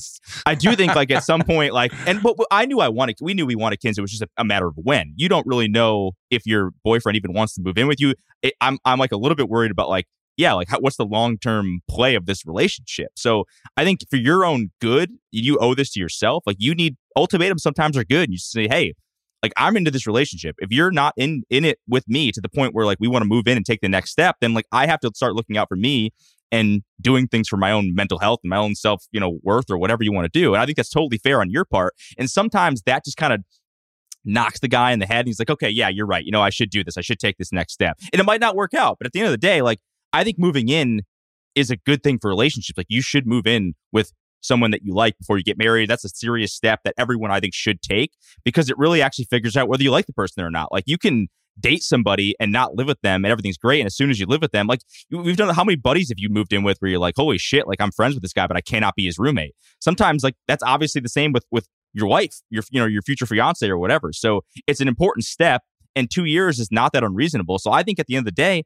I 0.46 0.56
do 0.56 0.76
think 0.76 0.96
like 0.96 1.12
at 1.12 1.24
some 1.24 1.42
point, 1.48 1.74
like, 1.74 1.94
and 2.08 2.22
but 2.24 2.36
I 2.52 2.66
knew 2.66 2.80
I 2.80 2.90
wanted, 2.90 3.18
we 3.22 3.34
knew 3.34 3.46
we 3.46 3.56
wanted 3.56 3.80
kids. 3.80 3.98
It 3.98 4.02
was 4.02 4.12
just 4.12 4.24
a, 4.24 4.28
a 4.38 4.46
matter 4.46 4.68
of 4.68 4.74
when. 4.78 5.14
You 5.16 5.30
don't 5.30 5.46
really 5.46 5.68
know 5.68 6.12
if 6.32 6.46
your 6.46 6.72
boyfriend 6.84 7.16
even 7.16 7.34
wants 7.34 7.54
to 7.56 7.62
move 7.62 7.78
in 7.78 7.88
with 7.88 8.00
you. 8.00 8.16
It, 8.42 8.54
I'm, 8.62 8.80
I'm 8.86 8.98
like 9.00 9.12
a 9.12 9.18
little 9.18 9.36
bit 9.36 9.50
worried 9.50 9.72
about 9.72 9.90
like, 9.90 10.06
yeah, 10.38 10.54
like 10.54 10.70
how, 10.70 10.80
what's 10.80 10.98
the 10.98 11.06
long 11.06 11.38
term 11.38 11.82
play 11.90 12.16
of 12.16 12.26
this 12.26 12.46
relationship? 12.46 13.10
So 13.16 13.44
I 13.78 13.84
think 13.84 14.02
for 14.10 14.16
your 14.16 14.46
own 14.46 14.72
good, 14.80 15.12
you 15.32 15.58
owe 15.60 15.76
this 15.76 15.92
to 15.92 16.00
yourself. 16.00 16.44
Like 16.48 16.58
you 16.60 16.74
need 16.74 16.96
ultimatums. 17.16 17.62
Sometimes 17.62 17.98
are 17.98 18.06
good. 18.06 18.32
You 18.32 18.38
say, 18.38 18.68
hey, 18.68 18.94
like 19.44 19.54
I'm 19.58 19.78
into 19.78 19.92
this 19.92 20.06
relationship. 20.06 20.56
If 20.60 20.72
you're 20.72 20.92
not 20.92 21.14
in 21.18 21.44
in 21.50 21.66
it 21.66 21.80
with 21.88 22.08
me 22.08 22.32
to 22.32 22.42
the 22.42 22.50
point 22.50 22.74
where 22.74 22.86
like 22.86 22.98
we 23.00 23.08
want 23.08 23.24
to 23.24 23.28
move 23.28 23.48
in 23.48 23.58
and 23.58 23.66
take 23.66 23.82
the 23.82 23.90
next 23.90 24.12
step, 24.12 24.38
then 24.42 24.54
like 24.54 24.66
I 24.72 24.88
have 24.88 25.00
to 25.02 25.12
start 25.14 25.36
looking 25.36 25.58
out 25.58 25.68
for 25.70 25.78
me 25.78 26.12
and 26.52 26.82
doing 27.00 27.28
things 27.28 27.48
for 27.48 27.58
my 27.58 27.72
own 27.72 27.94
mental 27.94 28.20
health 28.20 28.40
and 28.44 28.50
my 28.50 28.58
own 28.58 28.76
self, 28.76 29.06
you 29.12 29.20
know, 29.20 29.40
worth 29.44 29.70
or 29.70 29.78
whatever 29.78 30.04
you 30.04 30.12
want 30.12 30.32
to 30.32 30.40
do. 30.40 30.54
And 30.54 30.62
I 30.62 30.66
think 30.66 30.78
that's 30.78 30.90
totally 30.90 31.20
fair 31.20 31.42
on 31.42 31.50
your 31.50 31.66
part. 31.66 31.94
And 32.18 32.30
sometimes 32.30 32.82
that 32.84 33.06
just 33.06 33.18
kind 33.18 33.34
of 33.34 33.42
knocks 34.26 34.60
the 34.60 34.68
guy 34.68 34.92
in 34.92 35.00
the 35.00 35.06
head 35.06 35.20
and 35.20 35.28
he's 35.28 35.40
like, 35.40 35.50
okay, 35.50 35.70
yeah, 35.70 35.90
you're 35.90 36.06
right. 36.06 36.26
You 36.26 36.32
know, 36.32 36.42
I 36.42 36.50
should 36.50 36.70
do 36.70 36.84
this. 36.84 36.98
I 36.98 37.02
should 37.02 37.20
take 37.20 37.38
this 37.38 37.52
next 37.52 37.74
step. 37.74 37.98
And 38.12 38.20
it 38.20 38.26
might 38.26 38.42
not 38.42 38.56
work 38.56 38.74
out. 38.74 38.98
But 39.00 39.08
at 39.08 39.14
the 39.14 39.20
end 39.20 39.28
of 39.28 39.32
the 39.32 39.38
day, 39.38 39.62
like 39.62 39.80
I 40.12 40.24
think 40.24 40.38
moving 40.40 40.70
in 40.70 41.02
is 41.56 41.70
a 41.70 41.78
good 41.78 42.04
thing 42.04 42.20
for 42.20 42.30
relationships. 42.30 42.78
Like 42.78 42.88
you 42.90 43.02
should 43.02 43.28
move 43.28 43.46
in 43.46 43.74
with 43.92 44.12
someone 44.42 44.72
that 44.72 44.84
you 44.84 44.94
like 44.94 45.18
before 45.18 45.38
you 45.38 45.44
get 45.44 45.58
married. 45.58 45.90
That's 45.90 46.06
a 46.06 46.10
serious 46.10 46.54
step 46.54 46.82
that 46.84 46.94
everyone 46.98 47.32
I 47.32 47.40
think 47.40 47.54
should 47.54 47.82
take 47.82 48.12
because 48.44 48.70
it 48.70 48.78
really 48.78 49.02
actually 49.02 49.26
figures 49.26 49.58
out 49.58 49.68
whether 49.68 49.84
you 49.84 49.92
like 49.92 50.06
the 50.06 50.14
person 50.14 50.44
or 50.44 50.52
not. 50.52 50.72
Like 50.72 50.84
you 50.88 50.98
can 50.98 51.28
date 51.60 51.84
somebody 51.84 52.36
and 52.40 52.52
not 52.52 52.76
live 52.76 52.88
with 52.88 53.02
them 53.02 53.26
and 53.26 53.32
everything's 53.32 53.58
great. 53.58 53.80
And 53.80 53.88
as 53.88 53.96
soon 53.96 54.10
as 54.10 54.20
you 54.20 54.26
live 54.26 54.42
with 54.42 54.52
them, 54.52 54.68
like 54.68 54.82
we've 55.12 55.38
done 55.38 55.54
how 55.54 55.64
many 55.64 55.76
buddies 55.76 56.10
have 56.10 56.20
you 56.20 56.30
moved 56.30 56.54
in 56.54 56.64
with 56.64 56.78
where 56.80 56.90
you're 56.90 57.00
like, 57.00 57.16
holy 57.18 57.38
shit, 57.38 57.68
like 57.68 57.82
I'm 57.82 57.92
friends 57.92 58.16
with 58.16 58.22
this 58.22 58.34
guy, 58.34 58.48
but 58.48 58.58
I 58.58 58.62
cannot 58.62 58.96
be 58.96 59.06
his 59.06 59.20
roommate. 59.20 59.56
Sometimes 59.80 60.24
like 60.24 60.36
that's 60.48 60.64
obviously 60.64 61.02
the 61.02 61.10
same 61.10 61.32
with 61.32 61.46
with 61.52 61.68
your 61.94 62.08
wife, 62.08 62.36
your 62.50 62.64
you 62.72 62.80
know, 62.80 62.86
your 62.86 63.02
future 63.02 63.26
fiance 63.26 63.68
or 63.68 63.78
whatever. 63.78 64.14
So 64.14 64.42
it's 64.68 64.80
an 64.80 64.88
important 64.88 65.26
step. 65.26 65.64
And 65.96 66.10
two 66.10 66.26
years 66.26 66.60
is 66.60 66.70
not 66.72 66.94
that 66.94 67.04
unreasonable. 67.04 67.60
So 67.60 67.72
I 67.72 67.84
think 67.84 68.00
at 68.00 68.08
the 68.08 68.16
end 68.16 68.22
of 68.22 68.26
the 68.26 68.32
day, 68.32 68.64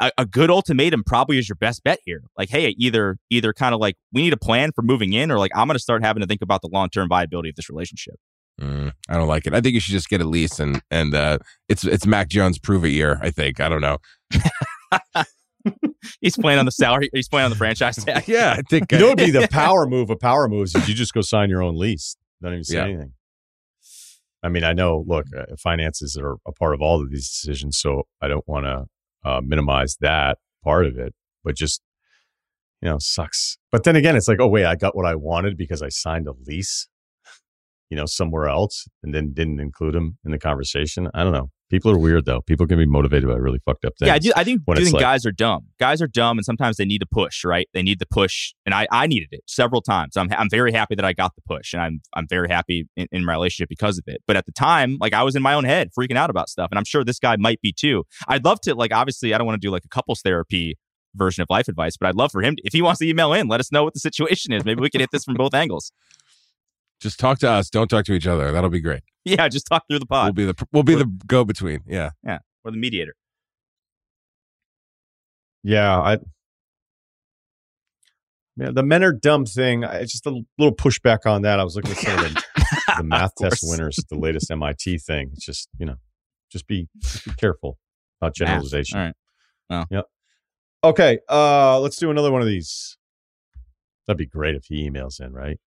a, 0.00 0.10
a, 0.18 0.26
good 0.26 0.50
ultimatum 0.50 1.02
probably 1.04 1.38
is 1.38 1.48
your 1.48 1.56
best 1.56 1.82
bet 1.84 1.98
here. 2.04 2.22
Like, 2.36 2.50
hey, 2.50 2.74
either 2.78 3.18
either 3.30 3.52
kind 3.52 3.74
of 3.74 3.80
like 3.80 3.96
we 4.12 4.22
need 4.22 4.32
a 4.32 4.38
plan 4.38 4.72
for 4.72 4.82
moving 4.82 5.12
in, 5.12 5.30
or 5.30 5.38
like 5.38 5.50
I'm 5.54 5.66
going 5.66 5.76
to 5.76 5.82
start 5.82 6.04
having 6.04 6.20
to 6.20 6.26
think 6.26 6.42
about 6.42 6.62
the 6.62 6.68
long 6.72 6.88
term 6.90 7.08
viability 7.08 7.50
of 7.50 7.56
this 7.56 7.68
relationship. 7.68 8.14
Mm, 8.60 8.92
I 9.08 9.14
don't 9.14 9.28
like 9.28 9.46
it. 9.46 9.54
I 9.54 9.60
think 9.60 9.74
you 9.74 9.80
should 9.80 9.92
just 9.92 10.08
get 10.08 10.20
a 10.20 10.24
lease 10.24 10.58
and 10.58 10.82
and 10.90 11.14
uh, 11.14 11.38
it's 11.68 11.84
it's 11.84 12.06
Mac 12.06 12.28
Jones 12.28 12.58
prove 12.58 12.84
it 12.84 12.90
year. 12.90 13.18
I 13.22 13.30
think. 13.30 13.60
I 13.60 13.68
don't 13.68 13.80
know. 13.80 13.98
he's 16.20 16.36
playing 16.36 16.58
on 16.58 16.64
the 16.64 16.72
salary. 16.72 17.10
He's 17.12 17.28
playing 17.28 17.44
on 17.44 17.50
the 17.50 17.56
franchise 17.56 17.96
tag. 18.04 18.26
yeah, 18.26 18.54
I 18.58 18.62
think. 18.62 18.90
You 18.92 18.98
know, 18.98 19.06
it'd 19.10 19.18
be 19.18 19.30
the 19.30 19.48
power 19.52 19.86
move 19.86 20.10
of 20.10 20.18
power 20.18 20.48
moves 20.48 20.74
is 20.74 20.88
you 20.88 20.94
just 20.94 21.14
go 21.14 21.20
sign 21.20 21.50
your 21.50 21.62
own 21.62 21.76
lease. 21.76 22.16
Don't 22.42 22.52
even 22.52 22.64
say 22.64 22.76
Yeah. 22.76 22.84
anything. 22.84 23.12
I 24.42 24.48
mean, 24.48 24.62
I 24.62 24.72
know. 24.72 25.04
Look, 25.06 25.26
uh, 25.36 25.56
finances 25.58 26.16
are 26.16 26.36
a 26.46 26.52
part 26.52 26.74
of 26.74 26.80
all 26.80 27.02
of 27.02 27.10
these 27.10 27.28
decisions, 27.28 27.78
so 27.78 28.04
I 28.22 28.28
don't 28.28 28.46
want 28.46 28.66
to 28.66 28.86
uh, 29.24 29.40
minimize 29.44 29.96
that 30.00 30.38
part 30.62 30.86
of 30.86 30.98
it. 30.98 31.14
But 31.44 31.56
just 31.56 31.82
you 32.80 32.88
know, 32.88 32.98
sucks. 33.00 33.58
But 33.72 33.84
then 33.84 33.96
again, 33.96 34.16
it's 34.16 34.28
like, 34.28 34.40
oh 34.40 34.48
wait, 34.48 34.64
I 34.64 34.76
got 34.76 34.96
what 34.96 35.06
I 35.06 35.14
wanted 35.14 35.56
because 35.56 35.82
I 35.82 35.88
signed 35.88 36.26
a 36.28 36.32
lease, 36.46 36.88
you 37.90 37.96
know, 37.96 38.06
somewhere 38.06 38.48
else, 38.48 38.86
and 39.02 39.14
then 39.14 39.32
didn't 39.32 39.60
include 39.60 39.94
them 39.94 40.18
in 40.24 40.30
the 40.30 40.38
conversation. 40.38 41.08
I 41.14 41.24
don't 41.24 41.32
know. 41.32 41.50
People 41.70 41.90
are 41.90 41.98
weird 41.98 42.24
though. 42.24 42.40
People 42.40 42.66
can 42.66 42.78
be 42.78 42.86
motivated 42.86 43.28
by 43.28 43.34
really 43.34 43.58
fucked 43.66 43.84
up 43.84 43.92
things. 43.98 44.06
Yeah, 44.06 44.14
I 44.14 44.18
do. 44.18 44.32
I 44.34 44.42
think, 44.42 44.62
do 44.66 44.74
think 44.76 44.94
like- 44.94 45.02
guys 45.02 45.26
are 45.26 45.32
dumb. 45.32 45.66
Guys 45.78 46.00
are 46.00 46.06
dumb, 46.06 46.38
and 46.38 46.44
sometimes 46.44 46.78
they 46.78 46.86
need 46.86 47.00
to 47.00 47.06
push. 47.06 47.44
Right? 47.44 47.68
They 47.74 47.82
need 47.82 47.98
the 47.98 48.06
push, 48.06 48.54
and 48.64 48.74
I, 48.74 48.86
I 48.90 49.06
needed 49.06 49.28
it 49.32 49.42
several 49.46 49.82
times. 49.82 50.16
I'm, 50.16 50.30
I'm 50.32 50.48
very 50.48 50.72
happy 50.72 50.94
that 50.94 51.04
I 51.04 51.12
got 51.12 51.34
the 51.34 51.42
push, 51.42 51.74
and 51.74 51.82
I'm, 51.82 52.00
I'm 52.14 52.26
very 52.26 52.48
happy 52.48 52.88
in, 52.96 53.06
in 53.12 53.24
my 53.24 53.32
relationship 53.34 53.68
because 53.68 53.98
of 53.98 54.04
it. 54.06 54.22
But 54.26 54.36
at 54.36 54.46
the 54.46 54.52
time, 54.52 54.96
like 54.98 55.12
I 55.12 55.22
was 55.22 55.36
in 55.36 55.42
my 55.42 55.52
own 55.52 55.64
head, 55.64 55.90
freaking 55.98 56.16
out 56.16 56.30
about 56.30 56.48
stuff, 56.48 56.68
and 56.70 56.78
I'm 56.78 56.86
sure 56.86 57.04
this 57.04 57.18
guy 57.18 57.36
might 57.36 57.60
be 57.60 57.72
too. 57.72 58.04
I'd 58.26 58.44
love 58.44 58.60
to, 58.62 58.74
like, 58.74 58.92
obviously, 58.92 59.34
I 59.34 59.38
don't 59.38 59.46
want 59.46 59.60
to 59.60 59.66
do 59.66 59.70
like 59.70 59.84
a 59.84 59.88
couples 59.88 60.22
therapy 60.22 60.78
version 61.14 61.42
of 61.42 61.48
life 61.50 61.68
advice, 61.68 61.96
but 61.98 62.08
I'd 62.08 62.14
love 62.14 62.32
for 62.32 62.42
him 62.42 62.56
to, 62.56 62.62
if 62.64 62.72
he 62.72 62.80
wants 62.80 63.00
to 63.00 63.06
email 63.06 63.32
in, 63.34 63.48
let 63.48 63.60
us 63.60 63.70
know 63.72 63.84
what 63.84 63.92
the 63.92 64.00
situation 64.00 64.52
is. 64.52 64.64
Maybe 64.64 64.80
we 64.80 64.88
can 64.88 65.00
hit 65.00 65.10
this 65.12 65.24
from 65.24 65.34
both 65.34 65.52
angles. 65.52 65.92
Just 67.00 67.18
talk 67.20 67.38
to 67.40 67.50
us. 67.50 67.70
Don't 67.70 67.88
talk 67.88 68.04
to 68.06 68.12
each 68.12 68.26
other. 68.26 68.50
That'll 68.52 68.70
be 68.70 68.80
great. 68.80 69.02
Yeah, 69.24 69.46
just 69.48 69.66
talk 69.66 69.84
through 69.90 69.98
the 69.98 70.06
pod. 70.06 70.24
We'll 70.38 70.46
pod 70.46 70.56
be 70.56 70.62
the 70.64 70.68
we'll 70.72 70.82
be 70.84 70.94
the 70.94 71.04
go 71.26 71.44
between. 71.44 71.80
Yeah. 71.86 72.10
Yeah, 72.24 72.38
or 72.64 72.70
the 72.70 72.78
mediator. 72.78 73.14
Yeah, 75.62 75.98
I. 76.00 76.18
Yeah, 78.56 78.70
the 78.72 78.82
men 78.82 79.04
are 79.04 79.12
dumb 79.12 79.44
thing. 79.44 79.84
I 79.84 80.02
just 80.02 80.24
a 80.26 80.30
little 80.58 80.74
pushback 80.74 81.26
on 81.26 81.42
that. 81.42 81.60
I 81.60 81.64
was 81.64 81.76
looking 81.76 81.90
at 81.92 81.98
some 81.98 82.18
of 82.24 82.34
the, 82.34 82.42
the 82.96 83.02
math 83.04 83.32
Of 83.40 83.50
test 83.50 83.60
course. 83.60 83.78
winners, 83.78 83.96
the 84.08 84.16
latest 84.18 84.50
MIT 84.50 84.98
thing. 84.98 85.30
It's 85.34 85.44
just 85.44 85.68
you 85.78 85.84
know, 85.86 85.96
just 86.50 86.66
be 86.66 86.88
just 87.02 87.24
be 87.26 87.32
careful 87.34 87.78
about 88.22 88.28
Math. 88.30 88.34
generalization. 88.48 88.98
All 88.98 89.76
right. 89.78 89.86
Yep. 89.90 90.04
Okay, 90.84 91.18
uh, 91.28 91.78
let's 91.80 91.96
do 91.98 92.10
another 92.10 92.32
one 92.32 92.40
of 92.40 92.46
these. 92.48 92.96
That'd 94.06 94.16
be 94.18 94.26
great 94.26 94.54
if 94.54 94.64
he 94.68 94.88
emails 94.88 95.20
in, 95.20 95.32
right? 95.34 95.58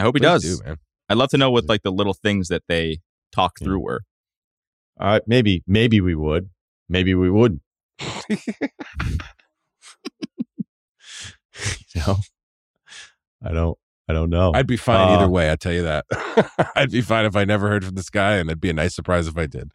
I 0.00 0.04
hope 0.04 0.16
he 0.16 0.20
Please 0.20 0.26
does. 0.42 0.58
do, 0.60 0.64
man. 0.64 0.76
I'd 1.08 1.16
love 1.18 1.30
to 1.30 1.38
know 1.38 1.50
what 1.50 1.68
like 1.68 1.82
the 1.82 1.90
little 1.92 2.14
things 2.14 2.48
that 2.48 2.62
they 2.68 2.98
talk 3.32 3.54
Yeah. 3.60 3.64
through 3.66 3.80
were. 3.80 4.02
All 5.00 5.06
right, 5.08 5.22
maybe 5.26 5.62
maybe 5.66 6.00
we 6.00 6.14
would, 6.14 6.50
maybe 6.88 7.14
we 7.14 7.30
wouldn't. 7.30 7.62
you 11.94 12.00
know, 12.06 12.16
I 13.44 13.52
don't, 13.52 13.78
I 14.08 14.12
don't 14.12 14.30
know. 14.30 14.52
I'd 14.54 14.66
be 14.66 14.76
fine 14.76 15.08
Uh, 15.08 15.12
either 15.16 15.28
way. 15.28 15.50
I 15.50 15.56
tell 15.56 15.72
you 15.72 15.82
that. 15.82 16.04
I'd 16.76 16.90
be 16.90 17.00
fine 17.00 17.24
if 17.24 17.36
I 17.36 17.44
never 17.44 17.68
heard 17.68 17.84
from 17.84 17.94
this 17.94 18.10
guy, 18.10 18.36
and 18.36 18.48
it'd 18.50 18.60
be 18.60 18.70
a 18.70 18.74
nice 18.74 18.94
surprise 18.94 19.26
if 19.26 19.36
I 19.36 19.46
did. 19.46 19.70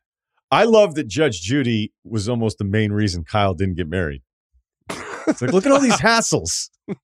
I 0.51 0.65
love 0.65 0.95
that 0.95 1.07
Judge 1.07 1.41
Judy 1.41 1.91
was 2.03 2.29
almost 2.29 2.57
the 2.59 2.63
main 2.65 2.91
reason 2.91 3.23
Kyle 3.23 3.53
didn't 3.53 3.75
get 3.75 3.89
married. 3.89 4.21
It's 5.27 5.41
like, 5.41 5.51
look 5.53 5.65
at 5.65 5.71
all 5.71 5.79
these 5.79 5.99
hassles. 5.99 6.69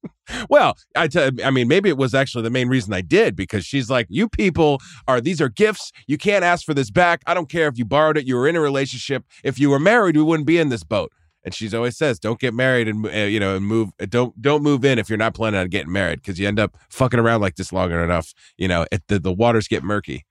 Well, 0.48 0.76
I—I 0.96 1.50
mean, 1.50 1.68
maybe 1.68 1.90
it 1.90 1.98
was 1.98 2.14
actually 2.14 2.44
the 2.44 2.52
main 2.52 2.68
reason 2.68 2.94
I 2.94 3.02
did 3.02 3.36
because 3.36 3.66
she's 3.66 3.90
like, 3.90 4.06
you 4.10 4.30
people 4.30 4.80
are 5.08 5.20
these 5.20 5.42
are 5.42 5.50
gifts. 5.50 5.92
You 6.06 6.20
can't 6.20 6.44
ask 6.44 6.64
for 6.64 6.76
this 6.76 6.92
back. 6.92 7.24
I 7.26 7.34
don't 7.34 7.50
care 7.50 7.68
if 7.68 7.80
you 7.80 7.86
borrowed 7.86 8.16
it. 8.16 8.28
You 8.28 8.36
were 8.36 8.48
in 8.48 8.56
a 8.56 8.62
relationship. 8.62 9.24
If 9.44 9.58
you 9.58 9.72
were 9.72 9.80
married, 9.80 10.16
we 10.16 10.22
wouldn't 10.22 10.46
be 10.46 10.60
in 10.60 10.70
this 10.70 10.84
boat. 10.84 11.12
And 11.44 11.56
she's 11.56 11.74
always 11.74 11.98
says, 11.98 12.20
don't 12.20 12.40
get 12.40 12.54
married 12.54 12.88
and 12.88 13.06
uh, 13.08 13.10
you 13.10 13.40
know 13.40 13.56
and 13.56 13.66
move. 13.66 13.90
Don't 14.08 14.40
don't 14.40 14.62
move 14.62 14.86
in 14.86 15.00
if 15.00 15.10
you're 15.10 15.18
not 15.18 15.34
planning 15.34 15.60
on 15.60 15.68
getting 15.70 15.92
married 15.92 16.22
because 16.22 16.38
you 16.40 16.48
end 16.48 16.60
up 16.60 16.78
fucking 16.90 17.20
around 17.20 17.42
like 17.42 17.56
this 17.56 17.74
long 17.74 17.92
enough. 17.92 18.34
You 18.58 18.68
know, 18.68 18.86
it, 18.92 19.02
the 19.08 19.18
the 19.18 19.34
waters 19.34 19.68
get 19.68 19.84
murky, 19.84 20.26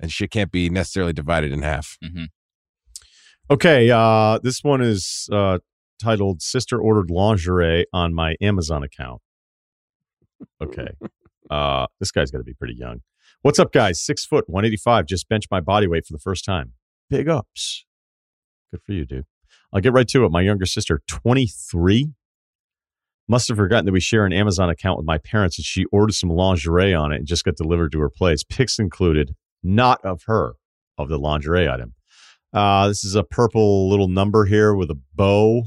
and 0.00 0.12
shit 0.12 0.30
can't 0.30 0.50
be 0.52 0.68
necessarily 0.68 1.12
divided 1.14 1.50
in 1.50 1.62
half. 1.62 1.96
Okay, 3.50 3.90
uh, 3.90 4.38
this 4.42 4.62
one 4.62 4.80
is 4.80 5.28
uh, 5.32 5.58
titled 6.00 6.42
"Sister 6.42 6.80
Ordered 6.80 7.10
Lingerie 7.10 7.86
on 7.92 8.14
My 8.14 8.36
Amazon 8.40 8.82
Account." 8.82 9.20
Okay, 10.62 10.88
uh, 11.50 11.86
this 11.98 12.10
guy's 12.10 12.30
got 12.30 12.38
to 12.38 12.44
be 12.44 12.54
pretty 12.54 12.74
young. 12.74 13.00
What's 13.42 13.58
up, 13.58 13.72
guys? 13.72 14.02
Six 14.02 14.24
foot, 14.24 14.44
one 14.48 14.64
eighty 14.64 14.76
five. 14.76 15.06
Just 15.06 15.28
benched 15.28 15.50
my 15.50 15.60
body 15.60 15.86
weight 15.86 16.06
for 16.06 16.12
the 16.12 16.18
first 16.18 16.44
time. 16.44 16.72
Big 17.08 17.28
ups. 17.28 17.84
Good 18.70 18.82
for 18.84 18.92
you, 18.92 19.04
dude. 19.04 19.26
I'll 19.72 19.80
get 19.80 19.92
right 19.92 20.08
to 20.08 20.24
it. 20.24 20.30
My 20.30 20.42
younger 20.42 20.66
sister, 20.66 21.00
twenty 21.06 21.46
three. 21.46 22.12
Must 23.28 23.46
have 23.46 23.58
forgotten 23.58 23.84
that 23.86 23.92
we 23.92 24.00
share 24.00 24.26
an 24.26 24.32
Amazon 24.32 24.70
account 24.70 24.96
with 24.96 25.06
my 25.06 25.18
parents, 25.18 25.56
and 25.56 25.64
she 25.64 25.84
ordered 25.92 26.14
some 26.14 26.30
lingerie 26.30 26.92
on 26.92 27.12
it 27.12 27.18
and 27.18 27.26
just 27.26 27.44
got 27.44 27.54
delivered 27.54 27.92
to 27.92 28.00
her 28.00 28.10
place. 28.10 28.42
Pics 28.42 28.76
included, 28.80 29.36
not 29.62 30.04
of 30.04 30.24
her, 30.26 30.54
of 30.98 31.08
the 31.08 31.16
lingerie 31.16 31.68
item. 31.68 31.94
Uh, 32.52 32.88
this 32.88 33.04
is 33.04 33.14
a 33.14 33.22
purple 33.22 33.88
little 33.88 34.08
number 34.08 34.46
here 34.46 34.74
with 34.74 34.90
a 34.90 34.98
bow 35.14 35.64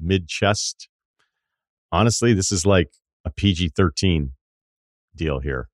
mid 0.00 0.28
chest. 0.28 0.88
Honestly, 1.90 2.34
this 2.34 2.52
is 2.52 2.66
like 2.66 2.90
a 3.24 3.30
PG 3.30 3.72
13 3.76 4.32
deal 5.14 5.40
here. 5.40 5.68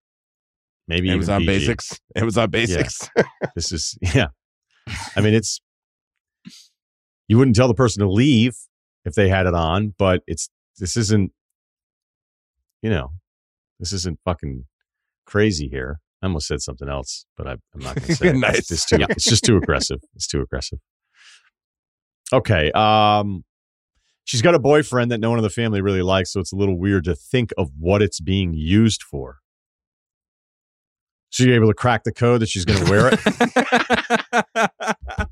Maybe 0.86 1.10
Amazon 1.10 1.40
PG. 1.40 1.46
Basics. 1.46 2.00
Amazon 2.16 2.50
Basics. 2.50 3.08
This 3.54 3.70
is, 3.70 3.96
yeah. 4.14 4.28
I 5.14 5.20
mean, 5.20 5.34
it's, 5.34 5.60
you 7.28 7.38
wouldn't 7.38 7.54
tell 7.54 7.68
the 7.68 7.74
person 7.74 8.02
to 8.02 8.10
leave 8.10 8.54
if 9.04 9.14
they 9.14 9.28
had 9.28 9.46
it 9.46 9.54
on, 9.54 9.94
but 9.96 10.22
it's, 10.26 10.48
this 10.78 10.96
isn't, 10.96 11.30
you 12.82 12.90
know, 12.90 13.12
this 13.78 13.92
isn't 13.92 14.18
fucking 14.24 14.64
crazy 15.24 15.68
here. 15.68 16.00
I 16.20 16.26
almost 16.26 16.48
said 16.48 16.62
something 16.62 16.88
else, 16.88 17.26
but 17.36 17.46
I, 17.46 17.52
I'm 17.52 17.80
not 17.80 17.94
going 17.94 18.08
to 18.08 18.14
say 18.16 18.28
it. 18.28 18.36
Nice. 18.36 18.58
It's, 18.58 18.68
just 18.68 18.88
too, 18.88 19.06
it's 19.08 19.24
just 19.24 19.44
too 19.44 19.56
aggressive. 19.56 20.00
It's 20.16 20.26
too 20.26 20.40
aggressive. 20.40 20.80
Okay. 22.32 22.72
Um, 22.72 23.44
she's 24.24 24.42
got 24.42 24.54
a 24.54 24.58
boyfriend 24.58 25.10
that 25.10 25.20
no 25.20 25.30
one 25.30 25.38
in 25.38 25.42
the 25.42 25.50
family 25.50 25.80
really 25.80 26.02
likes, 26.02 26.32
so 26.32 26.40
it's 26.40 26.52
a 26.52 26.56
little 26.56 26.78
weird 26.78 27.04
to 27.04 27.14
think 27.14 27.52
of 27.56 27.70
what 27.78 28.02
it's 28.02 28.20
being 28.20 28.52
used 28.54 29.02
for. 29.02 29.38
So 31.30 31.44
you're 31.44 31.56
able 31.56 31.68
to 31.68 31.74
crack 31.74 32.04
the 32.04 32.12
code 32.12 32.42
that 32.42 32.48
she's 32.48 32.64
going 32.64 32.84
to 32.84 32.90
wear 32.90 33.10
it. 33.12 33.20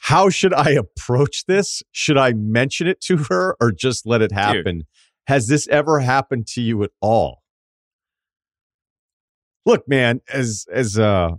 How 0.00 0.30
should 0.30 0.54
I 0.54 0.70
approach 0.70 1.44
this? 1.46 1.82
Should 1.92 2.16
I 2.16 2.32
mention 2.32 2.86
it 2.86 3.00
to 3.02 3.18
her 3.28 3.56
or 3.60 3.72
just 3.72 4.06
let 4.06 4.22
it 4.22 4.32
happen? 4.32 4.78
Dude. 4.78 4.86
Has 5.26 5.48
this 5.48 5.68
ever 5.68 6.00
happened 6.00 6.46
to 6.48 6.62
you 6.62 6.82
at 6.82 6.90
all? 7.02 7.42
Look, 9.66 9.86
man, 9.86 10.22
as 10.32 10.64
as 10.72 10.98
uh 10.98 11.32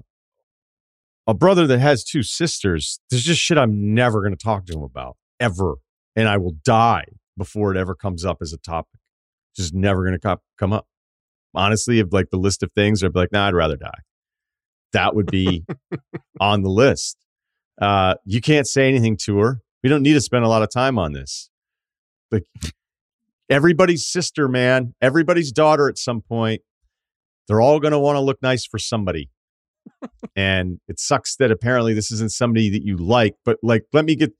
a 1.29 1.33
brother 1.35 1.67
that 1.67 1.79
has 1.79 2.03
two 2.03 2.23
sisters, 2.23 2.99
there's 3.09 3.23
just 3.23 3.39
shit 3.39 3.57
I'm 3.57 3.93
never 3.93 4.21
going 4.21 4.35
to 4.35 4.43
talk 4.43 4.65
to 4.65 4.73
him 4.73 4.81
about 4.81 5.15
ever, 5.39 5.75
and 6.15 6.27
I 6.27 6.37
will 6.37 6.55
die 6.65 7.05
before 7.37 7.71
it 7.71 7.77
ever 7.77 7.93
comes 7.93 8.25
up 8.25 8.37
as 8.41 8.51
a 8.51 8.57
topic. 8.57 8.99
Just 9.55 9.73
never 9.75 10.03
going 10.03 10.19
to 10.19 10.39
come 10.57 10.73
up. 10.73 10.87
Honestly, 11.53 11.99
if 11.99 12.07
like 12.11 12.31
the 12.31 12.37
list 12.37 12.63
of 12.63 12.71
things, 12.71 13.03
I'd 13.03 13.13
be 13.13 13.19
like, 13.19 13.31
nah, 13.31 13.47
I'd 13.47 13.53
rather 13.53 13.75
die. 13.75 13.99
That 14.93 15.15
would 15.15 15.27
be 15.27 15.65
on 16.39 16.63
the 16.63 16.69
list. 16.69 17.15
Uh, 17.79 18.15
you 18.25 18.41
can't 18.41 18.67
say 18.67 18.87
anything 18.87 19.15
to 19.25 19.37
her. 19.37 19.61
We 19.83 19.89
don't 19.89 20.01
need 20.01 20.13
to 20.13 20.21
spend 20.21 20.45
a 20.45 20.49
lot 20.49 20.63
of 20.63 20.71
time 20.71 20.97
on 20.97 21.13
this. 21.13 21.51
Like 22.31 22.45
everybody's 23.51 24.07
sister, 24.07 24.47
man, 24.47 24.95
everybody's 24.99 25.51
daughter 25.51 25.89
at 25.89 25.99
some 25.99 26.21
point, 26.21 26.63
they're 27.47 27.61
all 27.61 27.79
going 27.79 27.93
to 27.93 27.99
want 27.99 28.15
to 28.15 28.19
look 28.19 28.41
nice 28.41 28.65
for 28.65 28.79
somebody. 28.79 29.29
And 30.35 30.79
it 30.87 30.99
sucks 30.99 31.35
that 31.37 31.51
apparently 31.51 31.93
this 31.93 32.11
isn't 32.11 32.31
somebody 32.31 32.69
that 32.69 32.83
you 32.83 32.97
like, 32.97 33.35
but 33.45 33.57
like, 33.61 33.83
let 33.93 34.05
me 34.05 34.15
get, 34.15 34.31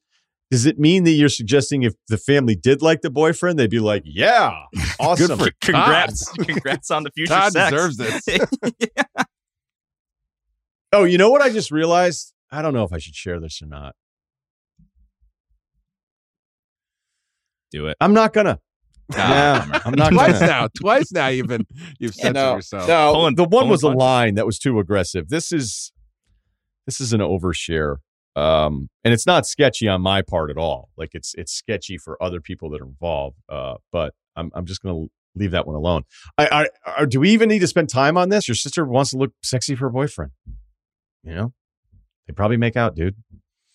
does 0.51 0.65
it 0.65 0.79
mean 0.79 1.03
that 1.03 1.11
you're 1.11 1.29
suggesting 1.29 1.83
if 1.83 1.93
the 2.07 2.17
family 2.17 2.55
did 2.55 2.81
like 2.81 3.01
the 3.01 3.09
boyfriend, 3.09 3.59
they'd 3.59 3.69
be 3.69 3.79
like, 3.79 4.03
yeah, 4.05 4.63
awesome. 4.99 5.37
Good 5.37 5.47
for 5.47 5.51
congrats. 5.61 6.27
congrats 6.39 6.89
on 6.91 7.03
the 7.03 7.11
future 7.11 7.33
Todd 7.33 7.51
sex. 7.53 7.71
deserves 7.71 7.97
this. 7.97 8.23
yeah. 8.79 9.23
Oh, 10.91 11.03
you 11.03 11.17
know 11.17 11.29
what 11.29 11.41
I 11.41 11.49
just 11.49 11.69
realized? 11.69 12.33
I 12.51 12.61
don't 12.63 12.73
know 12.73 12.83
if 12.83 12.91
I 12.91 12.97
should 12.97 13.13
share 13.13 13.39
this 13.39 13.61
or 13.61 13.67
not. 13.67 13.95
Do 17.71 17.85
it. 17.87 17.97
I'm 18.01 18.13
not 18.13 18.33
gonna. 18.33 18.59
Yeah, 19.11 19.81
I'm 19.85 19.93
not 19.95 20.11
Twice 20.11 20.33
gonna. 20.39 20.47
now. 20.51 20.67
Twice 20.79 21.11
now 21.11 21.27
you've 21.27 21.47
been 21.47 21.65
you've 21.99 22.15
Yeah, 22.17 22.23
censored 22.23 22.33
no, 22.35 22.55
yourself. 22.55 22.87
no, 22.87 23.13
Pulling- 23.13 23.35
the 23.35 23.43
one 23.43 23.49
pulling 23.51 23.69
was 23.69 23.83
a 23.83 23.89
line 23.89 24.35
that 24.35 24.45
was 24.45 24.59
too 24.59 24.79
aggressive. 24.79 25.29
This 25.29 25.51
is 25.51 25.91
this 26.85 26.99
is 27.01 27.13
an 27.13 27.19
overshare. 27.21 27.97
Um, 28.35 28.89
and 29.03 29.13
it's 29.13 29.25
not 29.25 29.45
sketchy 29.45 29.87
on 29.87 30.01
my 30.01 30.21
part 30.21 30.49
at 30.49 30.57
all. 30.57 30.89
Like 30.97 31.09
it's 31.13 31.33
it's 31.37 31.51
sketchy 31.51 31.97
for 31.97 32.21
other 32.21 32.39
people 32.39 32.69
that 32.69 32.81
are 32.81 32.85
involved. 32.85 33.37
Uh, 33.49 33.75
but 33.91 34.13
I'm 34.35 34.51
I'm 34.53 34.65
just 34.65 34.81
gonna 34.81 35.05
leave 35.35 35.51
that 35.51 35.65
one 35.67 35.75
alone. 35.75 36.03
I, 36.37 36.67
I, 36.85 37.01
I 37.01 37.05
do 37.05 37.19
we 37.19 37.31
even 37.31 37.49
need 37.49 37.59
to 37.59 37.67
spend 37.67 37.89
time 37.89 38.17
on 38.17 38.29
this? 38.29 38.47
Your 38.47 38.55
sister 38.55 38.85
wants 38.85 39.11
to 39.11 39.17
look 39.17 39.31
sexy 39.43 39.75
for 39.75 39.85
her 39.85 39.89
boyfriend. 39.89 40.31
You 41.23 41.35
know, 41.35 41.53
they 42.27 42.33
probably 42.33 42.57
make 42.57 42.77
out, 42.77 42.95
dude. 42.95 43.15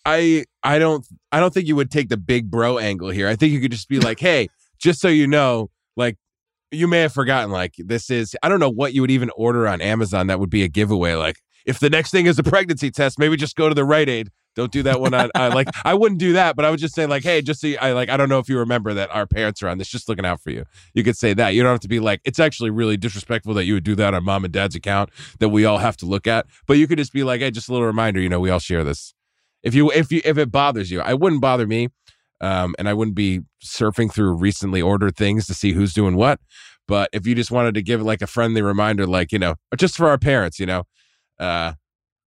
I 0.07 0.45
I 0.63 0.79
don't 0.79 1.07
I 1.33 1.41
don't 1.41 1.53
think 1.53 1.67
you 1.67 1.77
would 1.77 1.91
take 1.91 2.09
the 2.09 2.17
big 2.17 2.51
bro 2.51 2.79
angle 2.79 3.11
here. 3.11 3.29
I 3.29 3.37
think 3.37 3.53
you 3.53 3.61
could 3.61 3.73
just 3.73 3.89
be 3.89 4.01
like, 4.01 4.19
hey, 4.21 4.49
just 4.79 5.01
so 5.01 5.09
you 5.09 5.27
know, 5.27 5.71
like 5.97 6.17
you 6.71 6.89
may 6.89 7.01
have 7.01 7.13
forgotten, 7.13 7.51
like 7.51 7.75
this 7.79 8.11
is 8.11 8.37
I 8.43 8.49
don't 8.49 8.61
know 8.61 8.71
what 8.71 8.95
you 8.95 9.01
would 9.01 9.11
even 9.11 9.31
order 9.37 9.67
on 9.69 9.81
Amazon 9.81 10.27
that 10.29 10.41
would 10.41 10.51
be 10.51 10.63
a 10.63 10.69
giveaway. 10.69 11.15
Like 11.15 11.37
if 11.65 11.79
the 11.79 11.91
next 11.91 12.11
thing 12.11 12.27
is 12.27 12.39
a 12.39 12.43
pregnancy 12.43 12.91
test, 12.91 13.19
maybe 13.19 13.37
just 13.37 13.57
go 13.57 13.69
to 13.69 13.75
the 13.75 13.85
Rite 13.85 14.09
Aid. 14.09 14.31
Don't 14.55 14.71
do 14.71 14.85
that 14.85 15.01
one 15.01 15.15
on 15.15 15.31
I 15.35 15.49
like 15.49 15.69
I 15.85 15.95
wouldn't 15.95 16.21
do 16.21 16.35
that, 16.35 16.55
but 16.55 16.65
I 16.65 16.71
would 16.71 16.79
just 16.79 16.95
say 16.95 17.07
like, 17.07 17.25
hey, 17.25 17.43
just 17.43 17.61
so 17.61 17.67
you, 17.67 17.79
I 17.81 17.93
like 17.93 18.09
I 18.09 18.17
don't 18.17 18.29
know 18.29 18.39
if 18.39 18.49
you 18.49 18.59
remember 18.59 18.95
that 18.95 19.11
our 19.11 19.27
parents 19.27 19.63
are 19.63 19.69
on 19.69 19.79
this, 19.79 19.89
just 19.89 20.09
looking 20.09 20.25
out 20.25 20.41
for 20.41 20.51
you. 20.51 20.65
You 20.95 21.03
could 21.03 21.17
say 21.17 21.35
that. 21.35 21.51
You 21.51 21.63
don't 21.63 21.73
have 21.73 21.81
to 21.81 21.89
be 21.89 22.01
like, 22.01 22.21
it's 22.25 22.39
actually 22.39 22.71
really 22.71 22.97
disrespectful 22.97 23.55
that 23.55 23.65
you 23.65 23.75
would 23.75 23.85
do 23.85 23.97
that 23.97 24.15
on 24.15 24.25
mom 24.25 24.45
and 24.45 24.53
dad's 24.53 24.77
account 24.77 25.11
that 25.41 25.49
we 25.49 25.65
all 25.65 25.79
have 25.79 25.97
to 25.99 26.07
look 26.07 26.27
at. 26.27 26.47
But 26.67 26.79
you 26.79 26.87
could 26.87 26.99
just 26.99 27.13
be 27.13 27.25
like, 27.25 27.41
hey, 27.41 27.51
just 27.51 27.69
a 27.69 27.73
little 27.73 27.87
reminder, 27.87 28.21
you 28.21 28.29
know, 28.29 28.41
we 28.41 28.51
all 28.51 28.61
share 28.61 28.85
this. 28.85 29.15
If 29.65 29.75
you 29.75 29.91
if 29.91 30.13
you 30.13 30.21
if 30.25 30.39
it 30.39 30.53
bothers 30.53 30.91
you, 30.91 31.01
I 31.01 31.15
wouldn't 31.15 31.41
bother 31.41 31.67
me, 31.67 31.89
um, 32.45 32.75
and 32.79 32.89
I 32.89 32.95
wouldn't 32.95 33.17
be 33.17 33.41
surfing 33.65 34.13
through 34.13 34.35
recently 34.35 34.83
ordered 34.83 35.17
things 35.17 35.47
to 35.47 35.55
see 35.55 35.73
who's 35.73 35.93
doing 35.95 36.17
what. 36.17 36.39
But 36.87 37.09
if 37.13 37.27
you 37.27 37.35
just 37.35 37.51
wanted 37.51 37.75
to 37.75 37.83
give 37.83 38.03
like 38.03 38.21
a 38.23 38.27
friendly 38.27 38.61
reminder, 38.63 39.07
like 39.07 39.33
you 39.33 39.39
know, 39.39 39.55
just 39.77 39.97
for 39.97 40.09
our 40.09 40.19
parents, 40.19 40.59
you 40.61 40.67
know, 40.67 40.83
uh, 41.41 41.73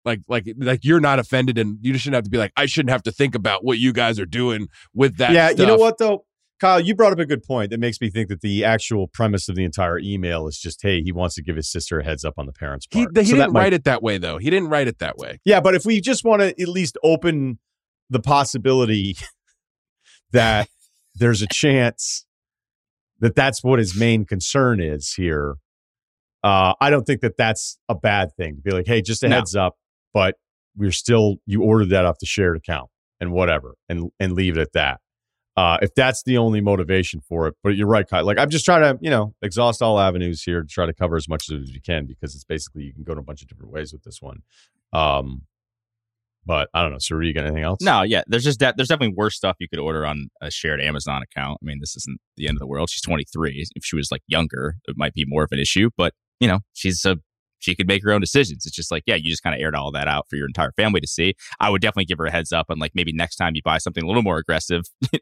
like 0.06 0.22
like 0.30 0.46
like 0.58 0.80
you're 0.84 1.02
not 1.02 1.20
offended, 1.20 1.58
and 1.58 1.78
you 1.82 1.92
just 1.94 2.04
shouldn't 2.04 2.16
have 2.16 2.24
to 2.24 2.30
be 2.30 2.38
like, 2.38 2.54
I 2.56 2.66
shouldn't 2.66 2.92
have 2.92 3.04
to 3.04 3.12
think 3.12 3.36
about 3.36 3.66
what 3.66 3.78
you 3.80 3.92
guys 3.92 4.20
are 4.20 4.26
doing 4.26 4.68
with 4.94 5.18
that. 5.18 5.32
yeah, 5.32 5.50
you 5.50 5.66
know 5.66 5.76
what 5.76 5.98
though, 5.98 6.24
Kyle, 6.62 6.80
you 6.80 6.96
brought 6.96 7.12
up 7.12 7.20
a 7.20 7.26
good 7.26 7.44
point 7.44 7.70
that 7.72 7.80
makes 7.82 8.00
me 8.00 8.10
think 8.10 8.30
that 8.30 8.40
the 8.42 8.64
actual 8.64 9.08
premise 9.10 9.50
of 9.50 9.56
the 9.56 9.66
entire 9.66 10.00
email 10.00 10.48
is 10.48 10.58
just, 10.58 10.82
hey, 10.82 11.02
he 11.02 11.12
wants 11.12 11.36
to 11.36 11.42
give 11.44 11.58
his 11.58 11.70
sister 11.70 12.00
a 12.00 12.04
heads 12.06 12.24
up 12.24 12.36
on 12.38 12.46
the 12.46 12.54
parents' 12.54 12.88
He, 12.90 13.04
part. 13.06 13.18
he 13.18 13.26
So 13.26 13.36
didn't 13.36 13.52
might- 13.52 13.60
write 13.60 13.74
it 13.74 13.84
that 13.84 14.02
way 14.02 14.18
though. 14.18 14.38
He 14.38 14.50
didn't 14.50 14.70
write 14.70 14.88
it 14.88 15.00
that 15.00 15.18
way. 15.18 15.40
Yeah, 15.44 15.60
but 15.60 15.76
if 15.76 15.86
we 15.86 16.00
just 16.00 16.24
want 16.24 16.42
to 16.42 16.50
at 16.62 16.70
least 16.70 16.98
open 17.04 17.60
the 18.10 18.20
possibility 18.22 19.18
that 20.36 20.68
there's 21.16 21.42
a 21.42 21.48
chance 21.48 22.26
that 23.20 23.36
that's 23.36 23.64
what 23.64 23.80
his 23.80 23.98
main 23.98 24.26
concern 24.26 24.80
is 24.82 25.14
here, 25.14 25.56
uh, 26.44 26.74
I 26.80 26.90
don't 26.90 27.04
think 27.06 27.22
that 27.22 27.38
that's 27.38 27.80
a 27.90 27.96
bad 27.96 28.30
thing 28.38 28.56
to 28.58 28.62
be 28.62 28.72
like, 28.72 28.86
hey, 28.88 29.02
just 29.02 29.24
a 29.24 29.28
No. 29.30 29.38
heads 29.38 29.56
up, 29.56 29.76
but 30.14 30.36
we're 30.76 30.92
still 30.92 31.38
you 31.46 31.64
ordered 31.64 31.90
that 31.90 32.06
off 32.06 32.20
the 32.20 32.26
shared 32.26 32.58
account 32.58 32.90
and 33.20 33.32
whatever, 33.32 33.76
and 33.90 34.12
and 34.20 34.34
leave 34.34 34.58
it 34.58 34.62
at 34.62 34.74
that. 34.74 35.00
Uh, 35.58 35.78
if 35.82 35.96
that's 35.96 36.22
the 36.24 36.38
only 36.38 36.60
motivation 36.60 37.22
for 37.22 37.48
it, 37.48 37.56
but 37.64 37.78
you're 37.78 37.88
right, 37.88 38.08
Kyle. 38.10 38.26
Like 38.26 38.38
I'm 38.38 38.50
just 38.50 38.66
trying 38.66 38.82
to, 38.82 39.00
you 39.02 39.10
know, 39.10 39.34
exhaust 39.42 39.82
all 39.82 39.98
avenues 40.02 40.44
here 40.44 40.62
to 40.62 40.68
try 40.68 40.86
to 40.86 40.94
cover 40.94 41.16
as 41.16 41.30
much 41.30 41.50
as 41.50 41.72
you 41.72 41.80
can 41.82 42.06
because 42.06 42.36
it's 42.36 42.44
basically 42.44 42.84
you 42.84 42.94
can 42.94 43.04
go 43.06 43.14
to 43.14 43.22
a 43.22 43.24
bunch 43.24 43.42
of 43.42 43.48
different 43.48 43.72
ways 43.72 43.94
with 43.94 44.04
this 44.04 44.22
one. 44.22 44.42
Um, 44.92 45.44
but 46.46 46.70
I 46.74 46.82
don't 46.82 46.92
know. 46.92 47.00
So, 47.00 47.20
you 47.20 47.34
got 47.34 47.46
anything 47.46 47.64
else? 47.64 47.80
No, 47.82 48.02
yeah. 48.04 48.24
There's 48.28 48.44
just 48.44 48.60
that. 48.60 48.76
There's 48.78 48.90
definitely 48.90 49.16
worse 49.16 49.36
stuff 49.36 49.56
you 49.60 49.68
could 49.68 49.80
order 49.80 50.06
on 50.06 50.30
a 50.42 50.52
shared 50.52 50.82
Amazon 50.82 51.22
account. 51.24 51.60
I 51.62 51.66
mean, 51.66 51.80
this 51.80 51.96
isn't 51.96 52.20
the 52.38 52.48
end 52.48 52.58
of 52.58 52.60
the 52.60 52.68
world. 52.68 52.90
She's 52.90 53.02
23. 53.02 53.66
If 53.76 53.84
she 53.86 53.96
was 53.96 54.10
like 54.12 54.22
younger, 54.28 54.76
it 54.88 54.96
might 54.98 55.14
be 55.14 55.26
more 55.28 55.44
of 55.44 55.52
an 55.52 55.60
issue. 55.60 55.90
But 55.98 56.14
you 56.40 56.48
know, 56.48 56.60
she's 56.74 57.04
a 57.06 57.18
she 57.60 57.76
could 57.76 57.88
make 57.88 58.04
her 58.04 58.12
own 58.12 58.22
decisions. 58.22 58.66
It's 58.66 58.76
just 58.76 58.92
like, 58.92 59.04
yeah, 59.08 59.16
you 59.16 59.32
just 59.32 59.42
kind 59.42 59.56
of 59.56 59.62
aired 59.62 59.76
all 59.76 59.92
that 59.92 60.08
out 60.08 60.28
for 60.30 60.36
your 60.36 60.46
entire 60.46 60.72
family 60.74 61.02
to 61.02 61.08
see. 61.08 61.34
I 61.60 61.70
would 61.70 61.82
definitely 61.82 62.06
give 62.06 62.20
her 62.20 62.26
a 62.26 62.32
heads 62.32 62.52
up 62.52 62.68
and 62.70 62.80
like 62.80 62.92
maybe 62.94 63.12
next 63.12 63.38
time 63.38 63.56
you 63.56 63.62
buy 63.64 63.80
something 63.80 64.04
a 64.04 64.08
little 64.08 64.22
more 64.22 64.38
aggressive, 64.38 64.84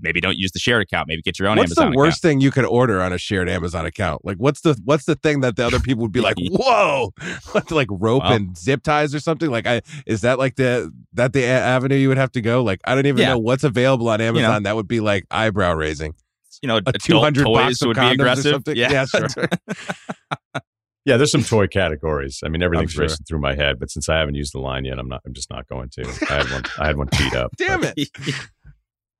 maybe 0.00 0.20
don't 0.20 0.36
use 0.38 0.52
the 0.52 0.58
shared 0.58 0.82
account. 0.82 1.08
Maybe 1.08 1.22
get 1.22 1.38
your 1.38 1.48
own 1.48 1.56
What's 1.56 1.70
Amazon 1.78 1.92
the 1.92 1.96
worst 1.96 2.20
thing 2.22 2.40
you 2.40 2.50
could 2.50 2.64
order 2.64 3.00
on 3.00 3.12
a 3.12 3.18
shared 3.18 3.48
Amazon 3.48 3.86
account? 3.86 4.24
Like, 4.24 4.36
what's 4.38 4.60
the 4.62 4.78
what's 4.84 5.04
the 5.04 5.14
thing 5.16 5.40
that 5.40 5.56
the 5.56 5.66
other 5.66 5.80
people 5.80 6.02
would 6.02 6.12
be 6.12 6.20
like, 6.20 6.36
"Whoa!" 6.50 7.12
Like 7.70 7.88
rope 7.90 8.22
Well- 8.22 8.32
and 8.32 8.56
zip 8.56 8.82
ties 8.82 9.14
or 9.14 9.20
something? 9.20 9.50
Like, 9.50 9.66
I 9.66 9.82
is 10.06 10.20
that 10.22 10.38
like 10.38 10.56
the 10.56 10.92
that 11.14 11.32
the 11.32 11.42
a- 11.44 11.48
avenue 11.48 11.96
you 11.96 12.08
would 12.08 12.18
have 12.18 12.32
to 12.32 12.40
go? 12.40 12.62
Like, 12.62 12.80
I 12.84 12.94
don't 12.94 13.06
even 13.06 13.20
Yeah. 13.20 13.30
know 13.34 13.38
what's 13.38 13.64
available 13.64 14.08
on 14.08 14.20
Amazon 14.20 14.62
know. 14.62 14.68
that 14.68 14.76
would 14.76 14.88
be 14.88 15.00
like 15.00 15.24
eyebrow 15.30 15.74
raising. 15.74 16.14
You 16.62 16.68
know, 16.68 16.80
A 16.86 16.92
two 16.92 17.18
hundred 17.20 17.44
toys 17.44 17.54
box 17.56 17.82
of 17.82 17.88
would 17.88 17.94
be 17.96 18.00
condoms 18.00 18.08
or 18.10 18.12
aggressive. 18.12 18.52
something. 18.52 18.76
Yeah, 18.76 18.90
yeah, 18.92 19.04
sure. 19.06 19.28
Yeah, 21.06 21.18
there's 21.18 21.30
some 21.32 21.42
toy 21.44 21.66
categories. 21.66 22.40
I 22.42 22.48
mean, 22.48 22.62
everything's 22.62 22.92
sure. 22.92 23.02
racing 23.02 23.26
through 23.28 23.40
my 23.40 23.54
head, 23.54 23.78
but 23.78 23.90
since 23.90 24.08
I 24.08 24.18
haven't 24.18 24.36
used 24.36 24.54
the 24.54 24.60
line 24.60 24.86
yet, 24.86 24.98
I'm 24.98 25.06
not. 25.08 25.20
I'm 25.26 25.34
just 25.34 25.50
not 25.50 25.68
going 25.68 25.90
to. 25.90 26.26
I 26.30 26.34
had 26.36 26.50
one. 26.50 26.62
I 26.78 26.86
had 26.86 26.96
one 26.96 27.08
teed 27.08 27.34
up. 27.34 27.50
Damn 27.58 27.80
but 27.82 27.92
it! 27.98 28.08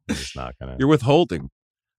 I'm 0.09 0.15
just 0.17 0.37
not 0.37 0.55
gonna. 0.61 0.77
You're 0.79 0.89
withholding. 0.89 1.51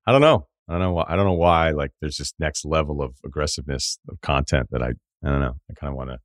I 0.07 0.11
don't 0.11 0.22
know. 0.22 0.48
I 0.68 0.73
don't 0.73 0.82
know. 0.82 0.94
Why, 0.94 1.06
I 1.07 1.15
don't 1.15 1.26
know 1.26 1.34
why. 1.34 1.72
Like, 1.72 1.91
there's 2.02 2.18
this 2.18 2.34
next 2.40 2.65
level 2.65 3.02
of 3.02 3.15
aggressiveness 3.26 3.98
of 4.10 4.19
content 4.22 4.68
that 4.72 4.82
I. 4.82 4.90
I 5.23 5.30
don't 5.30 5.40
know. 5.40 5.56
I 5.69 5.73
kind 5.73 5.90
of 5.91 5.98
want 5.98 6.11
to 6.11 6.18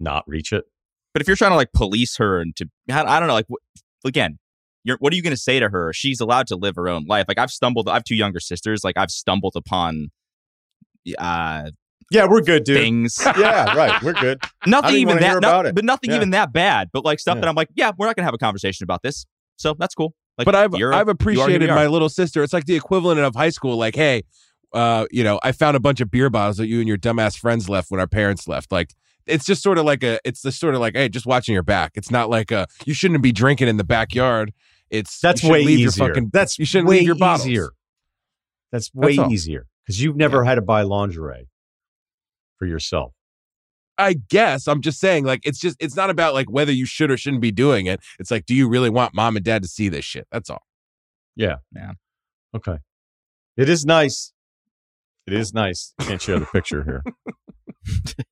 not 0.00 0.24
reach 0.26 0.52
it. 0.52 0.64
But 1.12 1.22
if 1.22 1.28
you're 1.28 1.36
trying 1.36 1.52
to 1.52 1.56
like 1.56 1.72
police 1.72 2.16
her 2.16 2.40
and 2.40 2.56
to, 2.56 2.66
I 2.90 3.20
don't 3.20 3.28
know, 3.28 3.34
like 3.34 3.46
wh- 3.48 4.06
again, 4.06 4.38
you're 4.82 4.96
what 4.98 5.12
are 5.12 5.16
you 5.16 5.22
going 5.22 5.32
to 5.34 5.40
say 5.40 5.60
to 5.60 5.68
her? 5.68 5.92
She's 5.92 6.18
allowed 6.20 6.48
to 6.48 6.56
live 6.56 6.74
her 6.74 6.88
own 6.88 7.04
life. 7.06 7.26
Like 7.28 7.38
I've 7.38 7.50
stumbled. 7.52 7.88
I 7.88 7.94
have 7.94 8.02
two 8.04 8.16
younger 8.16 8.40
sisters. 8.40 8.82
Like 8.82 8.96
I've 8.96 9.12
stumbled 9.12 9.52
upon, 9.54 10.08
uh, 11.18 11.70
Yeah, 12.10 12.26
we're 12.28 12.40
good, 12.40 12.64
dude. 12.64 12.76
things. 12.78 13.16
Yeah, 13.38 13.74
right. 13.76 14.02
We're 14.02 14.12
good. 14.14 14.42
nothing 14.66 14.96
even 14.96 15.18
that, 15.20 15.40
no- 15.40 15.72
but 15.72 15.84
nothing 15.84 16.10
Yeah. 16.10 16.16
even 16.16 16.30
that 16.30 16.52
bad. 16.52 16.88
But 16.92 17.04
like 17.04 17.20
stuff 17.20 17.36
Yeah. 17.36 17.42
that 17.42 17.48
I'm 17.48 17.54
like, 17.54 17.68
yeah, 17.76 17.92
we're 17.96 18.06
not 18.06 18.16
going 18.16 18.22
to 18.22 18.26
have 18.26 18.34
a 18.34 18.38
conversation 18.38 18.82
about 18.84 19.02
this. 19.02 19.24
So 19.56 19.74
that's 19.78 19.94
cool. 19.94 20.14
Like, 20.38 20.44
but 20.46 20.54
I've 20.54 20.74
you're 20.74 20.90
a- 20.90 20.96
I've 20.96 21.00
you 21.00 21.02
are 21.02 21.04
who 21.04 21.10
appreciated 21.12 21.68
my 21.70 21.86
little 21.86 22.08
sister. 22.08 22.42
It's 22.42 22.52
like 22.52 22.66
the 22.66 22.76
equivalent 22.76 23.20
of 23.20 23.34
high 23.34 23.50
school. 23.50 23.76
Like, 23.76 23.94
hey, 23.94 24.24
uh, 24.72 25.06
you 25.10 25.22
know, 25.22 25.38
I 25.42 25.52
found 25.52 25.76
a 25.76 25.80
bunch 25.80 26.00
of 26.00 26.10
beer 26.10 26.30
bottles 26.30 26.56
that 26.56 26.66
you 26.66 26.80
and 26.80 26.88
your 26.88 26.98
dumbass 26.98 27.38
friends 27.38 27.68
left 27.68 27.90
when 27.90 28.00
our 28.00 28.08
parents 28.08 28.48
left. 28.48 28.72
Like, 28.72 28.92
it's 29.26 29.44
just 29.44 29.62
sort 29.62 29.78
of 29.78 29.84
like 29.84 30.02
a. 30.02 30.18
It's 30.24 30.42
the 30.42 30.52
sort 30.52 30.74
of 30.74 30.80
like, 30.80 30.96
hey, 30.96 31.08
just 31.08 31.26
watching 31.26 31.52
your 31.52 31.62
back. 31.62 31.92
It's 31.94 32.10
not 32.10 32.30
like 32.30 32.50
a. 32.50 32.66
You 32.84 32.94
shouldn't 32.94 33.22
be 33.22 33.32
drinking 33.32 33.68
in 33.68 33.76
the 33.76 33.84
backyard. 33.84 34.52
It's 34.90 35.20
That's 35.20 35.42
you 35.42 35.50
way 35.50 35.64
leave 35.64 35.78
easier. 35.80 36.04
Your 36.06 36.14
fucking, 36.14 36.30
That's 36.32 36.58
you 36.58 36.64
shouldn't 36.66 36.88
way 36.88 36.98
leave 36.98 37.06
your 37.06 37.14
bottles. 37.14 37.46
easier. 37.46 37.70
That's 38.70 38.92
way 38.92 39.16
all. 39.16 39.32
easier 39.32 39.66
because 39.84 40.02
you've 40.02 40.16
never 40.16 40.44
had 40.44 40.56
to 40.56 40.62
buy 40.62 40.82
lingerie 40.82 41.48
for 42.58 42.66
yourself. 42.66 43.12
I 43.98 44.14
guess 44.14 44.66
I'm 44.66 44.80
just 44.80 44.98
saying, 44.98 45.24
like, 45.24 45.40
it's 45.44 45.58
just 45.60 45.76
it's 45.80 45.94
not 45.96 46.10
about 46.10 46.34
like 46.34 46.50
whether 46.50 46.72
you 46.72 46.86
should 46.86 47.10
or 47.10 47.16
shouldn't 47.16 47.42
be 47.42 47.52
doing 47.52 47.86
it. 47.86 48.00
It's 48.18 48.30
like, 48.30 48.46
do 48.46 48.54
you 48.54 48.68
really 48.68 48.90
want 48.90 49.14
mom 49.14 49.36
and 49.36 49.44
dad 49.44 49.62
to 49.62 49.68
see 49.68 49.88
this 49.88 50.04
shit? 50.04 50.26
That's 50.32 50.50
all. 50.50 50.62
Yeah. 51.36 51.56
Yeah. 51.74 51.92
Okay. 52.56 52.78
It 53.56 53.68
is 53.68 53.84
nice. 53.84 54.32
It 55.26 55.32
is 55.32 55.52
nice. 55.54 55.94
Can't 56.00 56.20
share 56.20 56.38
the 56.38 56.46
picture 56.46 56.82
here. 56.84 57.02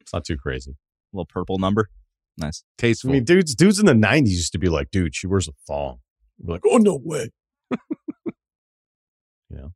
it's 0.00 0.12
not 0.12 0.24
too 0.24 0.36
crazy. 0.36 0.76
little 1.12 1.26
purple 1.26 1.58
number. 1.58 1.88
Nice. 2.36 2.64
I 2.78 2.82
Tasteful. 2.82 3.12
mean, 3.12 3.24
dudes, 3.24 3.54
dudes 3.54 3.78
in 3.78 3.86
the 3.86 3.92
'90s 3.92 4.28
used 4.30 4.52
to 4.52 4.58
be 4.58 4.68
like, 4.68 4.90
"Dude, 4.90 5.14
she 5.14 5.26
wears 5.26 5.48
a 5.48 5.52
thong." 5.66 5.98
We're 6.38 6.54
like, 6.54 6.62
"Oh 6.66 6.78
no 6.78 7.00
way!" 7.02 7.30
you 7.70 7.76
know, 9.50 9.72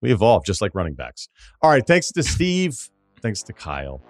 we 0.00 0.12
evolved 0.12 0.46
just 0.46 0.60
like 0.62 0.74
running 0.74 0.94
backs. 0.94 1.28
All 1.62 1.70
right, 1.70 1.84
thanks 1.86 2.12
to 2.12 2.22
Steve, 2.22 2.88
thanks 3.20 3.42
to 3.44 3.52
Kyle, 3.52 4.00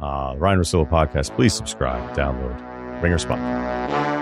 uh, 0.00 0.34
Ryen 0.36 0.58
Russillo 0.58 0.88
podcast. 0.88 1.34
Please 1.34 1.52
subscribe, 1.54 2.14
download, 2.16 3.02
Ringer 3.02 3.18
Spot. 3.18 4.21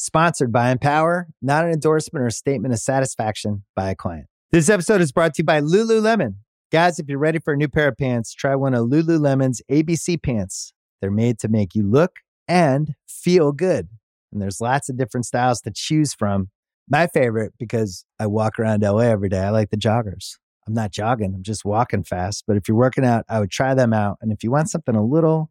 Sponsored 0.00 0.52
by 0.52 0.70
Empower, 0.70 1.26
not 1.42 1.64
an 1.64 1.72
endorsement 1.72 2.24
or 2.24 2.30
statement 2.30 2.72
of 2.72 2.78
satisfaction 2.78 3.64
by 3.74 3.90
a 3.90 3.96
client. 3.96 4.26
This 4.52 4.68
episode 4.68 5.00
is 5.00 5.10
brought 5.10 5.34
to 5.34 5.40
you 5.42 5.44
by 5.44 5.60
Lululemon. 5.60 6.36
Guys, 6.70 7.00
if 7.00 7.08
you're 7.08 7.18
ready 7.18 7.40
for 7.40 7.54
a 7.54 7.56
new 7.56 7.66
pair 7.66 7.88
of 7.88 7.96
pants, 7.96 8.32
try 8.32 8.54
one 8.54 8.74
of 8.74 8.86
Lululemon's 8.86 9.60
ABC 9.68 10.22
pants. 10.22 10.72
They're 11.00 11.10
made 11.10 11.40
to 11.40 11.48
make 11.48 11.74
you 11.74 11.82
look 11.82 12.20
and 12.46 12.94
feel 13.08 13.50
good. 13.50 13.88
And 14.30 14.40
there's 14.40 14.60
lots 14.60 14.88
of 14.88 14.96
different 14.96 15.26
styles 15.26 15.60
to 15.62 15.72
choose 15.74 16.14
from. 16.14 16.50
My 16.88 17.08
favorite, 17.08 17.54
because 17.58 18.04
I 18.20 18.28
walk 18.28 18.60
around 18.60 18.82
LA 18.82 19.00
every 19.00 19.28
day, 19.28 19.40
I 19.40 19.50
like 19.50 19.70
the 19.70 19.76
joggers. 19.76 20.36
I'm 20.68 20.74
not 20.74 20.92
jogging, 20.92 21.34
I'm 21.34 21.42
just 21.42 21.64
walking 21.64 22.04
fast. 22.04 22.44
But 22.46 22.56
if 22.56 22.68
you're 22.68 22.76
working 22.76 23.04
out, 23.04 23.24
I 23.28 23.40
would 23.40 23.50
try 23.50 23.74
them 23.74 23.92
out. 23.92 24.18
And 24.20 24.30
if 24.30 24.44
you 24.44 24.52
want 24.52 24.70
something 24.70 24.94
a 24.94 25.04
little 25.04 25.50